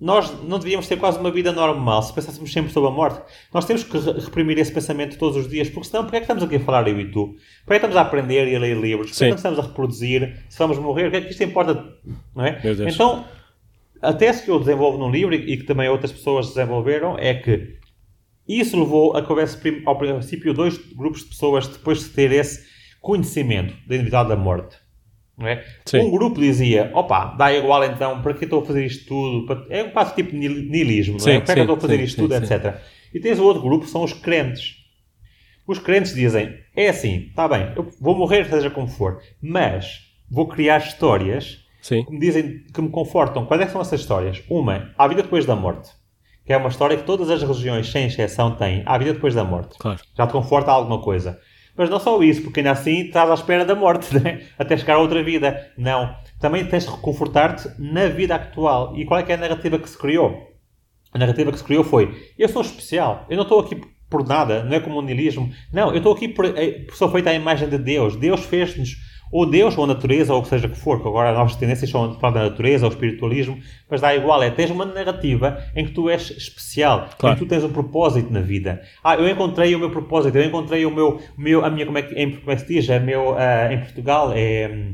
nós 0.00 0.32
não 0.44 0.58
devíamos 0.58 0.86
ter 0.86 0.96
quase 0.96 1.18
uma 1.18 1.30
vida 1.30 1.50
normal 1.52 2.02
se 2.02 2.12
pensássemos 2.12 2.52
sempre 2.52 2.72
sobre 2.72 2.88
a 2.90 2.92
morte. 2.92 3.20
Nós 3.52 3.64
temos 3.64 3.82
que 3.82 3.98
re- 3.98 4.20
reprimir 4.20 4.56
esse 4.58 4.72
pensamento 4.72 5.18
todos 5.18 5.36
os 5.36 5.48
dias, 5.48 5.68
porque 5.68 5.88
senão, 5.88 6.04
porque 6.04 6.16
é 6.16 6.20
que 6.20 6.24
estamos 6.24 6.42
aqui 6.44 6.56
a 6.56 6.60
falar 6.60 6.86
eu 6.88 6.98
e 7.00 7.10
tu? 7.10 7.34
Porque 7.64 7.74
é 7.74 7.78
que 7.80 7.86
estamos 7.86 7.96
a 7.96 8.00
aprender 8.02 8.46
e 8.48 8.54
a 8.56 8.58
ler 8.60 8.76
livros? 8.76 9.10
Porque 9.10 9.24
é 9.24 9.28
que 9.30 9.36
estamos 9.36 9.58
a 9.58 9.62
reproduzir? 9.62 10.44
Se 10.48 10.58
vamos 10.58 10.78
morrer, 10.78 11.08
o 11.08 11.10
que 11.10 11.16
é 11.16 11.20
que 11.22 11.30
isto 11.30 11.42
importa? 11.42 11.84
Não 12.34 12.44
é? 12.44 12.60
Então, 12.94 13.24
a 14.02 14.12
tese 14.12 14.42
que 14.42 14.50
eu 14.50 14.58
desenvolvo 14.58 14.98
no 14.98 15.10
livro 15.10 15.34
e 15.34 15.56
que 15.56 15.64
também 15.64 15.88
outras 15.88 16.12
pessoas 16.12 16.48
desenvolveram 16.48 17.18
é 17.18 17.34
que 17.34 17.78
isso 18.48 18.78
levou 18.78 19.16
a 19.16 19.22
que 19.22 19.30
houvesse 19.30 19.82
ao 19.86 19.96
princípio 19.96 20.52
dois 20.52 20.76
grupos 20.94 21.22
de 21.22 21.28
pessoas 21.28 21.68
depois 21.68 22.00
de 22.00 22.10
ter 22.10 22.32
esse 22.32 22.66
conhecimento 23.00 23.74
da 23.86 23.94
individualidade 23.94 24.28
da 24.28 24.36
morte. 24.36 24.76
É? 25.42 25.64
Um 25.94 26.10
grupo 26.10 26.38
dizia, 26.38 26.90
opa, 26.92 27.34
dá 27.36 27.52
igual 27.52 27.82
então, 27.84 28.20
para 28.20 28.34
que 28.34 28.44
estou 28.44 28.62
a 28.62 28.66
fazer 28.66 28.84
isto 28.84 29.06
tudo? 29.06 29.66
É 29.70 29.82
um 29.82 29.90
quase 29.90 30.14
tipo 30.14 30.36
nihilismo, 30.36 31.16
não 31.18 31.28
é? 31.28 31.38
Sim, 31.38 31.40
Para 31.40 31.54
que 31.54 31.60
estou 31.60 31.76
a 31.76 31.80
fazer 31.80 31.96
sim, 31.96 32.04
isto 32.04 32.16
sim, 32.16 32.22
tudo, 32.22 32.34
etc. 32.34 32.76
E 33.14 33.20
tens 33.20 33.38
o 33.38 33.44
outro 33.44 33.62
grupo, 33.62 33.86
são 33.86 34.04
os 34.04 34.12
crentes. 34.12 34.76
Os 35.66 35.78
crentes 35.78 36.14
dizem, 36.14 36.58
é 36.76 36.88
assim, 36.88 37.28
está 37.28 37.48
bem, 37.48 37.72
eu 37.74 37.88
vou 38.00 38.16
morrer, 38.16 38.50
seja 38.50 38.68
como 38.68 38.88
for, 38.88 39.22
mas 39.40 40.00
vou 40.30 40.46
criar 40.46 40.78
histórias 40.78 41.59
Sim. 41.80 42.04
que 42.04 42.12
me 42.12 42.18
dizem, 42.18 42.64
que 42.72 42.82
me 42.82 42.90
confortam. 42.90 43.46
Quais 43.46 43.62
é 43.62 43.66
que 43.66 43.72
são 43.72 43.80
essas 43.80 44.00
histórias? 44.00 44.42
Uma, 44.48 44.90
há 44.96 45.08
vida 45.08 45.22
depois 45.22 45.46
da 45.46 45.56
morte. 45.56 45.90
Que 46.44 46.52
é 46.52 46.56
uma 46.56 46.68
história 46.68 46.96
que 46.96 47.04
todas 47.04 47.30
as 47.30 47.42
religiões, 47.42 47.90
sem 47.90 48.06
exceção, 48.06 48.56
têm. 48.56 48.82
Há 48.86 48.98
vida 48.98 49.12
depois 49.12 49.34
da 49.34 49.44
morte. 49.44 49.78
Claro. 49.78 50.00
Já 50.16 50.26
te 50.26 50.32
conforta 50.32 50.70
alguma 50.70 51.00
coisa. 51.00 51.38
Mas 51.76 51.88
não 51.88 52.00
só 52.00 52.20
isso, 52.22 52.42
porque 52.42 52.60
ainda 52.60 52.72
assim 52.72 53.06
estás 53.06 53.30
à 53.30 53.34
espera 53.34 53.64
da 53.64 53.74
morte, 53.74 54.12
né? 54.18 54.42
até 54.58 54.76
chegar 54.76 54.94
a 54.94 54.98
outra 54.98 55.22
vida. 55.22 55.72
Não. 55.78 56.14
Também 56.38 56.64
tens 56.66 56.84
de 56.84 56.90
reconfortar-te 56.90 57.70
na 57.78 58.06
vida 58.06 58.34
actual. 58.34 58.96
E 58.96 59.04
qual 59.04 59.20
é 59.20 59.24
é 59.26 59.34
a 59.34 59.38
narrativa 59.38 59.78
que 59.78 59.88
se 59.88 59.96
criou? 59.96 60.50
A 61.12 61.18
narrativa 61.18 61.50
que 61.50 61.58
se 61.58 61.64
criou 61.64 61.84
foi: 61.84 62.14
eu 62.38 62.48
sou 62.48 62.62
especial, 62.62 63.26
eu 63.28 63.36
não 63.36 63.42
estou 63.42 63.60
aqui 63.60 63.80
por 64.08 64.26
nada, 64.26 64.64
não 64.64 64.76
é 64.76 64.80
como 64.80 64.98
o 64.98 65.02
niilismo. 65.02 65.52
Não, 65.72 65.90
eu 65.90 65.98
estou 65.98 66.12
aqui 66.12 66.28
por, 66.28 66.44
eh, 66.44 66.84
sou 66.94 67.10
feito 67.10 67.28
à 67.28 67.34
imagem 67.34 67.68
de 67.68 67.78
Deus. 67.78 68.16
Deus 68.16 68.40
fez-nos, 68.44 68.96
ou 69.32 69.46
Deus, 69.46 69.76
ou 69.78 69.84
a 69.84 69.86
natureza, 69.86 70.32
ou 70.34 70.40
o 70.40 70.42
que 70.42 70.48
seja 70.48 70.68
que 70.68 70.76
for, 70.76 71.00
que 71.00 71.06
agora 71.06 71.30
as 71.30 71.36
nossas 71.36 71.56
tendências 71.56 71.88
são 71.90 72.14
para 72.16 72.30
da 72.34 72.42
natureza, 72.50 72.84
ou 72.86 72.90
espiritualismo, 72.92 73.58
mas 73.88 74.00
dá 74.00 74.14
igual, 74.14 74.42
é 74.42 74.50
tens 74.50 74.70
uma 74.70 74.84
narrativa 74.84 75.58
em 75.76 75.84
que 75.84 75.92
tu 75.92 76.08
és 76.10 76.30
especial, 76.30 77.08
Claro. 77.18 77.36
em 77.36 77.38
que 77.38 77.44
tu 77.44 77.48
tens 77.48 77.62
um 77.62 77.72
propósito 77.72 78.32
na 78.32 78.40
vida. 78.40 78.82
Ah, 79.04 79.14
eu 79.14 79.28
encontrei 79.28 79.74
o 79.74 79.78
meu 79.78 79.90
propósito, 79.90 80.36
eu 80.36 80.44
encontrei 80.44 80.84
o 80.84 80.90
meu, 80.90 81.20
o 81.36 81.40
meu 81.40 81.64
a 81.64 81.70
minha, 81.70 81.86
como 81.86 81.98
é 81.98 82.02
que, 82.02 82.14
em, 82.14 82.32
como 82.36 82.50
é 82.50 82.56
que 82.56 82.62
se 82.62 82.68
diz? 82.68 82.88
É 82.88 82.98
meu, 82.98 83.36
ah, 83.38 83.72
em 83.72 83.78
Portugal 83.78 84.32
é. 84.34 84.92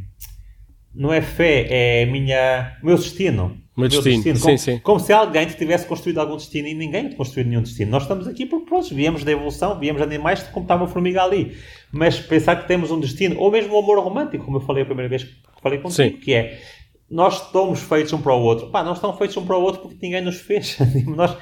Não 0.95 1.12
é 1.12 1.20
fé, 1.20 1.66
é 1.68 2.05
a 2.05 2.07
minha, 2.07 2.76
o 2.82 2.87
meu 2.87 2.97
destino. 2.97 3.57
O 3.76 3.80
meu 3.80 3.89
destino, 3.91 4.22
sim, 4.22 4.32
Como, 4.41 4.59
sim. 4.59 4.78
como 4.78 4.99
se 4.99 5.12
alguém 5.12 5.47
te 5.47 5.55
tivesse 5.55 5.84
construído 5.87 6.18
algum 6.18 6.37
destino 6.37 6.66
e 6.66 6.72
ninguém 6.72 7.11
te 7.11 7.16
construiu 7.16 7.47
nenhum 7.47 7.61
destino. 7.61 7.91
Nós 7.91 8.05
estamos 8.05 8.26
aqui 8.26 8.47
porque, 8.47 8.64
pronto, 8.64 8.95
viemos 8.95 9.22
da 9.22 9.30
evolução, 9.32 9.78
viemos 9.78 10.01
de 10.01 10.07
animais 10.09 10.43
como 10.45 10.64
está 10.64 10.74
uma 10.74 10.87
formiga 10.89 11.22
ali. 11.22 11.55
Mas 11.93 12.18
pensar 12.18 12.57
que 12.57 12.68
temos 12.68 12.91
um 12.91 13.01
destino, 13.01 13.39
ou 13.39 13.51
mesmo 13.51 13.74
o 13.74 13.78
amor 13.78 13.99
romântico, 14.01 14.45
como 14.45 14.59
eu 14.59 14.61
falei 14.61 14.82
a 14.82 14.87
primeira 14.87 15.09
vez 15.09 15.24
que 15.24 15.34
falei 15.62 15.78
contigo, 15.78 16.11
Sim. 16.14 16.20
que 16.20 16.34
é 16.34 16.61
nós 17.09 17.47
estamos 17.47 17.80
feitos 17.80 18.12
um 18.12 18.20
para 18.20 18.34
o 18.34 18.43
outro. 18.43 18.68
Pá, 18.70 18.82
nós 18.82 18.99
estamos 18.99 19.16
feitos 19.16 19.37
um 19.37 19.47
para 19.47 19.57
o 19.57 19.62
outro 19.62 19.82
porque 19.82 19.99
ninguém 20.03 20.20
nos 20.20 20.41
fez. 20.41 20.76
nós, 21.07 21.37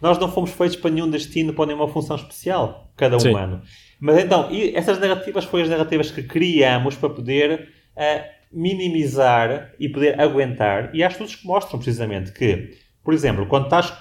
nós 0.00 0.18
não 0.18 0.30
fomos 0.30 0.50
feitos 0.50 0.76
para 0.76 0.90
nenhum 0.90 1.10
destino, 1.10 1.52
para 1.52 1.66
nenhuma 1.66 1.88
função 1.88 2.16
especial, 2.16 2.90
cada 2.96 3.18
Sim. 3.18 3.30
humano. 3.30 3.62
Mas 4.00 4.18
então, 4.24 4.48
essas 4.74 4.98
narrativas 4.98 5.44
foram 5.44 5.64
as 5.64 5.70
narrativas 5.70 6.10
que 6.10 6.22
criamos 6.22 6.96
para 6.96 7.10
poder 7.10 7.68
ah, 7.96 8.24
minimizar 8.50 9.72
e 9.78 9.88
poder 9.88 10.18
aguentar. 10.18 10.90
E 10.94 11.04
há 11.04 11.08
estudos 11.08 11.36
que 11.36 11.46
mostram 11.46 11.78
precisamente 11.78 12.32
que, 12.32 12.78
por 13.04 13.12
exemplo, 13.12 13.46
quando, 13.46 13.64
estás, 13.64 13.92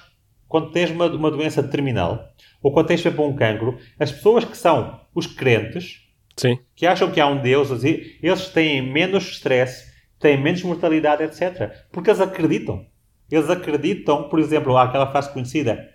quando 0.47 0.71
tens 0.71 0.89
uma, 0.89 1.07
uma 1.07 1.29
doença 1.29 1.61
terminal 1.61 2.33
ou 2.61 2.71
quando 2.73 2.87
tens 2.87 3.01
sempre 3.01 3.21
um 3.21 3.35
cancro, 3.35 3.77
as 3.99 4.11
pessoas 4.11 4.43
que 4.45 4.57
são 4.57 4.99
os 5.13 5.27
crentes, 5.27 6.01
Sim. 6.37 6.59
que 6.75 6.85
acham 6.85 7.11
que 7.11 7.19
há 7.19 7.27
um 7.27 7.41
Deus, 7.41 7.83
eles 7.83 8.49
têm 8.49 8.81
menos 8.81 9.29
stress, 9.31 9.91
têm 10.19 10.41
menos 10.41 10.63
mortalidade, 10.63 11.23
etc. 11.23 11.71
Porque 11.91 12.09
eles 12.09 12.21
acreditam. 12.21 12.85
Eles 13.31 13.49
acreditam, 13.49 14.27
por 14.29 14.39
exemplo, 14.39 14.75
há 14.75 14.83
aquela 14.83 15.11
frase 15.11 15.31
conhecida: 15.31 15.87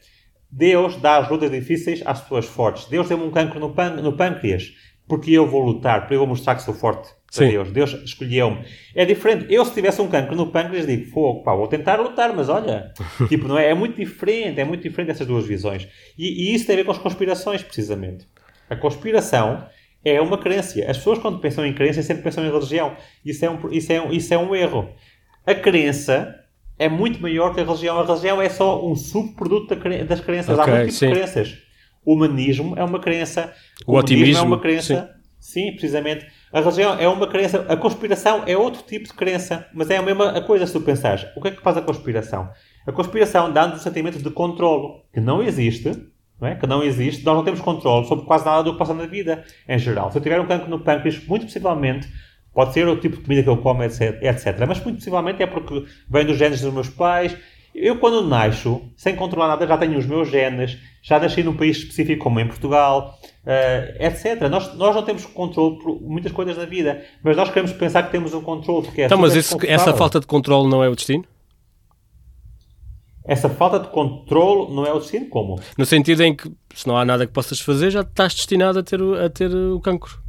Deus 0.51 0.97
dá 0.97 1.17
as 1.19 1.29
lutas 1.29 1.51
difíceis 1.51 2.03
às 2.07 2.21
pessoas 2.21 2.47
fortes. 2.47 2.87
Deus 2.87 3.09
deu-me 3.09 3.25
um 3.25 3.31
cancro 3.31 3.59
no, 3.59 3.75
pân- 3.75 4.01
no 4.01 4.17
pâncreas, 4.17 4.73
porque 5.09 5.31
eu 5.31 5.47
vou 5.47 5.63
lutar, 5.63 6.07
para 6.07 6.15
eu 6.15 6.21
vou 6.21 6.29
mostrar 6.29 6.55
que 6.55 6.63
sou 6.63 6.75
forte. 6.75 7.09
Para 7.35 7.47
Sim. 7.47 7.51
Deus. 7.51 7.71
Deus 7.73 7.93
escolheu-me. 8.05 8.65
É 8.95 9.05
diferente. 9.05 9.47
Eu, 9.53 9.65
se 9.65 9.75
tivesse 9.75 10.01
um 10.01 10.09
cancro 10.09 10.37
no 10.37 10.47
pâncreas, 10.47 10.87
digo: 10.87 11.11
Fogo, 11.11 11.43
pá, 11.43 11.55
vou 11.55 11.67
tentar 11.67 11.97
lutar, 11.97 12.33
mas 12.33 12.49
olha. 12.49 12.93
tipo, 13.29 13.49
não 13.49 13.59
é? 13.59 13.71
É 13.71 13.75
muito 13.75 13.97
diferente. 13.97 14.61
É 14.61 14.65
muito 14.65 14.83
diferente 14.83 15.11
essas 15.11 15.27
duas 15.27 15.45
visões. 15.45 15.89
E, 16.17 16.51
e 16.51 16.55
isso 16.55 16.67
tem 16.67 16.75
a 16.75 16.77
ver 16.77 16.85
com 16.85 16.93
as 16.93 16.99
conspirações, 16.99 17.63
precisamente. 17.63 18.27
A 18.71 18.77
conspiração 18.77 19.67
é 20.05 20.21
uma 20.21 20.39
crença. 20.39 20.79
As 20.89 20.99
pessoas, 20.99 21.19
quando 21.19 21.41
pensam 21.41 21.67
em 21.67 21.73
crença, 21.73 22.03
sempre 22.03 22.23
pensam 22.23 22.45
em 22.45 22.53
religião. 22.53 22.97
Isso 23.25 23.45
é 23.45 23.51
um, 23.51 23.73
isso 23.73 23.93
é 23.93 24.01
um, 24.01 24.13
isso 24.13 24.33
é 24.33 24.39
um 24.39 24.55
erro. 24.55 24.89
A 25.45 25.55
crença 25.55 26.41
é 26.79 26.89
muito 26.89 27.21
maior 27.21 27.53
que 27.53 27.61
a 27.61 27.65
religião. 27.65 27.99
A 27.99 28.07
religião 28.07 28.41
é 28.41 28.49
só 28.49 28.87
um 28.87 28.95
subproduto 28.95 29.75
das 30.07 30.21
crenças. 30.21 30.57
Ok, 30.57 30.73
Há 30.73 30.77
muitos 30.77 30.97
sim. 30.97 31.09
de 31.09 31.15
crenças. 31.15 31.64
O 32.05 32.15
humanismo 32.15 32.75
é 32.77 32.85
uma 32.85 32.99
crença. 32.99 33.53
O 33.83 33.87
comunismo 33.87 33.99
otimismo, 33.99 34.39
é 34.39 34.47
uma 34.47 34.61
crença. 34.61 35.11
Sim. 35.39 35.73
precisamente. 35.73 36.27
A 36.53 36.61
religião 36.61 36.99
é 36.99 37.09
uma 37.09 37.27
crença. 37.27 37.67
A 37.69 37.77
conspiração 37.77 38.43
é 38.47 38.57
outro 38.57 38.83
tipo 38.83 39.07
de 39.07 39.15
crença. 39.15 39.67
Mas 39.75 39.91
é 39.91 39.97
a 39.97 40.03
mesma 40.03 40.41
coisa 40.43 40.67
se 40.67 40.73
tu 40.73 40.81
pensares. 40.81 41.27
O 41.37 41.41
que 41.41 41.49
é 41.49 41.51
que 41.51 41.63
faz 41.63 41.77
a 41.77 41.83
conspiração? 41.83 42.49
A 42.87 42.93
conspiração 42.93 43.53
dá-nos 43.53 43.81
um 43.81 43.83
sentimento 43.83 44.19
de 44.19 44.31
controlo 44.31 45.05
que 45.13 45.21
não 45.21 45.43
existe. 45.43 45.91
não 46.41 46.49
é? 46.49 46.55
que 46.55 46.67
não 46.67 46.83
existe, 46.83 47.25
nós 47.25 47.37
não 47.37 47.45
temos 47.45 47.61
controle 47.61 48.07
sobre 48.07 48.25
quase 48.25 48.45
nada 48.45 48.63
do 48.63 48.73
que 48.73 48.79
passa 48.79 48.95
na 48.95 49.07
vida 49.07 49.45
em 49.69 49.79
geral. 49.79 50.11
Se 50.11 50.19
eu 50.19 50.23
tiver 50.23 50.41
um 50.41 50.47
cancro 50.47 50.69
no 50.69 50.81
pâncreas, 50.81 51.25
muito 51.27 51.47
possivelmente 51.47 52.09
Pode 52.55 52.73
ser 52.73 52.87
o 52.87 52.97
tipo 52.97 53.17
de 53.17 53.23
comida 53.23 53.43
que 53.43 53.49
eu 53.49 53.57
como, 53.57 53.83
etc, 53.83 54.23
etc. 54.23 54.65
Mas 54.67 54.83
muito 54.83 54.99
possivelmente 54.99 55.43
é 55.43 55.47
porque 55.47 55.85
vem 56.09 56.25
dos 56.25 56.39
genes 56.39 56.61
dos 56.61 56.73
meus 56.73 56.89
pais. 56.89 57.37
Eu, 57.75 57.99
quando 57.99 58.23
nasço, 58.23 58.81
sem 58.97 59.17
controlar 59.17 59.49
nada, 59.49 59.67
já 59.67 59.77
tenho 59.77 59.99
os 59.99 60.07
meus 60.07 60.31
genes, 60.31 60.79
já 61.03 61.19
nasci 61.19 61.43
num 61.43 61.57
país 61.57 61.79
específico 61.79 62.23
como 62.23 62.39
em 62.39 62.47
Portugal, 62.47 63.19
uh, 63.45 64.03
etc. 64.05 64.49
Nós, 64.49 64.75
nós 64.77 64.95
não 64.95 65.03
temos 65.03 65.27
controle 65.27 65.79
por 65.79 66.01
muitas 66.01 66.31
coisas 66.31 66.57
na 66.57 66.67
vida, 66.67 67.05
mas 67.23 67.37
nós 67.37 67.49
queremos 67.49 67.73
pensar 67.73 68.05
que 68.05 68.13
temos 68.13 68.33
um 68.33 68.43
controle. 68.43 68.87
Que 68.93 69.03
é 69.03 69.05
então, 69.07 69.19
mas 69.19 69.35
esse, 69.35 69.55
essa 69.67 69.93
falta 69.93 70.21
de 70.21 70.27
controle 70.27 70.71
não 70.71 70.85
é 70.85 70.89
o 70.89 70.95
destino? 70.95 71.25
Essa 73.27 73.49
falta 73.49 73.81
de 73.81 73.89
controle 73.89 74.73
não 74.73 74.87
é 74.87 74.93
o 74.93 75.01
destino? 75.01 75.27
Como? 75.29 75.59
No 75.77 75.85
sentido 75.85 76.23
em 76.23 76.37
que, 76.37 76.53
se 76.75 76.87
não 76.87 76.97
há 76.97 77.05
nada 77.05 77.27
que 77.27 77.33
possas 77.33 77.59
fazer, 77.59 77.91
já 77.91 78.03
estás 78.03 78.35
destinado 78.35 78.79
a 78.79 78.83
ter, 78.83 79.01
a 79.01 79.29
ter 79.29 79.53
o 79.53 79.81
cancro. 79.81 80.23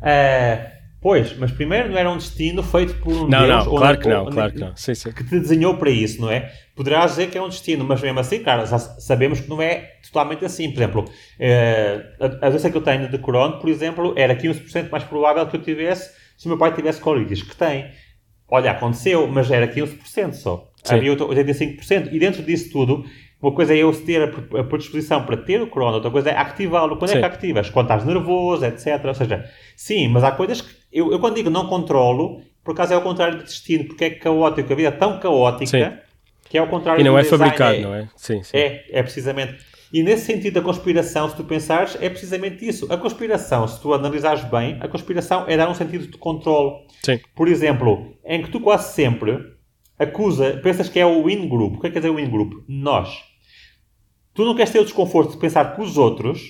Uh, 0.00 0.79
Pois, 1.00 1.34
mas 1.38 1.50
primeiro 1.50 1.88
não 1.88 1.96
era 1.96 2.10
um 2.10 2.18
destino 2.18 2.62
feito 2.62 2.94
por 2.96 3.12
um 3.12 3.26
não, 3.26 3.46
Deus 3.46 3.64
não, 3.64 3.74
claro 3.74 3.98
que 3.98 4.08
não, 4.08 4.26
claro 4.26 4.52
que 4.52 4.60
não. 4.60 4.76
Sim, 4.76 4.94
sim. 4.94 5.12
que 5.12 5.24
te 5.24 5.40
desenhou 5.40 5.74
para 5.76 5.90
isso, 5.90 6.20
não 6.20 6.30
é? 6.30 6.52
Poderás 6.76 7.12
dizer 7.12 7.30
que 7.30 7.38
é 7.38 7.42
um 7.42 7.48
destino, 7.48 7.84
mas 7.84 8.02
mesmo 8.02 8.20
assim, 8.20 8.42
cara, 8.42 8.66
sabemos 8.66 9.40
que 9.40 9.48
não 9.48 9.62
é 9.62 9.92
totalmente 10.02 10.44
assim. 10.44 10.70
Por 10.70 10.78
exemplo, 10.78 11.04
eh, 11.38 12.04
a, 12.20 12.46
a 12.46 12.50
doença 12.50 12.70
que 12.70 12.76
eu 12.76 12.82
tenho 12.82 13.08
de 13.08 13.16
Crohn, 13.16 13.52
por 13.52 13.70
exemplo, 13.70 14.12
era 14.14 14.36
15% 14.36 14.90
mais 14.90 15.04
provável 15.04 15.46
que 15.46 15.56
eu 15.56 15.62
tivesse 15.62 16.10
se 16.40 16.46
o 16.46 16.48
meu 16.48 16.56
pai 16.56 16.74
tivesse 16.74 17.00
colitis, 17.00 17.42
que 17.42 17.54
tem. 17.54 17.90
Olha, 18.48 18.70
aconteceu, 18.70 19.26
mas 19.26 19.50
era 19.50 19.68
15% 19.68 20.32
só. 20.32 20.70
Sim. 20.82 20.94
Havia 20.94 21.14
85%. 21.14 22.08
E 22.12 22.18
dentro 22.18 22.42
disso 22.42 22.70
tudo, 22.70 23.04
uma 23.42 23.52
coisa 23.52 23.74
é 23.74 23.78
eu 23.78 23.92
ter 23.92 24.22
a 24.58 24.64
predisposição 24.64 25.24
para 25.24 25.36
ter 25.36 25.60
o 25.60 25.66
corona, 25.66 25.96
outra 25.96 26.10
coisa 26.10 26.30
é 26.30 26.36
ativá-lo. 26.36 26.96
Quando 26.96 27.10
sim. 27.10 27.18
é 27.18 27.20
que 27.20 27.26
ativas? 27.26 27.70
Quando 27.70 27.86
estás 27.86 28.06
nervoso, 28.06 28.64
etc. 28.64 29.04
Ou 29.04 29.14
seja, 29.14 29.44
sim, 29.76 30.08
mas 30.08 30.24
há 30.24 30.32
coisas 30.32 30.62
que. 30.62 30.79
Eu, 30.92 31.12
eu 31.12 31.18
quando 31.20 31.36
digo 31.36 31.50
não 31.50 31.66
controlo, 31.66 32.42
por 32.64 32.72
acaso 32.72 32.94
é 32.94 32.96
o 32.96 33.02
contrário 33.02 33.38
do 33.38 33.44
destino, 33.44 33.84
porque 33.84 34.04
é 34.04 34.10
caótico. 34.10 34.72
A 34.72 34.76
vida 34.76 34.88
é 34.88 34.92
tão 34.92 35.18
caótica 35.18 35.66
sim. 35.66 35.98
que 36.48 36.58
é 36.58 36.62
o 36.62 36.68
contrário 36.68 37.00
E 37.00 37.04
não 37.04 37.18
é 37.18 37.24
fabricado, 37.24 37.76
é, 37.76 37.80
não 37.80 37.94
é? 37.94 38.08
Sim, 38.16 38.42
sim. 38.42 38.56
É, 38.56 38.84
é 38.90 39.02
precisamente. 39.02 39.58
E 39.92 40.02
nesse 40.02 40.26
sentido 40.26 40.54
da 40.54 40.60
conspiração, 40.60 41.28
se 41.28 41.36
tu 41.36 41.42
pensares, 41.42 41.96
é 42.00 42.08
precisamente 42.08 42.66
isso. 42.66 42.92
A 42.92 42.96
conspiração, 42.96 43.66
se 43.66 43.80
tu 43.80 43.92
analisares 43.92 44.44
bem, 44.44 44.78
a 44.80 44.86
conspiração 44.86 45.44
é 45.48 45.56
dar 45.56 45.68
um 45.68 45.74
sentido 45.74 46.06
de 46.06 46.16
controle. 46.16 46.86
Sim. 47.02 47.18
Por 47.34 47.48
exemplo, 47.48 48.14
em 48.24 48.42
que 48.42 48.50
tu 48.50 48.60
quase 48.60 48.94
sempre 48.94 49.38
acusa, 49.98 50.60
pensas 50.62 50.88
que 50.88 50.98
é 50.98 51.04
o 51.04 51.28
in 51.28 51.48
group. 51.48 51.76
O 51.76 51.80
que 51.80 51.88
é 51.88 51.90
que 51.90 51.94
quer 51.94 52.00
dizer 52.00 52.10
o 52.10 52.20
in 52.20 52.30
group? 52.30 52.64
Nós. 52.68 53.10
Tu 54.32 54.44
não 54.44 54.54
queres 54.54 54.70
ter 54.72 54.78
o 54.78 54.84
desconforto 54.84 55.32
de 55.32 55.38
pensar 55.38 55.74
que 55.74 55.82
os 55.82 55.98
outros 55.98 56.40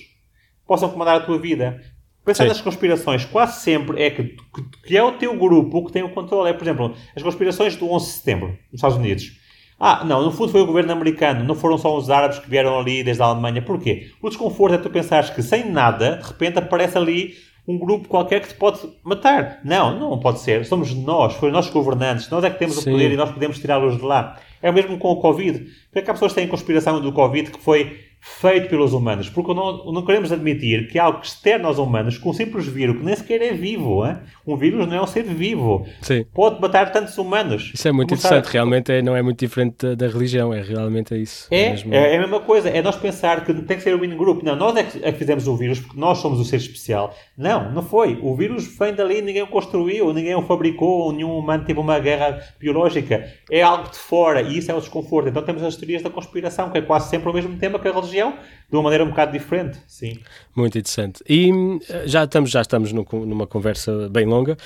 possam 0.67 0.89
comandar 0.89 1.17
a 1.17 1.25
tua 1.25 1.39
vida. 1.39 1.81
Pensar 2.23 2.45
nas 2.45 2.61
conspirações 2.61 3.25
quase 3.25 3.61
sempre 3.61 4.01
é 4.01 4.11
que, 4.11 4.23
que, 4.23 4.63
que, 4.85 4.97
é 4.97 5.03
o 5.03 5.13
teu 5.13 5.35
grupo 5.35 5.85
que 5.85 5.91
tem 5.91 6.03
o 6.03 6.09
controle. 6.09 6.51
É, 6.51 6.53
por 6.53 6.63
exemplo, 6.63 6.93
as 7.15 7.23
conspirações 7.23 7.75
do 7.75 7.89
11 7.89 8.05
de 8.05 8.11
setembro, 8.11 8.47
nos 8.47 8.75
Estados 8.75 8.97
Unidos. 8.97 9.39
Ah, 9.79 10.05
não, 10.05 10.23
no 10.23 10.31
fundo 10.31 10.51
foi 10.51 10.61
o 10.61 10.65
governo 10.67 10.91
americano, 10.91 11.43
não 11.43 11.55
foram 11.55 11.75
só 11.75 11.97
os 11.97 12.11
árabes 12.11 12.37
que 12.37 12.47
vieram 12.47 12.79
ali 12.79 13.03
desde 13.03 13.23
a 13.23 13.25
Alemanha. 13.25 13.63
Porquê? 13.63 14.11
O 14.21 14.29
desconforto 14.29 14.75
é 14.75 14.77
tu 14.77 14.91
pensares 14.91 15.31
que 15.31 15.41
sem 15.41 15.71
nada, 15.71 16.17
de 16.17 16.27
repente 16.27 16.59
aparece 16.59 16.95
ali 16.95 17.33
um 17.67 17.79
grupo 17.79 18.07
qualquer 18.07 18.41
que 18.41 18.49
te 18.49 18.53
pode 18.53 18.79
matar. 19.03 19.59
Não, 19.63 19.97
não 19.97 20.19
pode 20.19 20.39
ser. 20.39 20.65
Somos 20.65 20.93
nós, 20.93 21.33
foram 21.33 21.53
nós 21.53 21.67
governantes, 21.69 22.29
nós 22.29 22.43
é 22.43 22.51
que 22.51 22.59
temos 22.59 22.75
Sim. 22.75 22.89
o 22.89 22.93
poder 22.93 23.11
e 23.11 23.17
nós 23.17 23.31
podemos 23.31 23.57
tirá-los 23.57 23.97
de 23.97 24.03
lá. 24.03 24.37
É 24.61 24.69
o 24.69 24.73
mesmo 24.73 24.99
com 24.99 25.11
o 25.11 25.19
Covid. 25.19 25.59
Porque 25.59 25.99
é 25.99 26.01
que 26.03 26.11
há 26.11 26.13
pessoas 26.13 26.33
que 26.33 26.39
têm 26.39 26.47
conspiração 26.47 27.01
do 27.01 27.11
Covid 27.11 27.49
que 27.49 27.59
foi 27.59 27.99
feito 28.21 28.69
pelos 28.69 28.93
humanos, 28.93 29.29
porque 29.29 29.53
não, 29.53 29.91
não 29.91 30.05
queremos 30.05 30.31
admitir 30.31 30.87
que 30.87 30.99
algo 30.99 31.21
externo 31.21 31.67
aos 31.67 31.79
humanos, 31.79 32.19
com 32.19 32.29
um 32.29 32.33
simples 32.33 32.67
vírus, 32.67 32.97
que 32.97 33.03
nem 33.03 33.15
sequer 33.15 33.41
é 33.41 33.51
vivo, 33.51 34.05
hein? 34.05 34.17
um 34.45 34.55
vírus 34.55 34.87
não 34.87 34.95
é 34.95 35.01
um 35.01 35.07
ser 35.07 35.23
vivo, 35.23 35.87
Sim. 36.01 36.25
pode 36.31 36.61
matar 36.61 36.91
tantos 36.91 37.17
humanos. 37.17 37.71
Isso 37.73 37.87
é 37.87 37.91
muito 37.91 38.13
interessante, 38.13 38.47
a... 38.47 38.51
realmente 38.51 38.91
é, 38.91 39.01
não 39.01 39.15
é 39.15 39.21
muito 39.23 39.39
diferente 39.39 39.75
da, 39.81 39.95
da, 39.95 40.07
religião, 40.07 40.53
é 40.53 40.61
realmente 40.61 41.15
é 41.15 41.17
isso. 41.17 41.47
É, 41.49 41.63
é, 41.63 41.69
mesmo... 41.71 41.93
é, 41.93 42.15
a 42.15 42.19
mesma 42.19 42.39
coisa, 42.41 42.69
é 42.69 42.81
nós 42.81 42.95
pensar 42.95 43.43
que 43.43 43.53
tem 43.53 43.77
que 43.77 43.83
ser 43.83 43.95
o 43.95 44.05
in 44.05 44.15
group, 44.15 44.43
não, 44.43 44.55
nós 44.55 44.75
é 44.75 44.83
que, 44.83 45.03
é 45.03 45.11
que 45.11 45.17
fizemos 45.17 45.47
o 45.47 45.57
vírus 45.57 45.79
porque 45.79 45.99
nós 45.99 46.19
somos 46.19 46.39
o 46.39 46.45
ser 46.45 46.57
especial. 46.57 47.15
Não, 47.35 47.71
não 47.71 47.81
foi. 47.81 48.19
O 48.21 48.35
vírus 48.35 48.77
vem 48.77 48.93
dali, 48.93 49.21
ninguém 49.21 49.41
o 49.41 49.47
construiu, 49.47 50.13
ninguém 50.13 50.35
o 50.35 50.43
fabricou, 50.43 51.11
nenhum 51.11 51.37
humano 51.37 51.65
teve 51.65 51.79
uma 51.79 51.97
guerra 51.99 52.39
biológica. 52.59 53.27
É 53.49 53.61
algo 53.61 53.89
de 53.89 53.97
fora 53.97 54.41
e 54.41 54.57
isso 54.57 54.71
é 54.71 54.75
o 54.75 54.79
desconforto. 54.79 55.29
Então 55.29 55.41
temos 55.41 55.63
as 55.63 55.75
teorias 55.75 56.03
da 56.03 56.09
conspiração, 56.09 56.69
que 56.69 56.77
é 56.77 56.81
quase 56.81 57.09
sempre 57.09 57.29
o 57.29 57.33
mesmo 57.33 57.57
tema 57.57 57.79
que 57.79 57.87
a 57.87 57.91
religião, 57.91 58.10
de 58.11 58.77
uma 58.77 58.83
maneira 58.83 59.03
um 59.03 59.09
bocado 59.09 59.33
diferente, 59.33 59.77
sim. 59.85 60.19
Muito 60.55 60.77
interessante. 60.77 61.21
E 61.27 61.51
eh, 61.89 62.03
já 62.07 62.23
estamos, 62.23 62.49
já 62.49 62.61
estamos 62.61 62.93
no, 62.93 63.05
numa 63.25 63.45
conversa 63.45 64.07
bem 64.09 64.25
longa. 64.25 64.57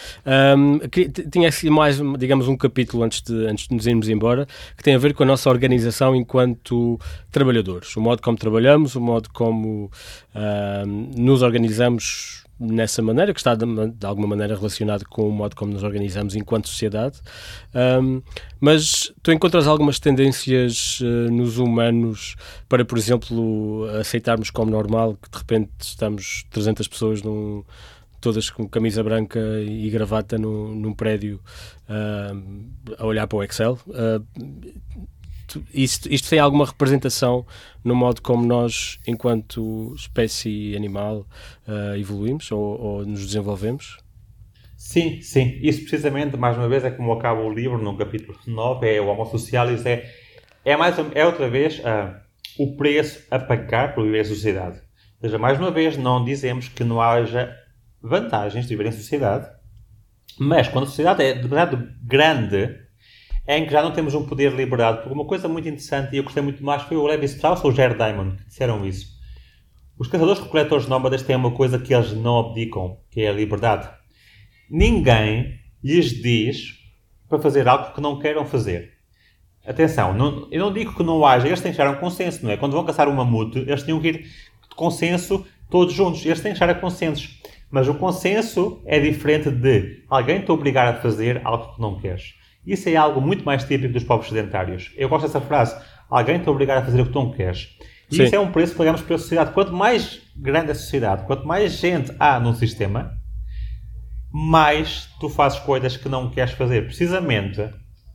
Um, 0.55 0.79
tinha 1.31 1.49
aqui 1.49 1.69
mais, 1.71 1.99
digamos, 2.19 2.47
um 2.47 2.55
capítulo 2.55 3.03
antes 3.03 3.21
de, 3.21 3.47
antes 3.47 3.67
de 3.67 3.75
nos 3.75 3.87
irmos 3.87 4.07
embora, 4.07 4.47
que 4.77 4.83
tem 4.83 4.93
a 4.93 4.99
ver 4.99 5.15
com 5.15 5.23
a 5.23 5.25
nossa 5.25 5.49
organização 5.49 6.15
enquanto 6.15 6.99
trabalhadores. 7.31 7.95
O 7.95 8.01
modo 8.01 8.21
como 8.21 8.37
trabalhamos, 8.37 8.95
o 8.95 9.01
modo 9.01 9.29
como 9.33 9.89
um, 10.35 11.09
nos 11.17 11.41
organizamos 11.41 12.44
nessa 12.59 13.01
maneira, 13.01 13.33
que 13.33 13.39
está 13.39 13.55
de, 13.55 13.65
de, 13.65 14.05
alguma 14.05 14.27
maneira 14.27 14.55
relacionado 14.55 15.05
com 15.09 15.27
o 15.27 15.31
modo 15.31 15.55
como 15.55 15.73
nos 15.73 15.83
organizamos 15.83 16.35
enquanto 16.35 16.69
sociedade. 16.69 17.19
Um, 17.73 18.21
mas 18.59 19.13
tu 19.21 19.31
encontras 19.31 19.67
algumas 19.67 19.99
tendências 19.99 20.99
uh, 21.01 21.31
nos 21.31 21.57
humanos 21.57 22.35
para, 22.69 22.85
por 22.85 22.97
exemplo, 22.97 23.87
aceitarmos 23.99 24.49
como 24.49 24.71
normal 24.71 25.17
que 25.21 25.29
de 25.29 25.37
repente 25.37 25.71
estamos 25.81 26.45
300 26.49 26.87
pessoas 26.87 27.21
num, 27.21 27.63
todas 28.21 28.49
com 28.49 28.67
camisa 28.67 29.03
branca 29.03 29.39
e 29.61 29.87
gravata 29.89 30.37
num, 30.37 30.73
num 30.73 30.93
prédio 30.93 31.39
uh, 31.89 32.95
a 32.97 33.05
olhar 33.05 33.27
para 33.27 33.37
o 33.37 33.43
Excel. 33.43 33.77
Uh, 33.87 34.25
isto, 35.73 36.11
isto 36.11 36.29
tem 36.29 36.39
alguma 36.39 36.65
representação 36.65 37.45
no 37.83 37.95
modo 37.95 38.21
como 38.21 38.45
nós, 38.45 38.99
enquanto 39.07 39.93
espécie 39.95 40.75
animal, 40.75 41.27
uh, 41.67 41.95
evoluímos 41.95 42.51
ou, 42.51 42.81
ou, 42.81 43.05
nos 43.05 43.25
desenvolvemos? 43.25 43.97
Sim, 44.75 45.21
sim. 45.21 45.59
Isso 45.61 45.81
precisamente, 45.81 46.37
mais 46.37 46.57
uma 46.57 46.67
vez, 46.67 46.83
é 46.83 46.91
como 46.91 47.11
acaba 47.11 47.41
o 47.41 47.53
livro 47.53 47.77
no 47.77 47.97
capítulo 47.97 48.37
9, 48.45 48.95
é 48.95 49.01
o 49.01 49.07
Homo 49.07 49.25
Socialis, 49.25 49.85
é, 49.85 50.09
é, 50.63 50.75
mais, 50.75 50.95
é 51.13 51.25
outra 51.25 51.49
vez 51.49 51.79
uh, 51.79 52.15
o 52.57 52.75
preço 52.75 53.25
a 53.31 53.39
pagar 53.39 53.93
por 53.93 54.03
viver 54.03 54.21
em 54.21 54.25
sociedade. 54.25 54.77
Ou 55.21 55.29
seja, 55.29 55.37
mais 55.37 55.59
uma 55.59 55.71
vez, 55.71 55.97
não 55.97 56.23
dizemos 56.23 56.67
que 56.67 56.83
não 56.83 57.01
haja 57.01 57.55
vantagens 58.01 58.67
de 58.67 58.75
viver 58.75 58.89
em 58.89 58.91
sociedade, 58.91 59.49
mas 60.39 60.67
quando 60.67 60.83
a 60.85 60.87
sociedade 60.87 61.23
é 61.23 61.33
de 61.33 61.47
verdade 61.47 61.77
grande, 62.03 62.84
em 63.47 63.65
que 63.65 63.71
já 63.71 63.81
não 63.81 63.91
temos 63.91 64.13
um 64.13 64.25
poder 64.25 64.53
liberado. 64.53 64.97
Porque 64.99 65.13
uma 65.13 65.25
coisa 65.25 65.47
muito 65.47 65.67
interessante, 65.67 66.13
e 66.13 66.17
eu 66.17 66.23
gostei 66.23 66.41
muito 66.41 66.63
mais, 66.63 66.81
foi 66.83 66.97
o 66.97 67.05
Levi 67.05 67.25
Strauss 67.25 67.63
ou 67.63 67.71
o 67.71 67.73
Jared 67.73 67.97
Diamond 67.97 68.37
que 68.37 68.47
disseram 68.47 68.85
isso. 68.85 69.15
Os 69.97 70.07
caçadores-recoletores 70.07 70.87
nómadas 70.87 71.23
têm 71.23 71.35
uma 71.35 71.51
coisa 71.51 71.79
que 71.79 71.93
eles 71.93 72.11
não 72.13 72.39
abdicam, 72.39 72.97
que 73.09 73.21
é 73.21 73.29
a 73.29 73.33
liberdade. 73.33 73.89
Ninguém 74.69 75.59
lhes 75.83 76.21
diz 76.21 76.73
para 77.29 77.39
fazer 77.39 77.67
algo 77.67 77.93
que 77.93 78.01
não 78.01 78.19
queiram 78.19 78.45
fazer. 78.45 78.93
Atenção, 79.65 80.13
não, 80.13 80.47
eu 80.51 80.59
não 80.59 80.73
digo 80.73 80.93
que 80.93 81.01
não 81.01 81.25
haja, 81.25 81.47
eles 81.47 81.61
têm 81.61 81.71
que 81.71 81.77
chegar 81.77 81.89
a 81.89 81.93
um 81.93 81.99
consenso, 81.99 82.43
não 82.43 82.51
é? 82.51 82.57
Quando 82.57 82.73
vão 82.73 82.85
caçar 82.85 83.07
um 83.07 83.13
mamute, 83.13 83.59
eles 83.59 83.83
têm 83.83 83.99
que 83.99 84.07
ir 84.07 84.21
de 84.21 84.75
consenso 84.75 85.45
todos 85.69 85.93
juntos, 85.93 86.23
eles 86.25 86.39
têm 86.39 86.51
que 86.51 86.59
chegar 86.59 86.75
a 86.75 86.79
consensos. 86.79 87.41
Mas 87.71 87.87
o 87.87 87.95
consenso 87.95 88.81
é 88.85 88.99
diferente 88.99 89.49
de 89.49 90.03
alguém 90.09 90.41
te 90.41 90.51
obrigar 90.51 90.87
a 90.87 91.01
fazer 91.01 91.41
algo 91.43 91.73
que 91.73 91.81
não 91.81 91.99
queres. 91.99 92.35
Isso 92.65 92.89
é 92.89 92.95
algo 92.95 93.21
muito 93.21 93.45
mais 93.45 93.63
típico 93.63 93.93
dos 93.93 94.03
povos 94.03 94.27
sedentários. 94.27 94.91
Eu 94.97 95.07
gosto 95.07 95.27
dessa 95.27 95.41
frase. 95.41 95.75
Alguém 96.09 96.39
te 96.39 96.49
obrigar 96.49 96.77
a 96.77 96.81
fazer 96.81 97.01
o 97.01 97.05
que 97.05 97.11
tu 97.11 97.19
não 97.19 97.31
queres. 97.31 97.77
E 98.11 98.15
Sim. 98.15 98.23
isso 98.23 98.35
é 98.35 98.39
um 98.39 98.51
preço 98.51 98.73
que 98.73 98.77
pagamos 98.77 99.01
pela 99.01 99.19
sociedade. 99.19 99.51
Quanto 99.51 99.73
mais 99.73 100.21
grande 100.35 100.71
a 100.71 100.75
sociedade, 100.75 101.25
quanto 101.25 101.47
mais 101.47 101.73
gente 101.73 102.11
há 102.19 102.39
num 102.39 102.53
sistema, 102.53 103.11
mais 104.31 105.09
tu 105.19 105.29
fazes 105.29 105.59
coisas 105.59 105.97
que 105.97 106.09
não 106.09 106.29
queres 106.29 106.53
fazer. 106.53 106.85
Precisamente, 106.85 107.67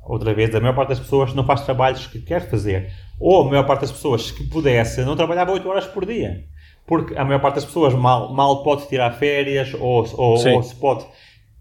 outra 0.04 0.34
vez, 0.34 0.54
a 0.54 0.60
maior 0.60 0.74
parte 0.74 0.90
das 0.90 1.00
pessoas 1.00 1.34
não 1.34 1.44
faz 1.44 1.62
trabalhos 1.62 2.06
que 2.06 2.20
quer 2.20 2.48
fazer. 2.48 2.92
Ou 3.18 3.42
a 3.42 3.50
maior 3.50 3.66
parte 3.66 3.82
das 3.82 3.92
pessoas 3.92 4.30
que 4.30 4.44
pudesse 4.44 5.02
não 5.02 5.16
trabalhava 5.16 5.52
8 5.52 5.68
horas 5.68 5.86
por 5.86 6.06
dia. 6.06 6.44
Porque 6.86 7.16
a 7.16 7.24
maior 7.24 7.40
parte 7.40 7.56
das 7.56 7.64
pessoas 7.64 7.94
mal, 7.94 8.32
mal 8.32 8.62
pode 8.62 8.88
tirar 8.88 9.12
férias 9.12 9.74
ou, 9.74 10.04
ou, 10.14 10.54
ou 10.54 10.62
se 10.62 10.74
pode. 10.74 11.04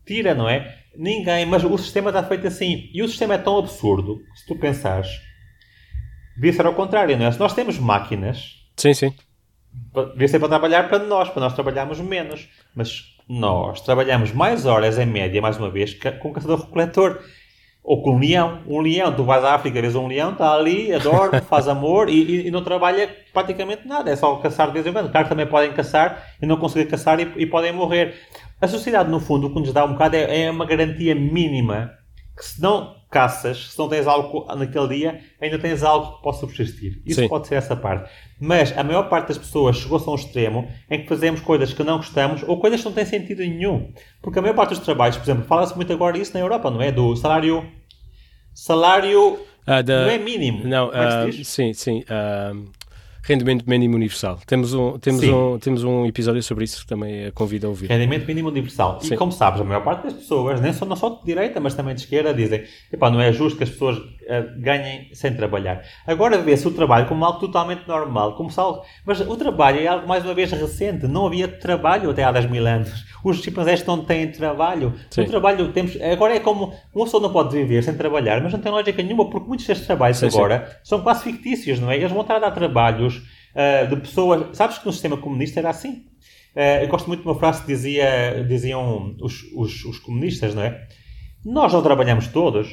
Tira, 0.05 0.33
não 0.33 0.47
é? 0.49 0.78
Ninguém, 0.99 1.45
mas 1.45 1.63
o 1.63 1.77
sistema 1.77 2.09
está 2.09 2.21
feito 2.21 2.45
assim. 2.45 2.89
E 2.93 3.01
o 3.01 3.07
sistema 3.07 3.35
é 3.35 3.37
tão 3.37 3.57
absurdo, 3.57 4.21
se 4.35 4.45
tu 4.45 4.53
pensares, 4.53 5.07
devia 6.35 6.51
ser 6.51 6.65
ao 6.65 6.73
contrário, 6.73 7.17
não 7.17 7.25
é? 7.25 7.31
Se 7.31 7.39
nós 7.39 7.53
temos 7.53 7.79
máquinas. 7.79 8.55
Sim, 8.75 8.93
sim. 8.93 9.15
Devia 10.11 10.27
ser 10.27 10.39
para 10.39 10.49
trabalhar 10.49 10.89
para 10.89 10.99
nós, 10.99 11.29
para 11.29 11.39
nós 11.39 11.53
trabalharmos 11.53 12.01
menos. 12.01 12.49
Mas 12.75 13.15
nós 13.29 13.79
trabalhamos 13.79 14.33
mais 14.33 14.65
horas 14.65 14.99
em 14.99 15.05
média, 15.05 15.41
mais 15.41 15.55
uma 15.55 15.69
vez, 15.69 15.93
com 15.93 16.31
o 16.31 16.33
caçador-recoletor. 16.33 17.21
Ou 17.81 18.03
com 18.03 18.17
um 18.17 18.19
leão. 18.19 18.61
Um 18.67 18.81
leão, 18.81 19.15
tu 19.15 19.23
vais 19.23 19.41
à 19.41 19.55
África, 19.55 19.81
vês 19.81 19.95
um 19.95 20.05
leão, 20.05 20.33
está 20.33 20.53
ali, 20.53 20.93
adora, 20.93 21.41
faz 21.49 21.69
amor 21.69 22.09
e, 22.09 22.23
e, 22.23 22.47
e, 22.47 22.51
não 22.51 22.61
trabalha 22.61 23.09
praticamente 23.31 23.87
nada. 23.87 24.11
É 24.11 24.17
só 24.17 24.35
caçar 24.35 24.67
de 24.67 24.73
vez 24.73 24.85
em 24.85 24.91
quando. 24.91 25.09
Claro 25.09 25.27
que 25.27 25.29
também 25.29 25.47
podem 25.47 25.71
caçar 25.71 26.27
e 26.41 26.45
não 26.45 26.57
conseguir 26.57 26.89
caçar 26.89 27.21
e, 27.21 27.31
e 27.37 27.45
podem 27.45 27.71
morrer. 27.71 28.15
A 28.61 28.67
sociedade, 28.67 29.09
no 29.09 29.19
fundo, 29.19 29.47
o 29.47 29.53
que 29.53 29.59
nos 29.59 29.71
dá 29.71 29.85
um 29.85 29.93
bocado 29.93 30.15
é, 30.15 30.43
é 30.43 30.51
uma 30.51 30.65
garantia 30.65 31.15
mínima 31.15 31.91
que 32.37 32.45
se 32.45 32.61
não 32.61 32.99
caças, 33.09 33.71
se 33.71 33.79
não 33.79 33.89
tens 33.89 34.07
algo 34.07 34.45
naquele 34.55 34.87
dia, 34.87 35.19
ainda 35.41 35.57
tens 35.57 35.83
algo 35.83 36.17
que 36.17 36.23
possa 36.23 36.41
subsistir. 36.41 37.01
Isso 37.05 37.21
Sim. 37.21 37.27
pode 37.27 37.47
ser 37.47 37.55
essa 37.55 37.75
parte. 37.75 38.09
Mas 38.39 38.77
a 38.77 38.83
maior 38.83 39.09
parte 39.09 39.29
das 39.29 39.37
pessoas 39.37 39.77
chegou-se 39.77 40.07
a 40.07 40.11
um 40.11 40.15
extremo 40.15 40.67
em 40.89 41.01
que 41.01 41.07
fazemos 41.07 41.41
coisas 41.41 41.73
que 41.73 41.83
não 41.83 41.97
gostamos 41.97 42.43
ou 42.43 42.59
coisas 42.59 42.79
que 42.79 42.85
não 42.85 42.93
têm 42.93 43.05
sentido 43.05 43.39
nenhum. 43.39 43.91
Porque 44.21 44.39
a 44.39 44.41
maior 44.41 44.53
parte 44.53 44.69
dos 44.69 44.79
trabalhos, 44.79 45.17
por 45.17 45.23
exemplo, 45.23 45.45
fala-se 45.45 45.75
muito 45.75 45.91
agora 45.91 46.17
isso 46.17 46.33
na 46.33 46.39
Europa, 46.39 46.69
não 46.69 46.81
é? 46.81 46.91
Do 46.91 47.15
salário. 47.15 47.65
Salário. 48.53 49.33
Uh, 49.67 49.83
da, 49.83 50.03
não 50.03 50.09
é 50.09 50.17
mínimo. 50.17 50.67
Não, 50.67 50.89
uh, 50.89 51.43
sim, 51.43 51.73
sim. 51.73 52.01
Uh, 52.01 52.69
Rendimento 53.23 53.63
mínimo 53.67 53.95
universal. 53.95 54.39
Temos 54.45 54.73
um, 54.73 54.97
temos 54.97 55.23
um, 55.23 55.59
temos 55.59 55.83
um 55.83 56.05
episódio 56.05 56.41
sobre 56.41 56.63
isso 56.63 56.81
que 56.81 56.87
também 56.87 57.31
convido 57.31 57.67
a 57.67 57.69
ouvir. 57.69 57.87
Rendimento 57.87 58.25
mínimo 58.25 58.49
universal. 58.49 58.99
Sim. 59.01 59.13
E 59.13 59.17
como 59.17 59.31
sabes, 59.31 59.61
a 59.61 59.63
maior 59.63 59.83
parte 59.83 60.03
das 60.03 60.13
pessoas, 60.13 60.59
nem 60.61 60.73
só, 60.73 60.85
não 60.85 60.95
só 60.95 61.09
de 61.09 61.25
direita, 61.25 61.59
mas 61.59 61.73
também 61.73 61.93
de 61.95 62.01
esquerda, 62.01 62.33
dizem 62.33 62.63
epá, 62.91 63.09
não 63.09 63.21
é 63.21 63.31
justo 63.31 63.57
que 63.57 63.63
as 63.63 63.69
pessoas 63.69 63.97
uh, 64.29 64.61
ganhem 64.61 65.09
sem 65.13 65.33
trabalhar. 65.33 65.81
Agora 66.05 66.37
vê-se 66.37 66.67
o 66.67 66.71
trabalho 66.71 67.07
como 67.07 67.25
algo 67.25 67.39
totalmente 67.39 67.87
normal. 67.87 68.35
Como 68.35 68.49
algo... 68.55 68.83
Mas 69.05 69.19
o 69.21 69.35
trabalho 69.35 69.79
é 69.79 69.87
algo, 69.87 70.07
mais 70.07 70.23
uma 70.23 70.33
vez, 70.33 70.51
recente. 70.51 71.07
Não 71.07 71.27
havia 71.27 71.47
trabalho 71.47 72.09
até 72.11 72.23
há 72.23 72.31
10 72.31 72.49
mil 72.49 72.65
anos. 72.65 73.05
Os 73.23 73.41
chimpanzés 73.41 73.83
não 73.85 74.05
têm 74.05 74.31
trabalho. 74.31 74.93
Sim. 75.09 75.21
O 75.21 75.25
trabalho 75.27 75.71
temos... 75.73 75.99
Agora 76.01 76.35
é 76.35 76.39
como... 76.39 76.73
Uma 76.93 77.05
pessoa 77.05 77.21
não 77.21 77.31
pode 77.31 77.55
viver 77.55 77.83
sem 77.83 77.95
trabalhar, 77.95 78.41
mas 78.41 78.53
não 78.53 78.59
tem 78.59 78.71
lógica 78.71 79.01
nenhuma, 79.01 79.29
porque 79.29 79.47
muitos 79.47 79.65
destes 79.65 79.87
trabalhos 79.87 80.17
sim, 80.17 80.27
agora 80.27 80.65
sim. 80.65 80.79
são 80.83 81.01
quase 81.01 81.23
fictícios, 81.23 81.79
não 81.79 81.91
é? 81.91 81.97
Eles 81.97 82.11
vão 82.11 82.21
estar 82.21 82.35
a 82.35 82.39
dar 82.39 82.51
trabalhos 82.51 83.17
uh, 83.17 83.87
de 83.87 83.95
pessoas. 83.97 84.55
Sabes 84.55 84.77
que 84.77 84.85
no 84.85 84.93
sistema 84.93 85.17
comunista 85.17 85.59
era 85.59 85.69
assim? 85.69 86.05
Uh, 86.55 86.81
eu 86.81 86.87
gosto 86.87 87.07
muito 87.07 87.21
de 87.21 87.27
uma 87.27 87.35
frase 87.35 87.61
que 87.61 87.67
dizia, 87.67 88.43
diziam 88.47 89.15
os, 89.21 89.43
os, 89.55 89.85
os 89.85 89.99
comunistas, 89.99 90.55
não 90.55 90.63
é? 90.63 90.87
Nós 91.45 91.71
não 91.71 91.81
trabalhamos 91.81 92.27
todos, 92.27 92.67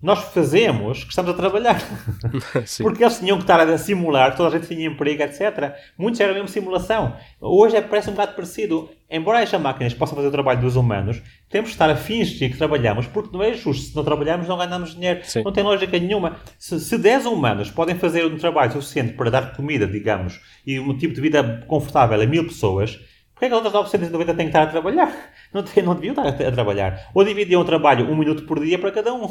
nós 0.00 0.20
fazemos 0.32 1.02
que 1.02 1.10
estamos 1.10 1.32
a 1.32 1.34
trabalhar. 1.34 1.80
Porque 2.80 3.02
eles 3.02 3.18
tinham 3.18 3.36
que 3.36 3.42
estar 3.42 3.60
a 3.60 3.78
simular, 3.78 4.36
toda 4.36 4.48
a 4.48 4.58
gente 4.58 4.72
tinha 4.72 4.86
emprego, 4.86 5.22
etc. 5.22 5.74
Muitos 5.96 6.20
eram 6.20 6.34
mesmo 6.34 6.48
simulação. 6.48 7.16
Hoje 7.40 7.76
é, 7.76 7.80
parece 7.80 8.08
um 8.08 8.12
bocado 8.12 8.34
parecido. 8.34 8.88
Embora 9.10 9.38
haja 9.38 9.58
máquinas 9.58 9.94
possam 9.94 10.14
fazer 10.14 10.28
o 10.28 10.30
trabalho 10.32 10.60
dos 10.60 10.76
humanos, 10.76 11.20
temos 11.48 11.70
que 11.70 11.74
estar 11.74 11.88
a 11.88 11.96
fingir 11.96 12.50
que 12.52 12.58
trabalhamos, 12.58 13.06
porque 13.06 13.34
não 13.36 13.42
é 13.42 13.54
justo. 13.54 13.90
Se 13.90 13.96
não 13.96 14.04
trabalharmos, 14.04 14.46
não 14.46 14.58
ganhamos 14.58 14.94
dinheiro. 14.94 15.20
Sim. 15.24 15.42
Não 15.42 15.52
tem 15.52 15.64
lógica 15.64 15.98
nenhuma. 15.98 16.36
Se, 16.58 16.78
se 16.78 16.96
10 16.96 17.26
humanos 17.26 17.70
podem 17.70 17.96
fazer 17.96 18.24
um 18.26 18.36
trabalho 18.36 18.72
suficiente 18.72 19.14
para 19.14 19.30
dar 19.30 19.56
comida, 19.56 19.86
digamos, 19.86 20.40
e 20.66 20.78
um 20.78 20.96
tipo 20.96 21.14
de 21.14 21.20
vida 21.20 21.64
confortável 21.66 22.20
a 22.20 22.26
mil 22.26 22.44
pessoas, 22.44 23.00
Porquê 23.38 23.44
é 23.44 23.48
que 23.50 23.54
as 23.54 23.64
outras 23.64 23.72
990 23.72 24.34
têm 24.34 24.46
que 24.46 24.48
estar 24.48 24.62
a 24.64 24.66
trabalhar? 24.66 25.30
Não, 25.54 25.62
tem, 25.62 25.84
não 25.84 25.94
deviam 25.94 26.10
estar 26.10 26.26
a, 26.26 26.48
a, 26.48 26.52
trabalhar. 26.52 27.08
Ou 27.14 27.24
dividiam 27.24 27.62
o 27.62 27.64
trabalho 27.64 28.10
um 28.10 28.16
minuto 28.16 28.42
por 28.42 28.58
dia 28.58 28.76
para 28.80 28.90
cada 28.90 29.14
um. 29.14 29.28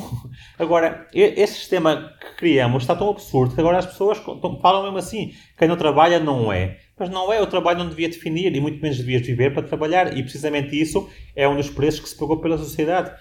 Agora, 0.58 1.06
esse 1.14 1.56
sistema 1.56 2.14
que 2.22 2.38
criamos 2.38 2.84
está 2.84 2.96
tão 2.96 3.10
absurdo 3.10 3.54
que 3.54 3.60
agora 3.60 3.80
as 3.80 3.86
pessoas 3.86 4.18
falam 4.62 4.84
mesmo 4.84 4.98
assim. 4.98 5.34
Quem 5.58 5.68
não 5.68 5.76
trabalha 5.76 6.22
não 6.22 6.54
é. 6.54 6.78
Mas 6.98 7.10
não 7.10 7.34
é, 7.34 7.42
o 7.42 7.48
trabalho 7.48 7.80
não 7.80 7.90
devia 7.90 8.08
definir 8.08 8.56
e 8.56 8.62
muito 8.62 8.82
menos 8.82 8.98
devias 8.98 9.28
viver 9.28 9.54
para 9.54 9.64
trabalhar. 9.64 10.18
E 10.18 10.24
precisamente 10.24 10.80
isso 10.80 11.10
é 11.36 11.46
um 11.46 11.58
dos 11.58 11.70
preços 11.70 12.00
que 12.00 12.08
se 12.08 12.18
pagou 12.18 12.38
pela 12.38 12.58
sociedade. 12.58 13.12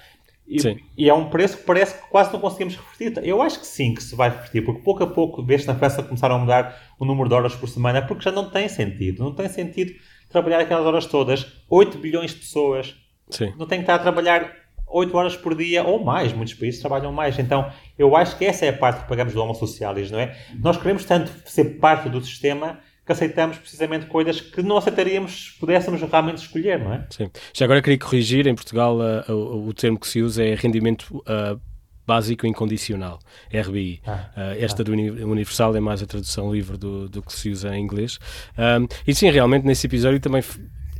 E, 0.47 0.59
e, 0.97 1.11
é 1.11 1.13
um 1.13 1.29
preço 1.29 1.59
que 1.59 1.65
parece 1.65 2.01
que 2.01 2.09
quase 2.09 2.33
não 2.33 2.39
conseguimos 2.39 2.77
revertir. 2.77 3.25
Eu 3.25 3.43
acho 3.43 3.59
que 3.59 3.67
sim, 3.67 3.93
que 3.93 4.03
se 4.03 4.15
vai 4.15 4.31
revertir, 4.31 4.65
porque 4.65 4.81
pouco 4.81 5.03
a 5.03 5.07
pouco, 5.09 5.43
vês 5.43 5.67
na 5.67 5.75
festa 5.75 6.05
começaram 6.05 6.37
a 6.37 6.39
mudar 6.39 6.95
o 7.01 7.05
número 7.05 7.29
de 7.29 7.35
horas 7.35 7.57
por 7.57 7.69
semana, 7.69 8.01
porque 8.03 8.23
já 8.23 8.31
não 8.31 8.49
tem 8.49 8.69
sentido. 8.69 9.25
Não 9.25 9.35
tem 9.35 9.49
sentido 9.49 9.93
trabalhar 10.37 10.61
aquelas 10.61 10.85
horas 10.85 11.07
todas. 11.07 11.47
8 11.69 11.99
bilhões 11.99 12.33
de 12.33 12.41
pessoas. 12.41 12.95
Sim. 13.31 13.53
Não 13.59 13.67
tem 13.67 13.79
que 13.79 13.85
estar 13.85 13.95
a 13.95 13.99
trabalhar 13.99 14.55
8 14.87 15.17
horas 15.17 15.37
por 15.37 15.55
dia 15.55 15.83
ou 15.83 16.05
mais. 16.05 16.33
Muitos 16.33 16.55
países 16.55 16.81
trabalham 16.81 17.11
mais. 17.11 17.39
Então, 17.39 17.71
eu 17.99 18.15
acho 18.15 18.37
que 18.37 18.45
essa 18.45 18.67
é 18.67 18.69
a 18.69 18.73
parte 18.73 19.03
que 19.03 19.09
pagamos 19.09 19.33
do 19.33 19.43
Homo 19.43 19.55
Socialis, 19.55 20.11
não 20.11 20.19
é? 20.19 20.37
Nós 20.61 20.77
queremos 20.77 21.05
tanto 21.05 21.31
ser 21.47 21.79
parte 21.79 22.09
do 22.09 22.23
sistema 22.23 22.79
que 23.05 23.13
aceitamos 23.13 23.57
precisamente 23.57 24.07
coisas 24.07 24.41
que 24.41 24.63
não 24.63 24.77
aceitaríamos 24.77 25.53
se 25.53 25.59
pudéssemos 25.61 26.03
realmente 26.03 26.39
escolher, 26.39 26.81
não 26.81 26.93
é? 26.93 27.07
Sim. 27.09 27.31
Já 27.55 27.65
agora 27.65 27.81
queria 27.81 27.99
corrigir, 27.99 28.49
em 28.49 28.55
Portugal 28.55 28.99
o, 29.29 29.69
o, 29.69 29.73
termo 29.73 29.99
que 29.99 30.09
se 30.09 30.21
usa 30.21 30.45
é 30.45 30.55
rendimento 30.57 31.19
uh, 31.19 31.61
básico 32.07 32.47
incondicional, 32.47 33.19
RBI. 33.53 34.01
Ah, 34.07 34.31
uh, 34.37 34.41
esta 34.63 34.83
ah. 34.83 34.85
do 34.85 34.93
Universal 34.93 35.75
é 35.77 35.81
mais 35.81 36.03
a 36.03 36.07
tradução 36.07 36.53
livre 36.53 36.77
do, 36.77 37.09
do 37.09 37.23
que 37.23 37.33
se 37.33 37.51
usa 37.51 37.77
em 37.77 37.83
inglês. 37.83 38.19
Um, 38.57 38.87
e 39.07 39.15
sim, 39.15 39.31
realmente 39.31 39.67
nesse 39.67 39.87
episódio 39.87 40.21
também 40.21 40.43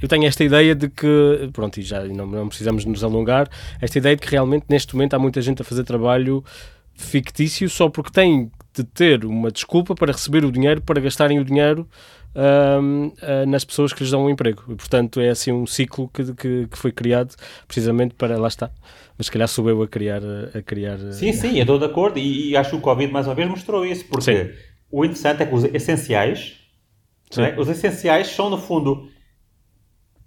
eu 0.03 0.09
tenho 0.09 0.27
esta 0.27 0.45
ideia 0.45 0.75
de 0.75 0.89
que, 0.89 1.49
pronto, 1.53 1.79
e 1.79 1.83
já 1.83 2.05
não, 2.05 2.27
não, 2.27 2.49
precisamos 2.49 2.85
nos 2.85 3.03
alongar, 3.03 3.49
esta 3.81 3.99
ideia 3.99 4.15
de 4.15 4.23
que 4.23 4.31
realmente 4.31 4.67
neste 4.69 4.95
momento 4.95 5.15
há 5.15 5.19
muita 5.19 5.41
gente 5.41 5.63
a 5.63 5.65
fazer 5.65 5.85
trabalho 5.85 6.45
fictício 6.95 7.69
só 7.69 7.89
porque 7.89 8.11
tem 8.11 8.51
de 8.75 8.85
ter 8.85 9.25
uma 9.25 9.51
desculpa 9.51 9.95
para 9.95 10.13
receber 10.13 10.45
o 10.45 10.53
dinheiro, 10.53 10.83
para 10.83 11.01
gastarem 11.01 11.39
o 11.39 11.45
dinheiro 11.45 11.89
um, 12.35 13.07
uh, 13.07 13.13
ah, 13.23 13.47
nas 13.47 13.65
pessoas 13.65 13.93
que 13.93 14.03
lhes 14.03 14.11
dão 14.11 14.27
um 14.27 14.31
emprego. 14.31 14.63
E, 14.69 14.75
portanto, 14.75 15.21
é 15.21 15.31
assim 15.31 15.51
um 15.51 15.67
ciclo 15.67 16.09
que, 16.13 16.35
que, 16.35 16.69
que 16.69 16.79
foi 16.79 16.93
criado 16.93 17.35
precisamente 17.67 18.15
para, 18.15 18.39
lá 18.39 18.49
está, 18.49 18.71
mas 19.17 19.27
se 19.27 19.33
calhar 19.33 19.49
sou 19.49 19.69
eu 19.69 19.83
a 19.83 19.89
criar. 19.89 20.23
A 20.55 20.63
criar 20.63 20.99
sim, 21.13 21.33
sim, 21.33 21.57
eu 21.57 21.63
estou 21.63 21.79
de 21.79 21.85
acordo 21.85 22.19
e, 22.19 22.51
e, 22.51 22.57
acho 22.57 22.71
que 22.71 22.77
o 22.77 22.81
Covid 22.81 23.13
mais 23.13 23.27
uma 23.27 23.35
vez 23.35 23.49
mostrou 23.49 23.85
isso, 23.85 24.05
porque 24.07 24.25
sim. 24.25 24.53
o 24.91 25.05
interessante 25.05 25.43
é 25.43 25.47
que 25.47 25.55
os 25.55 25.65
essenciais, 25.65 26.57
é? 27.37 27.59
os 27.59 27.69
essenciais 27.69 28.29
são 28.29 28.51
no 28.51 28.59
fundo 28.59 29.09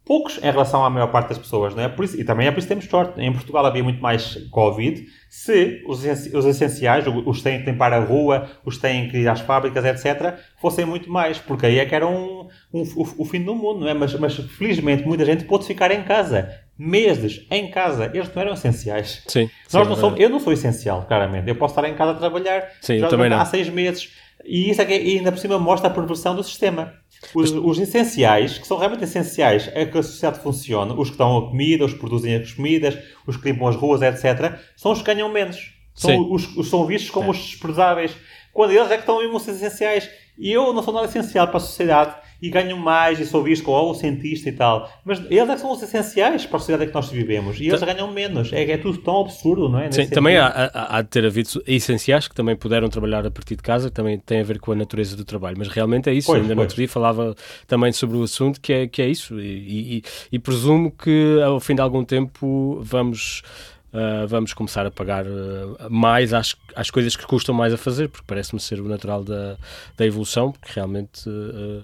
poucos 0.09 0.39
em 0.39 0.49
relação 0.49 0.83
à 0.83 0.89
maior 0.89 1.11
parte 1.11 1.29
das 1.29 1.37
pessoas, 1.37 1.75
não 1.75 1.83
é? 1.83 1.87
Por 1.87 2.03
isso, 2.03 2.19
e 2.19 2.23
também 2.23 2.47
é 2.47 2.51
por 2.51 2.57
isso 2.57 2.67
que 2.67 2.73
temos 2.73 2.89
sorte. 2.89 3.21
Em 3.21 3.31
Portugal 3.31 3.63
havia 3.63 3.83
muito 3.83 4.01
mais 4.01 4.43
Covid. 4.49 5.05
Se 5.29 5.83
os, 5.85 6.03
os 6.03 6.45
essenciais, 6.45 7.05
os 7.27 7.37
que 7.37 7.43
têm 7.43 7.59
que 7.59 7.69
limpar 7.69 7.93
a 7.93 7.99
rua, 7.99 8.49
os 8.65 8.77
que 8.77 8.81
têm 8.81 9.07
que 9.07 9.19
ir 9.19 9.29
às 9.29 9.39
fábricas, 9.41 9.85
etc., 9.85 10.33
fossem 10.59 10.83
muito 10.83 11.11
mais, 11.11 11.37
porque 11.37 11.67
aí 11.67 11.77
é 11.77 11.85
que 11.85 11.93
era 11.93 12.07
um, 12.07 12.47
um, 12.73 12.81
o, 12.95 13.07
o, 13.19 13.23
fim 13.23 13.43
do 13.43 13.53
mundo, 13.53 13.81
não 13.81 13.87
é? 13.87 13.93
Mas, 13.93 14.15
mas 14.15 14.35
felizmente 14.35 15.05
muita 15.05 15.23
gente 15.23 15.43
pôde 15.43 15.67
ficar 15.67 15.91
em 15.91 16.01
casa. 16.01 16.57
Meses 16.75 17.45
em 17.51 17.69
casa, 17.69 18.09
eles 18.11 18.33
não 18.33 18.41
eram 18.41 18.53
essenciais. 18.53 19.21
Sim, 19.27 19.47
Nós 19.71 19.83
sim, 19.83 19.89
não 19.89 19.95
somos, 19.95 20.19
eu 20.19 20.29
não 20.29 20.39
sou 20.39 20.51
essencial, 20.51 21.05
claramente. 21.07 21.47
Eu 21.47 21.55
posso 21.55 21.75
estar 21.77 21.87
em 21.87 21.93
casa 21.93 22.13
a 22.13 22.15
trabalhar 22.15 22.67
sim, 22.81 22.99
há 23.03 23.45
seis 23.45 23.69
meses. 23.69 24.09
E 24.49 24.71
isso 24.71 24.81
é 24.81 24.85
que, 24.85 24.93
e 24.93 25.19
ainda 25.19 25.31
por 25.31 25.37
cima 25.37 25.59
mostra 25.59 25.89
a 25.89 25.93
perversão 25.93 26.35
do 26.35 26.43
sistema. 26.43 26.91
Os, 27.35 27.51
os, 27.51 27.77
essenciais, 27.77 28.57
que 28.57 28.65
são 28.65 28.77
realmente 28.77 29.03
essenciais 29.03 29.69
é 29.73 29.85
que 29.85 29.95
a 29.95 30.01
sociedade 30.01 30.41
funcione, 30.41 30.95
os 30.97 31.11
que 31.11 31.17
dão 31.17 31.37
a 31.37 31.49
comida, 31.49 31.85
os 31.85 31.93
que 31.93 31.99
produzem 31.99 32.35
as 32.35 32.51
comidas, 32.53 32.97
os 33.27 33.37
que 33.37 33.51
limpam 33.51 33.67
as 33.67 33.75
ruas, 33.75 34.01
etc., 34.01 34.57
são 34.75 34.91
os 34.91 34.99
que 34.99 35.05
ganham 35.05 35.29
menos. 35.29 35.73
São, 35.93 36.31
os, 36.31 36.55
os, 36.57 36.67
são 36.69 36.85
vistos 36.85 37.11
como 37.11 37.27
é. 37.27 37.29
os 37.31 37.37
desprezáveis. 37.37 38.15
Quando 38.51 38.71
eles 38.71 38.89
é 38.89 38.95
que 38.95 39.01
estão 39.01 39.19
mesmo 39.19 39.37
essenciais. 39.37 40.09
E 40.37 40.51
eu 40.51 40.73
não 40.73 40.81
sou 40.81 40.93
nada 40.93 41.05
essencial 41.05 41.47
para 41.47 41.57
a 41.57 41.59
sociedade 41.59 42.15
e 42.41 42.49
ganho 42.49 42.77
mais 42.77 43.19
e 43.19 43.25
sou 43.25 43.43
visto 43.43 43.63
como 43.65 43.91
oh, 43.91 43.93
cientista 43.93 44.49
e 44.49 44.51
tal. 44.53 44.89
Mas 45.03 45.19
eles 45.29 45.49
é 45.49 45.53
que 45.55 45.59
são 45.59 45.71
os 45.71 45.81
essenciais 45.81 46.45
para 46.45 46.57
a 46.57 46.59
sociedade 46.59 46.85
em 46.85 46.87
que 46.87 46.93
nós 46.93 47.09
vivemos 47.09 47.59
e 47.59 47.67
eles 47.67 47.81
ganham 47.81 48.11
menos. 48.11 48.53
É, 48.53 48.63
é 48.63 48.77
tudo 48.77 48.97
tão 48.99 49.21
absurdo, 49.21 49.67
não 49.67 49.79
é? 49.79 49.91
Sim, 49.91 50.07
também 50.07 50.37
há, 50.37 50.47
há, 50.47 50.97
há, 50.97 51.01
de 51.01 51.09
ter 51.09 51.25
havido 51.25 51.49
essenciais 51.67 52.27
que 52.27 52.35
também 52.35 52.55
puderam 52.55 52.87
trabalhar 52.87 53.25
a 53.25 53.31
partir 53.31 53.55
de 53.55 53.63
casa, 53.63 53.89
que 53.89 53.95
também 53.95 54.17
tem 54.17 54.39
a 54.39 54.43
ver 54.43 54.59
com 54.59 54.71
a 54.71 54.75
natureza 54.75 55.17
do 55.17 55.25
trabalho. 55.25 55.57
Mas 55.57 55.67
realmente 55.67 56.09
é 56.09 56.13
isso. 56.13 56.27
Pois, 56.27 56.41
Ainda 56.41 56.47
pois. 56.47 56.55
no 56.55 56.61
outro 56.61 56.77
dia 56.77 56.87
falava 56.87 57.35
também 57.67 57.91
sobre 57.91 58.17
o 58.17 58.23
assunto 58.23 58.61
que 58.61 58.71
é, 58.71 58.87
que 58.87 59.01
é 59.01 59.07
isso. 59.07 59.39
E, 59.39 59.97
e, 59.97 60.03
e 60.31 60.39
presumo 60.39 60.91
que 60.91 61.41
ao 61.43 61.59
fim 61.59 61.75
de 61.75 61.81
algum 61.81 62.03
tempo 62.03 62.79
vamos. 62.81 63.43
Uh, 63.91 64.27
vamos 64.27 64.53
começar 64.53 64.85
a 64.85 64.91
pagar 64.91 65.25
uh, 65.25 65.89
mais 65.89 66.31
às, 66.31 66.55
às 66.75 66.91
coisas 66.91 67.15
que 67.15 67.25
custam 67.25 67.55
mais 67.55 67.73
a 67.73 67.77
fazer, 67.77 68.07
porque 68.07 68.23
parece-me 68.27 68.59
ser 68.59 68.79
o 68.79 68.87
natural 68.87 69.23
da, 69.23 69.57
da 69.97 70.05
evolução, 70.05 70.51
porque 70.51 70.73
realmente 70.75 71.27
uh, 71.27 71.83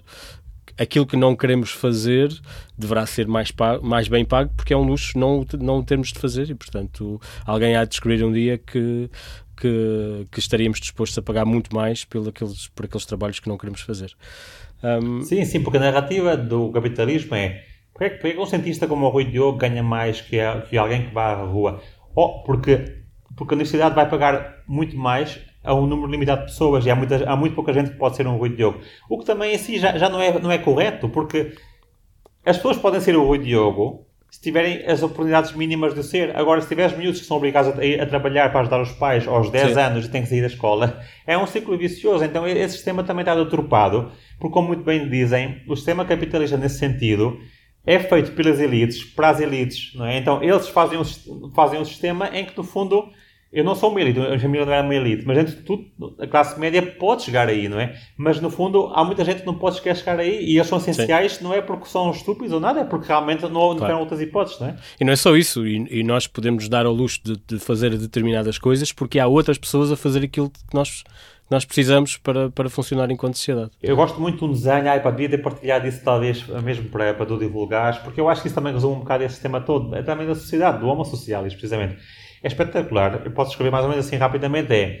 aquilo 0.78 1.06
que 1.06 1.16
não 1.16 1.34
queremos 1.34 1.70
fazer 1.70 2.30
deverá 2.76 3.06
ser 3.06 3.26
mais, 3.26 3.50
pago, 3.50 3.86
mais 3.86 4.08
bem 4.08 4.24
pago, 4.24 4.50
porque 4.56 4.72
é 4.72 4.76
um 4.76 4.82
luxo 4.82 5.18
não, 5.18 5.44
não 5.60 5.82
termos 5.82 6.12
de 6.12 6.18
fazer 6.18 6.50
e, 6.50 6.54
portanto, 6.54 7.20
alguém 7.44 7.76
há 7.76 7.84
de 7.84 7.90
descobrir 7.90 8.24
um 8.24 8.32
dia 8.32 8.58
que, 8.58 9.10
que, 9.56 10.26
que 10.30 10.38
estaríamos 10.38 10.80
dispostos 10.80 11.16
a 11.18 11.22
pagar 11.22 11.44
muito 11.44 11.74
mais 11.74 12.04
por 12.04 12.28
aqueles, 12.28 12.68
por 12.68 12.84
aqueles 12.84 13.06
trabalhos 13.06 13.40
que 13.40 13.48
não 13.48 13.56
queremos 13.56 13.80
fazer. 13.80 14.12
Um... 14.82 15.22
Sim, 15.22 15.44
sim, 15.44 15.62
porque 15.62 15.78
a 15.78 15.80
narrativa 15.80 16.36
do 16.36 16.70
capitalismo 16.70 17.34
é 17.34 17.64
porque 17.96 18.28
é 18.28 18.32
que 18.34 18.38
um 18.38 18.44
cientista 18.44 18.86
como 18.86 19.06
o 19.06 19.08
Rui 19.08 19.24
Diogo 19.24 19.56
ganha 19.56 19.82
mais 19.82 20.20
que, 20.20 20.38
a, 20.38 20.60
que 20.60 20.76
alguém 20.76 21.06
que 21.06 21.14
vai 21.14 21.32
à 21.32 21.42
rua? 21.42 21.80
Oh, 22.14 22.42
porque, 22.42 22.84
porque 23.34 23.54
a 23.54 23.56
universidade 23.56 23.94
vai 23.94 24.06
pagar 24.06 24.62
muito 24.68 24.94
mais 24.94 25.40
a 25.66 25.74
um 25.74 25.86
número 25.86 26.10
limitado 26.10 26.42
de 26.42 26.46
pessoas 26.46 26.86
e 26.86 26.90
há, 26.90 26.96
muita, 26.96 27.28
há 27.28 27.36
muito 27.36 27.54
pouca 27.54 27.72
gente 27.72 27.90
que 27.90 27.96
pode 27.96 28.16
ser 28.16 28.26
um 28.26 28.36
Rui 28.36 28.50
Diogo. 28.50 28.80
O 29.10 29.18
que 29.18 29.24
também 29.24 29.54
assim 29.54 29.78
já, 29.78 29.98
já 29.98 30.08
não, 30.08 30.22
é, 30.22 30.38
não 30.38 30.50
é 30.50 30.58
correto, 30.58 31.08
porque 31.08 31.52
as 32.44 32.56
pessoas 32.56 32.78
podem 32.78 33.00
ser 33.00 33.16
o 33.16 33.26
Rui 33.26 33.38
Diogo 33.38 34.06
se 34.30 34.40
tiverem 34.40 34.84
as 34.86 35.02
oportunidades 35.02 35.52
mínimas 35.52 35.94
de 35.94 36.02
ser. 36.02 36.36
Agora, 36.36 36.60
se 36.60 36.68
tiveres 36.68 36.96
miúdos 36.96 37.20
que 37.20 37.26
são 37.26 37.36
obrigados 37.36 37.72
a, 37.72 38.02
a 38.02 38.06
trabalhar 38.06 38.50
para 38.50 38.60
ajudar 38.60 38.82
os 38.82 38.92
pais 38.92 39.26
aos 39.26 39.50
10 39.50 39.72
Sim. 39.72 39.80
anos 39.80 40.06
e 40.06 40.10
têm 40.10 40.22
que 40.22 40.28
sair 40.28 40.40
da 40.40 40.46
escola, 40.46 41.00
é 41.26 41.38
um 41.38 41.46
ciclo 41.46 41.76
vicioso. 41.78 42.24
Então, 42.24 42.46
esse 42.46 42.74
sistema 42.74 43.02
também 43.02 43.22
está 43.22 43.34
deturpado, 43.34 44.12
porque, 44.38 44.52
como 44.52 44.68
muito 44.68 44.82
bem 44.82 45.08
dizem, 45.08 45.62
o 45.66 45.74
sistema 45.74 46.04
capitalista, 46.04 46.56
nesse 46.56 46.78
sentido, 46.78 47.38
é 47.86 47.98
feito 47.98 48.32
pelas 48.32 48.60
elites, 48.60 49.04
para 49.04 49.30
as 49.30 49.40
elites. 49.40 49.94
Não 49.94 50.04
é? 50.04 50.18
Então, 50.18 50.42
eles 50.42 50.68
fazem 50.68 50.98
um, 50.98 51.04
fazem 51.54 51.80
um 51.80 51.84
sistema 51.84 52.28
em 52.32 52.44
que, 52.44 52.56
no 52.56 52.64
fundo, 52.64 53.08
eu 53.56 53.64
não 53.64 53.74
sou 53.74 53.90
uma 53.90 54.02
elite, 54.02 54.20
a 54.20 54.38
família 54.38 54.66
não 54.66 54.72
é 54.74 54.82
uma 54.82 54.94
elite, 54.94 55.24
mas 55.26 55.38
dentro 55.38 55.56
de 55.56 55.62
tudo, 55.62 56.14
a 56.20 56.26
classe 56.26 56.60
média 56.60 56.82
pode 56.82 57.22
chegar 57.22 57.48
aí, 57.48 57.70
não 57.70 57.80
é? 57.80 57.96
Mas 58.14 58.38
no 58.38 58.50
fundo, 58.50 58.92
há 58.94 59.02
muita 59.02 59.24
gente 59.24 59.40
que 59.40 59.46
não 59.46 59.54
pode 59.54 59.76
chegar, 59.76 59.94
chegar 59.94 60.20
aí 60.20 60.44
e 60.44 60.58
eles 60.58 60.66
são 60.66 60.76
essenciais, 60.76 61.36
Sim. 61.36 61.44
não 61.44 61.54
é 61.54 61.62
porque 61.62 61.86
são 61.86 62.10
estúpidos 62.10 62.52
ou 62.52 62.60
nada, 62.60 62.80
é 62.80 62.84
porque 62.84 63.08
realmente 63.08 63.40
não, 63.44 63.50
claro. 63.50 63.74
não 63.80 63.86
têm 63.86 63.96
outras 63.96 64.20
hipóteses, 64.20 64.60
não 64.60 64.68
é? 64.68 64.76
E 65.00 65.04
não 65.06 65.12
é 65.14 65.16
só 65.16 65.34
isso, 65.34 65.66
e, 65.66 65.86
e 65.90 66.02
nós 66.02 66.26
podemos 66.26 66.68
dar 66.68 66.84
ao 66.84 66.92
luxo 66.92 67.18
de, 67.24 67.40
de, 67.46 67.58
fazer 67.58 67.96
determinadas 67.96 68.58
coisas 68.58 68.92
porque 68.92 69.18
há 69.18 69.26
outras 69.26 69.56
pessoas 69.56 69.90
a 69.90 69.96
fazer 69.96 70.22
aquilo 70.22 70.50
que 70.50 70.74
nós, 70.74 71.02
nós 71.50 71.64
precisamos 71.64 72.18
para, 72.18 72.50
para 72.50 72.68
funcionar 72.68 73.10
enquanto 73.10 73.38
sociedade. 73.38 73.70
Eu 73.82 73.96
gosto 73.96 74.20
muito 74.20 74.36
de 74.36 74.44
um 74.44 74.52
desenho, 74.52 74.86
ai, 74.90 75.02
pá, 75.02 75.10
devia 75.10 75.30
ter 75.30 75.38
partilhado 75.38 75.88
isso 75.88 76.04
talvez 76.04 76.46
mesmo 76.62 76.90
para, 76.90 77.14
para 77.14 77.24
tu 77.24 77.38
divulgares, 77.38 77.98
porque 78.00 78.20
eu 78.20 78.28
acho 78.28 78.42
que 78.42 78.48
isso 78.48 78.54
também 78.54 78.74
resume 78.74 78.96
um 78.96 78.98
bocado 78.98 79.24
esse 79.24 79.32
sistema 79.32 79.62
todo, 79.62 79.96
é 79.96 80.02
também 80.02 80.26
da 80.26 80.34
sociedade, 80.34 80.78
do 80.78 80.88
homo 80.88 81.06
socialis, 81.06 81.54
precisamente 81.54 81.96
é 82.46 82.48
espetacular. 82.48 83.22
Eu 83.24 83.30
posso 83.32 83.50
escrever 83.50 83.70
mais 83.70 83.84
ou 83.84 83.90
menos 83.90 84.06
assim 84.06 84.16
rapidamente. 84.16 84.72
É, 84.72 85.00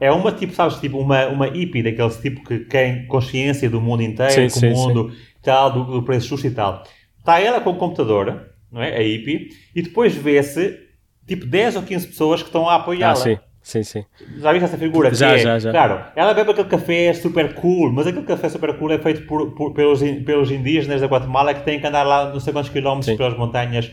é 0.00 0.10
uma 0.10 0.32
tipo, 0.32 0.54
sabes, 0.54 0.80
tipo 0.80 0.98
uma, 0.98 1.26
uma 1.26 1.46
hippie, 1.46 1.82
daqueles 1.82 2.16
tipo 2.16 2.42
que 2.42 2.60
tem 2.60 3.06
consciência 3.06 3.68
do 3.68 3.80
mundo 3.80 4.02
inteiro, 4.02 4.32
sim, 4.32 4.48
sim, 4.48 4.72
o 4.72 4.76
mundo 4.76 5.10
sim. 5.10 5.16
tal, 5.42 5.70
do, 5.70 5.84
do 5.84 6.02
preço 6.02 6.28
justo 6.28 6.46
e 6.46 6.50
tal. 6.50 6.82
Está 7.18 7.38
ela 7.40 7.60
com 7.60 7.70
o 7.70 7.76
computador, 7.76 8.48
não 8.72 8.82
é? 8.82 8.96
A 8.96 9.02
hippie, 9.02 9.50
e 9.74 9.82
depois 9.82 10.14
vê-se 10.14 10.78
tipo 11.26 11.44
10 11.44 11.76
ou 11.76 11.82
15 11.82 12.06
pessoas 12.06 12.40
que 12.40 12.48
estão 12.48 12.68
a 12.68 12.76
apoiá-la. 12.76 13.12
Ah, 13.12 13.16
sim. 13.16 13.38
Sim, 13.60 13.82
sim. 13.82 14.04
Já 14.38 14.50
viste 14.52 14.64
essa 14.64 14.78
figura? 14.78 15.12
Já, 15.12 15.34
é, 15.34 15.38
já, 15.38 15.58
já. 15.58 15.70
Claro, 15.70 16.02
ela 16.16 16.32
bebe 16.32 16.52
aquele 16.52 16.68
café 16.68 17.12
super 17.12 17.52
cool, 17.52 17.92
mas 17.92 18.06
aquele 18.06 18.24
café 18.24 18.48
super 18.48 18.74
cool 18.78 18.90
é 18.92 18.98
feito 18.98 19.26
por, 19.26 19.50
por, 19.54 19.74
pelos, 19.74 20.00
pelos 20.24 20.50
indígenas 20.50 21.02
da 21.02 21.06
Guatemala 21.06 21.52
que 21.52 21.62
têm 21.64 21.78
que 21.78 21.86
andar 21.86 22.02
lá 22.02 22.32
não 22.32 22.40
sei 22.40 22.54
quantos 22.54 22.70
quilómetros 22.70 23.14
pelas 23.14 23.36
montanhas 23.36 23.92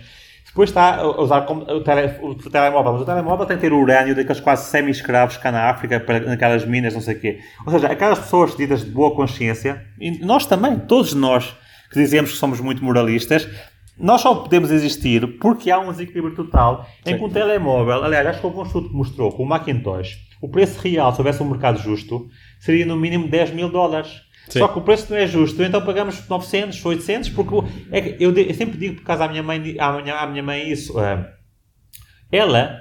depois 0.56 0.70
está 0.70 1.02
a 1.02 1.22
usar 1.22 1.46
o, 1.52 1.82
tele, 1.82 2.16
o 2.22 2.34
telemóvel, 2.50 2.94
mas 2.94 3.02
o 3.02 3.06
telemóvel 3.06 3.46
tem 3.46 3.58
que 3.58 3.62
ter 3.64 3.74
urânio 3.74 4.16
daqueles 4.16 4.40
quase 4.40 4.70
semi-escravos 4.70 5.36
cá 5.36 5.52
na 5.52 5.70
África, 5.70 6.00
para, 6.00 6.22
naquelas 6.22 6.66
minas, 6.66 6.94
não 6.94 7.02
sei 7.02 7.16
o 7.16 7.20
quê. 7.20 7.40
Ou 7.66 7.74
seja, 7.74 7.88
aquelas 7.88 8.20
pessoas 8.20 8.56
ditas 8.56 8.86
de 8.86 8.90
boa 8.90 9.14
consciência, 9.14 9.86
e 10.00 10.18
nós 10.26 10.46
também, 10.46 10.80
todos 10.80 11.14
nós 11.14 11.54
que 11.92 12.00
dizemos 12.00 12.32
que 12.32 12.38
somos 12.38 12.62
muito 12.62 12.82
moralistas, 12.86 13.50
nós 14.00 14.22
só 14.22 14.34
podemos 14.34 14.72
existir 14.72 15.38
porque 15.40 15.70
há 15.70 15.78
um 15.78 15.92
desequilíbrio 15.92 16.34
total 16.34 16.88
em 17.06 17.18
que 17.18 17.24
um 17.26 17.30
telemóvel, 17.30 18.06
aliás, 18.06 18.26
acho 18.26 18.40
que 18.40 18.46
houve 18.46 18.60
um 18.60 18.64
estudo 18.64 18.88
que 18.88 18.96
mostrou 18.96 19.34
que 19.34 19.42
o 19.42 19.46
Macintosh, 19.46 20.20
o 20.42 20.48
preço 20.48 20.80
real, 20.80 21.12
se 21.12 21.20
houvesse 21.20 21.44
um 21.44 21.50
mercado 21.50 21.80
justo, 21.80 22.30
seria 22.62 22.86
no 22.86 22.96
mínimo 22.96 23.28
10 23.28 23.52
mil 23.52 23.68
dólares. 23.68 24.22
Sim. 24.50 24.60
Só 24.60 24.68
que 24.68 24.78
o 24.78 24.82
preço 24.82 25.12
não 25.12 25.18
é 25.18 25.28
justo, 25.28 25.62
então 25.64 25.84
pagamos 25.84 26.28
900, 26.28 26.86
800, 26.86 27.30
porque 27.30 27.56
é 27.92 28.16
eu, 28.20 28.34
eu, 28.34 28.54
sempre 28.54 28.78
digo 28.78 28.96
por 28.98 29.04
causa 29.04 29.26
da 29.26 29.32
minha 29.32 29.44
mãe, 29.44 29.76
à 29.80 30.02
minha, 30.02 30.16
à 30.16 30.28
minha 30.28 30.44
mãe 30.44 30.70
isso. 30.70 30.98
Uh, 30.98 31.26
ela 32.32 32.80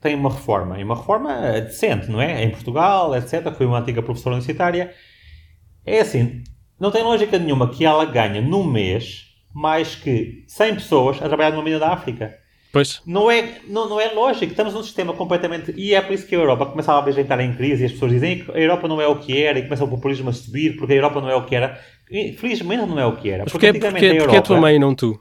tem 0.00 0.14
uma 0.14 0.30
reforma, 0.30 0.78
e 0.78 0.84
uma 0.84 0.94
reforma 0.94 1.60
decente, 1.60 2.10
não 2.10 2.20
é? 2.20 2.44
Em 2.44 2.50
Portugal, 2.50 3.14
etc. 3.16 3.52
Foi 3.52 3.66
uma 3.66 3.78
antiga 3.78 4.02
professora 4.02 4.36
universitária. 4.36 4.92
É 5.84 6.00
assim, 6.00 6.42
não 6.78 6.90
tem 6.90 7.02
lógica 7.02 7.38
nenhuma 7.38 7.70
que 7.70 7.84
ela 7.84 8.04
ganhe 8.04 8.40
num 8.40 8.64
mês 8.64 9.26
mais 9.54 9.94
que 9.94 10.44
100 10.48 10.74
pessoas 10.74 11.16
a 11.22 11.28
trabalhar 11.28 11.50
numa 11.52 11.62
mina 11.62 11.78
da 11.78 11.92
África. 11.92 12.36
Pois. 12.72 13.00
Não 13.06 13.30
é, 13.30 13.60
não, 13.66 13.88
não 13.88 14.00
é 14.00 14.12
lógico. 14.12 14.50
Estamos 14.50 14.74
num 14.74 14.82
sistema 14.82 15.12
completamente. 15.12 15.72
E 15.76 15.94
é 15.94 16.00
por 16.00 16.12
isso 16.12 16.26
que 16.26 16.34
a 16.34 16.38
Europa 16.38 16.66
começava 16.66 16.98
a 16.98 17.02
vez 17.02 17.16
a 17.16 17.20
entrar 17.20 17.40
em 17.40 17.54
crise 17.54 17.82
e 17.82 17.86
as 17.86 17.92
pessoas 17.92 18.12
dizem 18.12 18.44
que 18.44 18.50
a 18.50 18.58
Europa 18.58 18.86
não 18.88 19.00
é 19.00 19.06
o 19.06 19.16
que 19.16 19.42
era 19.42 19.58
e 19.58 19.62
começa 19.62 19.84
o 19.84 19.88
populismo 19.88 20.28
a 20.28 20.32
subir 20.32 20.76
porque 20.76 20.92
a 20.92 20.96
Europa 20.96 21.20
não 21.20 21.30
é 21.30 21.34
o 21.34 21.44
que 21.44 21.54
era. 21.54 21.80
Felizmente 22.36 22.86
não 22.86 22.98
é 22.98 23.06
o 23.06 23.16
que 23.16 23.30
era. 23.30 23.44
Mas 23.44 23.52
porque, 23.52 23.72
porque, 23.72 23.90
porque, 23.90 24.04
a, 24.04 24.08
Europa, 24.08 24.24
porque 24.24 24.36
a 24.36 24.42
tua 24.42 24.60
mãe 24.60 24.76
e 24.76 24.78
não 24.78 24.94
tu? 24.94 25.20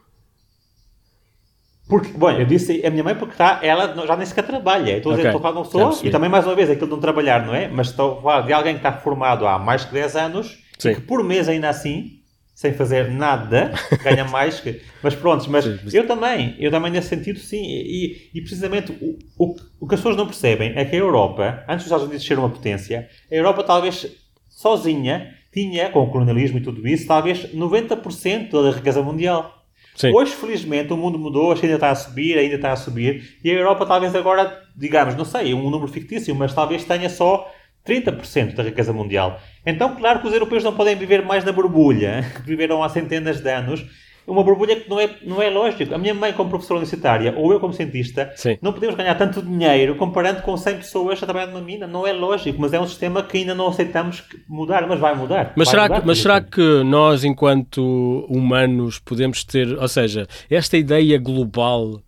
Porque, 1.88 2.09
bom, 2.17 2.31
eu 2.31 2.45
disse 2.45 2.84
a 2.85 2.89
minha 2.89 3.03
mãe 3.03 3.13
porque 3.13 3.34
está, 3.34 3.59
ela 3.61 3.93
já 4.05 4.17
nem 4.17 4.26
sequer 4.26 4.43
trabalha. 4.43 4.97
Estou 4.97 5.11
a 5.11 5.15
dizer, 5.15 5.27
estou 5.27 5.39
a 5.39 5.41
falar 5.41 5.53
de 5.53 5.59
uma 5.59 5.65
pessoa, 5.65 6.07
e 6.07 6.09
também 6.09 6.30
mais 6.30 6.45
uma 6.45 6.55
vez 6.55 6.69
aquilo 6.69 6.88
de 6.88 6.93
não 6.93 6.99
trabalhar, 6.99 7.45
não 7.45 7.53
é? 7.53 7.67
Mas 7.67 7.89
estou 7.89 8.17
a 8.17 8.22
falar 8.22 8.41
de 8.41 8.53
alguém 8.53 8.73
que 8.73 8.80
está 8.80 8.91
formado 8.91 9.45
há 9.45 9.59
mais 9.59 9.85
de 9.85 9.91
10 9.91 10.15
anos 10.15 10.57
Sim. 10.80 10.89
e 10.89 10.95
que 10.95 11.01
por 11.01 11.23
mês 11.23 11.47
ainda 11.47 11.69
assim 11.69 12.14
sem 12.56 12.73
fazer 12.73 13.11
nada, 13.11 13.73
ganha 14.02 14.23
mais 14.23 14.61
que. 14.61 14.82
Mas 15.03 15.14
pronto, 15.14 15.45
mas, 15.52 15.65
sim, 15.65 15.77
mas, 15.84 15.94
eu 15.94 16.07
também, 16.07 16.56
eu 16.57 16.72
também 16.72 16.90
nesse 16.90 17.10
sentido, 17.10 17.38
sim. 17.38 17.61
E, 17.61 18.32
e 18.34 18.41
precisamente 18.41 18.94
o, 18.94 19.19
o, 19.38 19.56
o, 19.82 19.88
que 19.88 19.94
as 19.94 19.99
pessoas 19.99 20.15
não 20.15 20.26
percebem 20.26 20.72
é 20.73 20.86
que 20.86 20.95
a 20.95 20.99
Europa, 20.99 21.65
antes 21.68 21.84
dos 21.84 21.88
Estados 21.88 22.06
Unidos 22.06 22.26
ser 22.26 22.40
uma 22.40 22.49
potência, 22.49 23.10
a 23.30 23.36
Europa 23.36 23.61
talvez 23.61 24.07
sozinha 24.49 25.36
tinha, 25.52 25.90
com 25.90 25.99
o 25.99 26.10
colonialismo 26.10 26.57
e 26.57 26.61
tudo 26.61 26.88
isso, 26.88 27.06
talvez 27.06 27.53
90% 27.53 28.52
da 28.52 28.72
riqueza 28.72 29.02
mundial. 29.03 29.65
Sim. 29.94 30.14
Hoje, 30.14 30.34
felizmente, 30.34 30.91
o 30.91 30.98
mundo 30.98 31.19
mudou, 31.19 31.52
a 31.52 31.56
China 31.56 31.76
está 31.76 31.90
a 31.90 31.95
subir, 31.95 32.38
ainda 32.38 32.56
está 32.56 32.72
a 32.72 32.76
subir, 32.76 33.38
e 33.44 33.49
a 33.49 33.53
Europa 33.53 33.86
talvez 33.86 34.14
agora, 34.15 34.61
digamos, 34.76 35.15
não 35.15 35.23
sei, 35.23 35.53
um 35.53 35.69
número 35.69 35.91
fictício, 35.91 36.34
mas 36.36 36.53
talvez 36.53 36.84
tenha 36.84 37.10
só 37.10 37.49
30% 37.86 38.56
da 38.56 38.64
riqueza 38.64 38.91
mundial. 38.91 39.40
Então, 39.66 39.95
claro 39.95 40.20
que 40.20 40.28
os 40.28 40.34
europeus 40.34 40.64
não 40.64 40.74
podem 40.74 40.95
viver 40.95 41.24
mais 41.24 41.45
na 41.45 41.52
borbulha, 41.52 42.26
que 42.36 42.41
viveram 42.41 42.84
há 42.84 42.90
centenas 42.90 43.40
de 43.40 43.52
anos. 43.52 43.86
Uma 44.28 44.44
borbulha 44.44 44.76
que 44.76 44.90
não 44.90 44.99
é, 44.99 45.07
não 45.22 45.40
é 45.40 45.52
lógico. 45.52 45.94
A 45.94 45.99
minha 45.99 46.14
mãe, 46.14 46.34
como 46.34 46.49
professora 46.49 46.80
universitária, 46.80 47.32
ou 47.38 47.53
eu, 47.53 47.60
como 47.60 47.72
cientista, 47.72 48.34
Sim. 48.36 48.57
não 48.60 48.74
podemos 48.74 48.95
ganhar 48.95 49.14
tanto 49.14 49.40
dinheiro 49.40 49.95
comparando 49.98 50.41
com 50.41 50.57
100 50.57 50.78
pessoas 50.78 51.22
a 51.22 51.28
trabalhar 51.28 51.45
numa 51.52 51.62
mina. 51.62 51.86
Não 51.86 52.07
é 52.07 52.12
lógico, 52.12 52.60
mas 52.60 52.74
é 52.74 52.80
um 52.80 52.88
sistema 52.88 53.22
que 53.22 53.38
ainda 53.38 53.53
não 53.53 53.68
aceitamos 53.68 54.24
mudar, 54.49 54.88
mas 54.88 54.99
vai 54.99 55.16
mudar. 55.16 55.53
Mas, 55.56 55.68
vai 55.68 55.72
será, 55.72 55.84
mudar, 55.84 56.02
que, 56.02 56.07
mas 56.07 56.18
será 56.18 56.41
que 56.41 56.84
nós, 56.84 57.24
enquanto 57.24 58.26
humanos, 58.28 58.98
podemos 58.98 59.44
ter. 59.44 59.78
Ou 59.78 59.88
seja, 59.88 60.28
esta 60.49 60.76
ideia 60.76 61.20
global 61.20 62.02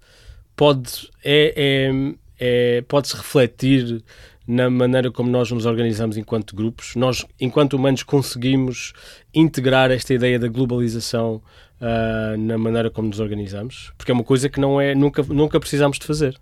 pode. 0.56 1.12
é, 1.24 1.54
é, 1.56 2.78
é 2.80 2.82
pode-se 2.88 3.16
refletir 3.16 4.04
na 4.48 4.70
maneira 4.70 5.12
como 5.12 5.30
nós 5.30 5.52
nos 5.52 5.66
organizamos 5.66 6.18
enquanto 6.18 6.56
grupos. 6.56 6.96
Nós, 6.96 7.26
enquanto 7.40 7.74
humanos, 7.74 8.04
conseguimos 8.04 8.94
integrar 9.34 9.92
esta 9.92 10.14
ideia 10.14 10.40
da 10.40 10.48
globalização 10.48 11.42
uh, 11.82 12.38
na 12.38 12.58
maneira 12.58 12.90
como 12.90 13.10
nos 13.10 13.20
organizamos, 13.20 13.92
porque 13.98 14.12
é 14.12 14.14
uma 14.14 14.24
coisa 14.24 14.48
que 14.50 14.60
não 14.60 14.80
é 14.80 14.96
nunca 14.96 15.22
nunca 15.24 15.60
precisamos 15.60 16.00
de 16.00 16.06
fazer. 16.06 16.40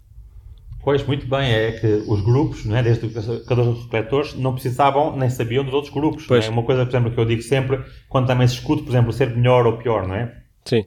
Pois, 0.83 1.03
muito 1.03 1.27
bem, 1.27 1.51
é 1.51 1.71
que 1.71 1.87
os 2.07 2.21
grupos, 2.21 2.63
não 2.63 2.77
é, 2.77 2.83
desde 2.83 3.09
cada 3.47 3.63
um 3.63 3.73
dos 3.73 3.85
refletores, 3.85 4.35
não 4.35 4.53
precisavam 4.53 5.17
nem 5.17 5.31
sabiam 5.31 5.63
dos 5.63 5.73
outros 5.73 5.91
grupos. 5.91 6.29
É? 6.29 6.47
Uma 6.47 6.61
coisa, 6.61 6.85
por 6.85 6.91
exemplo, 6.91 7.11
que 7.11 7.19
eu 7.19 7.25
digo 7.25 7.41
sempre, 7.41 7.83
quando 8.07 8.27
também 8.27 8.47
se 8.47 8.53
escuta, 8.53 8.83
por 8.83 8.91
exemplo, 8.91 9.11
ser 9.11 9.35
melhor 9.35 9.65
ou 9.65 9.77
pior, 9.77 10.07
não 10.07 10.13
é? 10.13 10.31
Sim. 10.63 10.85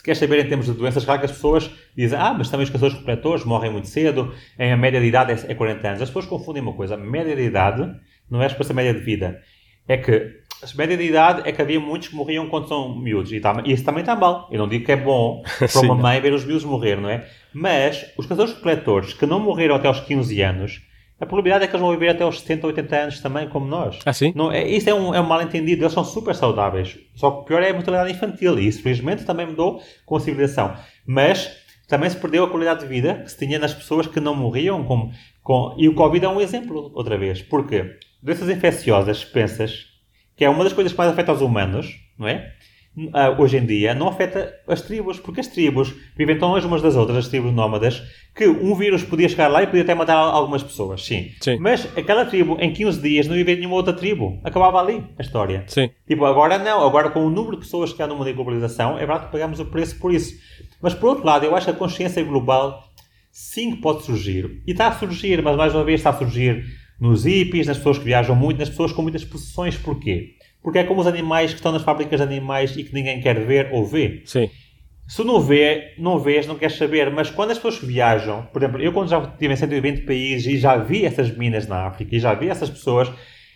Se 0.00 0.04
queres 0.04 0.18
saber 0.18 0.42
em 0.42 0.48
termos 0.48 0.64
de 0.64 0.72
doenças, 0.72 1.04
claro 1.04 1.20
que 1.20 1.26
as 1.26 1.32
pessoas 1.32 1.70
dizem, 1.94 2.18
ah, 2.18 2.32
mas 2.32 2.48
também 2.48 2.64
os 2.64 2.70
caçadores 2.70 2.96
recoletores 2.96 3.44
morrem 3.44 3.70
muito 3.70 3.86
cedo, 3.86 4.32
a 4.58 4.74
média 4.74 4.98
de 4.98 5.06
idade 5.06 5.44
é 5.46 5.54
40 5.54 5.88
anos. 5.88 6.00
As 6.00 6.08
pessoas 6.08 6.24
confundem 6.24 6.62
uma 6.62 6.72
coisa, 6.72 6.94
a 6.94 6.96
média 6.96 7.36
de 7.36 7.42
idade 7.42 7.82
não 8.30 8.42
é 8.42 8.46
a 8.46 8.72
média 8.72 8.94
de 8.94 9.00
vida. 9.00 9.42
É 9.86 9.98
que 9.98 10.40
a 10.62 10.74
média 10.74 10.96
de 10.96 11.04
idade 11.04 11.42
é 11.46 11.52
que 11.52 11.60
havia 11.60 11.78
muitos 11.78 12.08
que 12.08 12.14
morriam 12.16 12.48
quando 12.48 12.66
são 12.66 12.98
miúdos. 12.98 13.30
E, 13.30 13.40
tá, 13.40 13.62
e 13.62 13.72
isso 13.72 13.84
também 13.84 14.00
está 14.00 14.16
mal. 14.16 14.48
Eu 14.50 14.60
não 14.60 14.68
digo 14.68 14.86
que 14.86 14.92
é 14.92 14.96
bom 14.96 15.42
para 15.70 15.80
uma 15.82 15.94
mãe 15.94 16.18
ver 16.18 16.32
os 16.32 16.46
miúdos 16.46 16.64
morrer, 16.64 16.98
não 16.98 17.10
é? 17.10 17.28
Mas 17.52 18.06
os 18.16 18.24
caçadores 18.24 18.54
recoletores 18.54 19.12
que 19.12 19.26
não 19.26 19.38
morreram 19.38 19.74
até 19.74 19.86
aos 19.86 20.00
15 20.00 20.40
anos 20.40 20.80
a 21.20 21.26
probabilidade 21.26 21.64
é 21.64 21.66
que 21.66 21.74
eles 21.74 21.82
vão 21.82 21.90
viver 21.90 22.08
até 22.08 22.24
os 22.24 22.40
70, 22.40 22.66
80 22.66 22.96
anos 22.96 23.20
também, 23.20 23.46
como 23.46 23.66
nós. 23.66 23.98
Ah, 24.06 24.12
sim? 24.12 24.32
Não, 24.34 24.50
é, 24.50 24.66
isso 24.66 24.88
é 24.88 24.94
um, 24.94 25.14
é 25.14 25.20
um 25.20 25.26
mal-entendido. 25.26 25.82
Eles 25.82 25.92
são 25.92 26.02
super 26.02 26.34
saudáveis. 26.34 26.98
Só 27.14 27.30
que 27.30 27.40
o 27.40 27.44
pior 27.44 27.62
é 27.62 27.68
a 27.68 27.74
mortalidade 27.74 28.10
infantil. 28.10 28.58
E 28.58 28.66
isso, 28.66 28.82
felizmente, 28.82 29.24
também 29.24 29.44
mudou 29.44 29.82
com 30.06 30.16
a 30.16 30.20
civilização. 30.20 30.74
Mas 31.06 31.58
também 31.86 32.08
se 32.08 32.16
perdeu 32.16 32.44
a 32.44 32.48
qualidade 32.48 32.80
de 32.80 32.86
vida 32.86 33.16
que 33.16 33.30
se 33.30 33.36
tinha 33.36 33.58
nas 33.58 33.74
pessoas 33.74 34.06
que 34.06 34.18
não 34.18 34.34
morriam. 34.34 34.82
Com, 34.84 35.12
com... 35.42 35.74
E 35.76 35.88
o 35.90 35.94
Covid 35.94 36.24
é 36.24 36.28
um 36.28 36.40
exemplo, 36.40 36.90
outra 36.94 37.18
vez. 37.18 37.42
Porque 37.42 37.98
doenças 38.22 38.48
infecciosas, 38.48 39.22
pensas, 39.22 39.88
que 40.34 40.42
é 40.42 40.48
uma 40.48 40.64
das 40.64 40.72
coisas 40.72 40.90
que 40.90 40.98
mais 40.98 41.10
afeta 41.10 41.34
os 41.34 41.42
humanos, 41.42 42.00
não 42.18 42.26
é? 42.26 42.50
Uh, 43.08 43.40
hoje 43.40 43.56
em 43.56 43.66
dia 43.66 43.94
não 43.94 44.08
afeta 44.08 44.54
as 44.66 44.82
tribos, 44.82 45.18
porque 45.18 45.40
as 45.40 45.46
tribos 45.46 45.94
vivem 46.16 46.38
tão 46.38 46.50
longe 46.50 46.66
umas 46.66 46.82
das 46.82 46.96
outras, 46.96 47.18
as 47.18 47.28
tribos 47.28 47.52
nómadas, 47.52 48.02
que 48.34 48.46
um 48.46 48.74
vírus 48.74 49.02
podia 49.02 49.28
chegar 49.28 49.48
lá 49.48 49.62
e 49.62 49.66
podia 49.66 49.82
até 49.82 49.94
matar 49.94 50.16
algumas 50.16 50.62
pessoas, 50.62 51.04
sim. 51.04 51.30
sim. 51.40 51.58
Mas 51.58 51.86
aquela 51.96 52.24
tribo, 52.24 52.56
em 52.60 52.72
15 52.72 53.00
dias, 53.00 53.26
não 53.26 53.34
vivia 53.34 53.56
nenhuma 53.56 53.76
outra 53.76 53.92
tribo. 53.92 54.40
Acabava 54.44 54.78
ali 54.78 55.04
a 55.18 55.22
história. 55.22 55.64
Sim. 55.66 55.90
Tipo, 56.06 56.24
agora 56.24 56.58
não. 56.58 56.86
Agora, 56.86 57.10
com 57.10 57.26
o 57.26 57.30
número 57.30 57.56
de 57.56 57.62
pessoas 57.62 57.92
que 57.92 58.02
há 58.02 58.06
no 58.06 58.14
mundo 58.16 58.26
de 58.26 58.32
globalização, 58.32 58.96
é 58.96 59.00
verdade 59.00 59.26
que 59.26 59.32
pagamos 59.32 59.58
o 59.60 59.66
preço 59.66 59.98
por 59.98 60.12
isso. 60.12 60.34
Mas, 60.80 60.94
por 60.94 61.10
outro 61.10 61.26
lado, 61.26 61.44
eu 61.44 61.54
acho 61.54 61.66
que 61.66 61.72
a 61.72 61.74
consciência 61.74 62.22
global 62.22 62.82
sim 63.30 63.76
pode 63.76 64.04
surgir. 64.04 64.62
E 64.66 64.72
está 64.72 64.88
a 64.88 64.92
surgir, 64.92 65.42
mas 65.42 65.56
mais 65.56 65.74
uma 65.74 65.84
vez 65.84 66.00
está 66.00 66.10
a 66.10 66.14
surgir 66.14 66.64
nos 67.00 67.24
hippies, 67.24 67.66
nas 67.66 67.78
pessoas 67.78 67.98
que 67.98 68.04
viajam 68.04 68.36
muito, 68.36 68.58
nas 68.58 68.68
pessoas 68.68 68.92
com 68.92 69.02
muitas 69.02 69.24
possessões. 69.24 69.76
Porquê? 69.76 70.36
Porque 70.62 70.78
é 70.78 70.84
como 70.84 71.00
os 71.00 71.06
animais 71.06 71.50
que 71.50 71.56
estão 71.56 71.72
nas 71.72 71.82
fábricas 71.82 72.20
de 72.20 72.26
animais 72.26 72.76
e 72.76 72.84
que 72.84 72.92
ninguém 72.94 73.20
quer 73.20 73.38
ver 73.44 73.70
ou 73.72 73.84
ver. 73.86 74.22
Sim. 74.26 74.50
se 75.08 75.24
não 75.24 75.40
vê, 75.40 75.94
não 75.98 76.18
vês, 76.18 76.46
não 76.46 76.54
queres 76.54 76.76
saber, 76.76 77.10
mas 77.10 77.30
quando 77.30 77.50
as 77.50 77.58
pessoas 77.58 77.78
viajam, 77.78 78.46
por 78.52 78.62
exemplo, 78.62 78.80
eu 78.80 78.92
quando 78.92 79.08
já 79.08 79.18
estive 79.18 79.52
em 79.52 79.56
120 79.56 80.02
países 80.02 80.46
e 80.46 80.58
já 80.58 80.76
vi 80.76 81.04
essas 81.04 81.36
minas 81.36 81.66
na 81.66 81.86
África 81.86 82.14
e 82.14 82.20
já 82.20 82.32
vi 82.34 82.48
essas 82.48 82.70
pessoas, 82.70 83.10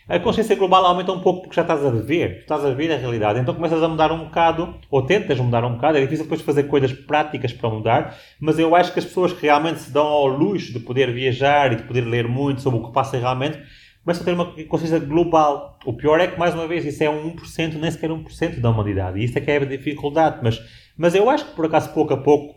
a 0.07 0.19
consciência 0.19 0.55
global 0.55 0.85
aumenta 0.85 1.13
um 1.13 1.21
pouco 1.21 1.43
porque 1.43 1.57
já 1.57 1.63
estás 1.63 1.83
a 1.85 1.91
ver, 1.91 2.41
estás 2.41 2.63
a 2.63 2.75
ver 2.75 2.93
a 2.93 2.97
realidade, 2.97 3.41
então 3.41 3.55
começas 3.55 3.83
a 3.83 3.89
mudar 3.89 4.13
um 4.13 4.25
bocado, 4.25 4.75
ou 4.91 5.01
tentas 5.01 5.39
mudar 5.39 5.65
um 5.65 5.75
bocado, 5.75 5.97
é 5.97 6.01
difícil 6.03 6.25
depois 6.25 6.43
fazer 6.43 6.65
coisas 6.65 6.93
práticas 6.93 7.55
para 7.55 7.71
mudar, 7.71 8.19
mas 8.39 8.59
eu 8.59 8.77
acho 8.77 8.93
que 8.93 8.99
as 8.99 9.05
pessoas 9.07 9.33
que 9.33 9.43
realmente 9.47 9.81
se 9.81 9.91
dão 9.91 10.07
ao 10.07 10.27
luxo 10.27 10.75
de 10.75 10.81
poder 10.81 11.11
viajar 11.11 11.73
e 11.73 11.77
de 11.77 11.85
poder 11.85 12.03
ler 12.03 12.29
muito 12.29 12.61
sobre 12.61 12.81
o 12.81 12.87
que 12.87 12.93
passa 12.93 13.17
realmente, 13.17 13.59
começam 14.05 14.23
a 14.23 14.25
ter 14.25 14.33
uma 14.33 14.67
consciência 14.67 14.99
global. 14.99 15.79
O 15.85 15.95
pior 15.95 16.21
é 16.21 16.27
que, 16.27 16.39
mais 16.39 16.55
uma 16.55 16.69
vez, 16.69 16.85
isso 16.85 17.03
é 17.03 17.09
um 17.09 17.35
1%, 17.35 17.75
nem 17.75 17.91
sequer 17.91 18.11
1% 18.11 18.61
da 18.61 18.71
humanidade, 18.71 19.19
e 19.19 19.25
isso 19.25 19.37
é 19.39 19.41
que 19.41 19.51
é 19.51 19.57
a 19.57 19.65
dificuldade, 19.65 20.41
mas, 20.43 20.61
mas 20.97 21.15
eu 21.15 21.29
acho 21.31 21.47
que 21.47 21.57
por 21.57 21.67
acaso 21.67 21.93
pouco 21.93 22.13
a 22.13 22.19
pouco 22.19 22.55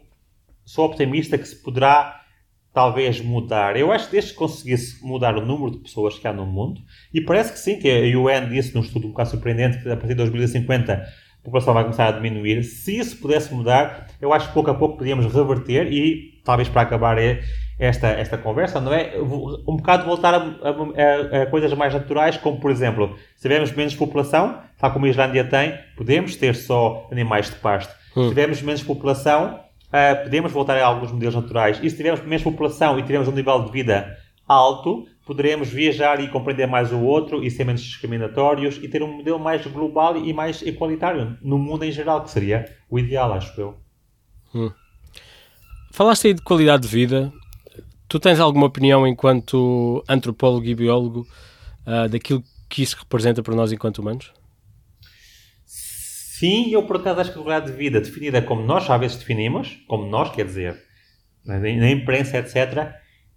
sou 0.65 0.85
optimista 0.85 1.37
que 1.37 1.47
se 1.47 1.55
poderá 1.55 2.21
talvez 2.73 3.21
mudar. 3.21 3.77
Eu 3.77 3.91
acho 3.91 4.05
que 4.07 4.11
desde 4.11 4.31
que 4.31 4.37
conseguisse 4.37 5.03
mudar 5.03 5.35
o 5.37 5.45
número 5.45 5.71
de 5.71 5.77
pessoas 5.77 6.19
que 6.19 6.27
há 6.27 6.33
no 6.33 6.45
mundo, 6.45 6.81
e 7.13 7.21
parece 7.21 7.53
que 7.53 7.59
sim, 7.59 7.79
que 7.79 7.89
a 7.89 8.19
UN 8.19 8.49
disse 8.49 8.75
num 8.75 8.81
estudo 8.81 9.07
um 9.07 9.11
bocado 9.11 9.29
surpreendente 9.29 9.81
que 9.81 9.89
a 9.89 9.95
partir 9.95 10.09
de 10.09 10.15
2050 10.15 10.93
a 10.93 11.43
população 11.43 11.73
vai 11.73 11.83
começar 11.83 12.09
a 12.09 12.11
diminuir. 12.11 12.61
Se 12.63 12.97
isso 12.97 13.17
pudesse 13.17 13.53
mudar, 13.53 14.07
eu 14.21 14.33
acho 14.33 14.49
que 14.49 14.53
pouco 14.53 14.69
a 14.69 14.75
pouco 14.75 14.97
podíamos 14.97 15.25
reverter 15.33 15.91
e, 15.91 16.41
talvez 16.43 16.67
para 16.67 16.81
acabar 16.81 17.17
esta, 17.79 18.07
esta 18.07 18.37
conversa, 18.37 18.81
não 18.81 18.93
é? 18.93 19.13
Um 19.19 19.77
bocado 19.77 20.05
voltar 20.05 20.33
a, 20.33 20.37
a, 20.37 21.43
a, 21.43 21.45
coisas 21.45 21.71
mais 21.73 21.93
naturais, 21.93 22.37
como 22.37 22.59
por 22.59 22.71
exemplo, 22.71 23.15
se 23.35 23.43
tivermos 23.43 23.71
menos 23.71 23.95
população, 23.95 24.59
tal 24.79 24.91
como 24.91 25.05
a 25.05 25.09
Islândia 25.09 25.43
tem, 25.43 25.77
podemos 25.95 26.35
ter 26.35 26.55
só 26.55 27.07
animais 27.11 27.49
de 27.49 27.55
pasto. 27.57 27.93
Hum. 28.15 28.23
Se 28.23 28.29
tivermos 28.29 28.61
menos 28.61 28.81
população, 28.81 29.59
uh, 29.87 30.23
podemos 30.23 30.51
voltar 30.51 30.77
a 30.77 30.85
alguns 30.85 31.11
modelos 31.11 31.35
naturais. 31.35 31.79
E 31.83 31.89
se 31.89 31.95
tivermos 31.95 32.21
menos 32.21 32.43
população 32.43 32.97
e 32.97 33.03
tivermos 33.03 33.27
um 33.27 33.31
nível 33.31 33.63
de 33.63 33.71
vida 33.71 34.17
alto, 34.47 35.05
poderemos 35.25 35.69
viajar 35.69 36.19
e 36.19 36.29
compreender 36.29 36.67
mais 36.67 36.91
o 36.91 37.01
outro 37.01 37.43
e 37.43 37.51
ser 37.51 37.65
menos 37.65 37.81
discriminatórios 37.81 38.77
e 38.81 38.87
ter 38.87 39.03
um 39.03 39.17
modelo 39.17 39.37
mais 39.37 39.65
global 39.67 40.17
e 40.17 40.33
mais 40.33 40.61
igualitário 40.61 41.37
no 41.41 41.59
mundo 41.59 41.83
em 41.83 41.91
geral, 41.91 42.23
que 42.23 42.31
seria 42.31 42.65
o 42.89 42.97
ideal, 42.97 43.33
acho 43.33 43.59
eu. 43.59 43.75
Hum. 44.55 44.71
Falaste 45.91 46.27
aí 46.27 46.33
de 46.33 46.41
qualidade 46.41 46.83
de 46.83 46.87
vida. 46.87 47.31
Tu 48.07 48.19
tens 48.19 48.39
alguma 48.39 48.67
opinião 48.67 49.05
enquanto 49.05 50.03
antropólogo 50.07 50.65
e 50.65 50.73
biólogo 50.73 51.27
uh, 51.85 52.07
daquilo 52.07 52.41
que 52.69 52.81
isso 52.81 52.97
representa 52.97 53.43
para 53.43 53.55
nós 53.55 53.71
enquanto 53.71 53.99
humanos? 53.99 54.31
Sim, 55.65 56.69
eu 56.71 56.83
por 56.83 56.97
acaso 56.97 57.19
acho 57.19 57.33
que 57.33 57.39
a 57.39 57.41
qualidade 57.41 57.71
de 57.71 57.77
vida 57.77 57.99
definida 57.99 58.41
como 58.41 58.61
nós 58.61 58.89
às 58.89 58.99
vezes 58.99 59.17
definimos, 59.17 59.83
como 59.87 60.05
nós, 60.05 60.31
quer 60.31 60.45
dizer, 60.45 60.77
na 61.43 61.89
imprensa, 61.89 62.37
etc., 62.37 62.93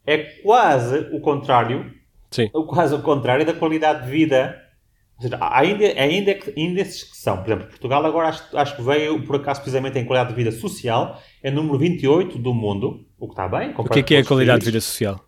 é 0.06 0.18
quase 0.42 1.09
o 1.12 1.20
contrário. 1.20 1.92
Sim. 2.30 2.48
Quase 2.48 2.94
o 2.94 3.02
contrário 3.02 3.44
da 3.44 3.55
qualidade 3.55 4.05
de 4.05 4.10
vida. 4.10 4.56
Ou 5.16 5.22
seja, 5.22 5.36
há 5.36 5.60
ainda, 5.60 5.84
ainda, 5.84 6.38
índices 6.56 7.05
que 7.05 7.16
são. 7.16 7.38
Por 7.38 7.47
exemplo, 7.47 7.68
Portugal 7.68 8.05
agora 8.05 8.28
acho, 8.28 8.56
acho 8.56 8.76
que 8.76 8.82
veio, 8.82 9.22
por 9.24 9.36
acaso, 9.36 9.60
precisamente 9.60 9.98
em 9.98 10.05
qualidade 10.05 10.30
de 10.30 10.42
vida 10.42 10.52
social, 10.52 11.20
é 11.42 11.51
número 11.51 11.78
28 11.78 12.38
do 12.38 12.55
mundo, 12.55 13.06
o 13.20 13.26
que 13.26 13.32
está 13.34 13.47
bem. 13.47 13.72
O 13.76 13.84
que 13.84 13.98
é 14.01 14.02
que 14.02 14.14
é 14.16 14.18
a 14.20 14.24
qualidade 14.24 14.60
de 14.60 14.66
vida 14.66 14.80
social? 14.80 15.24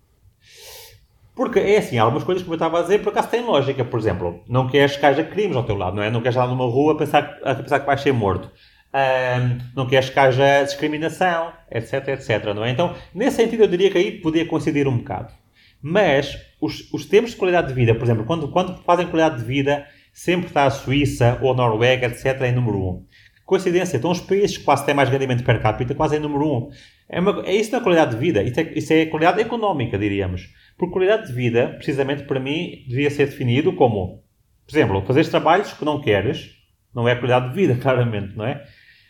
Porque 1.34 1.58
é 1.58 1.78
assim, 1.78 1.98
algumas 1.98 2.24
coisas, 2.24 2.42
como 2.42 2.54
eu 2.54 2.56
estava 2.56 2.78
a 2.78 2.82
dizer, 2.82 3.02
por 3.02 3.10
acaso 3.10 3.28
têm 3.28 3.44
lógica. 3.44 3.84
Por 3.84 3.98
exemplo, 3.98 4.42
não 4.48 4.68
queres 4.68 4.96
que 4.96 5.06
haja 5.06 5.24
crimes 5.24 5.56
ao 5.56 5.64
teu 5.64 5.76
lado, 5.76 5.96
não 5.96 6.02
é? 6.02 6.10
Não 6.10 6.20
queres 6.20 6.36
estar 6.36 6.46
numa 6.46 6.64
rua 6.64 6.92
a 6.92 6.96
pensar, 6.96 7.38
a 7.44 7.54
pensar 7.54 7.80
que 7.80 7.86
vais 7.86 8.00
ser 8.00 8.12
morto. 8.12 8.50
Um, 8.94 9.58
não 9.74 9.86
queres 9.86 10.10
que 10.10 10.18
haja 10.18 10.62
discriminação, 10.64 11.52
etc, 11.70 12.08
etc, 12.08 12.54
não 12.54 12.64
é? 12.64 12.70
Então, 12.70 12.94
nesse 13.14 13.36
sentido, 13.36 13.62
eu 13.62 13.68
diria 13.68 13.90
que 13.90 13.96
aí 13.96 14.20
podia 14.20 14.46
coincidir 14.46 14.86
um 14.86 14.98
bocado. 14.98 15.32
Mas, 15.80 16.38
os, 16.60 16.92
os 16.92 17.06
termos 17.06 17.30
de 17.30 17.36
qualidade 17.36 17.68
de 17.68 17.74
vida, 17.74 17.94
por 17.94 18.04
exemplo, 18.04 18.24
quando, 18.24 18.48
quando 18.48 18.76
fazem 18.82 19.06
qualidade 19.06 19.40
de 19.40 19.44
vida, 19.44 19.86
sempre 20.12 20.48
está 20.48 20.64
a 20.64 20.70
Suíça 20.70 21.38
ou 21.40 21.52
a 21.52 21.56
Noruega, 21.56 22.06
etc, 22.06 22.42
em 22.42 22.52
número 22.52 22.76
1. 22.76 22.88
Um. 22.88 23.06
Coincidência, 23.46 23.96
então 23.96 24.10
os 24.10 24.20
países 24.20 24.58
que 24.58 24.64
quase 24.64 24.84
têm 24.84 24.94
mais 24.94 25.08
rendimento 25.08 25.42
per 25.42 25.60
capita, 25.60 25.94
quase 25.94 26.16
em 26.16 26.20
número 26.20 26.44
1. 26.44 26.56
Um. 26.56 26.70
É, 27.12 27.20
uma, 27.20 27.46
é 27.46 27.54
isso 27.54 27.70
na 27.70 27.80
qualidade 27.80 28.12
de 28.12 28.16
vida, 28.16 28.42
isso 28.42 28.58
é, 28.58 28.72
isso 28.74 28.92
é 28.92 29.04
qualidade 29.04 29.38
económica, 29.38 29.98
diríamos. 29.98 30.48
Por 30.78 30.90
qualidade 30.90 31.26
de 31.26 31.34
vida, 31.34 31.68
precisamente 31.76 32.22
para 32.22 32.40
mim, 32.40 32.84
devia 32.88 33.10
ser 33.10 33.26
definido 33.26 33.74
como, 33.74 34.24
por 34.66 34.74
exemplo, 34.74 35.02
fazer 35.02 35.28
trabalhos 35.28 35.74
que 35.74 35.84
não 35.84 36.00
queres, 36.00 36.56
não 36.94 37.06
é 37.06 37.14
qualidade 37.14 37.50
de 37.50 37.54
vida, 37.54 37.76
claramente, 37.80 38.34
não 38.34 38.46
é? 38.46 38.64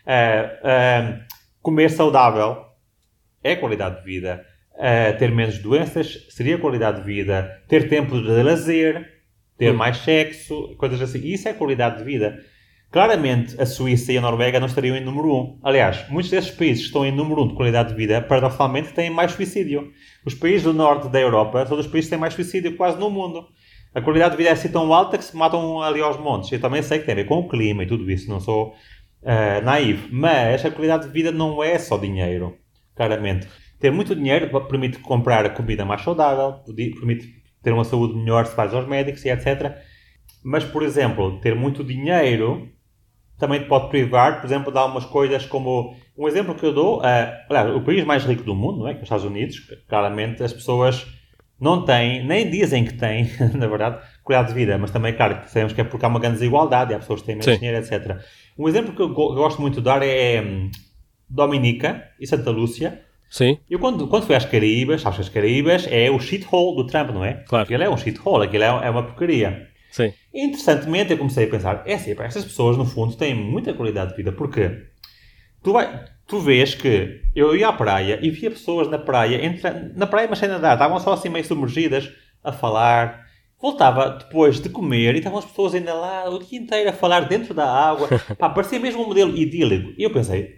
Uh, 0.05 1.15
uh, 1.15 1.25
comer 1.63 1.91
saudável 1.91 2.65
é 3.43 3.55
qualidade 3.55 4.01
de 4.01 4.05
vida. 4.05 4.45
Uh, 4.75 5.17
ter 5.17 5.31
menos 5.31 5.59
doenças 5.59 6.27
seria 6.31 6.59
qualidade 6.59 6.99
de 6.99 7.07
vida. 7.07 7.63
Ter 7.69 7.89
tempo 7.89 8.21
de 8.21 8.43
lazer, 8.43 9.09
ter 9.57 9.73
mais 9.73 9.99
sexo, 9.99 10.75
coisas 10.77 11.01
assim. 11.01 11.21
Isso 11.25 11.49
é 11.49 11.53
qualidade 11.53 11.99
de 11.99 12.05
vida. 12.05 12.37
Claramente, 12.93 13.59
a 13.59 13.65
Suíça 13.65 14.13
e 14.13 14.19
a 14.19 14.21
Noruega 14.21 14.61
não 14.61 14.67
estariam 14.67 14.95
em 14.95 15.03
número 15.03 15.29
1. 15.29 15.35
Um. 15.35 15.59
Aliás, 15.63 16.07
muitos 16.11 16.31
desses 16.31 16.51
países 16.51 16.83
que 16.83 16.87
estão 16.89 17.07
em 17.07 17.11
número 17.11 17.41
1 17.41 17.45
um 17.45 17.49
de 17.49 17.55
qualidade 17.55 17.89
de 17.89 17.95
vida, 17.95 18.21
paradoxalmente, 18.21 18.93
têm 18.93 19.09
mais 19.09 19.33
suicídio. 19.33 19.91
Os 20.27 20.35
países 20.35 20.63
do 20.63 20.75
norte 20.75 21.09
da 21.09 21.19
Europa 21.19 21.65
são 21.65 21.79
os 21.79 21.87
países 21.87 22.05
que 22.05 22.11
têm 22.11 22.19
mais 22.21 22.35
suicídio 22.35 22.77
quase 22.77 23.01
no 23.01 23.09
mundo. 23.09 23.49
A 23.95 24.03
qualidade 24.03 24.33
de 24.33 24.37
vida 24.37 24.51
é 24.51 24.53
assim 24.53 24.69
tão 24.69 24.93
alta 24.93 25.17
que 25.17 25.25
se 25.25 25.35
matam 25.35 25.81
ali 25.81 26.03
aos 26.03 26.19
montes. 26.19 26.53
Eu 26.53 26.61
também 26.61 26.83
sei 26.83 26.99
que 26.99 27.07
tem 27.07 27.15
a 27.15 27.17
ver 27.17 27.25
com 27.25 27.39
o 27.39 27.49
clima 27.49 27.83
e 27.83 27.87
tudo 27.87 28.11
isso, 28.11 28.29
não 28.29 28.39
sou 28.39 28.75
uh, 29.23 29.65
naivo. 29.65 30.09
Mas 30.13 30.63
a 30.63 30.71
qualidade 30.71 31.07
de 31.07 31.13
vida 31.15 31.33
não 31.33 31.65
é 31.65 31.79
só 31.79 31.97
dinheiro, 31.97 32.59
claramente. 32.95 33.49
Ter 33.81 33.91
muito 33.91 34.15
dinheiro 34.15 34.51
permite 34.69 34.99
comprar 34.99 35.55
comida 35.55 35.87
mais 35.87 36.03
saudável, 36.03 36.63
permite 36.77 37.43
ter 37.63 37.73
uma 37.73 37.85
saúde 37.85 38.19
melhor 38.19 38.45
se 38.45 38.55
vais 38.55 38.75
aos 38.75 38.87
médicos 38.87 39.25
e 39.25 39.31
etc. 39.31 39.79
Mas, 40.45 40.63
por 40.63 40.83
exemplo, 40.83 41.41
ter 41.41 41.55
muito 41.55 41.83
dinheiro 41.83 42.71
também 43.43 43.59
te 43.59 43.67
pode 43.67 43.89
privar, 43.89 44.41
por 44.41 44.47
exemplo, 44.47 44.71
de 44.71 44.79
algumas 44.79 45.05
coisas 45.05 45.45
como. 45.47 45.97
Um 46.17 46.29
exemplo 46.29 46.55
que 46.55 46.65
eu 46.65 46.73
dou, 46.73 46.99
uh, 46.99 47.03
aliás, 47.51 47.75
o 47.75 47.81
país 47.81 48.05
mais 48.05 48.25
rico 48.25 48.45
do 48.45 48.55
mundo, 48.55 48.79
não 48.81 48.89
é? 48.89 48.93
que 48.93 49.01
é 49.01 49.03
os 49.03 49.07
Estados 49.07 49.25
Unidos, 49.25 49.57
claramente 49.89 50.45
as 50.45 50.53
pessoas 50.53 51.05
não 51.61 51.85
têm, 51.85 52.25
nem 52.25 52.49
dizem 52.49 52.85
que 52.85 52.95
têm, 52.95 53.29
na 53.55 53.67
verdade, 53.67 53.99
cuidado 54.23 54.47
de 54.47 54.55
vida, 54.55 54.79
mas 54.79 54.93
também, 54.93 55.13
claro, 55.15 55.41
sabemos 55.47 55.73
que 55.73 55.81
é 55.81 55.85
porque 55.85 56.05
há 56.05 56.09
uma 56.09 56.21
grande 56.21 56.37
desigualdade, 56.37 56.95
há 56.95 56.99
pessoas 56.99 57.21
que 57.21 57.27
têm 57.27 57.35
menos 57.35 57.47
Sim. 57.47 57.59
dinheiro, 57.59 57.79
etc. 57.79 58.21
Um 58.57 58.69
exemplo 58.69 58.95
que 58.95 59.03
eu 59.03 59.09
gosto 59.09 59.61
muito 59.61 59.77
de 59.77 59.81
dar 59.81 60.03
é 60.05 60.41
um, 60.41 60.71
Dominica 61.29 62.11
e 62.21 62.27
Santa 62.27 62.51
Lúcia. 62.51 63.03
Sim. 63.29 63.59
Eu 63.69 63.81
quando, 63.81 64.07
quando 64.07 64.25
fui 64.25 64.37
às 64.37 64.45
Caraíbas, 64.45 65.01
sabes 65.01 65.17
que 65.17 65.23
as 65.23 65.29
Caraíbas 65.31 65.89
é 65.91 66.09
o 66.13 66.21
shithole 66.21 66.77
do 66.77 66.87
Trump, 66.87 67.11
não 67.11 67.25
é? 67.25 67.43
Claro. 67.49 67.65
Aquilo 67.65 67.83
é 67.83 67.91
um 67.91 67.97
shithole, 67.97 68.45
aquilo 68.45 68.63
é, 68.63 68.87
é 68.87 68.91
uma 68.91 69.03
porcaria. 69.03 69.67
Sim. 69.91 70.13
Interessantemente, 70.35 71.13
eu 71.13 71.19
comecei 71.19 71.45
a 71.45 71.51
pensar, 71.51 71.83
é 71.85 71.95
assim, 71.95 72.15
essas 72.19 72.45
pessoas, 72.45 72.77
no 72.77 72.87
fundo, 72.87 73.15
têm 73.17 73.35
muita 73.35 73.75
qualidade 73.75 74.13
de 74.13 74.17
vida, 74.17 74.33
porque 74.33 74.87
tu, 75.63 75.75
vai, 75.75 76.05
tu 76.27 76.41
vês 76.41 76.75
que 76.75 77.21
eu 77.35 77.55
ia 77.55 77.69
à 77.69 77.73
praia 77.73 78.19
e 78.23 78.31
via 78.31 78.51
pessoas 78.51 78.89
na 78.89 78.99
praia, 78.99 79.45
entra, 79.45 79.93
na 79.95 80.07
praia, 80.07 80.27
mas 80.29 80.39
sem 80.39 80.49
nadar, 80.49 80.75
estavam 80.75 80.99
só 81.01 81.13
assim 81.13 81.29
meio 81.29 81.45
submergidas, 81.45 82.11
a 82.43 82.53
falar. 82.53 83.31
Voltava 83.61 84.11
depois 84.11 84.61
de 84.61 84.69
comer 84.69 85.15
e 85.15 85.19
estavam 85.19 85.39
as 85.39 85.45
pessoas 85.45 85.75
ainda 85.75 85.95
lá 85.95 86.29
o 86.29 86.41
dia 86.41 86.59
inteiro 86.59 86.91
a 86.91 86.93
falar 86.93 87.21
dentro 87.29 87.55
da 87.55 87.71
água. 87.71 88.09
Pá, 88.37 88.49
parecia 88.51 88.81
mesmo 88.81 89.05
um 89.05 89.07
modelo 89.07 89.37
idílico. 89.37 89.95
E 89.97 90.03
eu 90.03 90.13
pensei, 90.13 90.57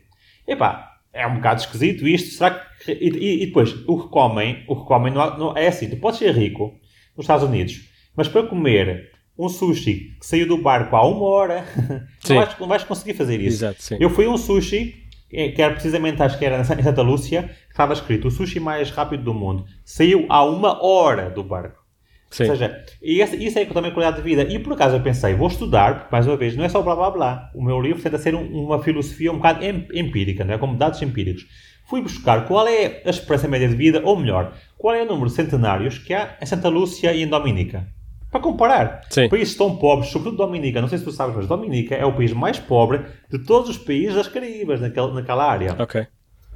epá, 0.49 0.91
é 1.13 1.27
um 1.27 1.35
bocado 1.35 1.61
esquisito 1.61 2.09
isto, 2.09 2.31
será 2.31 2.51
que... 2.51 2.93
E, 2.93 3.11
e, 3.11 3.43
e 3.43 3.47
depois, 3.47 3.75
o 3.87 4.03
que 4.03 4.09
comem, 4.09 4.65
o 4.67 4.77
que 4.77 4.87
comem 4.87 5.13
não, 5.13 5.39
não, 5.39 5.57
é 5.57 5.67
assim, 5.67 5.91
tu 5.91 5.97
podes 5.97 6.19
ser 6.19 6.35
rico 6.35 6.73
nos 7.15 7.25
Estados 7.25 7.47
Unidos, 7.47 7.91
mas 8.17 8.27
para 8.27 8.47
comer 8.47 9.13
um 9.39 9.49
sushi 9.49 10.17
que 10.19 10.27
saiu 10.27 10.47
do 10.47 10.59
barco 10.59 10.95
há 10.95 11.07
uma 11.07 11.25
hora, 11.25 11.65
não 12.29 12.37
vais, 12.37 12.59
não 12.59 12.69
vais, 12.69 12.85
conseguir 12.85 13.15
fazer 13.15 13.41
isso. 13.41 13.65
Exato, 13.65 14.03
eu 14.03 14.09
fui 14.09 14.27
a 14.27 14.31
um 14.31 14.39
sushi, 14.39 14.95
que 15.29 15.61
era 15.61 15.73
precisamente, 15.73 16.23
acho 16.23 16.39
que 16.39 16.45
era 16.45 16.61
em 16.61 16.65
Santa 16.65 17.03
Lúcia, 17.03 17.43
que 17.43 17.73
estava 17.73 17.93
escrito 17.93 18.29
o 18.29 18.31
sushi 18.31 18.61
mais 18.61 18.91
rápido 18.91 19.25
do 19.25 19.35
mundo. 19.35 19.65
Saiu 19.85 20.27
há 20.29 20.45
uma 20.45 20.85
hora 20.85 21.29
do 21.31 21.43
barco. 21.43 21.83
Sim. 22.31 22.45
Ou 22.45 22.51
seja, 22.51 22.85
e 23.01 23.21
isso 23.21 23.59
é 23.59 23.65
também 23.65 23.93
qualidade 23.93 24.17
de 24.17 24.23
vida. 24.23 24.43
E 24.43 24.59
por 24.59 24.73
acaso 24.73 24.97
eu 24.97 25.01
pensei, 25.01 25.35
vou 25.35 25.47
estudar, 25.47 26.01
porque 26.01 26.09
mais 26.13 26.27
uma 26.27 26.37
vez, 26.37 26.57
não 26.57 26.65
é 26.65 26.69
só 26.69 26.83
blá 26.83 26.95
blá 26.95 27.11
blá. 27.11 27.51
O 27.55 27.63
meu 27.63 27.81
livro 27.81 28.03
tenta 28.03 28.19
ser 28.19 28.35
um, 28.35 28.45
uma 28.65 28.83
filosofia 28.83 29.31
um 29.31 29.37
bocado 29.37 29.65
empírica, 29.65 30.45
não 30.45 30.55
é? 30.55 30.59
como 30.59 30.77
dados 30.77 31.01
empíricos. 31.03 31.47
Fui 31.87 32.01
buscar 32.01 32.47
qual 32.47 32.67
é 32.67 33.03
a 33.05 33.11
esperança 33.11 33.47
média 33.47 33.69
de 33.69 33.77
vida, 33.77 34.01
ou 34.05 34.17
melhor, 34.17 34.57
qual 34.79 34.95
é 34.95 35.03
o 35.03 35.07
número 35.07 35.29
de 35.29 35.37
centenários 35.37 35.99
que 35.99 36.15
há 36.15 36.37
em 36.41 36.47
Santa 36.47 36.69
Lúcia 36.69 37.13
e 37.13 37.23
em 37.23 37.29
Dominica 37.29 37.87
para 38.35 38.41
comparar. 38.41 39.03
Sim. 39.11 39.29
Países 39.29 39.55
tão 39.55 39.77
pobres, 39.77 40.11
sobretudo 40.11 40.39
Dominica, 40.39 40.81
não 40.81 40.89
sei 40.89 40.99
se 40.99 41.05
tu 41.05 41.13
sabes, 41.13 41.37
mas 41.37 41.47
Dominica 41.47 41.95
é 41.95 42.05
o 42.05 42.13
país 42.13 42.33
mais 42.33 42.59
pobre 42.59 43.03
de 43.31 43.39
todos 43.39 43.71
os 43.71 43.79
países 43.79 44.17
das 44.17 44.27
Caraíbas, 44.27 44.81
naquela, 44.81 45.15
naquela 45.15 45.49
área. 45.49 45.77
Ok. 45.79 46.05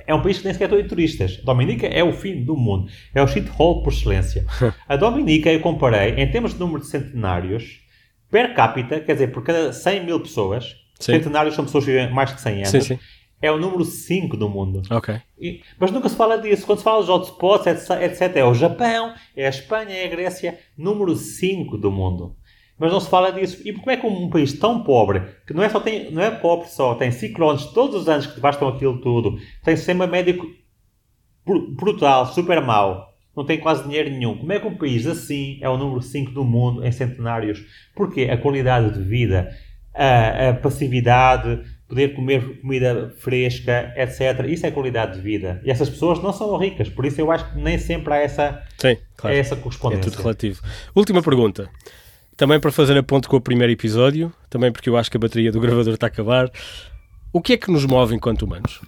É 0.05 0.13
um 0.13 0.21
país 0.21 0.39
que 0.39 0.45
nem 0.45 0.53
sequer 0.53 0.69
tem 0.69 0.89
turistas. 0.89 1.37
Dominica 1.37 1.87
é 1.87 2.03
o 2.03 2.13
fim 2.13 2.43
do 2.43 2.57
mundo. 2.57 2.91
É 3.15 3.23
o 3.23 3.29
shithole 3.29 3.85
por 3.85 3.93
excelência. 3.93 4.45
A 4.89 4.97
Dominica, 4.97 5.53
eu 5.53 5.61
comparei, 5.61 6.15
em 6.17 6.29
termos 6.29 6.55
de 6.55 6.59
número 6.59 6.81
de 6.81 6.89
centenários, 6.89 7.81
per 8.29 8.55
capita, 8.55 8.99
quer 8.99 9.13
dizer, 9.13 9.29
por 9.29 9.45
cada 9.45 9.73
100 9.73 10.05
mil 10.05 10.19
pessoas, 10.19 10.75
sim. 10.99 11.13
centenários 11.13 11.55
são 11.55 11.65
pessoas 11.65 11.85
que 11.85 11.93
vivem 11.93 12.11
mais 12.11 12.35
de 12.35 12.41
100 12.41 12.55
anos, 12.55 12.71
sim, 12.71 12.81
sim. 12.81 12.99
É 13.41 13.51
o 13.53 13.59
número 13.59 13.85
5 13.85 14.37
do 14.37 14.49
mundo. 14.49 14.83
Ok. 14.91 15.15
E- 15.41 15.61
mas 15.79 15.91
nunca 15.91 16.09
se 16.09 16.17
fala 16.17 16.39
disso. 16.39 16.67
Quando 16.67 16.79
se 16.79 16.85
fala 16.85 17.01
dos 17.01 17.09
hotspots, 17.09 17.67
etc, 17.67 18.03
etc, 18.03 18.37
é 18.37 18.45
o 18.45 18.55
Japão, 18.55 19.15
é 19.37 19.47
a 19.47 19.51
Espanha, 19.51 19.95
é 19.95 20.07
a 20.07 20.09
Grécia, 20.09 20.59
número 20.77 21.15
5 21.15 21.77
do 21.79 21.91
mundo. 21.91 22.35
Mas 22.79 22.93
não 22.93 23.01
se 23.01 23.09
fala 23.11 23.33
disso. 23.33 23.61
E 23.67 23.73
como 23.73 23.91
é 23.91 23.97
que 23.97 24.07
um 24.07 24.31
país 24.31 24.53
tão 24.59 24.83
pobre, 24.85 25.21
que 25.47 25.53
não 25.53 25.63
é, 25.63 25.69
só 25.69 25.81
tem, 25.81 26.11
não 26.13 26.23
é 26.23 26.31
pobre 26.31 26.69
só, 26.69 26.95
tem 26.95 27.11
ciclones 27.11 27.65
todos 27.67 28.03
os 28.03 28.09
anos 28.09 28.27
que 28.27 28.37
devastam 28.37 28.69
aquilo 28.69 29.01
tudo, 29.01 29.37
tem 29.65 29.77
sistema 29.77 30.07
médico 30.07 30.47
bru- 31.45 31.75
brutal, 31.75 32.27
super 32.27 32.61
mau, 32.61 33.09
não 33.37 33.45
tem 33.45 33.59
quase 33.59 33.85
dinheiro 33.85 34.11
nenhum. 34.11 34.37
Como 34.39 34.53
é 34.53 34.59
que 34.61 34.67
um 34.67 34.77
país 34.77 35.07
assim 35.07 35.59
é 35.61 35.69
o 35.69 35.77
número 35.77 36.03
5 36.03 36.31
do 36.33 36.45
mundo 36.45 36.85
em 36.85 36.93
centenários? 36.93 37.61
Porque 37.95 38.23
a 38.25 38.37
qualidade 38.37 38.93
de 38.95 39.03
vida, 39.03 39.49
a, 39.95 40.51
a 40.51 40.55
passividade, 40.55 41.61
poder 41.89 42.15
comer 42.15 42.61
comida 42.61 43.15
fresca, 43.19 43.93
etc. 43.97 44.45
Isso 44.47 44.67
é 44.67 44.71
qualidade 44.71 45.15
de 45.17 45.21
vida. 45.23 45.61
E 45.65 45.71
essas 45.71 45.89
pessoas 45.89 46.23
não 46.23 46.33
são 46.33 46.55
ricas, 46.59 46.89
por 46.89 47.07
isso 47.07 47.21
eu 47.21 47.31
acho 47.33 47.51
que 47.53 47.59
nem 47.59 47.79
sempre 47.79 48.13
há 48.13 48.17
essa, 48.19 48.63
Sim, 48.77 48.97
claro. 49.17 49.35
essa 49.37 49.55
É 49.55 49.59
correspondência. 49.59 50.11
tudo 50.11 50.23
relativo. 50.23 50.61
Última 50.95 51.23
pergunta. 51.23 51.71
Também 52.37 52.61
para 52.61 52.71
fazer 52.71 52.97
a 52.97 53.03
ponte 53.03 53.27
com 53.27 53.37
o 53.37 53.41
primeiro 53.41 53.73
episódio, 53.73 54.33
também 54.49 54.71
porque 54.71 54.89
eu 54.89 54.97
acho 54.97 55.11
que 55.11 55.17
a 55.17 55.21
bateria 55.21 55.51
do 55.51 55.59
gravador 55.61 55.95
está 55.95 56.07
a 56.07 56.09
acabar. 56.09 56.51
O 57.33 57.41
que 57.43 57.55
é 57.55 57.57
que 57.57 57.71
nos 57.71 57.85
move 57.85 58.15
enquanto 58.15 58.43
humanos? 58.43 58.81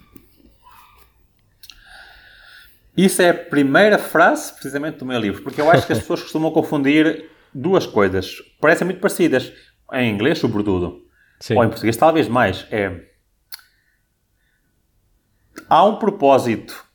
Isso 2.95 3.21
é 3.21 3.29
a 3.29 3.33
primeira 3.33 3.97
frase, 3.97 4.53
precisamente, 4.53 4.97
do 4.99 5.05
meu 5.05 5.19
livro, 5.19 5.41
porque 5.41 5.61
eu 5.61 5.69
acho 5.71 5.87
que 5.87 5.93
as 5.93 5.99
pessoas 5.99 6.21
costumam 6.21 6.51
confundir 6.51 7.25
duas 7.53 7.85
coisas. 7.85 8.35
Parecem 8.59 8.85
muito 8.85 8.99
parecidas. 8.99 9.51
Em 9.93 10.09
inglês, 10.13 10.39
sobretudo. 10.39 11.00
Sim. 11.41 11.55
Ou 11.57 11.63
em 11.65 11.69
português, 11.69 11.97
talvez 11.97 12.27
mais. 12.29 12.65
É... 12.71 13.01
Há 15.67 15.83
um 15.83 15.97
propósito 15.97 16.85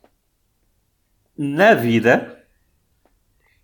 na 1.37 1.75
vida 1.75 2.43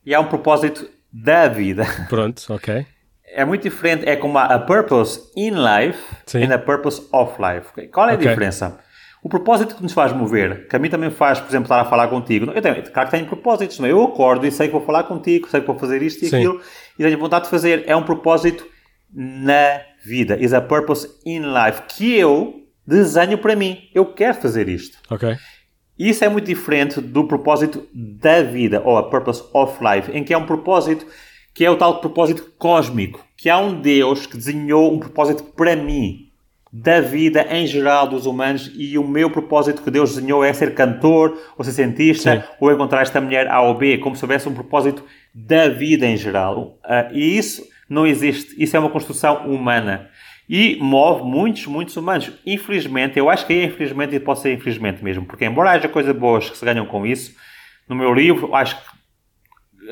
e 0.05 0.15
há 0.15 0.21
um 0.21 0.27
propósito 0.27 0.89
da 1.13 1.49
vida. 1.49 1.85
Pronto, 2.09 2.43
ok. 2.53 2.87
É 3.25 3.45
muito 3.45 3.63
diferente. 3.63 4.07
É 4.09 4.17
como 4.17 4.37
a, 4.39 4.45
a 4.45 4.59
purpose 4.59 5.31
in 5.37 5.53
life 5.53 5.99
Sim. 6.27 6.45
and 6.45 6.55
a 6.55 6.59
purpose 6.59 7.07
of 7.13 7.35
life. 7.41 7.89
Qual 7.89 8.09
é 8.09 8.13
a 8.13 8.15
Ok. 8.15 8.27
diferença? 8.29 8.79
O 9.23 9.29
propósito 9.29 9.77
que 9.77 9.83
nos 9.83 9.93
faz 9.93 10.13
mover, 10.13 10.67
que 10.67 10.75
a 10.75 10.79
mim 10.81 10.91
também 10.91 11.09
faz, 11.09 11.39
por 11.39 11.49
exemplo, 11.49 11.67
estar 11.67 11.81
a 11.81 11.85
falar 11.85 12.09
contigo. 12.09 12.51
Eu 12.51 12.61
tenho, 12.61 12.83
claro 12.91 13.09
que 13.09 13.17
tenho 13.17 13.27
propósitos, 13.29 13.79
não 13.79 13.87
é? 13.87 13.93
Eu 13.93 14.03
acordo 14.03 14.45
e 14.45 14.51
sei 14.51 14.67
que 14.67 14.73
vou 14.73 14.85
falar 14.85 15.05
contigo, 15.05 15.49
sei 15.49 15.61
que 15.61 15.67
vou 15.67 15.79
fazer 15.79 16.03
isto 16.03 16.25
e 16.25 16.29
Sim. 16.29 16.39
aquilo, 16.39 16.61
e 16.99 17.05
tenho 17.05 17.19
vontade 17.19 17.45
de 17.45 17.51
fazer. 17.51 17.85
É 17.87 17.95
um 17.95 18.03
propósito 18.03 18.67
na 19.13 19.81
vida. 20.05 20.37
Is 20.41 20.53
a 20.53 20.61
purpose 20.61 21.09
in 21.25 21.41
life. 21.41 21.83
Que 21.89 22.15
eu 22.15 22.63
desenho 22.87 23.39
para 23.39 23.55
mim. 23.55 23.89
Eu 23.95 24.07
quero 24.07 24.35
fazer 24.35 24.69
isto. 24.69 24.99
Ok. 25.11 25.37
Isso 25.99 26.25
é 26.25 26.29
muito 26.29 26.47
diferente 26.47 27.01
do 27.01 27.25
propósito 27.25 27.87
da 27.93 28.43
vida, 28.43 28.83
ou 28.85 28.97
a 28.97 29.09
purpose 29.09 29.43
of 29.53 29.79
life, 29.83 30.11
em 30.11 30.25
que 30.25 30.33
é 30.33 30.39
um 30.39 30.47
propósito 30.47 31.07
que 31.55 31.65
é 31.65 31.71
o 31.71 31.77
tal 31.77 32.01
propósito 32.01 32.51
cósmico, 32.59 33.25
que 33.37 33.51
há 33.51 33.59
um 33.59 33.81
Deus 33.81 34.27
que 34.27 34.37
desenhou 34.37 34.93
um 34.93 34.99
propósito 34.99 35.43
para 35.43 35.77
mim, 35.77 36.31
da 36.73 37.03
vida 37.03 37.47
em 37.51 37.67
geral 37.67 38.09
dos 38.09 38.25
humanos, 38.25 38.73
e 38.75 38.97
o 38.97 39.07
meu 39.07 39.31
propósito 39.31 39.83
que 39.83 39.91
Deus 39.91 40.15
desenhou 40.15 40.43
é 40.43 40.51
ser 40.55 40.75
cantor, 40.75 41.39
ou 41.57 41.63
ser 41.63 41.73
cientista, 41.73 42.41
Sim. 42.41 42.43
ou 42.59 42.73
encontrar 42.73 43.03
esta 43.03 43.21
mulher 43.21 43.49
A 43.49 43.61
ou 43.61 43.75
B, 43.75 43.99
como 43.99 44.17
se 44.17 44.25
houvesse 44.25 44.49
um 44.49 44.55
propósito 44.55 45.05
da 45.35 45.69
vida 45.69 46.07
em 46.07 46.17
geral. 46.17 46.79
Ah, 46.83 47.11
e 47.13 47.37
isso 47.37 47.63
não 47.93 48.07
existe. 48.07 48.55
Isso 48.63 48.77
é 48.77 48.81
uma 48.81 48.89
construção 48.91 49.47
humana. 49.47 50.09
E 50.49 50.77
move 50.81 51.23
muitos, 51.23 51.67
muitos 51.67 51.97
humanos. 51.97 52.33
Infelizmente, 52.45 53.19
eu 53.19 53.31
acho 53.31 53.47
que 53.47 53.53
é 53.53 53.65
infelizmente 53.65 54.15
e 54.17 54.21
pode 54.21 54.41
ser 54.41 54.53
infelizmente 54.55 55.03
mesmo, 55.05 55.25
porque 55.25 55.45
embora 55.45 55.71
haja 55.71 55.89
coisas 55.89 56.15
boas 56.17 56.51
que 56.51 56.57
se 56.59 56.65
ganham 56.65 56.85
com 56.87 57.07
isso, 57.07 57.35
no 57.89 57.95
meu 57.95 58.13
livro 58.13 58.55
acho 58.55 58.77
que 58.77 58.83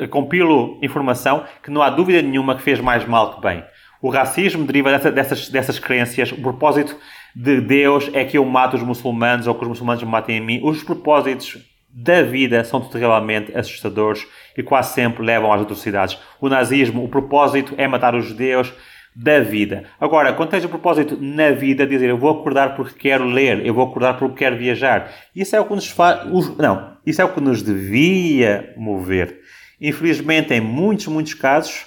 eh, 0.02 0.06
compilo 0.06 0.78
informação 0.82 1.44
que 1.62 1.70
não 1.70 1.82
há 1.82 1.90
dúvida 1.90 2.20
nenhuma 2.22 2.54
que 2.56 2.62
fez 2.62 2.80
mais 2.80 3.06
mal 3.06 3.34
que 3.36 3.40
bem. 3.40 3.62
O 4.02 4.08
racismo 4.10 4.64
deriva 4.64 4.90
dessa- 4.90 5.12
dessas, 5.12 5.48
dessas 5.48 5.78
crenças. 5.78 6.32
O 6.32 6.40
propósito 6.40 6.96
de 7.36 7.60
Deus 7.60 8.10
é 8.14 8.24
que 8.24 8.38
eu 8.38 8.44
mato 8.44 8.76
os 8.76 8.82
muçulmanos 8.82 9.46
ou 9.46 9.54
que 9.54 9.62
os 9.62 9.68
muçulmanos 9.68 10.02
matem 10.02 10.38
a 10.38 10.42
mim. 10.42 10.60
Os 10.64 10.82
propósitos 10.82 11.58
da 11.92 12.22
vida 12.22 12.62
são 12.64 12.80
terrivelmente 12.80 13.56
assustadores 13.56 14.26
e 14.56 14.62
quase 14.62 14.94
sempre 14.94 15.24
levam 15.24 15.52
às 15.52 15.62
atrocidades. 15.62 16.18
O 16.40 16.48
nazismo, 16.48 17.04
o 17.04 17.08
propósito 17.08 17.74
é 17.76 17.88
matar 17.88 18.14
os 18.14 18.26
judeus 18.26 18.72
da 19.14 19.40
vida. 19.40 19.84
Agora, 20.00 20.32
quando 20.32 20.50
tens 20.50 20.64
o 20.64 20.68
propósito 20.68 21.18
na 21.20 21.50
vida, 21.50 21.86
dizer 21.86 22.08
eu 22.08 22.18
vou 22.18 22.30
acordar 22.30 22.76
porque 22.76 22.98
quero 22.98 23.24
ler, 23.24 23.64
eu 23.66 23.74
vou 23.74 23.86
acordar 23.86 24.16
porque 24.18 24.38
quero 24.38 24.56
viajar, 24.56 25.10
isso 25.34 25.56
é 25.56 25.60
o 25.60 25.64
que 25.64 25.74
nos 25.74 25.88
faz. 25.88 26.26
Não, 26.56 26.96
isso 27.04 27.20
é 27.20 27.24
o 27.24 27.32
que 27.32 27.40
nos 27.40 27.62
devia 27.62 28.72
mover. 28.76 29.40
Infelizmente, 29.80 30.54
em 30.54 30.60
muitos, 30.60 31.08
muitos 31.08 31.34
casos, 31.34 31.86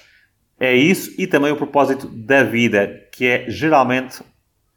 é 0.60 0.74
isso 0.74 1.14
e 1.18 1.26
também 1.26 1.50
o 1.50 1.56
propósito 1.56 2.06
da 2.08 2.42
vida, 2.42 3.08
que 3.12 3.26
é 3.26 3.44
geralmente 3.48 4.22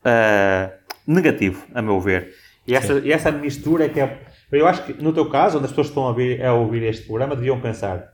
ah, 0.04 0.72
negativo, 1.06 1.66
a 1.74 1.82
meu 1.82 2.00
ver. 2.00 2.34
E 2.66 2.76
essa, 2.76 2.94
e 3.00 3.12
essa 3.12 3.32
mistura 3.32 3.86
é 3.86 3.90
que 3.90 4.00
é. 4.00 4.20
Eu 4.52 4.68
acho 4.68 4.84
que 4.86 4.94
no 5.02 5.12
teu 5.14 5.30
caso, 5.30 5.58
onde 5.58 5.66
as 5.66 5.72
pessoas 5.72 5.88
estão 5.88 6.04
a 6.04 6.10
ouvir, 6.10 6.44
a 6.44 6.54
ouvir 6.54 6.84
este 6.84 7.06
programa, 7.06 7.36
deviam 7.36 7.60
pensar: 7.60 8.08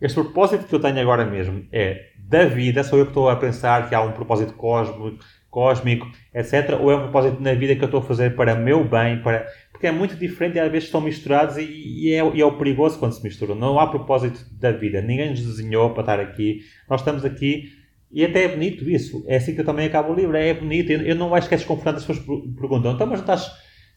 este 0.00 0.14
propósito 0.14 0.66
que 0.66 0.74
eu 0.74 0.80
tenho 0.80 1.00
agora 1.00 1.24
mesmo 1.24 1.64
é 1.72 2.06
da 2.18 2.44
vida, 2.44 2.82
sou 2.84 2.98
eu 2.98 3.04
que 3.06 3.10
estou 3.10 3.28
a 3.28 3.36
pensar 3.36 3.88
que 3.88 3.94
há 3.94 4.00
um 4.00 4.12
propósito 4.12 4.52
cósmico, 4.54 5.18
cósmico 5.48 6.06
etc. 6.34 6.78
Ou 6.80 6.90
é 6.90 6.96
um 6.96 7.02
propósito 7.02 7.40
na 7.40 7.54
vida 7.54 7.74
que 7.76 7.82
eu 7.82 7.86
estou 7.86 8.00
a 8.00 8.04
fazer 8.04 8.34
para 8.36 8.54
meu 8.54 8.84
bem, 8.84 9.20
para. 9.22 9.46
Porque 9.72 9.86
é 9.86 9.92
muito 9.92 10.14
diferente 10.14 10.56
e 10.56 10.60
às 10.60 10.70
vezes 10.70 10.88
estão 10.88 11.00
misturados 11.00 11.56
e, 11.56 11.62
e 11.62 12.12
é, 12.12 12.36
e 12.36 12.40
é 12.40 12.44
o 12.44 12.58
perigoso 12.58 12.98
quando 12.98 13.12
se 13.12 13.22
misturam. 13.22 13.54
Não 13.54 13.78
há 13.80 13.86
propósito 13.86 14.44
da 14.52 14.70
vida. 14.72 15.00
Ninguém 15.00 15.30
nos 15.30 15.40
desenhou 15.40 15.90
para 15.90 16.02
estar 16.02 16.20
aqui. 16.20 16.60
Nós 16.88 17.00
estamos 17.00 17.24
aqui 17.24 17.64
e 18.12 18.24
até 18.24 18.44
é 18.44 18.48
bonito 18.48 18.88
isso. 18.90 19.24
É 19.26 19.36
assim 19.36 19.54
que 19.54 19.60
eu 19.60 19.64
também 19.64 19.86
acabo 19.86 20.12
o 20.12 20.14
livro. 20.14 20.36
É 20.36 20.52
bonito. 20.52 20.90
Eu, 20.92 21.00
eu 21.00 21.14
não 21.14 21.34
acho 21.34 21.48
que 21.48 21.54
é 21.54 21.56
desconfortante. 21.56 21.98
As 21.98 22.04
pessoas 22.04 22.26
per- 22.26 22.54
perguntam, 22.60 22.92
então, 22.92 23.06
mas 23.06 23.20
não 23.20 23.34
estás 23.34 23.50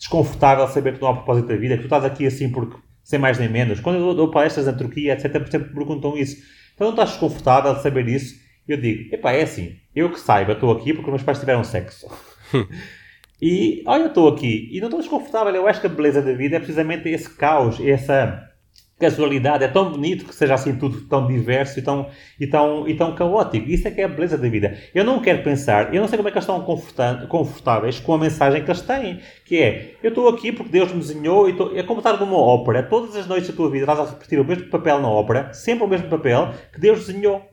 desconfortável 0.04 0.68
saber 0.68 0.96
que 0.96 1.02
não 1.02 1.10
há 1.10 1.14
propósito 1.14 1.48
da 1.48 1.56
vida? 1.56 1.76
Que 1.76 1.84
tu 1.84 1.86
estás 1.86 2.04
aqui 2.04 2.26
assim 2.26 2.50
porque, 2.50 2.78
sem 3.04 3.18
mais 3.18 3.40
nem 3.40 3.50
menos. 3.50 3.80
Quando 3.80 4.00
eu 4.00 4.14
dou, 4.14 4.30
palestras 4.30 4.66
na 4.66 4.74
Turquia, 4.74 5.14
etc., 5.14 5.32
por 5.32 5.48
exemplo, 5.48 5.74
perguntam 5.74 6.18
isso. 6.18 6.38
Então, 6.76 6.88
não 6.88 6.94
estás 6.94 7.12
desconfortável 7.12 7.74
de 7.74 7.82
saber 7.82 8.08
isso? 8.08 8.36
Eu 8.68 8.78
digo, 8.78 9.14
epá, 9.14 9.32
é 9.32 9.44
assim. 9.44 9.78
Eu 9.96 10.12
que 10.12 10.20
saiba, 10.20 10.54
estou 10.54 10.72
aqui 10.72 10.94
porque 10.94 11.10
meus 11.10 11.24
pais 11.24 11.40
tiveram 11.40 11.64
sexo. 11.64 12.08
E 13.46 13.84
olha, 13.86 14.04
eu 14.04 14.08
estou 14.08 14.30
aqui 14.30 14.70
e 14.72 14.80
não 14.80 14.88
estou 14.88 15.02
desconfortável. 15.02 15.54
Eu 15.54 15.68
acho 15.68 15.82
que 15.82 15.88
a 15.88 15.90
beleza 15.90 16.22
da 16.22 16.32
vida 16.32 16.56
é 16.56 16.60
precisamente 16.60 17.10
esse 17.10 17.30
caos, 17.30 17.78
essa 17.82 18.42
casualidade. 19.00 19.64
É 19.64 19.68
tão 19.68 19.92
bonito 19.92 20.26
que 20.26 20.34
seja 20.36 20.54
assim 20.54 20.76
tudo 20.78 21.02
tão 21.02 21.28
diverso 21.28 21.80
e 21.80 21.82
tão, 21.82 22.08
e 22.40 22.48
tão, 22.48 22.88
e 22.88 22.96
tão 22.96 23.14
caótico. 23.16 23.70
Isso 23.70 23.88
é 23.88 23.92
que 23.92 24.02
é 24.02 24.06
a 24.06 24.08
beleza 24.08 24.38
da 24.38 24.48
vida. 24.50 24.78
Eu 24.94 25.04
não 25.04 25.20
quero 25.22 25.44
pensar, 25.44 25.94
eu 25.94 26.02
não 26.02 26.08
sei 26.08 26.18
como 26.18 26.30
é 26.30 26.32
que 26.32 26.38
eles 26.38 26.48
estão 26.48 27.28
confortáveis 27.28 28.00
com 28.00 28.14
a 28.14 28.18
mensagem 28.18 28.64
que 28.64 28.70
eles 28.72 28.82
têm, 28.82 29.20
que 29.46 29.58
é, 29.62 29.96
eu 30.04 30.10
estou 30.10 30.28
aqui 30.30 30.52
porque 30.52 30.72
Deus 30.72 30.92
me 30.92 31.00
desenhou, 31.00 31.48
e 31.48 31.52
estou- 31.52 31.76
é 31.78 31.84
como 31.84 32.00
estar 32.00 32.18
numa 32.20 32.38
ópera. 32.38 32.84
Todas 32.84 33.16
as 33.16 33.28
noites 33.28 33.50
da 33.50 33.56
tua 33.56 33.70
vida 33.70 33.84
estás 33.92 34.00
a 34.00 34.12
repetir 34.12 34.40
o 34.40 34.46
mesmo 34.46 34.70
papel 34.70 35.00
na 35.00 35.10
ópera, 35.10 35.54
sempre 35.54 35.84
o 35.84 35.88
mesmo 35.88 36.08
papel 36.10 36.54
que 36.72 36.80
Deus 36.80 37.06
desenhou. 37.08 37.53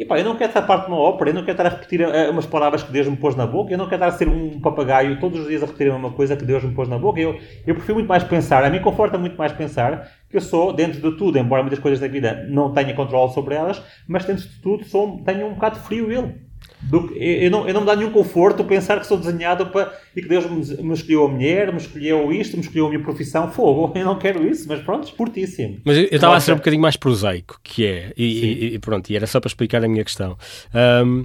E 0.00 0.04
pá, 0.06 0.18
eu 0.18 0.24
não 0.24 0.34
quero 0.34 0.48
estar 0.48 0.62
parte 0.62 0.86
de 0.86 0.92
uma 0.92 0.98
ópera, 0.98 1.28
eu 1.28 1.34
não 1.34 1.42
quero 1.42 1.52
estar 1.52 1.66
a 1.66 1.68
repetir 1.68 2.00
eh, 2.00 2.30
umas 2.30 2.46
palavras 2.46 2.82
que 2.82 2.90
Deus 2.90 3.06
me 3.06 3.18
pôs 3.18 3.36
na 3.36 3.46
boca, 3.46 3.70
eu 3.70 3.76
não 3.76 3.84
quero 3.84 4.02
estar 4.02 4.06
a 4.06 4.16
ser 4.16 4.28
um 4.30 4.58
papagaio 4.58 5.20
todos 5.20 5.40
os 5.40 5.46
dias 5.46 5.62
a 5.62 5.66
repetir 5.66 5.90
a 5.90 5.92
mesma 5.92 6.10
coisa 6.12 6.34
que 6.34 6.44
Deus 6.46 6.64
me 6.64 6.72
pôs 6.74 6.88
na 6.88 6.98
boca. 6.98 7.20
Eu, 7.20 7.38
eu 7.66 7.74
prefiro 7.74 7.96
muito 7.96 8.08
mais 8.08 8.24
pensar, 8.24 8.64
a 8.64 8.70
mim 8.70 8.80
conforta 8.80 9.18
muito 9.18 9.36
mais 9.36 9.52
pensar 9.52 10.10
que 10.30 10.38
eu 10.38 10.40
sou, 10.40 10.72
dentro 10.72 11.02
de 11.02 11.18
tudo, 11.18 11.38
embora 11.38 11.62
muitas 11.62 11.78
coisas 11.78 12.00
da 12.00 12.08
vida 12.08 12.46
não 12.48 12.72
tenha 12.72 12.94
controle 12.94 13.30
sobre 13.34 13.54
elas, 13.54 13.82
mas 14.08 14.24
dentro 14.24 14.48
de 14.48 14.62
tudo 14.62 14.84
sou, 14.86 15.22
tenho 15.22 15.46
um 15.48 15.52
bocado 15.52 15.78
frio 15.80 16.10
ele. 16.10 16.49
Do 16.82 17.12
eu, 17.14 17.50
não, 17.50 17.68
eu 17.68 17.74
não 17.74 17.82
me 17.82 17.86
dá 17.86 17.94
nenhum 17.94 18.10
conforto 18.10 18.64
pensar 18.64 18.98
que 19.00 19.06
sou 19.06 19.18
desenhado 19.18 19.66
para, 19.66 19.92
e 20.16 20.22
que 20.22 20.28
Deus 20.28 20.46
me, 20.50 20.82
me 20.82 20.94
escolheu 20.94 21.26
a 21.26 21.28
mulher, 21.28 21.70
me 21.70 21.78
escolheu 21.78 22.32
isto, 22.32 22.56
me 22.56 22.62
escolheu 22.62 22.86
a 22.86 22.88
minha 22.88 23.02
profissão. 23.02 23.50
Fogo, 23.52 23.92
eu 23.98 24.04
não 24.04 24.18
quero 24.18 24.46
isso, 24.48 24.66
mas 24.66 24.80
pronto, 24.82 25.14
fortíssimo. 25.14 25.80
Mas 25.84 25.98
eu 25.98 26.04
estava 26.04 26.36
a 26.36 26.40
ser 26.40 26.52
um 26.52 26.56
bocadinho 26.56 26.80
mais 26.80 26.96
prosaico, 26.96 27.60
que 27.62 27.84
é, 27.84 28.12
e, 28.16 28.24
e- 28.24 28.74
e 28.74 28.78
pronto, 28.78 29.10
e 29.10 29.16
era 29.16 29.26
só 29.26 29.38
para 29.40 29.48
explicar 29.48 29.84
a 29.84 29.88
minha 29.88 30.02
questão. 30.04 30.38
Ahm, 30.72 31.24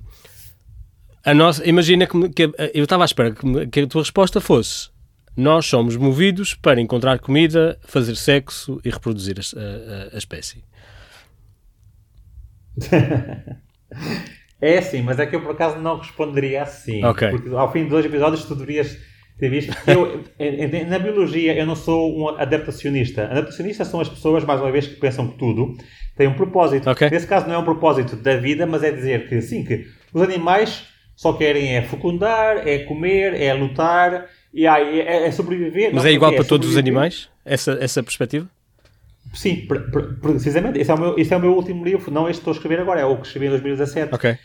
a 1.24 1.34
nossa, 1.34 1.66
imagina 1.68 2.06
que, 2.06 2.30
que 2.30 2.44
eu 2.74 2.84
estava 2.84 3.04
à 3.04 3.06
espera 3.06 3.32
que, 3.32 3.68
que 3.68 3.80
a 3.80 3.88
tua 3.88 4.02
resposta 4.02 4.42
fosse: 4.42 4.90
nós 5.38 5.66
somos 5.66 5.96
movidos 5.96 6.54
para 6.54 6.80
encontrar 6.82 7.18
comida, 7.20 7.80
fazer 7.84 8.16
sexo 8.16 8.80
e 8.84 8.90
reproduzir 8.90 9.38
a, 9.40 9.60
a- 9.60 10.16
a 10.16 10.18
espécie. 10.18 10.64
É 14.62 14.82
sim, 14.82 15.02
mas 15.02 15.20
é 15.20 15.26
que 15.26 15.36
eu 15.36 15.42
por 15.42 15.52
acaso 15.52 15.78
não 15.80 15.98
responderia 15.98 16.64
assim. 16.64 17.04
Ok. 17.04 17.30
Porque 17.30 17.50
ao 17.50 17.72
fim 17.72 17.84
de 17.84 17.90
dois 17.90 18.06
episódios 18.06 18.46
tu 18.46 18.56
deverias 18.56 18.98
ter 19.38 19.50
visto. 19.50 19.76
Eu, 19.88 20.24
na 20.88 21.00
biologia 21.00 21.54
eu 21.58 21.66
não 21.66 21.76
sou 21.76 22.18
um 22.18 22.30
adaptacionista. 22.30 23.26
Adaptacionistas 23.26 23.88
são 23.88 24.00
as 24.00 24.10
pessoas, 24.10 24.44
mais 24.44 24.62
uma 24.62 24.72
vez, 24.72 24.88
que 24.88 24.96
pensam 24.96 25.28
que 25.28 25.38
tudo 25.38 25.76
tem 26.16 26.28
um 26.28 26.34
propósito. 26.34 26.90
Ok. 26.90 27.10
Nesse 27.10 27.28
caso 27.28 27.48
não 27.48 27.56
é 27.56 27.58
um 27.58 27.66
propósito 27.66 28.16
da 28.16 28.38
vida, 28.38 28.66
mas 28.66 28.84
é 28.84 28.92
dizer 28.92 29.28
que 29.28 29.42
sim, 29.42 29.64
que 29.64 29.88
os 30.14 30.22
animais 30.22 30.88
só 31.16 31.34
querem 31.34 31.76
é 31.76 31.82
fecundar, 31.82 32.68
é 32.68 32.80
comer, 32.80 33.34
é 33.40 33.54
lutar 33.54 34.28
E 34.54 34.68
aí 34.68 35.02
é, 35.02 35.28
é 35.28 35.32
sobreviver. 35.32 35.92
Mas 35.94 36.04
não, 36.04 36.10
é 36.10 36.14
igual 36.14 36.32
porque 36.32 36.44
para 36.44 36.50
todos 36.50 36.70
os 36.70 36.78
animais? 36.78 37.30
Essa, 37.44 37.78
essa 37.82 38.02
perspectiva? 38.02 38.48
Sim, 39.36 39.66
pre- 39.68 39.92
pre- 39.92 40.14
precisamente. 40.22 40.80
Esse 40.80 40.90
é, 40.90 40.94
o 40.94 41.00
meu, 41.00 41.20
esse 41.20 41.34
é 41.34 41.38
o 41.38 41.40
meu 41.42 41.54
último 41.54 41.84
livro, 41.84 42.10
não 42.12 42.24
este 42.30 42.38
que 42.38 42.50
estou 42.50 42.52
a 42.54 42.56
escrever 42.56 42.80
agora, 42.82 43.02
é 43.02 43.06
o 43.06 43.18
que 43.18 43.28
escrevi 43.28 43.48
em 43.48 43.50
2017. 43.50 44.16
Ok. 44.16 44.38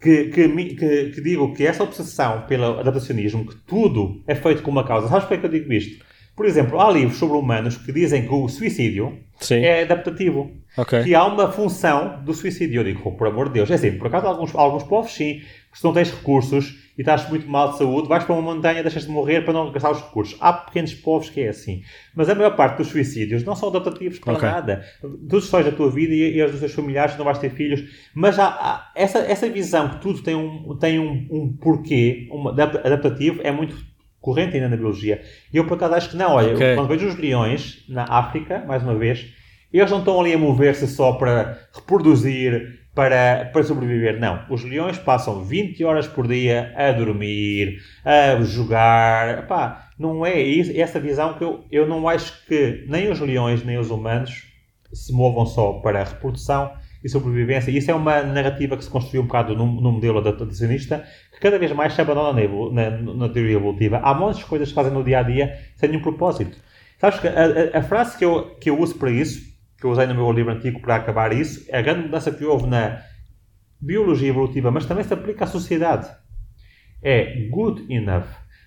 Que, 0.00 0.24
que, 0.30 0.48
que- 0.48 1.10
que 1.10 1.20
digo 1.20 1.52
que 1.54 1.66
essa 1.66 1.82
obsessão 1.84 2.42
pelo 2.48 2.80
adaptacionismo, 2.80 3.46
que 3.46 3.54
tudo 3.66 4.22
é 4.26 4.34
feito 4.34 4.62
com 4.62 4.70
uma 4.70 4.82
causa. 4.84 5.08
Sabes 5.08 5.24
porquê 5.24 5.38
que 5.38 5.46
eu 5.46 5.50
digo 5.50 5.72
isto? 5.72 6.04
Por 6.34 6.46
exemplo, 6.46 6.80
há 6.80 6.90
livros 6.90 7.18
sobre 7.18 7.36
humanos 7.36 7.76
que 7.76 7.92
dizem 7.92 8.22
que 8.26 8.32
o 8.32 8.48
suicídio 8.48 9.18
Sim. 9.40 9.56
é 9.56 9.82
adaptativo. 9.82 10.50
Ok. 10.78 11.02
Que 11.04 11.14
há 11.14 11.22
uma 11.26 11.52
função 11.52 12.22
do 12.24 12.32
suicídio. 12.32 12.80
Eu 12.80 12.84
digo, 12.84 13.02
"Oh, 13.04 13.12
por 13.12 13.26
amor 13.26 13.48
de 13.48 13.54
Deus. 13.54 13.70
É 13.70 13.74
assim, 13.74 13.92
por 13.92 14.06
acaso, 14.06 14.26
alguns, 14.26 14.54
alguns 14.54 14.84
povos, 14.84 15.12
sim, 15.12 15.40
que 15.70 15.78
se 15.78 15.84
não 15.84 15.92
tens 15.92 16.10
recursos 16.10 16.89
e 17.00 17.02
estás 17.02 17.26
muito 17.30 17.48
mal 17.48 17.72
de 17.72 17.78
saúde, 17.78 18.08
vais 18.08 18.24
para 18.24 18.34
uma 18.34 18.54
montanha, 18.54 18.82
deixas 18.82 19.04
de 19.06 19.08
morrer 19.10 19.40
para 19.40 19.54
não 19.54 19.72
gastar 19.72 19.90
os 19.90 20.02
recursos. 20.02 20.36
Há 20.38 20.52
pequenos 20.52 20.92
povos 20.92 21.30
que 21.30 21.40
é 21.40 21.48
assim. 21.48 21.80
Mas 22.14 22.28
a 22.28 22.34
maior 22.34 22.54
parte 22.54 22.76
dos 22.76 22.88
suicídios 22.88 23.42
não 23.42 23.56
são 23.56 23.70
adaptativos 23.70 24.18
para 24.18 24.34
Ok. 24.34 24.46
nada. 24.46 24.84
Tu 25.00 25.08
destróis 25.40 25.66
a 25.66 25.72
tua 25.72 25.90
vida 25.90 26.12
e, 26.12 26.36
e 26.36 26.42
as 26.42 26.50
dos 26.50 26.60
teus 26.60 26.74
familiares, 26.74 27.16
não 27.16 27.24
vais 27.24 27.38
ter 27.38 27.48
filhos. 27.52 27.82
Mas 28.14 28.38
há, 28.38 28.48
há- 28.48 28.92
essa, 28.94 29.18
essa 29.20 29.48
visão 29.48 29.88
que 29.88 29.96
tudo 30.02 30.20
tem 30.22 30.34
um, 30.34 30.76
tem 30.78 30.98
um, 30.98 31.26
um 31.30 31.56
porquê 31.56 32.28
um 32.30 32.48
adap- 32.48 32.86
adaptativo 32.86 33.40
é 33.42 33.50
muito 33.50 33.74
corrente 34.20 34.54
ainda 34.56 34.68
na 34.68 34.76
biologia. 34.76 35.22
E 35.50 35.56
eu, 35.56 35.66
por 35.66 35.78
acaso, 35.78 35.94
acho 35.94 36.10
que 36.10 36.16
não. 36.18 36.32
Olha, 36.32 36.52
Ok. 36.54 36.72
eu, 36.72 36.74
quando 36.76 36.88
vejo 36.88 37.06
os 37.08 37.16
leões 37.16 37.82
na 37.88 38.04
África, 38.04 38.62
mais 38.68 38.82
uma 38.82 38.94
vez, 38.94 39.24
eles 39.72 39.90
não 39.90 40.00
estão 40.00 40.20
ali 40.20 40.34
a 40.34 40.38
mover-se 40.38 40.86
só 40.86 41.12
para 41.12 41.58
reproduzir, 41.72 42.79
para, 42.94 43.50
para 43.52 43.62
sobreviver. 43.62 44.18
Não. 44.18 44.44
Os 44.50 44.64
leões 44.64 44.98
passam 44.98 45.44
20 45.44 45.82
horas 45.84 46.06
por 46.06 46.26
dia 46.26 46.72
a 46.76 46.92
dormir, 46.92 47.78
a 48.04 48.40
jogar. 48.42 49.40
Epá, 49.40 49.88
não 49.98 50.24
é 50.24 50.40
isso, 50.40 50.72
essa 50.74 50.98
visão 51.00 51.34
que 51.34 51.44
eu, 51.44 51.64
eu 51.70 51.86
não 51.86 52.08
acho 52.08 52.46
que 52.46 52.84
nem 52.88 53.10
os 53.10 53.20
leões 53.20 53.64
nem 53.64 53.78
os 53.78 53.90
humanos 53.90 54.44
se 54.92 55.12
movam 55.12 55.46
só 55.46 55.74
para 55.74 56.00
a 56.00 56.04
reprodução 56.04 56.72
e 57.02 57.08
sobrevivência. 57.08 57.70
Isso 57.70 57.90
é 57.90 57.94
uma 57.94 58.22
narrativa 58.22 58.76
que 58.76 58.84
se 58.84 58.90
construiu 58.90 59.22
um 59.22 59.26
bocado 59.26 59.54
no, 59.56 59.66
no 59.80 59.92
modelo 59.92 60.18
adaptacionista, 60.18 61.04
que 61.32 61.40
cada 61.40 61.58
vez 61.58 61.72
mais 61.72 61.92
se 61.94 62.00
abandona 62.00 62.32
na, 62.72 62.90
na, 62.90 63.14
na 63.14 63.28
teoria 63.28 63.56
evolutiva. 63.56 63.98
Há 63.98 64.12
montes 64.14 64.40
de 64.40 64.46
coisas 64.46 64.68
que 64.68 64.74
fazem 64.74 64.92
no 64.92 65.04
dia 65.04 65.20
a 65.20 65.22
dia 65.22 65.58
sem 65.76 65.88
nenhum 65.88 66.02
propósito. 66.02 66.58
Sabes 66.98 67.18
que 67.20 67.28
a, 67.28 67.32
a- 67.74 67.78
a 67.78 67.82
frase 67.82 68.18
que 68.18 68.24
eu, 68.24 68.54
que 68.60 68.68
eu 68.68 68.78
uso 68.78 68.96
para 68.96 69.10
isso, 69.10 69.49
que 69.80 69.86
eu 69.86 69.90
usei 69.90 70.06
no 70.06 70.14
meu 70.14 70.30
livro 70.30 70.52
antigo 70.52 70.80
para 70.80 70.96
acabar 70.96 71.32
isso, 71.32 71.64
é 71.68 71.78
a 71.78 71.82
grande 71.82 72.02
mudança 72.02 72.30
que 72.30 72.44
houve 72.44 72.66
na 72.66 73.00
biologia 73.80 74.28
evolutiva, 74.28 74.70
mas 74.70 74.84
também 74.86 75.02
se 75.04 75.12
aplica 75.14 75.44
à 75.44 75.46
sociedade. 75.46 76.08
É 77.02 77.48
good 77.50 77.86
enough. 77.92 78.26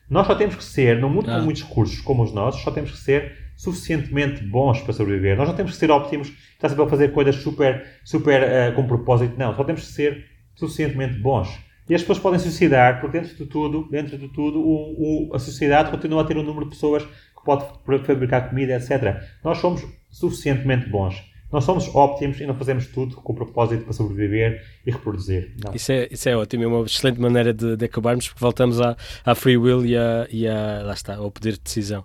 Nós 0.09 0.27
só 0.27 0.35
temos 0.35 0.55
que 0.55 0.63
ser, 0.63 0.97
num 0.99 1.09
mundo 1.09 1.29
Ah. 1.31 1.37
com 1.37 1.45
muitos 1.45 1.63
recursos 1.63 2.01
como 2.01 2.23
os 2.23 2.33
nossos, 2.33 2.61
só 2.61 2.71
temos 2.71 2.91
que 2.91 2.97
ser 2.97 3.31
suficientemente 3.55 4.43
bons 4.43 4.81
para 4.81 4.93
sobreviver. 4.93 5.37
Nós 5.37 5.47
não 5.47 5.55
temos 5.55 5.73
que 5.73 5.77
ser 5.77 5.91
óptimos, 5.91 6.29
está 6.53 6.67
sempre 6.67 6.83
a 6.83 6.87
fazer 6.87 7.11
coisas 7.13 7.35
super, 7.35 7.85
super 8.03 8.41
eh, 8.43 8.71
com 8.71 8.85
propósito. 8.87 9.35
Não, 9.37 9.55
só 9.55 9.63
temos 9.63 9.81
que 9.81 9.87
ser 9.93 10.25
suficientemente 10.55 11.19
bons. 11.19 11.47
E 11.87 11.93
as 11.93 12.01
pessoas 12.01 12.19
podem 12.19 12.39
suicidar, 12.39 12.99
porque 13.01 13.19
dentro 13.19 13.35
de 13.35 13.45
tudo, 13.45 13.87
dentro 13.91 14.17
de 14.17 14.27
tudo, 14.29 14.59
o, 14.59 15.29
o- 15.29 15.35
a 15.35 15.39
sociedade 15.39 15.91
continua 15.91 16.21
a 16.21 16.25
ter 16.25 16.37
um 16.37 16.43
número 16.43 16.65
de 16.65 16.71
pessoas 16.71 17.03
que 17.03 17.43
pode 17.45 17.65
fabricar 18.05 18.49
comida, 18.49 18.73
etc. 18.75 19.21
Nós 19.43 19.57
somos 19.59 19.83
suficientemente 20.13 20.87
bons. 20.89 21.15
Nós 21.51 21.65
somos 21.65 21.87
óptimos 21.93 22.39
e 22.39 22.47
não 22.47 22.55
fazemos 22.55 22.87
tudo 22.87 23.15
com 23.17 23.35
propósito 23.35 23.83
para 23.83 23.93
sobreviver 23.93 24.63
e 24.85 24.89
reproduzir. 24.91 25.53
Não. 25.63 25.75
Isso 25.75 25.91
é, 25.91 26.07
isso 26.09 26.27
é 26.27 26.35
ótimo, 26.35 26.63
é 26.63 26.67
uma 26.67 26.83
excelente 26.83 27.19
maneira 27.21 27.53
de, 27.53 27.75
de 27.77 27.85
acabarmos, 27.85 28.27
porque 28.27 28.39
voltamos 28.39 28.81
à, 28.81 28.97
à 29.23 29.35
free 29.35 29.55
will 29.57 29.85
e, 29.85 29.95
a, 29.95 30.27
e 30.31 30.47
a, 30.47 30.81
lá 30.83 30.93
está, 30.93 31.15
ao 31.15 31.29
poder 31.29 31.53
de 31.53 31.59
decisão. 31.59 32.03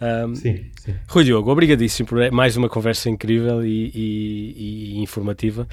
Um, 0.00 0.34
Sim, 0.34 0.70
sim. 0.80 0.94
Rui 1.08 1.24
Diogo, 1.24 1.50
obrigadíssimo 1.50 2.08
por 2.08 2.30
mais 2.30 2.56
uma 2.56 2.68
conversa 2.70 3.10
incrível 3.10 3.64
e, 3.66 3.90
e- 3.94 4.94
e 4.96 4.98
informativa. 5.02 5.68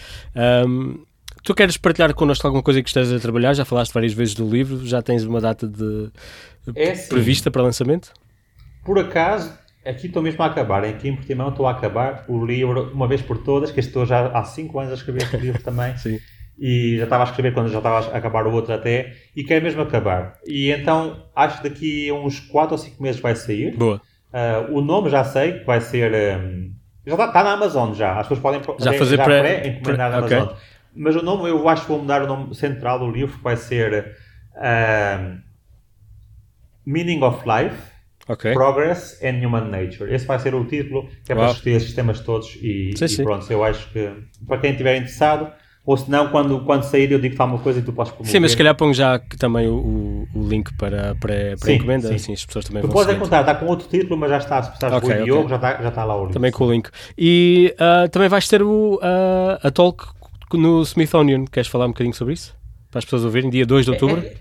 Um, 0.68 1.06
tu 1.46 1.54
queres 1.54 1.78
partilhar 1.78 2.14
connosco 2.14 2.46
alguma 2.46 2.64
coisa 2.64 2.82
que 2.82 2.90
estejas 2.90 3.14
a 3.14 3.20
trabalhar? 3.22 3.54
Já 3.54 3.64
falaste 3.64 3.94
várias 3.94 4.12
vezes 4.14 4.34
do 4.34 4.50
livro, 4.50 4.86
já 4.86 5.02
tens 5.02 5.24
uma 5.24 5.40
data 5.40 5.66
de 5.66 6.10
É 6.76 6.92
prevista 7.08 7.50
para 7.50 7.62
lançamento? 7.64 8.12
Por 8.84 9.00
acaso, 9.00 9.54
aqui 9.86 10.08
estou 10.08 10.22
mesmo 10.22 10.42
a 10.44 10.48
acabar, 10.48 10.84
aqui 10.84 11.10
em 11.10 11.16
Portimão 11.16 11.50
estou 11.50 11.68
a 11.68 11.72
acabar 11.72 12.26
o 12.28 12.46
livro 12.46 12.92
uma 12.94 13.08
vez 13.08 13.22
por 13.22 13.38
todas, 13.38 13.72
que 13.72 13.80
estou 13.80 14.06
já 14.06 14.28
há 14.28 14.44
5 14.44 14.80
anos 14.80 14.92
a 14.92 14.96
escrever 14.96 15.24
este 15.24 15.38
livro 15.38 15.62
também. 15.64 15.96
Sim. 16.00 16.20
E 16.60 16.98
já 16.98 17.06
estava 17.06 17.24
a 17.24 17.28
escrever 17.28 17.54
quando 17.54 17.70
já 17.70 17.80
estava 17.80 18.14
a 18.14 18.18
acabar 18.18 18.46
o 18.46 18.52
outro 18.54 18.74
até, 18.74 19.14
e 19.36 19.44
quero 19.44 19.64
mesmo 19.66 19.82
acabar. 19.82 20.38
E 20.46 20.72
então, 20.72 21.26
acho 21.36 21.62
que 21.62 21.70
daqui 21.70 22.10
a 22.10 22.14
uns 22.14 22.40
4 22.40 22.74
ou 22.74 22.78
5 22.78 23.02
meses 23.02 23.20
vai 23.20 23.36
sair. 23.36 23.76
Boa. 23.76 24.00
Ah, 24.32 24.68
o 24.70 24.80
nome 24.82 25.10
já 25.10 25.24
sei, 25.24 25.60
que 25.60 25.66
vai 25.66 25.82
ser... 25.82 26.14
ah, 26.14 26.40
já 27.06 27.14
está, 27.14 27.26
está 27.26 27.44
na 27.44 27.52
Amazon 27.54 27.94
já, 27.94 28.12
as 28.20 28.28
pessoas 28.28 28.40
podem 28.40 28.60
Já 28.62 28.68
podem 28.86 29.00
fazer 29.00 29.18
pré- 29.24 29.42
pré-encomendar 29.42 30.12
na 30.12 30.22
pré- 30.22 30.38
Amazon. 30.38 30.56
Mas 30.96 31.16
o 31.16 31.24
nome, 31.24 31.50
eu 31.50 31.68
acho 31.68 31.82
que 31.84 31.88
vou 31.90 32.00
mudar 32.00 32.22
o 32.22 32.28
nome 32.28 32.54
central 32.56 33.00
do 33.00 33.10
livro, 33.10 33.36
que 33.36 33.44
vai 33.44 33.58
ser 33.58 34.16
ah, 34.56 35.38
Meaning 36.86 37.24
of 37.24 37.44
Life. 37.48 37.93
Ok. 38.28 38.54
Progress 38.54 39.22
and 39.24 39.46
Human 39.46 39.66
Nature. 39.70 40.14
Esse 40.14 40.26
vai 40.26 40.40
ser 40.40 40.56
o 40.56 40.64
título, 40.66 41.08
que 41.26 41.32
é 41.32 41.36
para 41.36 41.48
discutir 41.48 41.72
esses 41.72 41.94
temas 41.94 42.20
todos 42.22 42.56
e, 42.62 42.94
Sim, 42.96 43.06
e 43.06 43.10
sim. 43.10 43.24
pronto, 43.24 43.52
eu 43.52 43.64
acho 43.64 43.90
que 43.92 44.10
para 44.48 44.58
quem 44.60 44.72
estiver 44.72 44.96
interessado, 44.96 45.52
ou 45.86 45.98
se 45.98 46.10
não, 46.10 46.30
quando, 46.30 46.62
quando 46.62 46.84
sair 46.84 47.12
eu 47.12 47.20
digo-te 47.20 47.42
alguma 47.42 47.60
coisa 47.62 47.80
e 47.80 47.84
tu 47.84 47.92
podes 47.92 48.14
promover. 48.14 48.32
Sim, 48.32 48.40
mas 48.40 48.52
se 48.52 48.58
calhar 48.58 48.74
ponho 48.76 48.94
já 48.94 49.20
também 49.38 49.68
o, 49.68 50.26
o, 50.34 50.48
link 50.48 50.74
para, 50.78 51.16
para, 51.16 51.58
para 51.60 51.68
Sim, 51.68 51.74
encomenda, 51.74 52.08
sim. 52.08 52.16
assim 52.16 52.34
as 52.34 52.46
pessoas 52.46 52.64
também 52.64 52.82
Tu 52.82 52.88
vão 52.88 52.94
podes 52.94 53.08
seguir. 53.08 53.18
encontrar, 53.18 53.42
está 53.42 53.56
com 53.56 53.66
outro 53.66 53.90
título, 53.90 54.18
mas 54.18 54.30
já 54.30 54.38
está, 54.38 54.64
se 54.64 54.70
precisares 54.70 54.98
Ok, 54.98 55.18
do. 55.18 55.24
Diogo, 55.26 55.50
já 55.50 55.56
está, 55.58 55.82
já 55.82 55.90
está 55.90 56.04
lá 56.06 56.16
o 56.16 56.20
livro. 56.20 56.34
Também 56.34 56.52
com 56.52 56.66
o 56.66 56.72
link. 56.72 56.90
E 57.18 57.76
ah, 57.78 58.08
também 58.10 58.30
vais 58.30 58.48
ter 58.48 58.64
o, 58.64 58.98
ah, 59.04 59.60
a 59.62 59.70
talk 59.70 60.06
no 60.54 60.82
Smithsonian. 60.84 61.44
Queres 61.52 61.68
falar 61.68 61.86
um 61.86 61.90
bocadinho 61.90 62.16
sobre 62.16 62.36
isso? 62.36 62.56
Para 62.90 63.00
as 63.00 63.06
pessoas 63.06 63.26
ouvirem, 63.26 63.50
dia 63.50 63.66
2 63.66 63.86
de 63.86 63.92
outubro? 63.92 64.22
É, 64.26 64.36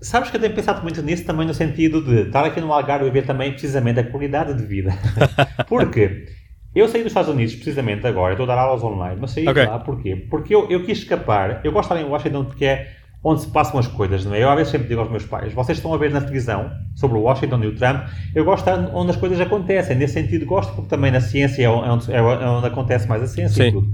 Sabes 0.00 0.30
que 0.30 0.36
eu 0.36 0.40
tenho 0.40 0.54
pensado 0.54 0.82
muito 0.82 1.02
nisso 1.02 1.24
também 1.24 1.46
no 1.46 1.52
sentido 1.54 2.00
de 2.02 2.28
estar 2.28 2.44
aqui 2.44 2.60
no 2.60 2.72
Algarve 2.72 3.06
e 3.06 3.10
ver 3.10 3.26
também 3.26 3.50
precisamente 3.50 3.98
a 3.98 4.04
qualidade 4.04 4.54
de 4.54 4.64
vida. 4.64 4.92
Porque 5.68 6.26
eu 6.74 6.86
saí 6.88 7.02
dos 7.02 7.10
Estados 7.10 7.30
Unidos 7.30 7.54
precisamente 7.56 8.06
agora, 8.06 8.34
estou 8.34 8.44
a 8.44 8.46
dar 8.46 8.58
aulas 8.58 8.82
online, 8.84 9.18
mas 9.20 9.32
saí 9.32 9.48
Ok. 9.48 9.62
de 9.64 9.68
lá 9.68 9.78
porquê? 9.80 10.14
Porque 10.30 10.54
eu, 10.54 10.68
eu 10.70 10.84
quis 10.84 10.98
escapar, 10.98 11.60
eu 11.64 11.72
gosto 11.72 11.88
de 11.88 11.94
estar 11.96 12.08
em 12.08 12.10
Washington 12.10 12.44
porque 12.44 12.64
é 12.64 12.92
onde 13.24 13.40
se 13.40 13.48
passam 13.48 13.80
as 13.80 13.88
coisas, 13.88 14.24
não 14.24 14.32
é? 14.32 14.42
Eu 14.44 14.48
às 14.48 14.56
vezes 14.56 14.70
sempre 14.70 14.86
digo 14.86 15.00
aos 15.00 15.10
meus 15.10 15.24
pais, 15.24 15.52
vocês 15.52 15.78
estão 15.78 15.92
a 15.92 15.96
ver 15.98 16.12
na 16.12 16.20
televisão 16.20 16.70
sobre 16.94 17.18
o 17.18 17.22
Washington 17.22 17.64
e 17.64 17.66
o 17.66 17.74
Trump, 17.74 18.06
eu 18.32 18.44
gosto 18.44 18.64
de 18.64 18.70
estar 18.70 18.94
onde 18.94 19.10
as 19.10 19.16
coisas 19.16 19.40
acontecem, 19.40 19.96
nesse 19.96 20.14
sentido 20.14 20.46
gosto 20.46 20.72
porque 20.74 20.88
também 20.88 21.10
na 21.10 21.20
ciência 21.20 21.64
é 21.64 21.68
onde, 21.68 22.12
é 22.12 22.22
onde 22.22 22.66
acontece 22.68 23.08
mais 23.08 23.20
a 23.22 23.26
ciência 23.26 23.64
Sim. 23.64 23.70
e 23.70 23.72
tudo 23.72 23.88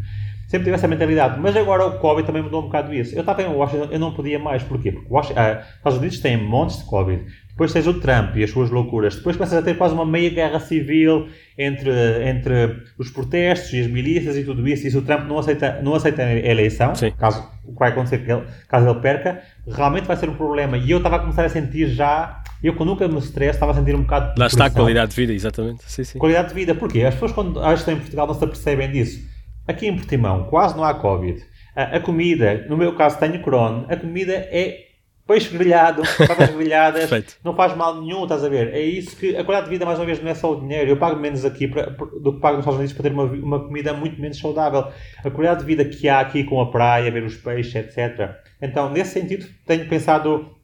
sempre 0.55 0.67
tive 0.67 0.77
essa 0.77 0.87
mentalidade. 0.87 1.41
Mas 1.41 1.57
agora 1.57 1.85
o 1.85 1.99
Covid 1.99 2.25
também 2.25 2.41
mudou 2.41 2.61
um 2.61 2.67
bocado 2.67 2.95
isso. 2.95 3.15
Eu 3.15 3.21
estava 3.21 3.43
em 3.43 3.47
Washington, 3.47 3.89
eu 3.91 3.99
não 3.99 4.13
podia 4.13 4.39
mais. 4.39 4.63
Porquê? 4.63 4.93
Porque 4.93 5.13
Washington, 5.13 5.41
ah, 5.41 5.65
Estados 5.77 5.99
Unidos 5.99 6.21
têm 6.21 6.37
montes 6.37 6.79
de 6.79 6.85
Covid. 6.85 7.25
Depois 7.49 7.73
tens 7.73 7.87
o 7.89 7.95
Trump 7.95 8.37
e 8.37 8.45
as 8.45 8.51
suas 8.51 8.71
loucuras. 8.71 9.17
Depois 9.17 9.37
começas 9.37 9.59
a 9.59 9.63
ter 9.63 9.77
quase 9.77 9.95
uma 9.95 10.07
meia 10.07 10.31
guerra 10.31 10.61
civil 10.61 11.29
entre, 11.59 11.91
entre 12.29 12.83
os 12.97 13.11
protestos 13.11 13.73
e 13.73 13.81
as 13.81 13.87
milícias 13.89 14.37
e 14.37 14.45
tudo 14.45 14.67
isso. 14.67 14.87
E 14.87 14.91
se 14.91 14.97
o 14.97 15.03
Trump 15.03 15.27
não 15.27 15.39
aceita, 15.39 15.81
não 15.83 15.95
aceita 15.95 16.23
a 16.23 16.33
eleição, 16.33 16.95
Sim. 16.95 17.13
caso 17.19 17.49
o 17.65 17.73
que 17.73 17.79
vai 17.79 17.91
acontecer 17.91 18.19
que 18.19 18.31
ele, 18.31 18.43
caso 18.69 18.89
ele 18.89 19.01
perca, 19.01 19.43
realmente 19.69 20.07
vai 20.07 20.17
ser 20.17 20.29
um 20.29 20.35
problema. 20.35 20.77
E 20.77 20.91
eu 20.91 20.99
estava 20.99 21.17
a 21.17 21.19
começar 21.19 21.45
a 21.45 21.49
sentir 21.49 21.89
já, 21.89 22.43
eu 22.63 22.77
que 22.77 22.85
nunca 22.85 23.09
me 23.09 23.19
stress, 23.19 23.57
estava 23.57 23.73
a 23.73 23.75
sentir 23.75 23.95
um 23.95 24.03
bocado 24.03 24.35
de 24.35 24.41
Lá 24.41 24.47
está 24.47 24.67
a 24.67 24.71
qualidade 24.71 25.11
de 25.11 25.17
vida, 25.17 25.33
exatamente. 25.33 25.83
Sim, 25.87 26.05
sim. 26.05 26.19
Qualidade 26.19 26.49
de 26.49 26.55
vida, 26.55 26.75
porquê? 26.75 27.03
As 27.03 27.15
pessoas 27.15 27.33
quando 27.33 27.61
acho 27.61 27.75
que 27.75 27.79
estão 27.81 27.95
em 27.95 27.99
Portugal 27.99 28.27
não 28.27 28.35
se 28.35 28.45
apercebem 28.45 28.91
disso. 28.91 29.34
Aqui 29.67 29.87
em 29.87 29.97
Portimão 29.97 30.45
quase 30.45 30.77
não 30.77 30.85
há 30.85 30.95
Covid. 30.95 31.43
A, 31.75 31.97
a 31.97 32.01
comida, 32.01 32.67
no 32.69 32.77
meu 32.77 32.95
caso 32.95 33.19
tenho 33.19 33.41
corona, 33.41 33.87
a 33.89 33.97
comida 33.97 34.33
é 34.33 34.85
peixe 35.27 35.49
grelhado, 35.57 36.03
batatas 36.19 36.51
grelhadas, 36.55 37.09
não 37.43 37.55
faz 37.57 37.75
mal 37.75 37.99
nenhum, 38.01 38.25
estás 38.25 38.45
a 38.45 38.49
ver? 38.49 38.75
É 38.75 38.81
isso 38.81 39.17
que 39.17 39.35
a 39.35 39.43
qualidade 39.43 39.65
de 39.65 39.71
vida, 39.71 39.87
mais 39.87 39.99
uma 39.99 40.05
vez, 40.05 40.23
não 40.23 40.31
é 40.31 40.35
só 40.35 40.53
o 40.53 40.61
dinheiro. 40.61 40.91
Eu 40.91 40.99
pago 40.99 41.19
menos 41.19 41.45
aqui 41.47 41.67
para- 41.67 41.87
do 41.87 42.35
que 42.35 42.41
pago 42.41 42.57
nos 42.59 42.63
Estados 42.65 42.77
Unidos 42.79 42.93
para 42.93 43.03
ter 43.05 43.13
uma, 43.13 43.25
uma 43.25 43.65
comida 43.65 43.93
muito 43.95 44.21
menos 44.21 44.39
saudável. 44.39 44.93
A 45.25 45.31
qualidade 45.31 45.61
de 45.61 45.67
vida 45.67 45.85
que 45.85 46.09
há 46.11 46.21
aqui 46.21 46.45
com 46.45 46.61
a 46.61 46.71
praia, 46.71 47.11
ver 47.11 47.23
os 47.25 47.37
peixes, 47.37 47.75
etc. 47.75 48.37
Então, 48.61 48.91
nesse 48.91 49.19
sentido, 49.19 49.47
tenho 49.67 49.89
pensado 49.89 50.55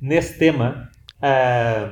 nesse 0.00 0.38
tema. 0.38 0.88
ah, 1.20 1.90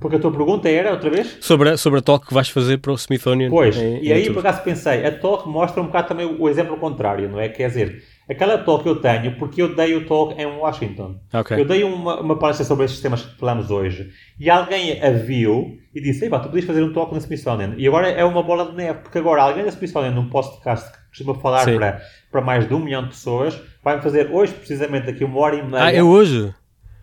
porque 0.00 0.16
a 0.16 0.18
tua 0.18 0.30
pergunta 0.30 0.68
era, 0.68 0.92
outra 0.92 1.10
vez? 1.10 1.38
Sobre 1.40 1.70
a, 1.70 1.76
sobre 1.76 1.98
a 1.98 2.02
talk 2.02 2.26
que 2.26 2.34
vais 2.34 2.48
fazer 2.48 2.78
para 2.78 2.92
o 2.92 2.94
Smithsonian. 2.94 3.50
Pois, 3.50 3.76
em- 3.76 4.02
e 4.02 4.12
aí 4.12 4.22
por 4.22 4.28
outubro. 4.28 4.40
acaso 4.40 4.62
pensei, 4.64 5.04
a 5.04 5.12
talk 5.18 5.48
mostra 5.48 5.82
um 5.82 5.86
bocado 5.86 6.08
também 6.08 6.26
o 6.38 6.48
exemplo 6.48 6.76
contrário, 6.76 7.28
não 7.28 7.40
é? 7.40 7.48
Quer 7.48 7.68
dizer, 7.68 8.02
aquela 8.28 8.58
talk 8.58 8.86
eu 8.86 8.96
tenho 9.00 9.36
porque 9.36 9.60
eu 9.62 9.74
dei 9.74 9.94
o 9.94 10.06
talk 10.06 10.40
em 10.40 10.46
Washington. 10.46 11.16
Ok. 11.32 11.58
Eu 11.58 11.64
dei 11.64 11.84
uma, 11.84 12.20
uma 12.20 12.38
palestra 12.38 12.64
sobre 12.64 12.84
estes 12.84 13.00
temas 13.00 13.22
que 13.22 13.38
falamos 13.38 13.70
hoje 13.70 14.10
e 14.38 14.48
alguém 14.48 15.02
a 15.02 15.10
viu 15.10 15.76
e 15.94 16.00
disse, 16.00 16.24
Ei, 16.24 16.30
pá, 16.30 16.38
tu 16.38 16.48
podias 16.48 16.64
fazer 16.64 16.82
um 16.82 16.92
talk 16.92 17.12
na 17.12 17.18
Smithsonian. 17.18 17.74
E 17.76 17.86
agora 17.86 18.08
é 18.08 18.24
uma 18.24 18.42
bola 18.42 18.70
de 18.70 18.76
neve, 18.76 19.00
porque 19.00 19.18
agora 19.18 19.42
alguém 19.42 19.64
da 19.64 19.70
Smithsonian 19.70 20.12
num 20.12 20.28
podcast 20.28 20.90
que 20.92 20.98
costuma 21.08 21.34
falar 21.34 21.64
Sim. 21.64 21.76
para, 21.76 22.00
para 22.30 22.40
mais 22.40 22.68
de 22.68 22.74
um 22.74 22.78
milhão 22.80 23.02
de 23.02 23.08
pessoas 23.08 23.58
vai-me 23.82 24.02
fazer 24.02 24.30
hoje, 24.30 24.52
precisamente, 24.52 25.06
daqui 25.06 25.24
uma 25.24 25.38
hora 25.40 25.56
e 25.56 25.62
meia. 25.62 25.84
Ah, 25.84 25.92
é 25.92 26.02
hoje? 26.02 26.52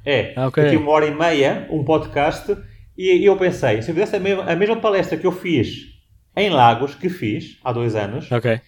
É. 0.06 0.34
Ah, 0.36 0.48
ok. 0.48 0.64
Aqui 0.64 0.78
uma 0.78 0.92
hora 0.92 1.08
e 1.08 1.16
meia, 1.16 1.68
um 1.72 1.84
podcast. 1.84 2.56
E, 2.98 3.12
e 3.18 3.26
eu 3.26 3.36
pensei, 3.38 3.82
se 3.82 3.90
eu 3.92 3.96
fizesse 3.96 4.16
a 4.16 4.20
mesma, 4.20 4.44
a 4.44 4.56
mesma 4.56 4.78
palestra 4.78 5.18
que 5.18 5.28
eu 5.28 5.32
fiz 5.32 5.94
em 6.36 6.50
Lagos, 6.50 6.96
que 6.96 7.10
fiz 7.10 7.58
há 7.64 7.72
dois 7.72 7.96
anos, 7.96 8.32
Ok. 8.32 8.60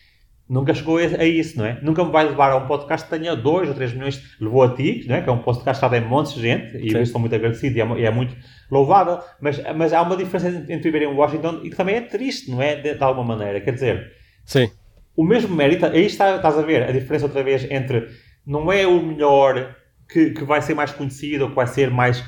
nunca 0.50 0.74
chegou 0.74 0.98
a 0.98 1.26
isso, 1.26 1.58
não 1.58 1.66
é? 1.66 1.78
Nunca 1.82 2.04
me 2.04 2.12
vai 2.12 2.26
levar 2.26 2.52
a 2.52 2.58
um 2.58 2.68
podcast 2.68 3.08
que 3.10 3.18
tenha 3.18 3.36
2 3.36 3.70
ou 3.70 3.76
3 3.76 3.94
milhões. 3.94 4.22
Levou 4.40 4.64
a 4.64 4.74
ti, 4.76 5.06
não 5.08 5.16
é? 5.16 5.22
que 5.22 5.30
é 5.30 5.32
um 5.32 5.40
podcast 5.40 5.80
que 5.80 5.86
está 5.86 5.98
em 5.98 6.08
montes 6.08 6.34
de 6.34 6.42
gente, 6.42 6.78
e 6.78 6.90
Sim. 6.90 6.98
eu 6.98 7.02
estou 7.04 7.20
muito 7.22 7.36
agradecido 7.36 7.78
e 7.78 7.82
é, 7.82 8.00
e 8.00 8.06
é 8.06 8.12
muito 8.12 8.36
louvável, 8.72 9.20
mas, 9.42 9.62
mas 9.76 9.94
há 9.94 10.02
uma 10.02 10.16
diferença 10.16 10.48
entre 10.72 10.92
viver 10.92 11.04
em 11.04 11.08
Washington 11.14 11.62
e 11.64 11.70
que 11.70 11.76
também 11.76 11.96
é 11.96 12.02
triste, 12.02 12.50
não 12.52 12.62
é? 12.62 12.76
De, 12.76 12.96
de 12.96 13.04
alguma 13.04 13.36
maneira. 13.36 13.60
Quer 13.62 13.74
dizer, 13.74 14.12
Sim. 14.46 14.70
o 15.16 15.24
mesmo 15.24 15.56
mérito, 15.56 15.86
aí 15.86 16.06
está, 16.06 16.36
estás 16.38 16.58
a 16.58 16.62
ver 16.62 16.84
a 16.84 16.92
diferença 16.92 17.26
outra 17.26 17.44
vez 17.44 17.70
entre 17.70 18.08
não 18.46 18.72
é 18.72 18.88
o 18.88 19.02
melhor 19.02 19.76
que, 20.10 20.32
que 20.32 20.44
vai 20.44 20.62
ser 20.62 20.74
mais 20.74 20.92
conhecido 20.92 21.44
ou 21.46 21.50
que 21.50 21.56
vai 21.56 21.68
ser 21.68 21.90
mais 21.92 22.24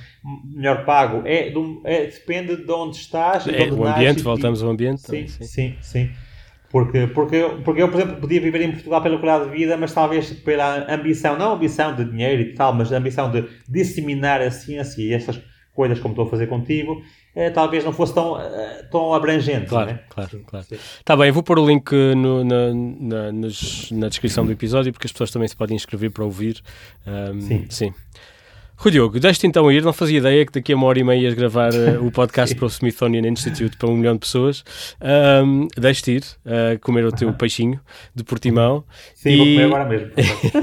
melhor 0.53 0.85
pago, 0.85 1.22
é, 1.26 1.49
do- 1.49 1.81
é- 1.85 2.06
depende 2.07 2.57
de 2.57 2.72
onde 2.72 2.97
estás. 2.97 3.45
e 3.47 3.51
de 3.51 3.57
É, 3.57 3.64
onde 3.64 3.73
o 3.73 3.85
ambiente, 3.85 4.22
voltamos 4.22 4.61
ao 4.61 4.69
ambiente. 4.69 5.01
Sim, 5.01 5.07
também, 5.07 5.27
sim, 5.27 5.76
sim. 5.81 6.10
Porque, 6.69 7.07
porque, 7.07 7.35
eu- 7.35 7.61
porque 7.64 7.81
eu, 7.81 7.89
por 7.89 7.99
exemplo, 7.99 8.18
podia 8.22 8.39
viver 8.39 8.61
em 8.61 8.72
Portugal 8.72 9.01
pela 9.01 9.18
qualidade 9.18 9.49
de 9.51 9.57
vida, 9.57 9.76
mas 9.76 9.91
talvez 9.91 10.31
pela 10.31 10.93
ambição, 10.93 11.35
não 11.38 11.53
ambição 11.53 11.95
de 11.95 12.06
dinheiro 12.06 12.41
e 12.43 12.53
tal, 12.53 12.73
mas 12.73 12.93
a 12.93 12.97
ambição 12.97 13.31
de 13.31 13.43
disseminar 13.68 14.39
a 14.41 14.51
ciência 14.51 15.01
e 15.01 15.11
essas 15.14 15.41
coisas 15.73 15.99
como 15.99 16.11
estou 16.11 16.27
a 16.27 16.30
fazer 16.30 16.45
contigo, 16.47 17.01
talvez 17.53 17.84
não 17.85 17.93
fosse 17.93 18.14
tão, 18.14 18.39
eh, 18.39 18.85
tão 18.91 19.14
abrangente. 19.14 19.68
Claro, 19.68 19.91
né? 19.91 19.99
claro, 20.10 20.30
Sim, 20.31 20.43
claro. 20.45 20.65
sim. 20.68 20.76
Está 20.99 21.15
bem, 21.15 21.27
eu 21.27 21.34
vou 21.34 21.43
pôr 21.43 21.60
o 21.60 21.65
link 21.68 21.91
no- 22.15 22.43
na, 22.43 22.73
na, 22.73 23.31
na 23.91 24.07
descrição 24.10 24.45
do 24.45 24.51
episódio 24.51 24.91
porque 24.91 25.06
as 25.07 25.11
pessoas 25.11 25.31
também 25.31 25.47
se 25.47 25.56
podem 25.56 25.76
inscrever 25.76 26.11
para 26.11 26.23
ouvir. 26.26 26.61
Ahm, 27.06 27.39
Sim. 27.41 27.65
sim. 27.69 27.93
Rui 28.81 28.91
Diogo, 28.93 29.19
deixe-te 29.19 29.45
então 29.45 29.69
ir, 29.69 29.84
não 29.84 29.91
fazia 29.91 30.19
ideia 30.19 30.45
que 30.45 30.53
daqui 30.53 30.72
a 30.72 30.76
uma 30.77 30.85
hora 30.88 30.97
e 30.97 31.03
meia 31.03 31.19
ias 31.19 31.34
gravar 31.34 31.73
eh, 31.73 31.97
o 31.99 32.10
podcast 32.10 32.56
para 32.56 32.64
o 32.64 32.69
Smithsonian 32.69 33.27
Institute 33.27 33.76
para 33.76 33.89
um 33.89 33.97
milhão 33.97 34.14
de 34.14 34.19
pessoas. 34.22 34.64
Um, 35.43 35.68
deixe-te 35.77 36.11
ir 36.14 36.23
a 36.45 36.77
comer 36.80 37.03
o 37.03 37.11
teu 37.11 37.34
peixinho 37.34 37.77
de 38.15 38.23
Portimão. 38.23 38.85
Sim, 39.15 39.35
vou 39.35 39.45
E- 39.45 39.53
comer 39.56 39.65
agora 39.65 39.85
mesmo. 39.89 40.11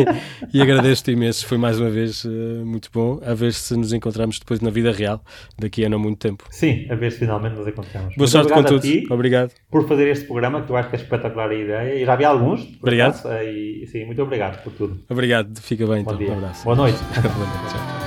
e 0.55 0.63
agradeço-te 0.63 1.11
imenso, 1.11 1.45
foi 1.47 1.59
mais 1.59 1.79
uma 1.79 1.91
vez 1.91 2.25
eh, 2.25 2.29
muito 2.65 2.89
bom. 2.91 3.21
A 3.23 3.35
ver 3.35 3.53
se 3.53 3.77
nos 3.77 3.93
encontramos 3.93 4.39
depois 4.39 4.63
na 4.63 4.71
vida 4.71 4.91
real, 4.93 5.23
daqui 5.59 5.85
a 5.85 5.89
não 5.91 5.99
muito 5.99 6.17
tempo. 6.19 6.45
Sim, 6.51 6.87
a 6.89 6.95
ver 6.95 7.13
se 7.13 7.19
finalmente 7.19 7.57
nos 7.57 7.69
encontramos. 7.69 8.15
Boa 8.17 8.29
sorte 8.29 8.51
com 8.51 8.63
tudo. 8.65 8.81
ti 8.81 9.07
Obrigado. 9.11 9.53
por 9.71 9.87
fazer 9.87 10.09
este 10.09 10.25
programa, 10.25 10.63
que 10.63 10.69
tu 10.69 10.75
acho 10.75 10.89
que 10.89 10.97
é 10.97 10.99
espetacular 11.01 11.51
a 11.51 11.55
ideia. 11.55 11.95
E 11.95 12.07
já 12.07 12.17
vi 12.17 12.25
alguns. 12.25 12.67
Obrigado. 12.81 13.11
acaso, 13.19 13.29
E 13.45 13.87
sim, 13.93 14.07
muito 14.07 14.23
obrigado 14.23 14.63
por 14.65 14.73
tudo. 14.73 15.05
Obrigado, 15.11 15.61
fica 15.61 15.87
bem 15.87 16.03
Bom 16.03 16.13
então. 16.13 16.17
dia. 16.17 16.31
Um 16.31 16.39
abraço. 16.39 16.65
Boa 16.65 16.77
noite. 16.77 16.97
Boa 17.13 17.47
noite, 17.47 17.73
tchau. 17.75 18.06